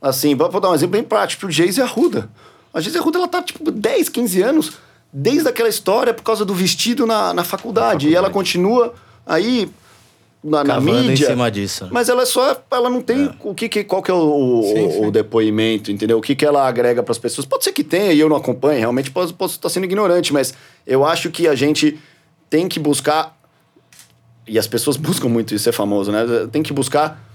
Assim, 0.00 0.34
vou 0.34 0.60
dar 0.60 0.70
um 0.70 0.74
exemplo 0.74 0.92
bem 0.92 1.02
prático, 1.02 1.40
tipo, 1.40 1.52
Geise 1.52 1.80
Arruda. 1.82 2.28
A 2.72 2.80
Geise 2.80 2.98
Arruda, 2.98 3.18
ela 3.18 3.28
tá, 3.28 3.42
tipo, 3.42 3.70
10, 3.70 4.08
15 4.08 4.42
anos 4.42 4.72
desde 5.12 5.48
aquela 5.48 5.68
história 5.68 6.14
por 6.14 6.22
causa 6.22 6.44
do 6.44 6.54
vestido 6.54 7.06
na, 7.06 7.34
na 7.34 7.44
faculdade. 7.44 8.08
E 8.08 8.14
ela 8.14 8.30
continua 8.30 8.94
aí 9.26 9.68
na, 10.42 10.64
na 10.64 10.74
Cavando 10.74 10.98
em 10.98 11.08
mídia. 11.08 11.26
cima 11.28 11.50
disso? 11.50 11.88
Mas 11.90 12.08
ela 12.08 12.22
é 12.22 12.26
só. 12.26 12.60
Ela 12.70 12.88
não 12.90 13.00
tem 13.00 13.30
o 13.40 13.54
que, 13.54 13.68
que 13.68 13.84
qual 13.84 14.02
que 14.02 14.10
é 14.10 14.14
o, 14.14 14.60
o, 14.60 14.62
Sim, 14.62 14.90
sim. 14.90 15.06
o 15.06 15.10
depoimento, 15.10 15.92
entendeu? 15.92 16.18
O 16.18 16.20
que, 16.22 16.34
que 16.34 16.44
ela 16.44 16.66
agrega 16.66 17.02
para 17.02 17.12
as 17.12 17.18
pessoas. 17.18 17.46
Pode 17.46 17.62
ser 17.62 17.72
que 17.72 17.84
tenha 17.84 18.12
e 18.12 18.18
eu 18.18 18.28
não 18.28 18.36
acompanhe, 18.36 18.80
realmente 18.80 19.10
posso, 19.10 19.34
posso 19.34 19.54
estar 19.54 19.68
sendo 19.68 19.84
ignorante, 19.84 20.32
mas 20.32 20.54
eu 20.86 21.04
acho 21.04 21.30
que 21.30 21.46
a 21.46 21.54
gente 21.54 21.98
tem 22.50 22.68
que 22.68 22.80
buscar. 22.80 23.40
E 24.46 24.58
as 24.58 24.66
pessoas 24.66 24.96
buscam 24.98 25.28
muito 25.28 25.54
isso, 25.54 25.64
ser 25.64 25.72
famoso, 25.72 26.10
né? 26.12 26.24
Tem 26.50 26.62
que 26.62 26.72
buscar 26.72 27.28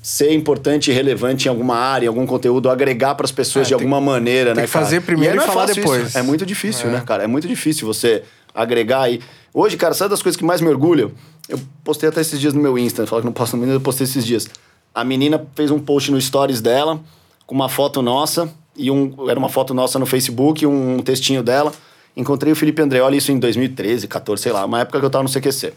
ser 0.00 0.32
importante 0.32 0.90
e 0.90 0.94
relevante 0.94 1.46
em 1.46 1.48
alguma 1.48 1.76
área, 1.76 2.06
em 2.06 2.08
algum 2.08 2.24
conteúdo, 2.26 2.70
agregar 2.70 3.14
para 3.14 3.24
as 3.26 3.32
pessoas 3.32 3.66
É, 3.66 3.68
de 3.70 3.76
tem- 3.76 3.84
alguma 3.84 4.00
maneira, 4.00 4.52
tem 4.54 4.62
né? 4.62 4.66
que 4.66 4.72
cara? 4.72 4.84
fazer 4.84 5.00
primeiro 5.02 5.36
não 5.36 5.42
e 5.44 5.46
falar 5.46 5.66
fácil 5.66 5.82
depois. 5.82 6.08
isso. 6.08 6.18
É 6.18 6.22
muito 6.22 6.46
difícil, 6.46 6.88
É. 6.88 6.92
né, 6.92 7.02
cara? 7.04 7.24
É 7.24 7.26
muito 7.26 7.46
difícil 7.48 7.86
você 7.86 8.22
agregar 8.54 9.10
e. 9.10 9.20
Hoje, 9.52 9.76
cara, 9.76 9.92
sabe 9.94 10.10
das 10.10 10.22
coisas 10.22 10.36
que 10.36 10.44
mais 10.44 10.60
me 10.60 10.68
orgulham? 10.68 11.10
Eu 11.48 11.58
postei 11.82 12.08
até 12.08 12.20
esses 12.20 12.38
dias 12.40 12.54
no 12.54 12.60
meu 12.62 12.78
Insta, 12.78 13.06
falo 13.06 13.22
que 13.22 13.26
não 13.26 13.32
posto 13.32 13.56
no 13.56 13.66
eu 13.70 13.80
postei 13.80 14.04
esses 14.04 14.24
dias. 14.24 14.48
A 14.94 15.04
menina 15.04 15.44
fez 15.54 15.70
um 15.70 15.78
post 15.78 16.10
no 16.12 16.20
stories 16.20 16.60
dela, 16.60 17.00
com 17.46 17.54
uma 17.54 17.68
foto 17.68 18.00
nossa, 18.00 18.48
e 18.76 18.90
um. 18.90 19.28
Era 19.28 19.38
uma 19.38 19.48
foto 19.48 19.74
nossa 19.74 19.98
no 19.98 20.06
Facebook, 20.06 20.64
um 20.66 20.98
textinho 21.00 21.42
dela. 21.42 21.72
Encontrei 22.16 22.52
o 22.52 22.56
Felipe 22.56 22.80
Andreoli, 22.82 23.16
isso 23.18 23.30
em 23.32 23.38
2013, 23.38 24.06
14, 24.08 24.42
sei 24.42 24.52
lá, 24.52 24.64
uma 24.64 24.80
época 24.80 24.98
que 25.00 25.04
eu 25.04 25.10
tava 25.10 25.24
no 25.24 25.30
CQC. 25.30 25.72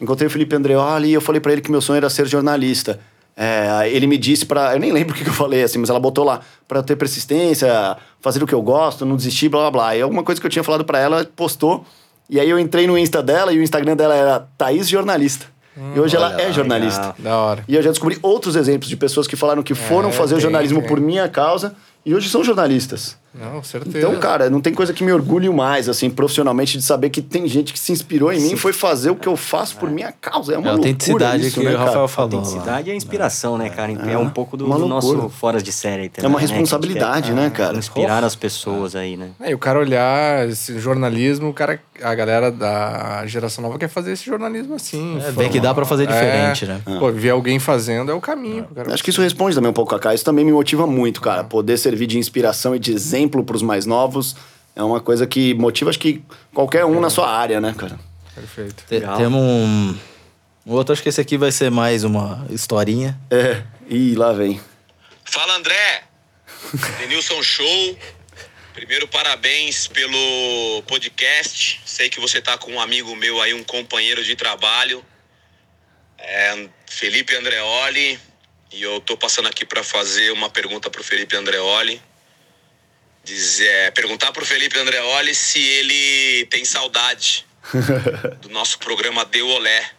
Encontrei 0.00 0.26
o 0.26 0.30
Felipe 0.30 0.54
Andreoli 0.54 1.08
e 1.08 1.12
eu 1.14 1.20
falei 1.20 1.40
pra 1.40 1.52
ele 1.52 1.60
que 1.62 1.70
meu 1.70 1.80
sonho 1.80 1.96
era 1.98 2.10
ser 2.10 2.26
jornalista. 2.26 2.98
É, 3.36 3.90
ele 3.90 4.06
me 4.06 4.16
disse 4.16 4.46
pra. 4.46 4.74
Eu 4.74 4.80
nem 4.80 4.92
lembro 4.92 5.14
o 5.14 5.16
que 5.16 5.22
que 5.24 5.28
eu 5.30 5.34
falei, 5.34 5.62
assim, 5.62 5.78
mas 5.78 5.90
ela 5.90 6.00
botou 6.00 6.24
lá 6.24 6.40
pra 6.66 6.82
ter 6.82 6.96
persistência, 6.96 7.96
fazer 8.20 8.42
o 8.42 8.46
que 8.46 8.54
eu 8.54 8.62
gosto, 8.62 9.04
não 9.04 9.16
desistir, 9.16 9.48
blá 9.48 9.60
blá 9.62 9.70
blá. 9.70 9.96
E 9.96 10.00
alguma 10.02 10.22
coisa 10.22 10.40
que 10.40 10.46
eu 10.46 10.50
tinha 10.50 10.64
falado 10.64 10.84
pra 10.84 10.98
ela, 10.98 11.24
postou. 11.36 11.84
E 12.28 12.40
aí 12.40 12.48
eu 12.48 12.58
entrei 12.58 12.86
no 12.86 12.96
Insta 12.98 13.22
dela 13.22 13.52
e 13.52 13.58
o 13.58 13.62
Instagram 13.62 13.94
dela 13.94 14.14
era 14.14 14.40
Thaís 14.58 14.88
Jornalista. 14.88 15.46
e 15.94 16.00
hoje 16.00 16.16
ela 16.16 16.32
é 16.40 16.46
lá, 16.46 16.50
jornalista. 16.52 17.00
legal. 17.00 17.14
Da 17.18 17.36
hora. 17.38 17.64
E 17.68 17.74
eu 17.76 17.82
já 17.82 17.90
descobri 17.90 18.18
outros 18.22 18.56
exemplos 18.56 18.88
de 18.88 18.96
pessoas 18.96 19.26
que 19.26 19.36
falaram 19.36 19.62
que 19.62 19.74
foram 19.74 20.08
É, 20.08 20.12
fazer 20.12 20.34
o 20.34 20.40
jornalismo 20.40 20.80
tem. 20.80 20.88
por 20.88 20.98
minha 20.98 21.28
causa 21.28 21.74
e 22.04 22.14
hoje 22.14 22.28
são 22.30 22.42
jornalistas. 22.42 23.16
Não, 23.34 23.62
certeza. 23.62 23.98
Então, 23.98 24.16
cara, 24.18 24.48
não 24.48 24.60
tem 24.60 24.72
coisa 24.72 24.92
que 24.94 25.04
me 25.04 25.12
orgulhe 25.12 25.48
mais, 25.50 25.88
assim, 25.88 26.08
profissionalmente, 26.08 26.78
de 26.78 26.84
saber 26.84 27.10
que 27.10 27.20
tem 27.20 27.46
gente 27.46 27.72
que 27.72 27.78
se 27.78 27.92
inspirou 27.92 28.32
em 28.32 28.40
mim 28.40 28.52
e 28.52 28.56
foi 28.56 28.72
fazer 28.72 29.10
o 29.10 29.16
que 29.16 29.28
eu 29.28 29.36
faço 29.36 29.76
por 29.76 29.90
minha 29.90 30.10
causa. 30.10 30.54
É 30.54 30.58
uma 30.58 30.68
É 30.68 30.70
autenticidade 30.72 31.46
isso, 31.46 31.60
que 31.60 31.66
né, 31.66 31.74
o 31.74 31.76
cara? 31.76 31.86
Rafael 31.90 32.08
falou. 32.08 32.30
lá. 32.30 32.38
Autenticidade 32.38 32.90
é 32.90 32.94
inspiração, 32.96 33.58
né, 33.58 33.68
cara? 33.68 33.92
É, 33.92 34.16
um 34.16 34.30
pouco 34.30 34.56
do, 34.56 34.64
do 34.66 34.86
nosso 34.88 35.28
fora 35.28 35.60
de 35.60 35.70
série 35.70 36.08
também. 36.08 36.24
É 36.24 36.28
uma 36.28 36.38
né? 36.40 36.46
Responsabilidade, 36.46 37.28
quer, 37.28 37.34
né, 37.34 37.50
cara? 37.50 37.76
Inspirar 37.76 38.24
as 38.24 38.34
pessoas 38.34 38.96
aí, 38.96 39.16
né? 39.16 39.30
É, 39.40 39.50
e 39.50 39.54
o 39.54 39.58
cara 39.58 39.78
olhar 39.78 40.48
esse 40.48 40.78
jornalismo, 40.78 41.50
o 41.50 41.52
cara, 41.52 41.78
a 42.02 42.14
galera 42.14 42.50
da 42.50 43.24
geração 43.26 43.62
nova 43.62 43.78
quer 43.78 43.88
fazer 43.88 44.12
esse 44.12 44.24
jornalismo 44.24 44.74
assim. 44.74 45.18
É, 45.22 45.30
vê 45.30 45.48
que 45.50 45.60
dá 45.60 45.74
pra 45.74 45.84
fazer 45.84 46.06
diferente, 46.06 46.64
né? 46.64 46.80
Pô, 46.98 47.12
ver 47.12 47.30
alguém 47.30 47.58
fazendo 47.58 48.10
é 48.10 48.14
o 48.14 48.20
caminho. 48.20 48.66
Acho 48.92 49.04
que 49.04 49.10
isso 49.10 49.20
responde 49.20 49.54
também 49.54 49.70
um 49.70 49.74
pouco 49.74 49.94
a 49.94 49.98
Kaká. 49.98 50.14
Isso 50.14 50.24
também 50.24 50.44
me 50.44 50.52
motiva 50.52 50.86
muito, 50.86 51.20
cara. 51.20 51.44
Poder 51.44 51.76
servir 51.76 52.06
de 52.06 52.18
inspiração 52.18 52.74
e 52.74 52.78
de 52.78 52.92
exemplo 52.92 53.25
pros 53.28 53.62
mais 53.62 53.86
novos 53.86 54.36
é 54.76 54.82
uma 54.82 55.00
coisa 55.00 55.26
que 55.26 55.54
motiva, 55.54 55.88
acho 55.88 55.98
que 55.98 56.22
qualquer 56.52 56.84
um 56.84 57.00
na 57.00 57.08
sua 57.08 57.30
área, 57.30 57.60
né, 57.60 57.74
cara? 57.76 57.98
Perfeito. 58.34 58.84
Te-. 58.86 59.00
Temos 59.00 59.40
um... 59.40 59.98
outro, 60.66 60.92
acho 60.92 61.02
que 61.02 61.08
esse 61.08 61.20
aqui 61.20 61.38
vai 61.38 61.50
ser 61.50 61.70
mais 61.70 62.04
uma 62.04 62.46
historinha. 62.50 63.18
É. 63.30 63.62
Ih, 63.88 64.14
lá 64.14 64.34
vem. 64.34 64.60
Fala 65.24 65.56
André, 65.56 66.04
Denilson 67.00 67.42
Show. 67.42 67.98
Primeiro, 68.74 69.08
parabéns 69.08 69.86
pelo 69.88 70.82
podcast. 70.86 71.80
Sei 71.86 72.10
que 72.10 72.20
você 72.20 72.42
tá 72.42 72.58
com 72.58 72.72
um 72.72 72.80
amigo 72.80 73.16
meu 73.16 73.40
aí, 73.40 73.54
um 73.54 73.64
companheiro 73.64 74.22
de 74.22 74.36
trabalho, 74.36 75.02
é, 76.18 76.68
Felipe 76.86 77.34
Andreoli. 77.34 78.20
E 78.70 78.82
eu 78.82 79.00
tô 79.00 79.16
passando 79.16 79.48
aqui 79.48 79.64
para 79.64 79.82
fazer 79.82 80.32
uma 80.32 80.50
pergunta 80.50 80.90
pro 80.90 81.02
Felipe 81.02 81.34
Andreoli. 81.34 82.02
Dizer, 83.26 83.90
perguntar 83.90 84.30
pro 84.30 84.46
Felipe 84.46 84.78
Andreoli 84.78 85.34
se 85.34 85.58
ele 85.58 86.46
tem 86.46 86.64
saudade 86.64 87.44
do 88.40 88.48
nosso 88.50 88.78
programa 88.78 89.24
Deu 89.24 89.48
Olé. 89.48 89.90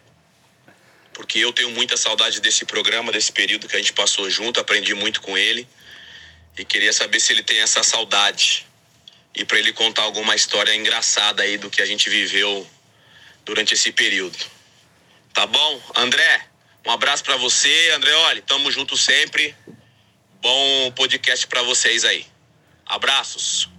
Porque 1.12 1.38
eu 1.38 1.52
tenho 1.52 1.70
muita 1.72 1.94
saudade 1.98 2.40
desse 2.40 2.64
programa, 2.64 3.12
desse 3.12 3.30
período 3.30 3.68
que 3.68 3.76
a 3.76 3.78
gente 3.78 3.92
passou 3.92 4.30
junto, 4.30 4.58
aprendi 4.58 4.94
muito 4.94 5.20
com 5.20 5.36
ele. 5.36 5.68
E 6.56 6.64
queria 6.64 6.90
saber 6.90 7.20
se 7.20 7.34
ele 7.34 7.42
tem 7.42 7.60
essa 7.60 7.82
saudade. 7.82 8.66
E 9.34 9.44
para 9.44 9.58
ele 9.58 9.74
contar 9.74 10.04
alguma 10.04 10.34
história 10.34 10.74
engraçada 10.74 11.42
aí 11.42 11.58
do 11.58 11.68
que 11.68 11.82
a 11.82 11.86
gente 11.86 12.08
viveu 12.08 12.66
durante 13.44 13.74
esse 13.74 13.92
período. 13.92 14.38
Tá 15.34 15.46
bom? 15.46 15.82
André, 15.96 16.46
um 16.86 16.90
abraço 16.90 17.24
para 17.24 17.36
você, 17.36 17.90
André. 17.94 18.10
Olha, 18.10 18.40
tamo 18.40 18.70
junto 18.72 18.96
sempre. 18.96 19.54
Bom 20.40 20.92
podcast 20.92 21.46
para 21.46 21.62
vocês 21.62 22.06
aí. 22.06 22.26
Abraços. 22.88 23.70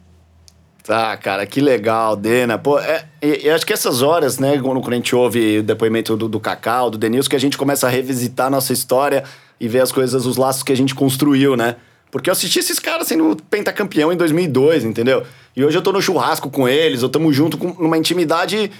Tá, 0.83 1.15
cara, 1.17 1.45
que 1.45 1.61
legal, 1.61 2.15
Dena. 2.15 2.57
Pô, 2.57 2.79
é, 2.79 3.05
eu 3.21 3.53
acho 3.53 3.65
que 3.65 3.73
essas 3.73 4.01
horas, 4.01 4.39
né, 4.39 4.57
quando 4.59 4.91
a 4.91 4.95
gente 4.95 5.15
ouve 5.15 5.59
o 5.59 5.63
depoimento 5.63 6.17
do, 6.17 6.27
do 6.27 6.39
Cacau, 6.39 6.89
do 6.89 6.97
Denilson, 6.97 7.29
que 7.29 7.35
a 7.35 7.39
gente 7.39 7.57
começa 7.57 7.85
a 7.85 7.89
revisitar 7.89 8.47
a 8.47 8.49
nossa 8.49 8.73
história 8.73 9.23
e 9.59 9.67
ver 9.67 9.81
as 9.81 9.91
coisas, 9.91 10.25
os 10.25 10.37
laços 10.37 10.63
que 10.63 10.71
a 10.71 10.77
gente 10.77 10.95
construiu, 10.95 11.55
né? 11.55 11.75
Porque 12.09 12.29
eu 12.29 12.31
assisti 12.31 12.57
esses 12.57 12.79
caras 12.79 13.07
sendo 13.07 13.37
pentacampeão 13.49 14.11
em 14.11 14.17
2002, 14.17 14.83
entendeu? 14.83 15.23
E 15.55 15.63
hoje 15.63 15.77
eu 15.77 15.81
tô 15.81 15.91
no 15.91 16.01
churrasco 16.01 16.49
com 16.49 16.67
eles, 16.67 17.03
eu 17.03 17.09
tamo 17.09 17.31
junto 17.31 17.57
com 17.57 17.67
numa 17.81 17.97
intimidade 17.97 18.71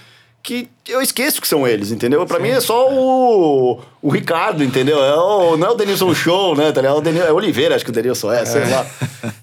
que 0.41 0.69
eu 0.87 1.01
esqueço 1.01 1.41
que 1.41 1.47
são 1.47 1.67
eles, 1.67 1.91
entendeu? 1.91 2.25
Pra 2.25 2.39
mim 2.39 2.49
é 2.49 2.59
só 2.59 2.91
o, 2.91 3.81
o 4.01 4.09
Ricardo, 4.09 4.63
entendeu? 4.63 5.03
É 5.03 5.15
o, 5.15 5.57
não 5.57 5.67
é 5.67 5.69
o 5.71 5.75
Denilson 5.75 6.13
Show, 6.15 6.55
né? 6.55 6.71
Tá 6.71 6.81
ligado? 6.81 6.97
O 6.97 7.01
Denil, 7.01 7.23
é 7.23 7.31
Oliveira, 7.31 7.75
acho 7.75 7.83
que 7.83 7.91
o 7.91 7.93
Denilson 7.93 8.31
é, 8.31 8.45
sei 8.45 8.69
lá. 8.69 8.85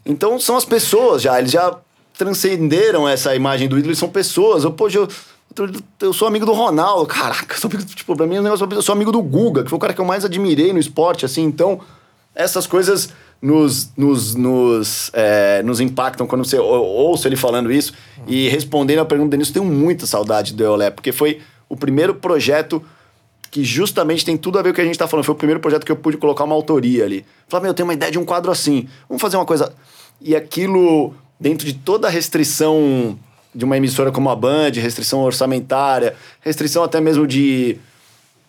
Então 0.05 0.39
são 0.39 0.57
as 0.57 0.65
pessoas 0.65 1.23
já, 1.23 1.39
eles 1.39 1.51
já 1.51 1.77
transcenderam 2.17 3.09
essa 3.09 3.35
imagem 3.35 3.69
do 3.69 3.79
ídolo 3.79 3.93
e 3.93 3.97
são 3.97 4.09
pessoas. 4.09 4.65
Eu, 4.65 4.73
pô, 4.73 4.89
eu, 4.89 5.09
eu 6.01 6.13
sou 6.13 6.27
amigo 6.27 6.47
do 6.47 6.53
Ronaldo, 6.53 7.07
caraca, 7.07 7.55
eu 7.55 7.59
sou 7.61 7.71
amigo, 7.71 7.85
tipo, 7.85 8.17
pra 8.17 8.27
mim 8.27 8.37
é 8.37 8.41
um 8.41 8.45
negócio, 8.45 8.67
eu 8.71 8.83
sou 8.83 8.93
amigo 8.93 9.13
do 9.13 9.23
Guga, 9.23 9.63
que 9.65 9.71
foi 9.71 9.77
o 9.77 9.81
cara 9.81 9.95
que 9.95 10.01
eu 10.01 10.05
mais 10.05 10.25
admirei 10.25 10.73
no 10.73 10.79
esporte, 10.79 11.25
assim, 11.25 11.45
então 11.45 11.81
essas 12.35 12.67
coisas 12.67 13.11
nos, 13.41 13.91
nos, 13.97 14.35
nos, 14.35 15.11
é, 15.13 15.63
nos 15.63 15.81
impactam 15.81 16.27
quando 16.27 16.45
você 16.45 16.59
ou- 16.59 16.85
ouço 16.85 17.29
ele 17.29 17.37
falando 17.37 17.71
isso. 17.73 17.93
E 18.27 18.49
respondendo 18.49 19.01
a 19.01 19.05
pergunta 19.05 19.29
do 19.29 19.31
Denilson, 19.33 19.53
tenho 19.53 19.65
muita 19.65 20.07
saudade 20.07 20.53
do 20.55 20.65
Eolé, 20.65 20.91
porque 20.91 21.13
foi 21.13 21.41
o 21.69 21.77
primeiro 21.77 22.15
projeto 22.15 22.83
que 23.51 23.65
justamente 23.65 24.25
tem 24.25 24.37
tudo 24.37 24.59
a 24.59 24.63
ver 24.63 24.71
com 24.71 24.73
o 24.73 24.75
que 24.77 24.81
a 24.81 24.85
gente 24.85 24.99
tá 24.99 25.07
falando. 25.07 25.25
Foi 25.25 25.35
o 25.35 25.39
primeiro 25.39 25.61
projeto 25.61 25.85
que 25.85 25.93
eu 25.93 25.97
pude 25.97 26.17
colocar 26.17 26.45
uma 26.45 26.55
autoria 26.55 27.05
ali. 27.05 27.25
Falar, 27.49 27.63
meu, 27.63 27.71
eu 27.71 27.75
tenho 27.75 27.87
uma 27.87 27.95
ideia 27.95 28.13
de 28.13 28.19
um 28.19 28.25
quadro 28.25 28.51
assim. 28.51 28.89
Vamos 29.09 29.21
fazer 29.21 29.37
uma 29.37 29.47
coisa. 29.47 29.73
E 30.21 30.35
aquilo, 30.35 31.15
dentro 31.39 31.67
de 31.67 31.73
toda 31.75 32.09
a 32.09 32.11
restrição 32.11 33.19
de 33.55 33.65
uma 33.65 33.77
emissora 33.77 34.13
como 34.13 34.29
a 34.29 34.37
Band, 34.37 34.73
restrição 34.75 35.21
orçamentária, 35.21 36.15
restrição 36.43 36.83
até 36.83 37.01
mesmo 37.01 37.27
de 37.27 37.79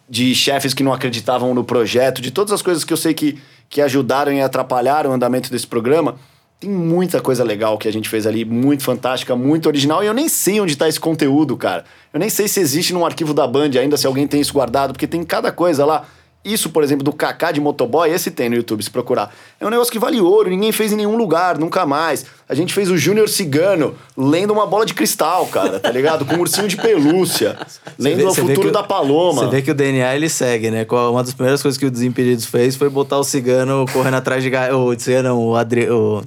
de 0.09 0.33
chefes 0.33 0.73
que 0.73 0.83
não 0.83 0.93
acreditavam 0.93 1.53
no 1.53 1.65
projeto, 1.65 2.21
de 2.21 2.31
todas 2.31 2.53
as 2.53 2.61
coisas 2.61 2.85
que 2.85 2.93
eu 2.93 2.97
sei 2.97 3.13
que, 3.13 3.37
que 3.69 3.81
ajudaram 3.81 4.31
e 4.31 4.41
atrapalharam 4.41 5.11
o 5.11 5.13
andamento 5.13 5.51
desse 5.51 5.67
programa. 5.67 6.15
Tem 6.59 6.69
muita 6.69 7.21
coisa 7.21 7.43
legal 7.43 7.77
que 7.77 7.87
a 7.87 7.93
gente 7.93 8.09
fez 8.09 8.25
ali, 8.25 8.43
muito 8.43 8.83
fantástica, 8.83 9.35
muito 9.35 9.67
original, 9.67 10.03
e 10.03 10.07
eu 10.07 10.13
nem 10.13 10.27
sei 10.27 10.59
onde 10.59 10.73
está 10.73 10.87
esse 10.87 10.99
conteúdo, 10.99 11.55
cara. 11.55 11.85
Eu 12.11 12.19
nem 12.19 12.29
sei 12.29 12.47
se 12.47 12.59
existe 12.59 12.93
num 12.93 13.05
arquivo 13.05 13.33
da 13.33 13.45
Band 13.45 13.71
ainda, 13.79 13.95
se 13.95 14.07
alguém 14.07 14.27
tem 14.27 14.41
isso 14.41 14.53
guardado, 14.53 14.93
porque 14.93 15.05
tem 15.05 15.23
cada 15.23 15.51
coisa 15.51 15.85
lá. 15.85 16.05
Isso, 16.45 16.69
por 16.69 16.81
exemplo, 16.81 17.03
do 17.03 17.11
Kaká 17.11 17.51
de 17.51 17.59
motoboy, 17.59 18.09
esse 18.09 18.31
tem 18.31 18.47
no 18.47 18.55
YouTube, 18.55 18.81
se 18.81 18.89
procurar. 18.89 19.35
É 19.59 19.65
um 19.65 19.69
negócio 19.69 19.91
que 19.91 19.99
vale 19.99 20.21
ouro, 20.21 20.49
ninguém 20.49 20.71
fez 20.71 20.93
em 20.93 20.95
nenhum 20.95 21.17
lugar, 21.17 21.57
nunca 21.57 21.85
mais. 21.85 22.25
A 22.47 22.55
gente 22.55 22.73
fez 22.73 22.89
o 22.89 22.97
Júnior 22.97 23.27
Cigano 23.27 23.95
lendo 24.15 24.53
uma 24.53 24.65
bola 24.65 24.85
de 24.85 24.93
cristal, 24.93 25.45
cara, 25.47 25.77
tá 25.77 25.91
ligado? 25.91 26.25
Com 26.25 26.35
um 26.35 26.39
ursinho 26.39 26.69
de 26.69 26.77
pelúcia, 26.77 27.57
lendo 27.99 28.17
vê- 28.19 28.23
o 28.23 28.33
futuro 28.33 28.71
da 28.71 28.81
Paloma. 28.81 29.41
Você 29.43 29.49
vê 29.49 29.61
que 29.61 29.71
o 29.71 29.73
DNA 29.75 30.15
ele 30.15 30.29
segue, 30.29 30.71
né? 30.71 30.87
Uma 30.89 31.21
das 31.21 31.33
primeiras 31.33 31.61
coisas 31.61 31.77
que 31.77 31.85
o 31.85 31.91
Desimpedidos 31.91 32.45
fez 32.45 32.77
foi 32.77 32.89
botar 32.89 33.17
o 33.17 33.25
cigano 33.25 33.85
correndo 33.91 34.15
atrás 34.15 34.41
de. 34.41 34.49
O 34.73 34.97
cigano, 34.97 35.29
não, 35.29 35.39
o, 35.47 35.55
Adri, 35.57 35.89
o, 35.89 36.23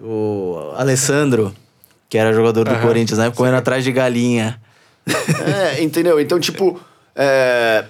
o 0.00 0.72
Alessandro, 0.76 1.52
que 2.08 2.16
era 2.16 2.32
jogador 2.32 2.68
do 2.68 2.78
Corinthians, 2.78 3.18
né? 3.18 3.30
Correndo 3.34 3.56
atrás 3.56 3.82
de 3.82 3.90
galinha. 3.90 4.60
É, 5.74 5.82
entendeu? 5.82 6.20
Então, 6.20 6.38
tipo. 6.38 6.80
é, 7.16 7.84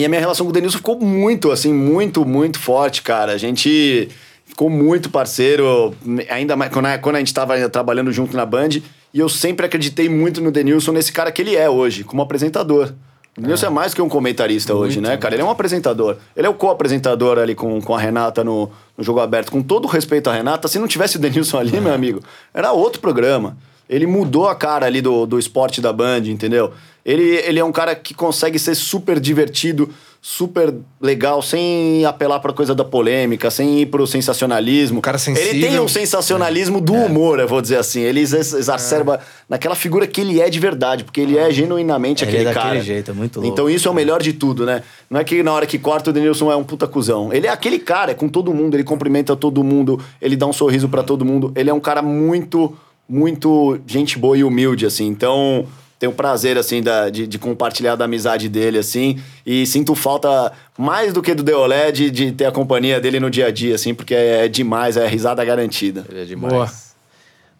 E 0.00 0.04
a 0.06 0.08
minha 0.08 0.20
relação 0.20 0.46
com 0.46 0.50
o 0.50 0.52
Denilson 0.54 0.78
ficou 0.78 0.98
muito, 0.98 1.50
assim, 1.50 1.74
muito, 1.74 2.24
muito 2.24 2.58
forte, 2.58 3.02
cara. 3.02 3.32
A 3.32 3.36
gente 3.36 4.08
ficou 4.46 4.70
muito 4.70 5.10
parceiro, 5.10 5.94
ainda 6.30 6.56
mais 6.56 6.72
quando 6.72 6.86
a, 6.86 6.96
quando 6.96 7.16
a 7.16 7.18
gente 7.18 7.34
tava 7.34 7.68
trabalhando 7.68 8.10
junto 8.10 8.34
na 8.34 8.46
Band. 8.46 8.80
E 9.12 9.18
eu 9.20 9.28
sempre 9.28 9.66
acreditei 9.66 10.08
muito 10.08 10.40
no 10.40 10.50
Denilson, 10.50 10.92
nesse 10.92 11.12
cara 11.12 11.30
que 11.30 11.42
ele 11.42 11.54
é 11.54 11.68
hoje, 11.68 12.02
como 12.02 12.22
apresentador. 12.22 12.94
O 13.36 13.42
Denilson 13.42 13.66
é. 13.66 13.70
mais 13.70 13.92
que 13.92 14.00
um 14.00 14.08
comentarista 14.08 14.74
hoje, 14.74 15.02
né, 15.02 15.18
cara? 15.18 15.34
Ele 15.34 15.42
é 15.42 15.44
um 15.44 15.50
apresentador. 15.50 16.16
Ele 16.34 16.46
é 16.46 16.50
o 16.50 16.54
co-apresentador 16.54 17.38
ali 17.38 17.54
com, 17.54 17.78
com 17.82 17.94
a 17.94 17.98
Renata 17.98 18.42
no, 18.42 18.70
no 18.96 19.04
Jogo 19.04 19.20
Aberto. 19.20 19.52
Com 19.52 19.60
todo 19.60 19.84
o 19.84 19.88
respeito 19.88 20.30
à 20.30 20.32
Renata, 20.32 20.66
se 20.66 20.78
não 20.78 20.88
tivesse 20.88 21.18
o 21.18 21.20
Denilson 21.20 21.58
ali, 21.58 21.78
meu 21.78 21.92
amigo, 21.92 22.22
era 22.54 22.72
outro 22.72 23.02
programa. 23.02 23.58
Ele 23.86 24.06
mudou 24.06 24.48
a 24.48 24.54
cara 24.54 24.86
ali 24.86 25.02
do, 25.02 25.26
do 25.26 25.38
esporte 25.38 25.82
da 25.82 25.92
Band, 25.92 26.20
entendeu? 26.20 26.72
Ele, 27.10 27.22
ele 27.46 27.58
é 27.58 27.64
um 27.64 27.72
cara 27.72 27.94
que 27.94 28.14
consegue 28.14 28.58
ser 28.58 28.74
super 28.74 29.18
divertido, 29.18 29.88
super 30.22 30.72
legal, 31.00 31.40
sem 31.40 32.04
apelar 32.04 32.40
pra 32.40 32.52
coisa 32.52 32.74
da 32.74 32.84
polêmica, 32.84 33.50
sem 33.50 33.80
ir 33.80 33.86
pro 33.86 34.06
sensacionalismo. 34.06 35.00
cara 35.00 35.16
sensível. 35.18 35.50
Ele 35.50 35.66
tem 35.66 35.80
um 35.80 35.88
sensacionalismo 35.88 36.80
do 36.80 36.92
humor, 36.92 37.40
eu 37.40 37.48
vou 37.48 37.60
dizer 37.62 37.78
assim. 37.78 38.00
Ele 38.00 38.20
ex- 38.20 38.52
exacerba 38.52 39.18
naquela 39.48 39.74
figura 39.74 40.06
que 40.06 40.20
ele 40.20 40.40
é 40.40 40.50
de 40.50 40.60
verdade, 40.60 41.04
porque 41.04 41.20
ele 41.22 41.38
é 41.38 41.50
genuinamente 41.50 42.22
Ele 42.22 42.30
aquele 42.32 42.42
é 42.50 42.52
daquele 42.52 42.72
cara. 42.74 42.80
jeito, 42.84 43.10
é 43.10 43.14
muito 43.14 43.40
louco. 43.40 43.50
Então 43.52 43.68
isso 43.70 43.88
é 43.88 43.90
o 43.90 43.94
melhor 43.94 44.22
de 44.22 44.34
tudo, 44.34 44.66
né? 44.66 44.82
Não 45.08 45.18
é 45.18 45.24
que 45.24 45.42
na 45.42 45.52
hora 45.52 45.66
que 45.66 45.78
corta 45.78 46.10
o 46.10 46.12
Denilson 46.12 46.52
é 46.52 46.56
um 46.56 46.64
puta 46.64 46.86
cuzão. 46.86 47.32
Ele 47.32 47.46
é 47.46 47.50
aquele 47.50 47.78
cara, 47.78 48.12
é 48.12 48.14
com 48.14 48.28
todo 48.28 48.52
mundo, 48.52 48.74
ele 48.76 48.84
cumprimenta 48.84 49.34
todo 49.34 49.64
mundo, 49.64 49.98
ele 50.20 50.36
dá 50.36 50.46
um 50.46 50.52
sorriso 50.52 50.88
pra 50.88 51.02
todo 51.02 51.24
mundo. 51.24 51.50
Ele 51.56 51.70
é 51.70 51.74
um 51.74 51.80
cara 51.80 52.02
muito, 52.02 52.76
muito 53.08 53.80
gente 53.86 54.18
boa 54.18 54.36
e 54.36 54.44
humilde, 54.44 54.84
assim. 54.86 55.06
Então, 55.06 55.66
tenho 56.00 56.12
prazer, 56.14 56.56
assim, 56.56 56.82
da, 56.82 57.10
de, 57.10 57.26
de 57.26 57.38
compartilhar 57.38 57.94
da 57.94 58.06
amizade 58.06 58.48
dele, 58.48 58.78
assim. 58.78 59.20
E 59.44 59.66
sinto 59.66 59.94
falta, 59.94 60.50
mais 60.76 61.12
do 61.12 61.20
que 61.20 61.34
do 61.34 61.42
Deolé, 61.42 61.92
de, 61.92 62.10
de 62.10 62.32
ter 62.32 62.46
a 62.46 62.50
companhia 62.50 62.98
dele 62.98 63.20
no 63.20 63.30
dia 63.30 63.48
a 63.48 63.50
dia, 63.50 63.74
assim, 63.74 63.94
porque 63.94 64.14
é 64.14 64.48
demais, 64.48 64.96
é 64.96 65.06
risada 65.06 65.44
garantida. 65.44 66.06
Ele 66.08 66.22
é 66.22 66.24
demais. 66.24 66.54
Boa. 66.54 66.72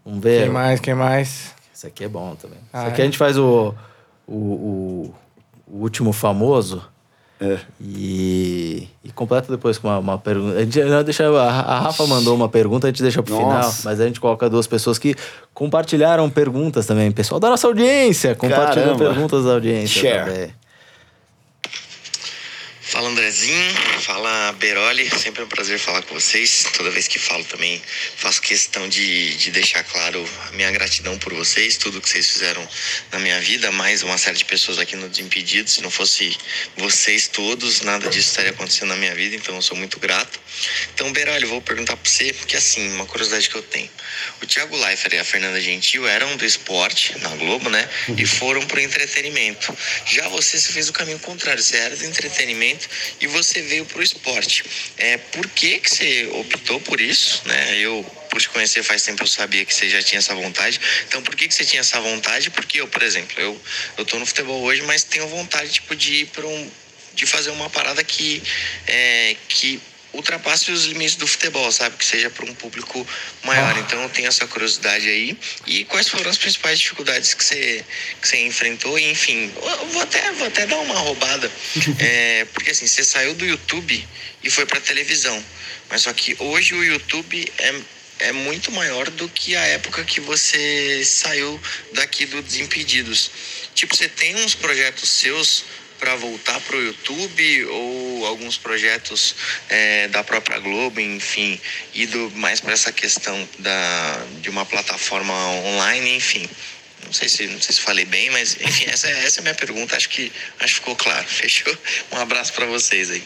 Vamos 0.02 0.22
ver. 0.22 0.44
Quem 0.44 0.50
mais? 0.50 0.80
Quem 0.80 0.94
mais? 0.94 1.54
Esse 1.72 1.86
aqui 1.86 2.02
é 2.02 2.08
bom 2.08 2.34
também. 2.34 2.58
Ah, 2.72 2.84
Esse 2.84 2.88
aqui 2.88 3.00
é? 3.02 3.04
a 3.04 3.04
gente 3.04 3.18
faz 3.18 3.36
o, 3.36 3.74
o, 4.26 4.34
o, 4.34 5.14
o 5.70 5.82
último 5.82 6.10
famoso. 6.10 6.82
É. 7.40 7.58
E, 7.80 8.86
e 9.02 9.10
completa 9.12 9.50
depois 9.50 9.78
com 9.78 9.88
uma, 9.88 9.98
uma 9.98 10.18
pergunta. 10.18 10.58
A 10.58 10.60
gente 10.60 10.84
não, 10.84 11.02
deixa, 11.02 11.26
a, 11.26 11.80
Rafa 11.80 12.06
mandou 12.06 12.34
uma 12.34 12.50
pergunta, 12.50 12.86
a 12.86 12.90
gente 12.90 13.02
deixa 13.02 13.22
pro 13.22 13.34
final, 13.34 13.50
Nossa. 13.50 13.88
mas 13.88 13.98
a 13.98 14.06
gente 14.06 14.20
coloca 14.20 14.50
duas 14.50 14.66
pessoas 14.66 14.98
que 14.98 15.16
compartilharam 15.54 16.28
perguntas 16.28 16.84
também. 16.86 17.10
Pessoal 17.10 17.40
da 17.40 17.48
nossa 17.48 17.66
audiência, 17.66 18.34
compartilhou 18.34 18.94
Caramba. 18.94 19.04
perguntas 19.04 19.44
da 19.44 19.52
audiência 19.52 20.02
Share. 20.02 20.30
também. 20.30 20.59
Fala 22.90 23.08
Andrezinho, 23.08 23.72
fala 24.00 24.50
Beroli, 24.58 25.08
sempre 25.16 25.42
é 25.42 25.44
um 25.44 25.48
prazer 25.48 25.78
falar 25.78 26.02
com 26.02 26.12
vocês. 26.12 26.64
Toda 26.76 26.90
vez 26.90 27.06
que 27.06 27.20
falo 27.20 27.44
também 27.44 27.80
faço 28.16 28.42
questão 28.42 28.88
de, 28.88 29.36
de 29.36 29.52
deixar 29.52 29.84
claro 29.84 30.28
a 30.48 30.50
minha 30.56 30.68
gratidão 30.72 31.16
por 31.16 31.32
vocês, 31.32 31.76
tudo 31.76 32.00
que 32.00 32.10
vocês 32.10 32.28
fizeram 32.28 32.68
na 33.12 33.20
minha 33.20 33.40
vida, 33.40 33.70
mais 33.70 34.02
uma 34.02 34.18
série 34.18 34.38
de 34.38 34.44
pessoas 34.44 34.80
aqui 34.80 34.96
no 34.96 35.08
Desimpedidos. 35.08 35.74
Se 35.74 35.82
não 35.82 35.90
fosse 35.90 36.36
vocês 36.76 37.28
todos, 37.28 37.82
nada 37.82 38.10
disso 38.10 38.30
estaria 38.30 38.50
acontecendo 38.50 38.88
na 38.88 38.96
minha 38.96 39.14
vida, 39.14 39.36
então 39.36 39.54
eu 39.54 39.62
sou 39.62 39.76
muito 39.76 40.00
grato. 40.00 40.40
Então, 40.92 41.12
Beroli, 41.12 41.46
vou 41.46 41.62
perguntar 41.62 41.96
pra 41.96 42.10
você, 42.10 42.32
porque 42.32 42.56
assim, 42.56 42.92
uma 42.94 43.06
curiosidade 43.06 43.48
que 43.48 43.54
eu 43.54 43.62
tenho. 43.62 43.88
O 44.42 44.46
Thiago 44.46 44.76
Leifert 44.76 45.14
e 45.14 45.18
a 45.18 45.24
Fernanda 45.24 45.60
Gentil 45.60 46.08
eram 46.08 46.36
do 46.36 46.44
esporte 46.44 47.16
na 47.20 47.28
Globo, 47.36 47.70
né? 47.70 47.88
E 48.16 48.26
foram 48.26 48.66
pro 48.66 48.80
entretenimento. 48.80 49.72
Já 50.06 50.28
você, 50.28 50.58
você 50.58 50.72
fez 50.72 50.88
o 50.88 50.92
caminho 50.92 51.20
contrário. 51.20 51.62
Você 51.62 51.76
era 51.76 51.94
do 51.94 52.04
entretenimento 52.04 52.79
e 53.20 53.26
você 53.26 53.62
veio 53.62 53.84
pro 53.86 54.02
esporte. 54.02 54.64
É, 54.96 55.16
por 55.16 55.48
que 55.48 55.80
que 55.80 55.90
você 55.90 56.26
optou 56.32 56.80
por 56.80 57.00
isso, 57.00 57.42
né? 57.46 57.78
Eu, 57.78 58.04
por 58.30 58.40
te 58.40 58.48
conhecer 58.48 58.82
faz 58.82 59.02
tempo, 59.02 59.22
eu 59.22 59.26
sabia 59.26 59.64
que 59.64 59.74
você 59.74 59.88
já 59.88 60.02
tinha 60.02 60.18
essa 60.18 60.34
vontade. 60.34 60.80
Então, 61.08 61.22
por 61.22 61.34
que 61.34 61.48
que 61.48 61.54
você 61.54 61.64
tinha 61.64 61.80
essa 61.80 62.00
vontade? 62.00 62.50
Porque 62.50 62.80
eu, 62.80 62.88
por 62.88 63.02
exemplo, 63.02 63.40
eu, 63.40 63.60
eu 63.96 64.04
tô 64.04 64.18
no 64.18 64.26
futebol 64.26 64.62
hoje, 64.62 64.82
mas 64.82 65.04
tenho 65.04 65.26
vontade, 65.28 65.70
tipo, 65.72 65.94
de 65.94 66.14
ir 66.14 66.26
pra 66.26 66.46
um... 66.46 66.70
De 67.12 67.26
fazer 67.26 67.50
uma 67.50 67.68
parada 67.68 68.02
que... 68.04 68.42
É, 68.86 69.36
que 69.48 69.80
ultrapasse 70.12 70.70
os 70.70 70.84
limites 70.86 71.16
do 71.16 71.26
futebol, 71.26 71.70
sabe? 71.70 71.96
Que 71.96 72.04
seja 72.04 72.30
para 72.30 72.44
um 72.44 72.54
público 72.54 73.06
maior. 73.44 73.76
Então 73.78 74.02
eu 74.02 74.08
tenho 74.08 74.28
essa 74.28 74.46
curiosidade 74.46 75.08
aí. 75.08 75.36
E 75.66 75.84
quais 75.84 76.08
foram 76.08 76.30
as 76.30 76.38
principais 76.38 76.78
dificuldades 76.78 77.34
que 77.34 77.44
você, 77.44 77.84
que 78.20 78.28
você 78.28 78.38
enfrentou? 78.46 78.98
E, 78.98 79.10
enfim, 79.10 79.52
eu 79.56 79.86
vou 79.88 80.02
até, 80.02 80.32
vou 80.32 80.46
até 80.46 80.66
dar 80.66 80.78
uma 80.78 80.98
roubada. 80.98 81.50
É, 82.00 82.46
porque 82.46 82.70
assim, 82.70 82.86
você 82.86 83.04
saiu 83.04 83.34
do 83.34 83.44
YouTube 83.44 84.08
e 84.42 84.50
foi 84.50 84.64
para 84.64 84.80
televisão. 84.80 85.44
Mas 85.88 86.02
só 86.02 86.12
que 86.12 86.34
hoje 86.38 86.74
o 86.74 86.82
YouTube 86.82 87.52
é 87.58 87.74
é 88.20 88.32
muito 88.32 88.70
maior 88.70 89.08
do 89.10 89.28
que 89.30 89.56
a 89.56 89.62
época 89.62 90.04
que 90.04 90.20
você 90.20 91.02
saiu 91.04 91.58
daqui 91.94 92.26
do 92.26 92.42
Desimpedidos. 92.42 93.30
Tipo, 93.74 93.96
você 93.96 94.08
tem 94.08 94.36
uns 94.36 94.54
projetos 94.54 95.08
seus 95.08 95.64
para 95.98 96.16
voltar 96.16 96.58
pro 96.60 96.82
YouTube 96.82 97.64
ou 97.66 98.09
alguns 98.26 98.56
projetos 98.56 99.34
é, 99.68 100.08
da 100.08 100.22
própria 100.24 100.58
Globo, 100.58 101.00
enfim, 101.00 101.60
ido 101.94 102.30
mais 102.36 102.60
para 102.60 102.72
essa 102.72 102.92
questão 102.92 103.48
da, 103.58 104.24
de 104.40 104.50
uma 104.50 104.64
plataforma 104.64 105.32
online, 105.34 106.16
enfim. 106.16 106.48
Não 107.04 107.12
sei 107.12 107.28
se 107.28 107.46
não 107.46 107.60
sei 107.60 107.74
se 107.74 107.80
falei 107.80 108.04
bem, 108.04 108.30
mas 108.30 108.56
enfim, 108.60 108.84
essa, 108.88 109.08
é- 109.08 109.24
essa 109.24 109.38
é 109.38 109.40
a 109.40 109.42
minha 109.42 109.54
pergunta. 109.54 109.96
Acho 109.96 110.08
que 110.08 110.30
acho 110.60 110.74
que 110.74 110.80
ficou 110.80 110.96
claro. 110.96 111.26
Fechou? 111.28 111.74
Um 112.12 112.16
abraço 112.18 112.52
para 112.52 112.66
vocês 112.66 113.10
aí. 113.10 113.22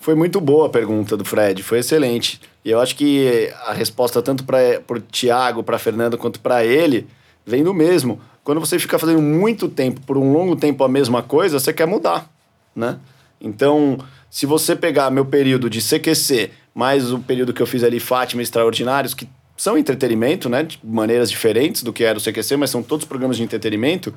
Foi 0.00 0.14
muito 0.14 0.40
boa 0.40 0.66
a 0.66 0.70
pergunta 0.70 1.16
do 1.16 1.24
Fred, 1.24 1.62
foi 1.62 1.80
excelente. 1.80 2.40
E 2.64 2.70
eu 2.70 2.80
acho 2.80 2.94
que 2.96 3.52
a 3.66 3.72
resposta 3.72 4.22
tanto 4.22 4.44
para 4.44 4.80
o 4.88 5.00
Thiago, 5.00 5.62
para 5.62 5.78
Fernando, 5.78 6.16
quanto 6.16 6.40
para 6.40 6.64
ele, 6.64 7.06
vem 7.44 7.62
do 7.62 7.74
mesmo. 7.74 8.20
Quando 8.44 8.60
você 8.60 8.78
fica 8.78 8.98
fazendo 8.98 9.20
muito 9.20 9.68
tempo, 9.68 10.00
por 10.00 10.16
um 10.16 10.32
longo 10.32 10.56
tempo 10.56 10.82
a 10.82 10.88
mesma 10.88 11.22
coisa, 11.22 11.60
você 11.60 11.72
quer 11.72 11.86
mudar, 11.86 12.30
né? 12.74 12.98
Então, 13.40 13.98
se 14.30 14.46
você 14.46 14.74
pegar 14.74 15.10
meu 15.10 15.24
período 15.24 15.70
de 15.70 15.80
CQC, 15.80 16.50
mais 16.74 17.12
o 17.12 17.18
período 17.18 17.52
que 17.52 17.62
eu 17.62 17.66
fiz 17.66 17.82
ali 17.82 17.98
Fátima 17.98 18.42
Extraordinários, 18.42 19.14
que 19.14 19.28
são 19.56 19.76
entretenimento, 19.76 20.48
né? 20.48 20.62
De 20.62 20.78
maneiras 20.82 21.30
diferentes 21.30 21.82
do 21.82 21.92
que 21.92 22.04
era 22.04 22.18
o 22.18 22.22
CQC, 22.22 22.56
mas 22.56 22.70
são 22.70 22.82
todos 22.82 23.04
programas 23.04 23.36
de 23.36 23.42
entretenimento, 23.42 24.14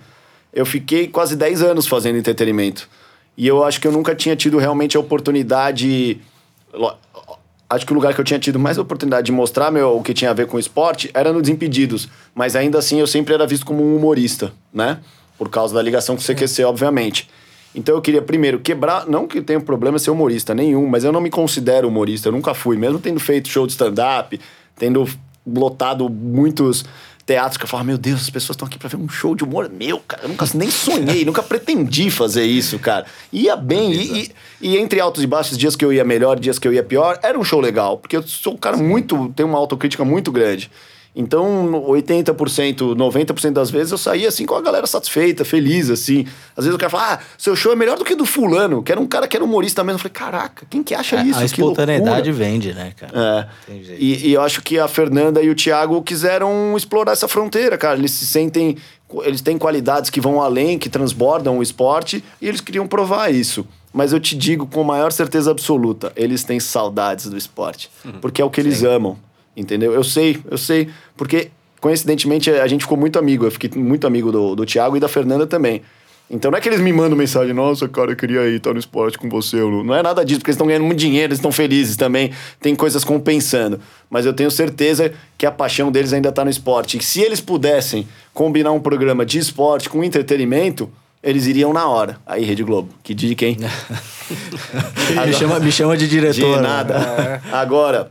eu 0.54 0.66
fiquei 0.66 1.08
quase 1.08 1.36
10 1.36 1.62
anos 1.64 1.88
fazendo 1.88 2.18
entretenimento. 2.18 2.88
E 3.38 3.48
eu 3.48 3.64
acho 3.64 3.80
que 3.80 3.88
eu 3.88 3.92
nunca 3.92 4.14
tinha 4.14 4.36
tido 4.36 4.58
realmente 4.58 4.98
a 4.98 5.00
oportunidade. 5.00 6.20
Acho 7.70 7.86
que 7.86 7.92
o 7.92 7.96
lugar 7.96 8.14
que 8.14 8.20
eu 8.20 8.26
tinha 8.26 8.40
tido 8.40 8.60
mais 8.60 8.78
oportunidade 8.78 9.26
de 9.26 9.32
mostrar 9.32 9.72
meu, 9.72 9.98
o 9.98 10.04
que 10.04 10.14
tinha 10.14 10.30
a 10.30 10.34
ver 10.34 10.46
com 10.46 10.60
esporte 10.60 11.10
era 11.14 11.32
no 11.32 11.42
Desimpedidos. 11.42 12.10
Mas 12.36 12.56
ainda 12.56 12.78
assim 12.78 13.00
eu 13.00 13.08
sempre 13.08 13.34
era 13.34 13.48
visto 13.48 13.66
como 13.66 13.82
um 13.82 13.96
humorista, 13.96 14.54
né? 14.74 15.00
Por 15.38 15.50
causa 15.50 15.74
da 15.74 15.82
ligação 15.82 16.16
com 16.16 16.22
o 16.22 16.26
CQC, 16.26 16.66
obviamente. 16.66 17.30
Então 17.74 17.96
eu 17.96 18.02
queria 18.02 18.22
primeiro 18.22 18.60
quebrar. 18.60 19.08
Não 19.08 19.28
que 19.28 19.42
tenha 19.42 19.60
problema 19.60 19.98
ser 19.98 20.12
humorista, 20.12 20.54
nenhum, 20.54 20.88
mas 20.88 21.04
eu 21.04 21.12
não 21.12 21.22
me 21.22 21.30
considero 21.30 21.88
humorista, 21.88 22.30
eu 22.30 22.32
nunca 22.32 22.54
fui. 22.54 22.78
Mesmo 22.78 23.00
tendo 23.00 23.20
feito 23.20 23.48
show 23.48 23.66
de 23.66 23.74
stand-up, 23.74 24.40
tendo 24.76 25.08
lotado 25.46 26.10
muitos 26.10 26.86
teatros 27.26 27.58
que 27.58 27.64
eu 27.64 27.68
falava, 27.68 27.88
meu 27.88 27.98
Deus, 27.98 28.22
as 28.22 28.30
pessoas 28.30 28.56
estão 28.56 28.68
aqui 28.68 28.78
pra 28.78 28.90
ver 28.90 28.98
um 28.98 29.08
show 29.08 29.36
de 29.36 29.44
humor 29.44 29.70
meu, 29.70 30.00
cara. 30.00 30.24
Eu 30.24 30.30
nunca 30.30 30.46
nem 30.54 30.70
sonhei, 30.70 31.24
nunca 31.24 31.42
pretendi 31.42 32.10
fazer 32.10 32.44
isso, 32.44 32.78
cara. 32.80 33.06
Ia 33.32 33.56
bem, 33.56 33.92
e, 33.94 34.32
e, 34.62 34.70
e 34.70 34.78
entre 34.78 35.00
altos 35.00 35.24
e 35.24 35.28
baixos, 35.28 35.58
dias 35.58 35.76
que 35.76 35.86
eu 35.86 35.94
ia 35.94 36.04
melhor, 36.04 36.40
dias 36.40 36.60
que 36.60 36.68
eu 36.68 36.74
ia 36.74 36.84
pior, 36.84 37.20
era 37.24 37.40
um 37.40 37.44
show 37.44 37.62
legal, 37.62 37.98
porque 37.98 38.18
eu 38.18 38.24
sou 38.24 38.54
um 38.54 38.58
cara 38.58 38.76
muito, 38.76 39.32
tenho 39.36 39.48
uma 39.48 39.58
autocrítica 39.58 40.04
muito 40.04 40.32
grande. 40.32 40.70
Então, 41.14 41.84
80%, 41.90 42.96
90% 42.96 43.52
das 43.52 43.70
vezes 43.70 43.92
eu 43.92 43.98
saía 43.98 44.30
assim 44.30 44.46
com 44.46 44.56
a 44.56 44.62
galera 44.62 44.88
satisfeita, 44.88 45.44
feliz, 45.44 45.90
assim. 45.90 46.26
Às 46.56 46.64
vezes 46.64 46.76
o 46.76 46.78
cara 46.78 46.90
fala, 46.90 47.14
ah, 47.16 47.20
seu 47.38 47.54
show 47.56 47.74
é 47.74 47.76
melhor 47.76 47.98
do 47.98 48.06
que 48.06 48.16
do 48.16 48.26
fulano, 48.26 48.82
que 48.82 48.92
era 48.92 49.02
um 49.02 49.06
cara 49.06 49.28
que 49.28 49.36
era 49.36 49.44
humorista 49.44 49.84
mesmo. 49.84 49.96
Eu 49.96 50.00
falei, 50.00 50.14
caraca, 50.14 50.66
quem 50.70 50.82
que 50.82 50.96
acha 50.96 51.22
isso? 51.24 51.40
É, 51.40 51.44
a 51.44 51.50
Que 51.50 51.62
loucura." 51.62 51.84
espontaneidade 51.92 52.32
vende, 52.32 52.74
né, 52.74 52.94
cara? 52.96 53.50
É. 53.70 53.74
E, 54.00 54.30
e 54.30 54.34
eu 54.34 54.42
acho 54.42 54.62
que 54.62 54.80
a 54.80 54.88
Fernanda 54.88 55.42
e 55.42 55.50
o 55.50 55.56
Thiago 55.56 56.02
quiseram 56.02 56.76
explorar 56.78 57.12
essa 57.12 57.28
fronteira, 57.28 57.78
cara. 57.78 57.98
Eles 57.98 58.12
se 58.12 58.26
sentem. 58.26 58.78
Eles 59.24 59.42
têm 59.42 59.58
qualidades 59.58 60.10
que 60.10 60.22
vão 60.22 60.42
além, 60.42 60.80
que 60.80 60.88
transbordam 60.88 61.58
o 61.58 61.62
esporte, 61.64 62.24
e 62.42 62.48
eles 62.48 62.62
queriam 62.62 62.88
provar 62.88 63.30
isso. 63.34 63.68
Mas 63.94 64.14
eu 64.14 64.22
te 64.22 64.38
digo 64.38 64.66
com 64.66 64.82
maior 64.86 65.12
certeza 65.12 65.52
absoluta: 65.52 66.14
eles 66.16 66.46
têm 66.46 66.62
saudades 66.62 67.26
do 67.26 67.38
esporte. 67.38 67.92
Porque 68.22 68.42
é 68.42 68.46
o 68.46 68.50
que 68.50 68.62
eles 68.62 68.84
amam. 68.84 69.18
Entendeu? 69.56 69.94
Eu 69.94 70.04
sei, 70.04 70.40
eu 70.50 70.58
sei. 70.58 70.90
Porque, 71.16 71.50
coincidentemente, 71.80 72.50
a 72.50 72.68
gente 72.68 72.82
ficou 72.82 72.98
muito 72.98 73.20
amigo. 73.20 73.46
Eu 73.46 73.52
fiquei 73.52 73.70
muito 73.76 74.08
amigo 74.08 74.32
do, 74.32 74.56
do 74.56 74.66
Thiago 74.66 74.98
e 74.98 75.00
da 75.00 75.08
Fernanda 75.08 75.46
também. 75.46 75.82
Então 76.34 76.50
não 76.50 76.58
é 76.58 76.62
que 76.62 76.70
eles 76.70 76.80
me 76.80 76.94
mandam 76.94 77.18
mensagem, 77.18 77.54
nossa, 77.54 77.90
cara, 77.90 78.14
eu 78.14 78.16
queria 78.16 78.48
ir 78.48 78.56
estar 78.56 78.72
no 78.72 78.80
esporte 78.80 79.18
com 79.18 79.28
você. 79.28 79.62
Lu." 79.62 79.84
Não 79.84 79.94
é 79.94 80.02
nada 80.02 80.24
disso, 80.24 80.40
porque 80.40 80.50
eles 80.50 80.56
estão 80.56 80.66
ganhando 80.66 80.86
muito 80.86 80.98
dinheiro, 80.98 81.28
eles 81.28 81.40
estão 81.40 81.52
felizes 81.52 81.98
também, 81.98 82.32
tem 82.62 82.74
coisas 82.74 83.04
compensando. 83.04 83.82
Mas 84.10 84.26
eu 84.26 84.32
tenho 84.32 84.50
certeza 84.50 85.12
que 85.38 85.46
a 85.46 85.52
paixão 85.52 85.92
deles 85.92 86.14
ainda 86.14 86.30
está 86.30 86.46
no 86.46 86.50
esporte. 86.50 86.98
E 86.98 87.04
se 87.04 87.20
eles 87.20 87.42
pudessem 87.42 88.08
combinar 88.34 88.72
um 88.72 88.80
programa 88.80 89.26
de 89.26 89.40
esporte 89.40 89.90
com 89.90 90.02
entretenimento, 90.06 90.90
eles 91.22 91.48
iriam 91.48 91.74
na 91.74 91.88
hora. 91.90 92.18
Aí, 92.26 92.46
Rede 92.46 92.64
Globo, 92.64 92.90
que 93.04 93.14
dica, 93.14 93.46
hein? 93.46 93.58
me, 95.28 95.34
chama, 95.34 95.60
me 95.60 95.72
chama 95.72 95.98
de 95.98 96.08
diretor. 96.08 96.56
De 96.56 96.62
nada. 96.62 97.42
Agora, 97.52 98.10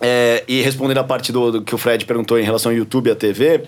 é, 0.00 0.44
e 0.46 0.60
respondendo 0.62 0.98
a 0.98 1.04
parte 1.04 1.32
do, 1.32 1.52
do 1.52 1.62
que 1.62 1.74
o 1.74 1.78
Fred 1.78 2.04
perguntou 2.04 2.38
em 2.38 2.42
relação 2.44 2.70
ao 2.70 2.76
YouTube 2.76 3.08
e 3.08 3.10
a 3.10 3.16
TV, 3.16 3.64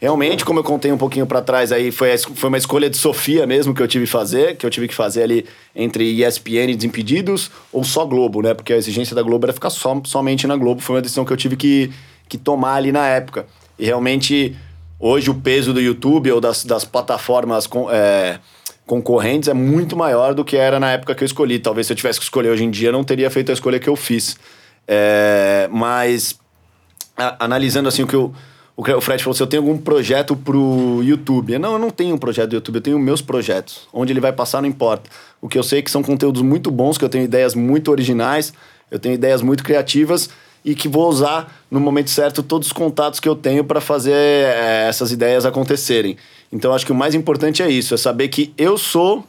realmente, 0.00 0.44
como 0.44 0.58
eu 0.60 0.64
contei 0.64 0.92
um 0.92 0.98
pouquinho 0.98 1.26
para 1.26 1.40
trás, 1.42 1.72
aí 1.72 1.90
foi, 1.90 2.16
foi 2.18 2.48
uma 2.48 2.58
escolha 2.58 2.88
de 2.88 2.96
Sofia 2.96 3.46
mesmo 3.46 3.74
que 3.74 3.82
eu 3.82 3.88
tive 3.88 4.04
que 4.04 4.10
fazer, 4.10 4.56
que 4.56 4.64
eu 4.64 4.70
tive 4.70 4.86
que 4.86 4.94
fazer 4.94 5.22
ali 5.24 5.46
entre 5.74 6.04
ESPN 6.04 6.70
e 6.70 6.74
Desimpedidos 6.76 7.50
ou 7.72 7.82
só 7.82 8.04
Globo, 8.04 8.42
né? 8.42 8.54
Porque 8.54 8.72
a 8.72 8.76
exigência 8.76 9.16
da 9.16 9.22
Globo 9.22 9.46
era 9.46 9.52
ficar 9.52 9.70
somente 9.70 10.46
na 10.46 10.56
Globo. 10.56 10.80
Foi 10.80 10.96
uma 10.96 11.02
decisão 11.02 11.24
que 11.24 11.32
eu 11.32 11.36
tive 11.36 11.56
que, 11.56 11.90
que 12.28 12.38
tomar 12.38 12.74
ali 12.74 12.92
na 12.92 13.06
época. 13.06 13.46
E 13.78 13.84
realmente, 13.84 14.54
hoje 15.00 15.30
o 15.30 15.34
peso 15.34 15.72
do 15.72 15.80
YouTube 15.80 16.30
ou 16.30 16.40
das, 16.40 16.64
das 16.64 16.84
plataformas 16.84 17.66
com- 17.66 17.90
é, 17.90 18.38
concorrentes 18.86 19.48
é 19.48 19.54
muito 19.54 19.96
maior 19.96 20.34
do 20.34 20.44
que 20.44 20.56
era 20.56 20.78
na 20.78 20.92
época 20.92 21.14
que 21.14 21.24
eu 21.24 21.26
escolhi. 21.26 21.58
Talvez 21.58 21.86
se 21.86 21.92
eu 21.92 21.96
tivesse 21.96 22.18
que 22.20 22.24
escolher 22.24 22.50
hoje 22.50 22.62
em 22.62 22.70
dia, 22.70 22.92
não 22.92 23.02
teria 23.02 23.30
feito 23.30 23.50
a 23.50 23.52
escolha 23.52 23.80
que 23.80 23.88
eu 23.88 23.96
fiz. 23.96 24.36
É, 24.86 25.68
mas 25.72 26.38
a- 27.16 27.44
analisando 27.44 27.88
assim 27.88 28.02
o 28.02 28.06
que 28.06 28.14
eu, 28.14 28.34
o 28.76 29.00
Fred 29.00 29.22
falou, 29.22 29.34
se 29.34 29.42
eu 29.42 29.46
tenho 29.46 29.62
algum 29.62 29.78
projeto 29.78 30.34
pro 30.34 31.00
YouTube. 31.02 31.56
Não, 31.58 31.74
eu 31.74 31.78
não 31.78 31.90
tenho 31.90 32.14
um 32.14 32.18
projeto 32.18 32.50
do 32.50 32.54
YouTube, 32.56 32.74
eu 32.76 32.80
tenho 32.80 32.98
meus 32.98 33.22
projetos. 33.22 33.86
Onde 33.92 34.12
ele 34.12 34.20
vai 34.20 34.32
passar 34.32 34.60
não 34.60 34.68
importa. 34.68 35.08
O 35.40 35.48
que 35.48 35.56
eu 35.58 35.62
sei 35.62 35.78
é 35.78 35.82
que 35.82 35.90
são 35.90 36.02
conteúdos 36.02 36.42
muito 36.42 36.70
bons, 36.70 36.98
que 36.98 37.04
eu 37.04 37.08
tenho 37.08 37.24
ideias 37.24 37.54
muito 37.54 37.90
originais, 37.90 38.52
eu 38.90 38.98
tenho 38.98 39.14
ideias 39.14 39.42
muito 39.42 39.62
criativas 39.62 40.28
e 40.64 40.74
que 40.74 40.88
vou 40.88 41.08
usar 41.08 41.54
no 41.70 41.78
momento 41.78 42.10
certo 42.10 42.42
todos 42.42 42.68
os 42.68 42.72
contatos 42.72 43.20
que 43.20 43.28
eu 43.28 43.36
tenho 43.36 43.62
para 43.64 43.80
fazer 43.80 44.12
eh, 44.14 44.86
essas 44.88 45.12
ideias 45.12 45.44
acontecerem. 45.46 46.16
Então 46.50 46.72
acho 46.72 46.86
que 46.86 46.92
o 46.92 46.94
mais 46.94 47.14
importante 47.14 47.62
é 47.62 47.68
isso, 47.70 47.94
é 47.94 47.96
saber 47.96 48.28
que 48.28 48.52
eu 48.56 48.78
sou 48.78 49.24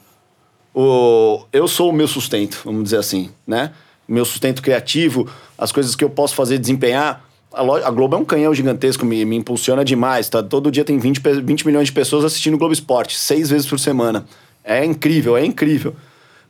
o, 0.74 1.44
eu 1.52 1.68
sou 1.68 1.90
o 1.90 1.94
meu 1.94 2.08
sustento, 2.08 2.62
vamos 2.66 2.84
dizer 2.86 2.98
assim, 2.98 3.30
né? 3.46 3.72
Meu 4.08 4.24
sustento 4.26 4.62
criativo, 4.62 5.28
as 5.58 5.72
coisas 5.72 5.96
que 5.96 6.04
eu 6.04 6.10
posso 6.10 6.36
fazer 6.36 6.58
desempenhar. 6.58 7.24
A, 7.54 7.62
a 7.62 7.92
Globo 7.92 8.16
é 8.16 8.20
um 8.20 8.26
canhão 8.26 8.54
gigantesco, 8.54 9.06
me, 9.06 9.24
me 9.26 9.36
impulsiona 9.38 9.84
demais. 9.86 10.28
Tá? 10.30 10.44
Todo 10.44 10.70
dia 10.72 10.84
tem 10.84 10.98
20, 11.00 11.22
pe- 11.22 11.42
20 11.42 11.66
milhões 11.66 11.88
de 11.88 11.94
pessoas 11.94 12.26
assistindo 12.26 12.56
o 12.56 12.58
Globo 12.58 12.74
Esporte, 12.74 13.18
seis 13.18 13.50
vezes 13.50 13.66
por 13.68 13.80
semana. 13.80 14.26
É 14.64 14.84
incrível, 14.84 15.38
é 15.38 15.46
incrível. 15.46 15.96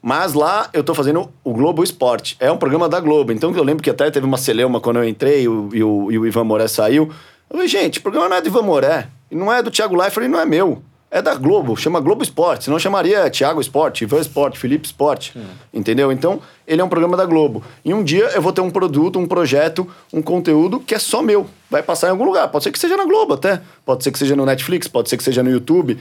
Mas 0.01 0.33
lá 0.33 0.69
eu 0.73 0.83
tô 0.83 0.93
fazendo 0.93 1.29
o 1.43 1.51
Globo 1.53 1.83
Esporte. 1.83 2.35
É 2.39 2.51
um 2.51 2.57
programa 2.57 2.87
da 2.87 2.99
Globo. 2.99 3.31
Então 3.31 3.51
eu 3.55 3.63
lembro 3.63 3.83
que 3.83 3.89
até 3.89 4.09
teve 4.11 4.25
uma 4.25 4.37
celeuma 4.37 4.79
quando 4.79 4.97
eu 4.97 5.07
entrei 5.07 5.43
e 5.43 5.47
o, 5.47 5.69
e 5.73 5.83
o, 5.83 6.11
e 6.11 6.19
o 6.19 6.27
Ivan 6.27 6.43
Moré 6.43 6.67
saiu. 6.67 7.05
Eu 7.49 7.55
falei, 7.57 7.67
gente, 7.67 7.99
o 7.99 8.01
programa 8.01 8.29
não 8.29 8.35
é 8.37 8.41
do 8.41 8.47
Ivan 8.47 8.61
Moré. 8.61 9.07
Não 9.31 9.51
é 9.51 9.61
do 9.63 9.71
Thiago 9.71 9.95
Leifert 9.95 10.25
e 10.25 10.29
não 10.29 10.39
é 10.39 10.45
meu. 10.45 10.81
É 11.15 11.21
da 11.21 11.33
Globo, 11.33 11.77
chama 11.77 12.01
Globo 12.01 12.23
Esporte. 12.23 12.65
Senão 12.65 12.77
chamaria 12.77 13.29
Thiago 13.29 13.61
Esporte, 13.61 14.03
Ivan 14.03 14.19
Esporte, 14.19 14.59
Felipe 14.59 14.85
Esporte. 14.85 15.33
Entendeu? 15.73 16.11
Então, 16.11 16.41
ele 16.67 16.81
é 16.81 16.83
um 16.83 16.89
programa 16.89 17.15
da 17.15 17.25
Globo. 17.25 17.63
E 17.85 17.93
um 17.93 18.03
dia 18.03 18.25
eu 18.35 18.41
vou 18.41 18.51
ter 18.51 18.59
um 18.59 18.69
produto, 18.69 19.17
um 19.17 19.25
projeto, 19.25 19.87
um 20.11 20.21
conteúdo 20.21 20.77
que 20.77 20.93
é 20.93 20.99
só 20.99 21.21
meu. 21.21 21.47
Vai 21.71 21.81
passar 21.81 22.07
em 22.07 22.09
algum 22.09 22.25
lugar. 22.25 22.49
Pode 22.49 22.65
ser 22.65 22.71
que 22.73 22.77
seja 22.77 22.97
na 22.97 23.05
Globo 23.05 23.35
até. 23.35 23.61
Pode 23.85 24.03
ser 24.03 24.11
que 24.11 24.19
seja 24.19 24.35
no 24.35 24.45
Netflix, 24.45 24.89
pode 24.89 25.07
ser 25.07 25.15
que 25.15 25.23
seja 25.23 25.41
no 25.41 25.49
YouTube. 25.49 25.97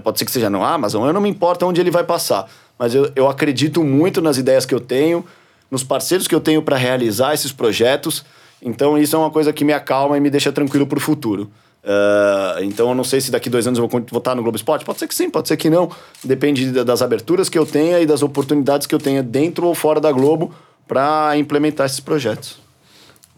Pode 0.00 0.20
ser 0.20 0.24
que 0.24 0.30
seja 0.30 0.48
no 0.48 0.62
Amazon, 0.64 1.08
eu 1.08 1.12
não 1.12 1.20
me 1.20 1.28
importa 1.28 1.66
onde 1.66 1.80
ele 1.80 1.90
vai 1.90 2.04
passar. 2.04 2.48
Mas 2.78 2.94
eu, 2.94 3.10
eu 3.16 3.28
acredito 3.28 3.82
muito 3.82 4.22
nas 4.22 4.38
ideias 4.38 4.64
que 4.64 4.72
eu 4.72 4.80
tenho, 4.80 5.24
nos 5.72 5.82
parceiros 5.82 6.28
que 6.28 6.34
eu 6.36 6.40
tenho 6.40 6.62
para 6.62 6.76
realizar 6.76 7.34
esses 7.34 7.50
projetos. 7.50 8.24
Então 8.62 8.96
isso 8.96 9.16
é 9.16 9.18
uma 9.18 9.30
coisa 9.30 9.52
que 9.52 9.64
me 9.64 9.72
acalma 9.72 10.16
e 10.16 10.20
me 10.20 10.30
deixa 10.30 10.52
tranquilo 10.52 10.86
para 10.86 10.98
o 10.98 11.00
futuro. 11.00 11.50
Ah, 11.84 12.58
então 12.62 12.88
eu 12.88 12.94
não 12.94 13.04
sei 13.04 13.20
se 13.20 13.30
daqui 13.30 13.50
dois 13.50 13.66
anos 13.66 13.78
eu 13.78 13.88
vou 13.88 14.00
estar 14.18 14.34
no 14.34 14.42
Globo 14.42 14.56
Esporte. 14.56 14.84
Pode 14.84 14.98
ser 14.98 15.08
que 15.08 15.14
sim, 15.14 15.28
pode 15.30 15.48
ser 15.48 15.56
que 15.56 15.68
não. 15.68 15.90
Depende 16.22 16.70
da- 16.70 16.84
das 16.84 17.02
aberturas 17.02 17.48
que 17.48 17.58
eu 17.58 17.66
tenha 17.66 18.00
e 18.00 18.06
das 18.06 18.22
oportunidades 18.22 18.86
que 18.86 18.94
eu 18.94 18.98
tenha 18.98 19.22
dentro 19.22 19.66
ou 19.66 19.74
fora 19.74 20.00
da 20.00 20.12
Globo 20.12 20.54
para 20.86 21.36
implementar 21.36 21.86
esses 21.86 22.00
projetos. 22.00 22.58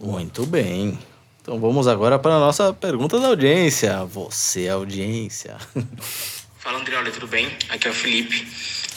Muito 0.01 0.45
bem. 0.45 0.99
Então 1.41 1.59
vamos 1.61 1.87
agora 1.87 2.19
para 2.19 2.35
a 2.37 2.41
nossa 2.41 2.73
pergunta 2.73 3.19
da 3.21 3.29
audiência. 3.29 4.05
Você, 4.07 4.69
audiência. 4.69 5.57
Fala 6.59 6.79
Andreoli, 6.79 7.11
tudo 7.11 7.27
bem? 7.27 7.49
Aqui 7.69 7.87
é 7.87 7.91
o 7.91 7.95
Felipe. 7.95 8.47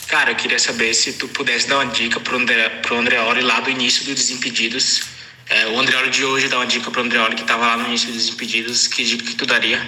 Cara, 0.08 0.30
eu 0.30 0.36
queria 0.36 0.58
saber 0.58 0.94
se 0.94 1.12
tu 1.12 1.28
pudesse 1.28 1.68
dar 1.68 1.76
uma 1.76 1.86
dica 1.92 2.18
pro, 2.18 2.38
André, 2.38 2.68
pro 2.80 2.96
Andreoli 2.96 3.42
lá 3.42 3.60
do 3.60 3.68
início 3.68 4.06
do 4.06 4.14
Desimpedidos. 4.14 5.02
É, 5.50 5.66
o 5.68 5.78
Andreoli 5.78 6.10
de 6.10 6.24
hoje 6.24 6.48
dá 6.48 6.56
uma 6.56 6.66
dica 6.66 6.90
pro 6.90 7.02
Andreoli 7.02 7.34
que 7.34 7.44
tava 7.44 7.66
lá 7.66 7.76
no 7.76 7.86
início 7.86 8.08
do 8.08 8.14
Desimpedidos. 8.14 8.86
Que 8.86 9.02
dica 9.02 9.24
que 9.24 9.34
tu 9.34 9.46
daria? 9.46 9.80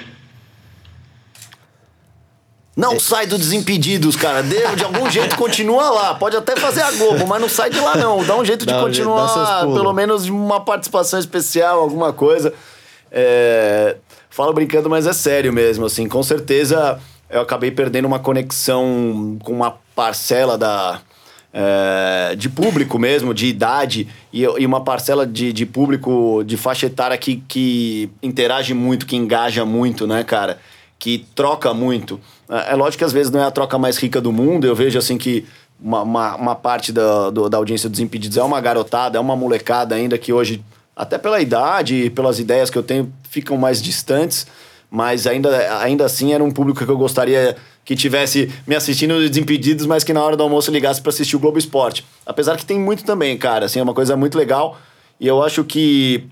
Não 2.77 2.99
sai 2.99 3.27
do 3.27 3.37
Desimpedidos, 3.37 4.17
cara. 4.17 4.43
De, 4.43 4.57
de 4.77 4.85
algum 4.85 5.09
jeito 5.11 5.37
continua 5.37 5.91
lá. 5.91 6.15
Pode 6.15 6.37
até 6.37 6.57
fazer 6.57 6.81
a 6.81 6.91
Globo, 6.93 7.27
mas 7.27 7.41
não 7.41 7.49
sai 7.49 7.69
de 7.69 7.79
lá, 7.79 7.95
não. 7.97 8.25
Dá 8.25 8.37
um 8.37 8.45
jeito 8.45 8.65
de 8.65 8.73
Dá 8.73 8.85
um 8.85 8.93
jeito, 8.93 9.09
dá 9.09 9.17
seus 9.17 9.31
continuar, 9.33 9.61
pulos. 9.65 9.79
pelo 9.79 9.93
menos 9.93 10.25
de 10.25 10.33
uma 10.33 10.61
participação 10.61 11.19
especial, 11.19 11.79
alguma 11.81 12.13
coisa. 12.13 12.55
É, 13.13 13.97
falo 14.31 14.55
brincando, 14.55 14.89
mas 14.89 15.07
é 15.07 15.13
sério 15.13 15.53
mesmo, 15.53 15.85
assim. 15.85 16.09
Com 16.09 16.23
certeza 16.23 16.99
eu 17.29 17.43
acabei 17.43 17.71
perdendo 17.71 18.07
uma 18.07 18.19
conexão 18.19 19.39
com 19.45 19.53
uma 19.53 19.77
parcela 19.95 20.57
da... 20.57 21.01
é, 21.53 22.35
de 22.37 22.49
público 22.49 22.99
mesmo, 22.99 23.35
de 23.35 23.47
idade, 23.47 24.07
e, 24.33 24.43
e 24.43 24.67
uma 24.67 24.81
parcela 24.83 25.27
de, 25.27 25.53
de 25.53 25.67
público 25.67 26.43
de 26.45 26.57
faixa 26.57 26.87
etária 26.87 27.17
que, 27.19 27.43
que 27.49 28.09
interage 28.23 28.73
muito, 28.75 29.07
que 29.07 29.17
engaja 29.17 29.65
muito, 29.65 30.07
né, 30.07 30.23
cara? 30.25 30.59
que 30.99 31.25
troca 31.35 31.73
muito. 31.73 32.21
É 32.47 32.73
é 32.73 32.75
lógico 32.75 32.99
que 32.99 33.05
às 33.05 33.13
vezes 33.13 33.33
não 33.33 33.41
é 33.41 33.45
a 33.47 33.51
troca 33.51 33.79
mais 33.79 33.97
rica 33.97 34.21
do 34.21 34.31
mundo, 34.31 34.67
eu 34.67 34.75
vejo 34.77 34.99
assim 34.99 35.17
que 35.17 35.47
uma, 35.81 36.03
uma, 36.03 36.37
uma 36.37 36.55
parte 36.55 36.93
da, 36.93 37.31
do- 37.31 37.49
da 37.49 37.57
audiência 37.57 37.89
dos 37.89 38.01
Impedidos 38.01 38.37
é 38.37 38.43
uma 38.43 38.61
garotada, 38.61 39.17
é 39.17 39.21
uma 39.21 39.35
molecada 39.35 39.95
ainda 39.95 40.19
que 40.19 40.31
hoje, 40.31 40.63
até 40.95 41.17
pela 41.17 41.41
idade 41.41 41.95
e 42.05 42.11
pelas 42.11 42.39
ideias 42.39 42.69
que 42.69 42.77
eu 42.77 42.83
tenho, 42.83 43.11
ficam 43.31 43.57
mais 43.57 43.81
distantes, 43.81 44.47
mas 44.91 45.27
ainda, 45.27 45.81
ainda 45.83 46.05
assim 46.05 46.35
era 46.35 46.45
um 46.45 46.51
público 46.51 46.85
que 46.85 46.91
eu 46.91 46.99
gostaria 46.99 47.57
que 47.91 47.97
tivesse 47.97 48.49
me 48.69 48.77
assistindo 48.77 49.19
Desimpedidos, 49.19 49.85
mas 49.85 50.05
que 50.05 50.13
na 50.13 50.23
hora 50.23 50.37
do 50.37 50.45
almoço 50.45 50.71
ligasse 50.71 51.03
para 51.03 51.11
assistir 51.11 51.35
o 51.35 51.41
Globo 51.41 51.59
Esporte. 51.59 52.07
Apesar 52.25 52.57
que 52.57 52.65
tem 52.65 52.79
muito 52.79 53.03
também, 53.03 53.37
cara, 53.37 53.67
assim, 53.67 53.81
é 53.81 53.83
uma 53.83 53.93
coisa 53.93 54.17
muito 54.17 54.39
legal 54.39 54.79
e 55.19 55.27
eu 55.27 55.43
acho 55.43 55.65
que 55.65 56.23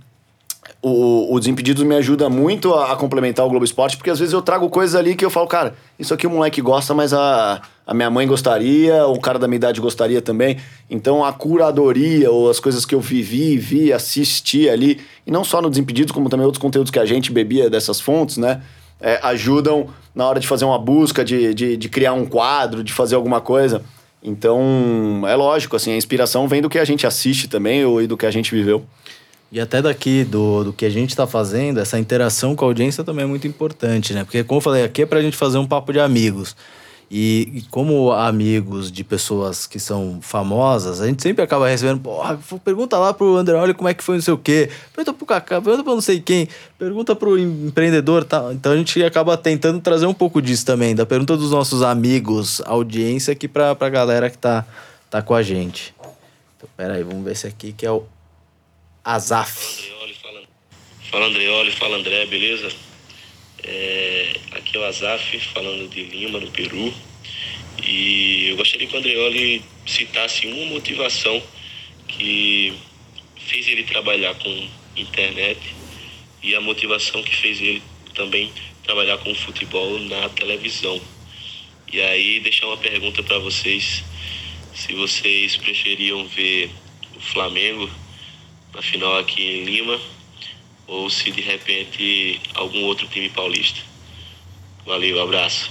o, 0.81 1.35
o 1.35 1.41
Desimpedidos 1.41 1.83
me 1.83 1.97
ajuda 1.97 2.29
muito 2.29 2.73
a, 2.75 2.93
a 2.93 2.97
complementar 2.97 3.45
o 3.45 3.51
Globo 3.51 3.65
Esporte, 3.65 3.97
porque 3.97 4.09
às 4.09 4.21
vezes 4.21 4.33
eu 4.33 4.41
trago 4.41 4.71
coisas 4.71 4.95
ali 4.95 5.17
que 5.17 5.25
eu 5.25 5.31
falo, 5.31 5.49
cara, 5.49 5.75
isso 5.99 6.15
aqui 6.15 6.29
o 6.29 6.31
moleque 6.31 6.63
gosta, 6.63 6.95
mas 6.95 7.13
a, 7.13 7.61
a 7.85 7.93
minha 7.93 8.09
mãe 8.09 8.25
gostaria, 8.25 9.05
o 9.09 9.19
cara 9.19 9.37
da 9.37 9.49
minha 9.49 9.57
idade 9.57 9.81
gostaria 9.81 10.23
também. 10.23 10.59
Então 10.89 11.25
a 11.25 11.33
curadoria 11.33 12.31
ou 12.31 12.49
as 12.49 12.61
coisas 12.61 12.87
que 12.87 12.95
eu 12.95 13.01
vivi, 13.01 13.59
vi, 13.59 13.93
assisti 13.93 14.71
ali, 14.71 15.01
e 15.27 15.31
não 15.33 15.43
só 15.43 15.61
no 15.61 15.69
Desimpedidos, 15.69 16.13
como 16.13 16.29
também 16.29 16.47
outros 16.47 16.63
conteúdos 16.63 16.93
que 16.93 17.01
a 17.01 17.05
gente 17.05 17.33
bebia 17.33 17.69
dessas 17.69 18.01
fontes, 18.01 18.37
né? 18.37 18.63
É, 19.01 19.19
ajudam 19.23 19.89
na 20.15 20.27
hora 20.27 20.41
de 20.41 20.47
fazer 20.47 20.65
uma 20.65 20.79
busca, 20.79 21.25
de, 21.25 21.55
de, 21.55 21.77
de 21.77 21.89
criar 21.89 22.13
um 22.13 22.27
quadro, 22.27 22.83
de 22.83 22.93
fazer 22.93 23.15
alguma 23.15 23.41
coisa. 23.41 23.83
Então, 24.23 25.23
é 25.27 25.35
lógico, 25.37 25.77
assim, 25.77 25.93
a 25.93 25.97
inspiração 25.97 26.49
vem 26.49 26.61
do 26.61 26.69
que 26.69 26.79
a 26.79 26.85
gente 26.85 27.07
assiste 27.07 27.49
também 27.49 27.85
ou, 27.85 28.03
e 28.03 28.07
do 28.07 28.17
que 28.17 28.27
a 28.27 28.31
gente 28.31 28.55
viveu. 28.55 28.85
E 29.51 29.61
até 29.61 29.81
daqui 29.81 30.25
do, 30.25 30.65
do 30.65 30.73
que 30.73 30.85
a 30.85 30.91
gente 30.91 31.11
está 31.11 31.27
fazendo, 31.27 31.81
essa 31.81 31.99
interação 31.99 32.55
com 32.55 32.65
a 32.65 32.69
audiência 32.69 33.03
também 33.03 33.25
é 33.25 33.29
muito 33.29 33.47
importante, 33.47 34.13
né? 34.13 34.25
Porque, 34.25 34.45
como 34.45 34.59
eu 34.59 34.63
falei, 34.63 34.85
aqui 34.85 35.03
é 35.03 35.07
pra 35.07 35.23
gente 35.23 35.37
fazer 35.37 35.57
um 35.57 35.67
papo 35.67 35.93
de 35.93 36.01
amigos. 36.01 36.55
E, 37.11 37.49
e 37.55 37.63
como 37.71 38.13
amigos 38.13 38.93
de 38.93 39.03
pessoas 39.03 39.67
que 39.67 39.81
são 39.81 40.19
famosas, 40.21 41.01
a 41.01 41.07
gente 41.07 41.23
sempre 41.23 41.43
acaba 41.43 41.67
recebendo, 41.67 42.01
porra, 42.01 42.39
pergunta 42.63 42.99
lá 42.99 43.15
pro 43.15 43.35
Andreoli 43.37 43.73
como 43.73 43.89
é 43.89 43.95
que 43.95 44.05
foi 44.05 44.17
não 44.17 44.23
sei 44.23 44.35
o 44.35 44.39
quê, 44.39 44.69
pergunta 44.95 45.15
pro 45.17 45.25
Kaká, 45.27 45.59
pergunta 45.63 45.83
pra 45.83 45.95
não 45.95 46.03
sei 46.03 46.21
quem, 46.21 46.47
pergunta 46.79 47.17
pro 47.17 47.39
em- 47.39 47.67
empreendedor. 47.69 48.27
Então 48.53 48.73
a 48.73 48.77
gente 48.77 49.03
acaba 49.03 49.39
tentando 49.39 49.81
trazer 49.81 50.05
um 50.05 50.13
pouco 50.13 50.43
disso 50.43 50.67
também, 50.67 50.95
da 50.95 51.07
pergunta 51.07 51.35
dos 51.35 51.51
nossos 51.51 51.83
amigos, 51.83 52.61
audiência 52.67 53.33
aqui 53.33 53.49
pra, 53.49 53.75
pra 53.75 53.89
galera 53.89 54.29
que 54.29 54.37
tá, 54.37 54.67
tá 55.09 55.23
com 55.23 55.35
a 55.35 55.43
gente. 55.43 55.95
Então, 56.59 56.69
pera 56.77 56.93
aí, 56.95 57.03
vamos 57.03 57.25
ver 57.25 57.33
esse 57.33 57.47
aqui 57.47 57.73
que 57.73 57.87
é 57.87 57.91
o 57.91 58.05
Azaf. 59.03 59.89
Fala, 60.21 60.41
fala 61.11 61.27
Andreoli, 61.27 61.71
fala 61.73 61.97
André, 61.97 62.27
beleza? 62.27 62.69
É, 63.71 64.33
aqui 64.53 64.79
é 64.79 64.81
o 64.81 64.85
Azaf, 64.85 65.39
falando 65.53 65.91
de 65.91 66.03
Lima, 66.05 66.41
no 66.41 66.51
Peru. 66.51 66.91
E 67.85 68.49
eu 68.49 68.57
gostaria 68.57 68.87
que 68.87 68.97
o 68.97 68.99
Andreoli 68.99 69.63
citasse 69.87 70.47
uma 70.47 70.65
motivação 70.65 71.43
que 72.09 72.73
fez 73.37 73.69
ele 73.69 73.85
trabalhar 73.85 74.35
com 74.37 74.69
internet 74.97 75.61
e 76.43 76.55
a 76.55 76.63
motivação 76.63 77.23
que 77.23 77.37
fez 77.37 77.61
ele 77.61 77.83
também 78.15 78.51
trabalhar 78.85 79.19
com 79.19 79.35
futebol 79.35 79.99
na 79.99 80.31
televisão. 80.31 80.99
E 81.93 82.01
aí 82.01 82.41
deixar 82.41 82.69
uma 82.69 82.79
pergunta 82.79 83.23
para 83.23 83.39
vocês, 83.39 84.03
se 84.75 84.95
vocês 84.95 85.59
preferiam 85.59 86.27
ver 86.27 86.71
o 87.15 87.21
Flamengo 87.21 87.91
na 88.73 88.81
final 88.81 89.19
aqui 89.19 89.43
em 89.43 89.65
Lima 89.65 90.18
ou 90.89 91.09
se 91.11 91.31
de 91.31 91.43
repente 91.43 92.41
algum 92.55 92.85
outro 92.85 93.07
time 93.07 93.29
paulista. 93.29 93.81
Valeu, 94.87 95.23
abraço. 95.23 95.71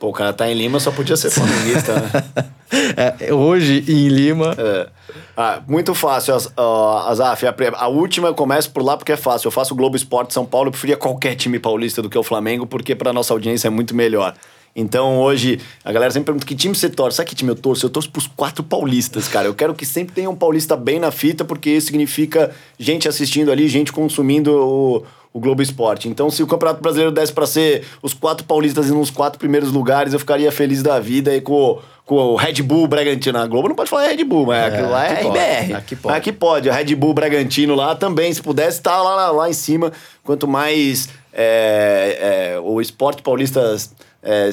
Pô, 0.00 0.08
o 0.08 0.12
cara 0.12 0.32
tá 0.32 0.50
em 0.50 0.54
Lima, 0.54 0.80
só 0.80 0.90
podia 0.90 1.16
ser 1.16 1.30
flamenguista, 1.30 1.94
né? 1.94 2.50
É, 2.96 3.34
hoje, 3.34 3.84
em 3.88 4.06
Lima, 4.06 4.54
É. 4.56 4.88
Ah, 5.36 5.60
muito 5.66 5.92
fácil, 5.92 6.34
Azaf. 6.34 7.44
A, 7.46 7.54
a 7.76 7.88
última 7.88 8.28
eu 8.28 8.34
começo 8.34 8.70
por 8.70 8.82
lá 8.82 8.96
porque 8.96 9.10
é 9.10 9.16
fácil. 9.16 9.48
Eu 9.48 9.52
faço 9.52 9.74
o 9.74 9.76
Globo 9.76 9.96
Esporte 9.96 10.32
São 10.32 10.46
Paulo, 10.46 10.68
eu 10.68 10.70
preferia 10.70 10.96
qualquer 10.96 11.34
time 11.34 11.58
paulista 11.58 12.00
do 12.00 12.08
que 12.08 12.16
o 12.16 12.22
Flamengo, 12.22 12.66
porque 12.66 12.94
pra 12.94 13.12
nossa 13.12 13.32
audiência 13.34 13.66
é 13.66 13.70
muito 13.70 13.94
melhor. 13.94 14.34
Então 14.74 15.18
hoje, 15.18 15.60
a 15.84 15.92
galera 15.92 16.12
sempre 16.12 16.26
pergunta 16.26 16.46
que 16.46 16.54
time 16.54 16.74
você 16.74 16.88
torce. 16.88 17.16
Sabe 17.16 17.28
que 17.28 17.34
time 17.34 17.50
eu 17.50 17.56
torço? 17.56 17.86
Eu 17.86 17.90
torço 17.90 18.10
pros 18.10 18.26
quatro 18.26 18.62
paulistas, 18.62 19.26
cara. 19.26 19.46
Eu 19.46 19.54
quero 19.54 19.74
que 19.74 19.84
sempre 19.84 20.14
tenha 20.14 20.30
um 20.30 20.36
paulista 20.36 20.76
bem 20.76 20.98
na 20.98 21.10
fita, 21.10 21.44
porque 21.44 21.70
isso 21.70 21.88
significa 21.88 22.50
gente 22.78 23.08
assistindo 23.08 23.50
ali, 23.50 23.68
gente 23.68 23.92
consumindo 23.92 24.52
o, 24.52 25.04
o 25.32 25.40
Globo 25.40 25.62
Esporte. 25.62 26.08
Então, 26.08 26.30
se 26.30 26.42
o 26.42 26.46
Campeonato 26.46 26.80
Brasileiro 26.80 27.12
desse 27.12 27.32
pra 27.32 27.46
ser 27.46 27.84
os 28.02 28.14
quatro 28.14 28.44
paulistas 28.44 28.90
nos 28.90 29.10
quatro 29.10 29.38
primeiros 29.38 29.72
lugares, 29.72 30.12
eu 30.12 30.18
ficaria 30.18 30.50
feliz 30.52 30.82
da 30.82 31.00
vida 31.00 31.34
e 31.34 31.40
com, 31.40 31.80
com 32.06 32.16
o 32.16 32.36
Red 32.36 32.62
Bull 32.62 32.86
Bragantino. 32.86 33.38
A 33.38 33.46
Globo 33.46 33.68
não 33.68 33.76
pode 33.76 33.90
falar 33.90 34.08
Red 34.08 34.24
Bull, 34.24 34.46
mas 34.46 34.72
aquilo 34.72 34.90
lá 34.90 35.04
é 35.04 35.12
aqui 35.12 35.22
pode, 35.24 35.38
RBR. 35.38 35.74
aqui 35.74 35.96
pode. 35.96 36.16
Aqui 36.16 36.32
pode. 36.32 36.70
A 36.70 36.74
Red 36.74 36.94
Bull 36.94 37.14
Bragantino 37.14 37.74
lá 37.74 37.94
também, 37.96 38.32
se 38.32 38.40
pudesse, 38.40 38.78
estar 38.78 39.02
lá, 39.02 39.14
lá, 39.16 39.30
lá 39.30 39.50
em 39.50 39.52
cima. 39.52 39.92
Quanto 40.22 40.46
mais 40.48 41.08
é, 41.32 42.54
é, 42.54 42.60
o 42.60 42.80
esporte 42.80 43.22
paulista 43.22 43.76
é, 44.22 44.50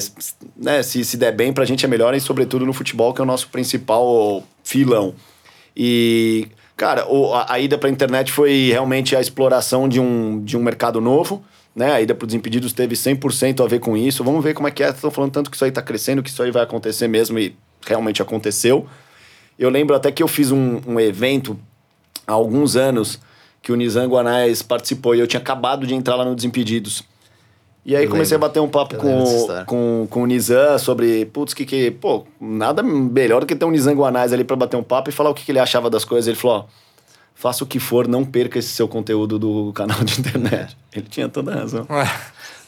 né, 0.56 0.82
se, 0.82 1.04
se 1.04 1.16
der 1.16 1.32
bem 1.32 1.52
pra 1.52 1.64
gente 1.64 1.84
é 1.84 1.88
melhor, 1.88 2.14
e 2.14 2.20
sobretudo 2.20 2.64
no 2.64 2.72
futebol, 2.72 3.12
que 3.12 3.20
é 3.20 3.24
o 3.24 3.26
nosso 3.26 3.48
principal 3.48 4.42
filão. 4.64 5.14
E, 5.76 6.48
cara, 6.76 7.06
o- 7.08 7.32
a, 7.34 7.52
a 7.52 7.58
ida 7.60 7.76
pra 7.78 7.88
internet 7.88 8.32
foi 8.32 8.68
realmente 8.70 9.14
a 9.14 9.20
exploração 9.20 9.88
de 9.88 10.00
um, 10.00 10.42
de 10.42 10.56
um 10.56 10.62
mercado 10.62 11.00
novo. 11.00 11.42
Né? 11.76 11.92
A 11.92 12.00
ida 12.00 12.14
pro 12.14 12.26
Desimpedidos 12.26 12.72
teve 12.72 12.96
100% 12.96 13.64
a 13.64 13.68
ver 13.68 13.78
com 13.78 13.96
isso. 13.96 14.24
Vamos 14.24 14.42
ver 14.42 14.52
como 14.54 14.66
é 14.66 14.70
que 14.70 14.82
é. 14.82 14.88
Estão 14.88 15.10
falando 15.10 15.30
tanto 15.32 15.48
que 15.50 15.56
isso 15.56 15.64
aí 15.64 15.70
tá 15.70 15.80
crescendo, 15.82 16.22
que 16.22 16.28
isso 16.30 16.42
aí 16.42 16.50
vai 16.50 16.62
acontecer 16.64 17.06
mesmo, 17.06 17.38
e 17.38 17.54
realmente 17.86 18.20
aconteceu. 18.20 18.86
Eu 19.56 19.70
lembro 19.70 19.94
até 19.94 20.10
que 20.10 20.22
eu 20.22 20.26
fiz 20.28 20.50
um, 20.50 20.80
um 20.86 20.98
evento 20.98 21.56
há 22.26 22.32
alguns 22.32 22.74
anos 22.74 23.20
que 23.62 23.70
o 23.70 23.76
Nizam 23.76 24.08
Guanais 24.08 24.62
participou 24.62 25.14
e 25.14 25.20
eu 25.20 25.26
tinha 25.26 25.40
acabado 25.40 25.86
de 25.86 25.94
entrar 25.94 26.16
lá 26.16 26.24
no 26.24 26.34
Desimpedidos. 26.34 27.04
E 27.88 27.96
aí 27.96 28.04
Eu 28.04 28.10
comecei 28.10 28.36
lembro. 28.36 28.44
a 28.44 28.48
bater 28.50 28.60
um 28.60 28.68
papo 28.68 28.96
Eu 28.96 28.98
com, 29.00 29.64
com, 29.64 30.06
com 30.10 30.22
o 30.22 30.26
Nizam 30.26 30.78
sobre, 30.78 31.24
putz, 31.24 31.54
que 31.54 31.64
que, 31.64 31.90
pô, 31.90 32.26
nada 32.38 32.82
melhor 32.82 33.40
do 33.40 33.46
que 33.46 33.56
ter 33.56 33.64
um 33.64 33.70
Nizam 33.70 33.94
Guanais 33.94 34.30
ali 34.30 34.44
pra 34.44 34.54
bater 34.54 34.76
um 34.76 34.82
papo 34.82 35.08
e 35.08 35.12
falar 35.12 35.30
o 35.30 35.34
que, 35.34 35.42
que 35.42 35.50
ele 35.52 35.58
achava 35.58 35.88
das 35.88 36.04
coisas. 36.04 36.28
Ele 36.28 36.36
falou, 36.36 36.58
ó, 36.58 36.64
faça 37.34 37.64
o 37.64 37.66
que 37.66 37.80
for, 37.80 38.06
não 38.06 38.26
perca 38.26 38.58
esse 38.58 38.68
seu 38.68 38.86
conteúdo 38.86 39.38
do 39.38 39.72
canal 39.72 40.04
de 40.04 40.20
internet. 40.20 40.76
Ele 40.94 41.06
tinha 41.08 41.30
toda 41.30 41.54
a 41.54 41.60
razão. 41.60 41.86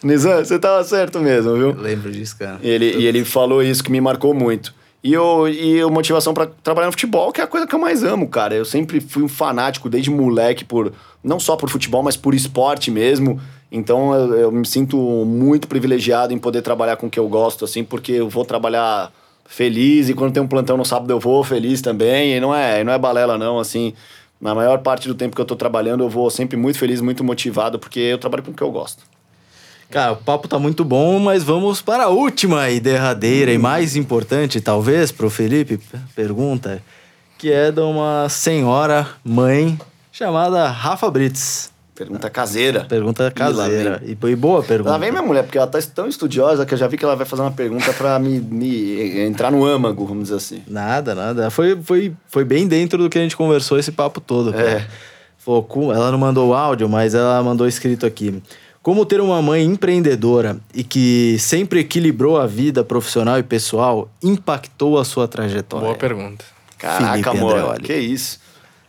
Nizam, 0.02 0.38
você 0.38 0.58
tava 0.58 0.82
certo 0.84 1.20
mesmo, 1.20 1.54
viu? 1.54 1.68
eu 1.72 1.80
lembro 1.80 2.10
disso, 2.10 2.38
cara. 2.38 2.58
Ele, 2.62 2.96
e 2.96 3.06
ele 3.06 3.22
falou 3.22 3.62
isso 3.62 3.84
que 3.84 3.92
me 3.92 4.00
marcou 4.00 4.32
muito. 4.32 4.72
E, 5.04 5.12
eu, 5.12 5.46
e 5.48 5.82
a 5.82 5.88
motivação 5.88 6.32
pra 6.32 6.46
trabalhar 6.46 6.86
no 6.86 6.92
futebol, 6.92 7.30
que 7.30 7.42
é 7.42 7.44
a 7.44 7.46
coisa 7.46 7.66
que 7.66 7.74
eu 7.74 7.78
mais 7.78 8.02
amo, 8.02 8.26
cara. 8.26 8.54
Eu 8.54 8.64
sempre 8.64 9.00
fui 9.00 9.22
um 9.22 9.28
fanático, 9.28 9.90
desde 9.90 10.10
moleque, 10.10 10.64
por 10.64 10.92
não 11.22 11.38
só 11.38 11.56
por 11.56 11.68
futebol, 11.68 12.02
mas 12.02 12.16
por 12.16 12.34
esporte 12.34 12.90
mesmo. 12.90 13.38
Então 13.70 14.12
eu, 14.14 14.34
eu 14.34 14.52
me 14.52 14.66
sinto 14.66 14.96
muito 15.24 15.68
privilegiado 15.68 16.32
em 16.32 16.38
poder 16.38 16.62
trabalhar 16.62 16.96
com 16.96 17.06
o 17.06 17.10
que 17.10 17.18
eu 17.18 17.28
gosto, 17.28 17.64
assim, 17.64 17.84
porque 17.84 18.12
eu 18.12 18.28
vou 18.28 18.44
trabalhar 18.44 19.12
feliz 19.46 20.08
e 20.08 20.14
quando 20.14 20.32
tem 20.32 20.42
um 20.42 20.46
plantão 20.46 20.76
no 20.76 20.84
sábado 20.84 21.10
eu 21.12 21.20
vou 21.20 21.42
feliz 21.44 21.80
também. 21.80 22.36
E 22.36 22.40
não 22.40 22.54
é, 22.54 22.82
não 22.82 22.92
é 22.92 22.98
balela, 22.98 23.38
não, 23.38 23.58
assim. 23.58 23.92
Na 24.40 24.54
maior 24.54 24.78
parte 24.78 25.06
do 25.06 25.14
tempo 25.14 25.36
que 25.36 25.42
eu 25.42 25.46
tô 25.46 25.54
trabalhando, 25.54 26.02
eu 26.02 26.08
vou 26.08 26.30
sempre 26.30 26.56
muito 26.56 26.78
feliz, 26.78 27.00
muito 27.00 27.22
motivado, 27.22 27.78
porque 27.78 28.00
eu 28.00 28.18
trabalho 28.18 28.42
com 28.42 28.52
o 28.52 28.54
que 28.54 28.62
eu 28.62 28.70
gosto. 28.70 29.02
Cara, 29.90 30.12
o 30.12 30.16
papo 30.16 30.48
tá 30.48 30.58
muito 30.58 30.84
bom, 30.84 31.18
mas 31.18 31.42
vamos 31.42 31.82
para 31.82 32.04
a 32.04 32.08
última 32.08 32.70
e 32.70 32.78
derradeira 32.78 33.52
e 33.52 33.58
mais 33.58 33.96
importante, 33.96 34.60
talvez, 34.60 35.10
pro 35.10 35.28
Felipe, 35.28 35.80
pergunta, 36.14 36.80
que 37.36 37.50
é 37.50 37.72
de 37.72 37.80
uma 37.80 38.28
senhora 38.28 39.08
mãe 39.24 39.76
chamada 40.12 40.68
Rafa 40.68 41.10
Brits. 41.10 41.72
Pergunta 42.00 42.30
caseira. 42.30 42.86
Pergunta 42.88 43.30
caseira. 43.30 44.02
E, 44.02 44.12
e 44.12 44.36
boa 44.36 44.62
pergunta. 44.62 44.90
Lá 44.90 44.96
vem 44.96 45.10
minha 45.10 45.22
mulher, 45.22 45.42
porque 45.42 45.58
ela 45.58 45.66
tá 45.66 45.78
tão 45.94 46.08
estudiosa 46.08 46.64
que 46.64 46.72
eu 46.72 46.78
já 46.78 46.86
vi 46.86 46.96
que 46.96 47.04
ela 47.04 47.14
vai 47.14 47.26
fazer 47.26 47.42
uma 47.42 47.50
pergunta 47.50 47.92
pra 47.92 48.18
me, 48.18 48.40
me 48.40 49.20
entrar 49.20 49.52
no 49.52 49.66
âmago, 49.66 50.06
vamos 50.06 50.24
dizer 50.24 50.36
assim. 50.36 50.62
Nada, 50.66 51.14
nada. 51.14 51.50
Foi, 51.50 51.78
foi, 51.82 52.14
foi 52.26 52.42
bem 52.42 52.66
dentro 52.66 53.02
do 53.02 53.10
que 53.10 53.18
a 53.18 53.20
gente 53.20 53.36
conversou 53.36 53.78
esse 53.78 53.92
papo 53.92 54.18
todo. 54.18 54.50
Cara. 54.50 54.62
É. 54.66 54.86
Falou, 55.36 55.92
ela 55.94 56.10
não 56.10 56.18
mandou 56.18 56.48
o 56.48 56.54
áudio, 56.54 56.88
mas 56.88 57.14
ela 57.14 57.42
mandou 57.42 57.68
escrito 57.68 58.06
aqui. 58.06 58.42
Como 58.82 59.04
ter 59.04 59.20
uma 59.20 59.42
mãe 59.42 59.62
empreendedora 59.62 60.56
e 60.74 60.82
que 60.82 61.36
sempre 61.38 61.80
equilibrou 61.80 62.40
a 62.40 62.46
vida 62.46 62.82
profissional 62.82 63.38
e 63.38 63.42
pessoal 63.42 64.10
impactou 64.22 64.98
a 64.98 65.04
sua 65.04 65.28
trajetória? 65.28 65.84
Boa 65.84 65.98
pergunta. 65.98 66.46
Caraca, 66.78 67.10
Felipe 67.10 67.28
amor, 67.28 67.58
Andreoli. 67.58 67.82
que 67.82 67.94
isso. 67.94 68.40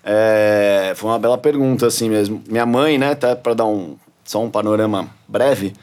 É, 0.04 0.94
foi 0.96 1.10
uma 1.10 1.20
bela 1.20 1.38
pergunta, 1.38 1.88
assim 1.88 2.10
mesmo. 2.10 2.42
Minha 2.48 2.66
mãe, 2.66 2.98
né, 2.98 3.12
até 3.12 3.36
pra 3.36 3.54
dar 3.54 3.66
um, 3.66 3.96
só 4.24 4.42
um 4.42 4.50
panorama 4.50 5.08
breve, 5.28 5.74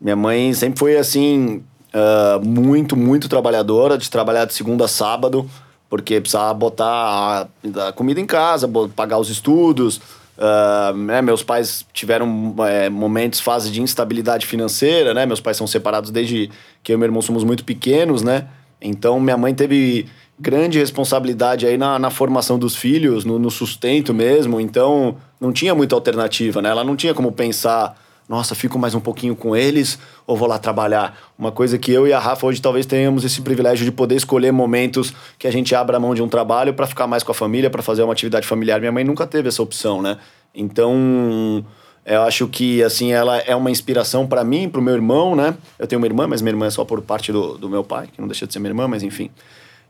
minha 0.00 0.16
mãe 0.16 0.52
sempre 0.54 0.78
foi, 0.78 0.96
assim, 0.96 1.62
ah, 1.92 2.38
muito, 2.44 2.94
muito 2.94 3.28
trabalhadora, 3.28 3.96
de 3.96 4.10
trabalhar 4.10 4.44
de 4.44 4.52
segunda 4.52 4.84
a 4.84 4.88
sábado, 4.88 5.48
porque 5.88 6.20
precisava 6.20 6.52
botar 6.52 6.84
a, 6.86 7.88
a 7.88 7.92
comida 7.92 8.20
em 8.20 8.26
casa, 8.26 8.68
pagar 8.94 9.18
os 9.18 9.30
estudos. 9.30 10.00
ah, 10.38 10.92
né, 10.94 11.22
meus 11.22 11.42
pais 11.42 11.86
tiveram 11.94 12.54
é, 12.68 12.90
momentos, 12.90 13.40
fases 13.40 13.72
de 13.72 13.80
instabilidade 13.80 14.46
financeira, 14.46 15.14
né? 15.14 15.24
Meus 15.24 15.40
pais 15.40 15.56
são 15.56 15.66
separados 15.66 16.10
desde 16.10 16.50
que 16.82 16.92
eu 16.92 16.96
e 16.96 16.98
meu 16.98 17.06
irmão 17.06 17.22
somos 17.22 17.44
muito 17.44 17.64
pequenos, 17.64 18.22
né? 18.22 18.46
Então, 18.80 19.18
minha 19.18 19.38
mãe 19.38 19.54
teve 19.54 20.06
grande 20.38 20.78
responsabilidade 20.78 21.66
aí 21.66 21.76
na, 21.76 21.98
na 21.98 22.10
formação 22.10 22.58
dos 22.58 22.76
filhos, 22.76 23.24
no, 23.24 23.38
no 23.38 23.50
sustento 23.50 24.12
mesmo. 24.12 24.60
Então, 24.60 25.16
não 25.40 25.52
tinha 25.52 25.74
muita 25.74 25.94
alternativa, 25.94 26.60
né? 26.60 26.68
Ela 26.68 26.84
não 26.84 26.94
tinha 26.94 27.14
como 27.14 27.32
pensar, 27.32 27.98
nossa, 28.28 28.54
fico 28.54 28.78
mais 28.78 28.94
um 28.94 29.00
pouquinho 29.00 29.34
com 29.34 29.56
eles 29.56 29.98
ou 30.26 30.36
vou 30.36 30.46
lá 30.46 30.58
trabalhar. 30.58 31.16
Uma 31.38 31.50
coisa 31.50 31.78
que 31.78 31.90
eu 31.90 32.06
e 32.06 32.12
a 32.12 32.18
Rafa 32.18 32.46
hoje 32.46 32.60
talvez 32.60 32.84
tenhamos 32.84 33.24
esse 33.24 33.40
privilégio 33.40 33.84
de 33.84 33.92
poder 33.92 34.16
escolher 34.16 34.52
momentos 34.52 35.12
que 35.38 35.46
a 35.46 35.50
gente 35.50 35.74
abra 35.74 35.96
a 35.96 36.00
mão 36.00 36.14
de 36.14 36.22
um 36.22 36.28
trabalho 36.28 36.74
para 36.74 36.86
ficar 36.86 37.06
mais 37.06 37.22
com 37.22 37.32
a 37.32 37.34
família, 37.34 37.70
para 37.70 37.82
fazer 37.82 38.02
uma 38.02 38.12
atividade 38.12 38.46
familiar. 38.46 38.78
Minha 38.80 38.92
mãe 38.92 39.04
nunca 39.04 39.26
teve 39.26 39.48
essa 39.48 39.62
opção, 39.62 40.02
né? 40.02 40.18
Então, 40.54 41.64
eu 42.04 42.22
acho 42.22 42.46
que, 42.48 42.82
assim, 42.82 43.12
ela 43.12 43.38
é 43.38 43.54
uma 43.54 43.70
inspiração 43.70 44.26
para 44.26 44.44
mim, 44.44 44.68
para 44.68 44.80
o 44.80 44.84
meu 44.84 44.94
irmão, 44.94 45.34
né? 45.34 45.54
Eu 45.78 45.86
tenho 45.86 46.00
uma 46.00 46.06
irmã, 46.06 46.26
mas 46.26 46.40
minha 46.40 46.52
irmã 46.52 46.66
é 46.66 46.70
só 46.70 46.84
por 46.84 47.00
parte 47.02 47.32
do, 47.32 47.58
do 47.58 47.68
meu 47.68 47.82
pai, 47.82 48.08
que 48.12 48.20
não 48.20 48.28
deixa 48.28 48.46
de 48.46 48.52
ser 48.52 48.58
minha 48.58 48.70
irmã, 48.70 48.86
mas 48.86 49.02
enfim. 49.02 49.30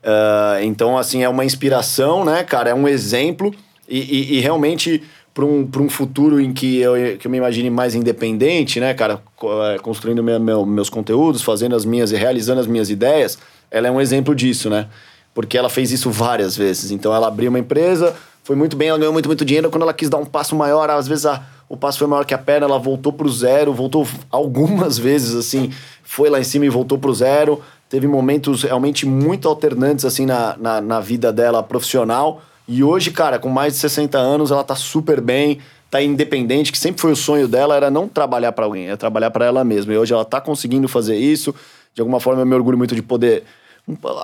Ah, 0.06 0.58
então, 0.62 0.96
assim, 0.96 1.22
é 1.24 1.28
uma 1.28 1.44
inspiração, 1.44 2.24
né, 2.24 2.44
cara? 2.44 2.70
É 2.70 2.74
um 2.74 2.86
exemplo. 2.86 3.52
E, 3.88 3.98
e- 3.98 4.36
e 4.36 4.40
realmente, 4.40 5.02
para 5.34 5.44
um, 5.44 5.68
um 5.78 5.88
futuro 5.88 6.40
em 6.40 6.52
que 6.52 6.78
eu, 6.78 6.94
que 7.18 7.26
eu 7.26 7.30
me 7.30 7.38
imagine 7.38 7.68
mais 7.70 7.94
independente, 7.94 8.78
né, 8.80 8.94
cara? 8.94 9.20
Eh, 9.42 9.78
Construindo 9.82 10.22
meu, 10.22 10.38
meu- 10.40 10.64
meus 10.64 10.88
conteúdos, 10.88 11.42
fazendo 11.42 11.74
as 11.74 11.84
minhas 11.84 12.12
e 12.12 12.16
realizando 12.16 12.60
as 12.60 12.66
minhas 12.68 12.88
ideias, 12.88 13.36
ela 13.70 13.88
é 13.88 13.90
um 13.90 14.00
exemplo 14.00 14.34
disso, 14.34 14.70
né? 14.70 14.86
Porque 15.34 15.58
ela 15.58 15.68
fez 15.68 15.90
isso 15.92 16.10
várias 16.10 16.56
vezes. 16.56 16.90
Então, 16.92 17.12
ela 17.14 17.26
abriu 17.26 17.50
uma 17.50 17.58
empresa, 17.58 18.14
foi 18.44 18.56
muito 18.56 18.76
bem, 18.76 18.88
ela 18.88 18.98
ganhou 18.98 19.12
muito, 19.12 19.26
muito 19.28 19.44
dinheiro. 19.44 19.70
Quando 19.70 19.82
ela 19.82 19.92
quis 19.92 20.08
dar 20.08 20.18
um 20.18 20.24
passo 20.24 20.54
maior, 20.56 20.88
às 20.88 21.06
vezes 21.06 21.26
a, 21.26 21.42
o 21.68 21.76
passo 21.76 21.98
foi 21.98 22.06
maior 22.06 22.24
que 22.24 22.32
a 22.32 22.38
perna, 22.38 22.66
ela 22.66 22.78
voltou 22.78 23.12
pro 23.12 23.28
zero, 23.28 23.72
voltou 23.72 24.06
algumas 24.30 24.96
vezes, 24.98 25.34
assim, 25.34 25.70
foi 26.02 26.30
lá 26.30 26.38
em 26.40 26.44
cima 26.44 26.64
e 26.64 26.68
voltou 26.68 26.96
pro 26.96 27.12
zero. 27.12 27.60
Teve 27.88 28.08
momentos 28.08 28.62
realmente 28.64 29.06
muito 29.06 29.48
alternantes, 29.48 30.04
assim, 30.04 30.26
na, 30.26 30.56
na, 30.56 30.80
na 30.80 31.00
vida 31.00 31.32
dela 31.32 31.62
profissional. 31.62 32.42
E 32.66 32.82
hoje, 32.82 33.10
cara, 33.10 33.38
com 33.38 33.48
mais 33.48 33.74
de 33.74 33.78
60 33.78 34.18
anos, 34.18 34.50
ela 34.50 34.64
tá 34.64 34.74
super 34.74 35.20
bem, 35.20 35.58
tá 35.90 36.02
independente, 36.02 36.72
que 36.72 36.78
sempre 36.78 37.00
foi 37.00 37.12
o 37.12 37.16
sonho 37.16 37.46
dela, 37.46 37.76
era 37.76 37.90
não 37.90 38.08
trabalhar 38.08 38.52
para 38.52 38.64
alguém, 38.64 38.88
era 38.88 38.96
trabalhar 38.96 39.30
para 39.30 39.46
ela 39.46 39.62
mesma. 39.62 39.92
E 39.92 39.98
hoje 39.98 40.12
ela 40.12 40.24
tá 40.24 40.40
conseguindo 40.40 40.88
fazer 40.88 41.16
isso. 41.16 41.54
De 41.94 42.00
alguma 42.00 42.18
forma, 42.18 42.42
eu 42.42 42.46
me 42.46 42.54
orgulho 42.54 42.76
muito 42.76 42.94
de 42.94 43.02
poder 43.02 43.44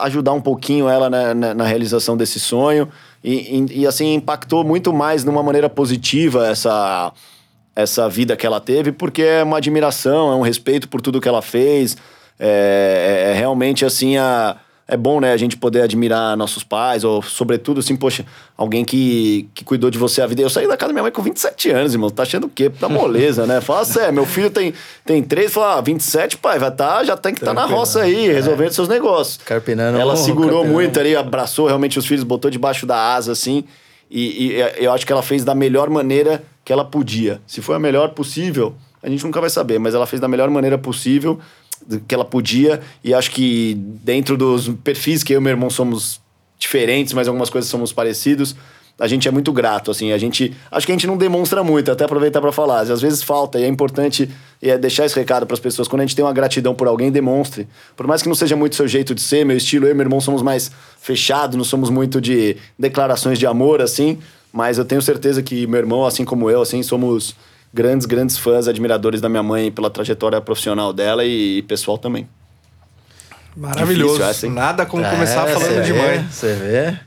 ajudar 0.01 0.32
um 0.32 0.40
pouquinho 0.40 0.89
ela 0.89 1.09
na, 1.09 1.32
na, 1.32 1.55
na 1.55 1.64
realização 1.64 2.16
desse 2.16 2.40
sonho. 2.40 2.89
E, 3.22 3.32
e, 3.70 3.80
e, 3.82 3.86
assim, 3.86 4.14
impactou 4.14 4.64
muito 4.64 4.93
mais 4.93 5.22
de 5.22 5.30
uma 5.30 5.43
maneira 5.43 5.70
positiva 5.70 6.48
essa, 6.48 7.12
essa 7.76 8.09
vida 8.09 8.36
que 8.36 8.44
ela 8.44 8.60
teve, 8.60 8.90
porque 8.90 9.22
é 9.22 9.44
uma 9.44 9.59
admiração, 9.59 10.32
é 10.32 10.34
um 10.34 10.43
respeito 10.43 10.89
por 10.89 11.01
tudo 11.01 11.20
que 11.20 11.28
ela 11.28 11.40
fez. 11.43 11.97
É, 12.38 13.26
é- 13.28 13.30
é 13.30 13.34
realmente 13.34 13.84
assim 13.84 14.16
a. 14.16 14.56
É 14.88 14.96
bom, 14.96 15.20
né, 15.20 15.32
a 15.32 15.36
gente 15.38 15.56
poder 15.56 15.80
admirar 15.80 16.36
nossos 16.36 16.62
pais, 16.64 17.02
ou 17.02 17.22
sobretudo, 17.22 17.80
assim, 17.80 17.96
poxa, 17.96 18.26
alguém 18.59 18.84
que, 18.84 19.48
que 19.54 19.64
cuidou 19.64 19.90
de 19.90 19.96
você 19.96 20.20
a 20.20 20.26
vida. 20.26 20.42
Eu 20.42 20.50
saí 20.50 20.66
da 20.68 20.76
casa 20.76 20.88
da 20.88 20.92
minha 20.92 21.04
mãe 21.04 21.12
com 21.12 21.22
27 21.22 21.70
anos, 21.70 21.94
irmão. 21.94 22.10
Tá 22.10 22.24
achando 22.24 22.44
o 22.44 22.50
quê? 22.50 22.68
Tá 22.68 22.90
moleza, 22.90 23.46
né? 23.46 23.60
Fala 23.62 23.86
sério, 23.86 24.12
meu 24.12 24.26
filho 24.26 24.50
tem, 24.50 24.74
tem 25.06 25.22
três, 25.22 25.50
fala, 25.52 25.78
ah, 25.78 25.80
27, 25.80 26.36
pai, 26.36 26.59
vai 26.59 26.70
tá, 26.70 27.02
já 27.04 27.16
tem 27.16 27.32
que 27.32 27.40
estar 27.40 27.54
tá 27.54 27.60
na 27.60 27.66
roça 27.66 28.02
aí, 28.02 28.30
resolvendo 28.30 28.72
seus 28.72 28.88
negócios. 28.88 29.38
Carpinando. 29.46 29.98
Ela 29.98 30.14
segurou 30.16 30.64
muito 30.66 31.00
ali, 31.00 31.16
abraçou 31.16 31.68
realmente 31.68 31.98
os 31.98 32.04
filhos, 32.04 32.24
botou 32.24 32.50
debaixo 32.50 32.84
da 32.84 33.14
asa, 33.14 33.32
assim. 33.32 33.64
E, 34.10 34.48
e 34.48 34.84
eu 34.84 34.92
acho 34.92 35.06
que 35.06 35.12
ela 35.12 35.22
fez 35.22 35.42
da 35.42 35.54
melhor 35.54 35.88
maneira 35.88 36.42
que 36.64 36.72
ela 36.72 36.84
podia. 36.84 37.40
Se 37.46 37.62
foi 37.62 37.76
a 37.76 37.78
melhor 37.78 38.10
possível, 38.10 38.74
a 39.02 39.09
gente 39.09 39.24
nunca 39.24 39.40
vai 39.40 39.48
saber, 39.48 39.78
mas 39.78 39.94
ela 39.94 40.06
fez 40.06 40.20
da 40.20 40.28
melhor 40.28 40.50
maneira 40.50 40.76
possível. 40.76 41.40
Que 42.06 42.14
ela 42.14 42.24
podia. 42.24 42.80
E 43.02 43.12
acho 43.14 43.30
que 43.30 43.74
dentro 44.02 44.36
dos 44.36 44.68
perfis 44.82 45.22
que 45.22 45.34
eu 45.34 45.40
e 45.40 45.42
meu 45.42 45.50
irmão 45.50 45.70
somos 45.70 46.20
diferentes, 46.59 47.12
mas 47.12 47.26
algumas 47.28 47.50
coisas 47.50 47.70
somos 47.70 47.92
parecidos. 47.92 48.54
A 48.98 49.09
gente 49.09 49.26
é 49.26 49.30
muito 49.30 49.52
grato, 49.52 49.90
assim, 49.90 50.12
a 50.12 50.18
gente... 50.18 50.54
Acho 50.70 50.86
que 50.86 50.92
a 50.92 50.94
gente 50.94 51.06
não 51.06 51.16
demonstra 51.16 51.64
muito, 51.64 51.90
até 51.90 52.04
aproveitar 52.04 52.40
para 52.40 52.52
falar. 52.52 52.80
Às 52.80 53.00
vezes 53.00 53.22
falta, 53.22 53.59
e 53.59 53.64
é 53.64 53.66
importante 53.66 54.28
é 54.60 54.78
deixar 54.78 55.06
esse 55.06 55.16
recado 55.18 55.44
para 55.44 55.54
as 55.54 55.60
pessoas. 55.60 55.88
Quando 55.88 56.02
a 56.02 56.04
gente 56.04 56.14
tem 56.14 56.24
uma 56.24 56.32
gratidão 56.32 56.74
por 56.74 56.86
alguém, 56.86 57.10
demonstre. 57.10 57.66
Por 57.96 58.06
mais 58.06 58.22
que 58.22 58.28
não 58.28 58.34
seja 58.34 58.54
muito 58.54 58.76
seu 58.76 58.86
jeito 58.86 59.14
de 59.14 59.20
ser, 59.20 59.44
meu 59.44 59.56
estilo, 59.56 59.86
eu 59.86 59.90
e 59.90 59.94
meu 59.94 60.04
irmão 60.04 60.20
somos 60.20 60.42
mais 60.42 60.70
fechados, 61.00 61.56
não 61.56 61.64
somos 61.64 61.90
muito 61.90 62.20
de 62.20 62.56
declarações 62.78 63.38
de 63.38 63.46
amor, 63.46 63.80
assim. 63.80 64.18
Mas 64.52 64.78
eu 64.78 64.84
tenho 64.84 65.02
certeza 65.02 65.42
que 65.42 65.66
meu 65.66 65.80
irmão, 65.80 66.04
assim 66.04 66.24
como 66.24 66.48
eu, 66.48 66.62
assim, 66.62 66.82
somos 66.82 67.34
grandes, 67.72 68.06
grandes 68.06 68.38
fãs, 68.38 68.68
admiradores 68.68 69.20
da 69.20 69.28
minha 69.28 69.42
mãe 69.42 69.70
pela 69.70 69.90
trajetória 69.90 70.40
profissional 70.40 70.92
dela 70.92 71.24
e, 71.24 71.58
e 71.58 71.62
pessoal 71.62 71.98
também. 71.98 72.28
Maravilhoso. 73.56 74.18
Difícil 74.18 74.48
essa? 74.48 74.48
Nada 74.48 74.86
como 74.86 75.04
começar 75.08 75.48
É, 75.48 75.52
falando 75.52 75.74
cê 75.76 75.82
de 75.82 75.92
vê, 75.92 75.98
mãe. 75.98 76.26
Você 76.30 76.54
vê? 76.54 76.98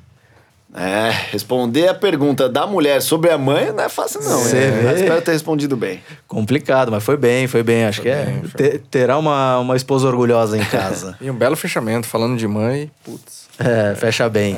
É, 0.77 1.09
responder 1.31 1.87
a 1.87 1.93
pergunta 1.93 2.49
da 2.49 2.67
mulher 2.67 3.01
sobre 3.01 3.31
a 3.31 3.37
mãe 3.37 3.71
não 3.71 3.85
é 3.85 3.87
fácil 3.89 4.21
não. 4.21 4.39
Cê 4.39 4.65
hein? 4.65 4.71
vê? 4.71 4.81
Mas 4.83 4.99
espero 4.99 5.21
ter 5.21 5.31
respondido 5.31 5.77
bem. 5.77 6.03
Complicado, 6.27 6.91
mas 6.91 7.01
foi 7.03 7.15
bem, 7.15 7.47
foi 7.47 7.63
bem. 7.63 7.85
Acho 7.85 8.01
que 8.01 8.09
é. 8.09 8.41
Te- 8.55 8.79
terá 8.91 9.17
uma, 9.17 9.57
uma 9.59 9.75
esposa 9.77 10.05
orgulhosa 10.07 10.57
em 10.57 10.65
casa. 10.65 11.17
E 11.21 11.31
um 11.31 11.35
belo 11.35 11.55
fechamento, 11.55 12.05
falando 12.07 12.37
de 12.37 12.47
mãe. 12.47 12.91
Putz. 13.03 13.45
É, 13.57 13.95
fecha 13.95 14.27
bem. 14.27 14.57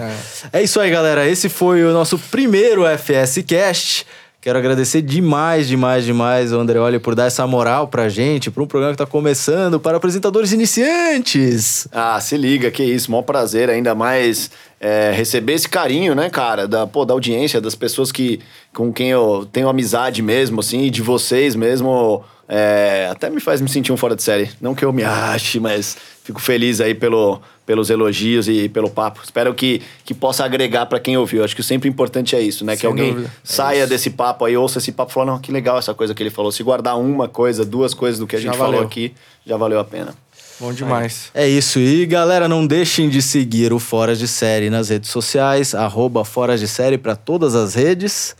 É. 0.51 0.63
isso 0.63 0.79
aí, 0.79 0.89
galera. 0.89 1.27
Esse 1.27 1.49
foi 1.49 1.83
o 1.83 1.93
nosso 1.93 2.17
primeiro 2.17 2.83
FS 2.97 3.43
Cast. 3.45 4.07
Quero 4.39 4.59
agradecer 4.59 5.01
demais, 5.01 5.67
demais, 5.67 6.05
demais 6.05 6.53
ao 6.53 6.61
Andreoli 6.61 6.99
por 6.99 7.15
dar 7.15 7.25
essa 7.25 7.45
moral 7.47 7.87
pra 7.87 8.07
gente, 8.07 8.51
pra 8.51 8.61
um 8.61 8.67
programa 8.67 8.93
que 8.93 8.97
tá 8.97 9.05
começando, 9.05 9.79
para 9.79 9.97
apresentadores 9.97 10.51
iniciantes. 10.51 11.87
Ah, 11.91 12.19
se 12.21 12.37
liga, 12.37 12.69
que 12.69 12.83
isso, 12.83 13.09
maior 13.11 13.23
prazer, 13.23 13.69
ainda 13.69 13.95
mais 13.95 14.51
é, 14.79 15.11
receber 15.11 15.53
esse 15.53 15.67
carinho, 15.67 16.13
né, 16.13 16.29
cara, 16.29 16.67
da, 16.67 16.85
pô, 16.85 17.03
da 17.05 17.13
audiência, 17.13 17.59
das 17.59 17.75
pessoas 17.75 18.11
que, 18.11 18.39
com 18.73 18.93
quem 18.93 19.09
eu 19.09 19.47
tenho 19.51 19.67
amizade 19.69 20.21
mesmo, 20.21 20.59
assim, 20.59 20.83
e 20.83 20.89
de 20.89 21.01
vocês 21.01 21.55
mesmo, 21.55 22.23
é, 22.47 23.07
até 23.11 23.29
me 23.29 23.39
faz 23.41 23.59
me 23.59 23.67
sentir 23.67 23.91
um 23.91 23.97
fora 23.97 24.15
de 24.15 24.21
série. 24.23 24.49
Não 24.61 24.75
que 24.75 24.85
eu 24.85 24.93
me 24.93 25.03
ache, 25.03 25.59
mas 25.59 25.97
fico 26.23 26.39
feliz 26.39 26.79
aí 26.79 26.93
pelo, 26.93 27.41
pelos 27.65 27.89
elogios 27.89 28.47
e 28.47 28.69
pelo 28.69 28.89
papo. 28.89 29.21
Espero 29.23 29.53
que, 29.53 29.81
que 30.05 30.13
possa 30.13 30.45
agregar 30.45 30.85
pra 30.85 30.99
quem 30.99 31.17
ouviu. 31.17 31.43
Acho 31.43 31.55
que 31.55 31.61
o 31.61 31.63
sempre 31.63 31.89
importante 31.89 32.35
é 32.35 32.41
isso, 32.41 32.63
né, 32.63 32.75
que 32.75 32.81
Sem 32.81 32.89
alguém 32.89 33.13
dúvida. 33.13 33.31
saia 33.43 33.87
desse 33.87 34.11
papo 34.11 34.45
aí, 34.45 34.55
ouça 34.55 34.77
esse 34.77 34.91
papo 34.91 35.11
e 35.11 35.13
fala, 35.13 35.31
não, 35.31 35.39
que 35.39 35.51
legal 35.51 35.79
essa 35.79 35.93
coisa 35.93 36.13
que 36.13 36.21
ele 36.21 36.29
falou. 36.29 36.51
Se 36.51 36.61
guardar 36.61 36.99
uma 36.99 37.27
coisa, 37.27 37.65
duas 37.65 37.93
coisas 37.95 38.19
do 38.19 38.27
que 38.27 38.35
a 38.35 38.39
Já 38.39 38.49
gente 38.49 38.57
falou 38.57 38.73
valeu. 38.73 38.87
aqui, 38.87 39.13
já 39.45 39.57
valeu 39.57 39.79
a 39.79 39.83
pena. 39.83 40.13
Bom 40.59 40.73
demais. 40.73 41.29
É 41.33 41.47
isso. 41.47 41.79
E 41.79 42.05
galera, 42.05 42.47
não 42.47 42.65
deixem 42.65 43.09
de 43.09 43.21
seguir 43.21 43.71
o 43.71 43.79
Fora 43.79 44.15
de 44.15 44.27
Série 44.27 44.69
nas 44.69 44.89
redes 44.89 45.09
sociais, 45.09 45.75
arroba 45.75 46.25
Fora 46.25 46.57
de 46.57 46.67
Série 46.67 46.97
para 46.97 47.15
todas 47.15 47.55
as 47.55 47.75
redes. 47.75 48.35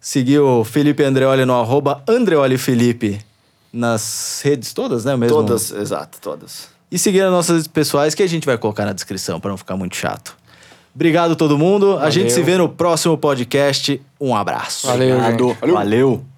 Seguir 0.00 0.40
o 0.40 0.64
Felipe 0.64 1.02
Andreoli 1.02 1.44
no 1.44 1.54
arroba 1.54 2.02
Andreoli 2.06 2.58
Felipe 2.58 3.20
nas 3.72 4.40
redes 4.44 4.72
todas, 4.72 5.04
né? 5.04 5.16
Mesmo? 5.16 5.36
Todas, 5.36 5.70
exato, 5.70 6.18
todas. 6.20 6.68
E 6.90 6.98
seguir 6.98 7.22
as 7.22 7.30
nossas 7.30 7.56
redes 7.56 7.68
pessoais 7.68 8.14
que 8.14 8.22
a 8.22 8.26
gente 8.26 8.44
vai 8.44 8.58
colocar 8.58 8.84
na 8.84 8.92
descrição 8.92 9.40
para 9.40 9.50
não 9.50 9.56
ficar 9.56 9.76
muito 9.76 9.96
chato. 9.96 10.36
Obrigado 10.94 11.34
todo 11.34 11.58
mundo. 11.58 11.98
A 11.98 12.08
gente 12.08 12.32
se 12.32 12.40
vê 12.42 12.56
no 12.56 12.68
próximo 12.68 13.18
podcast. 13.18 14.00
Um 14.20 14.34
abraço. 14.34 14.86
Valeu, 14.86 15.20
gente. 15.20 15.72
Valeu. 15.72 16.24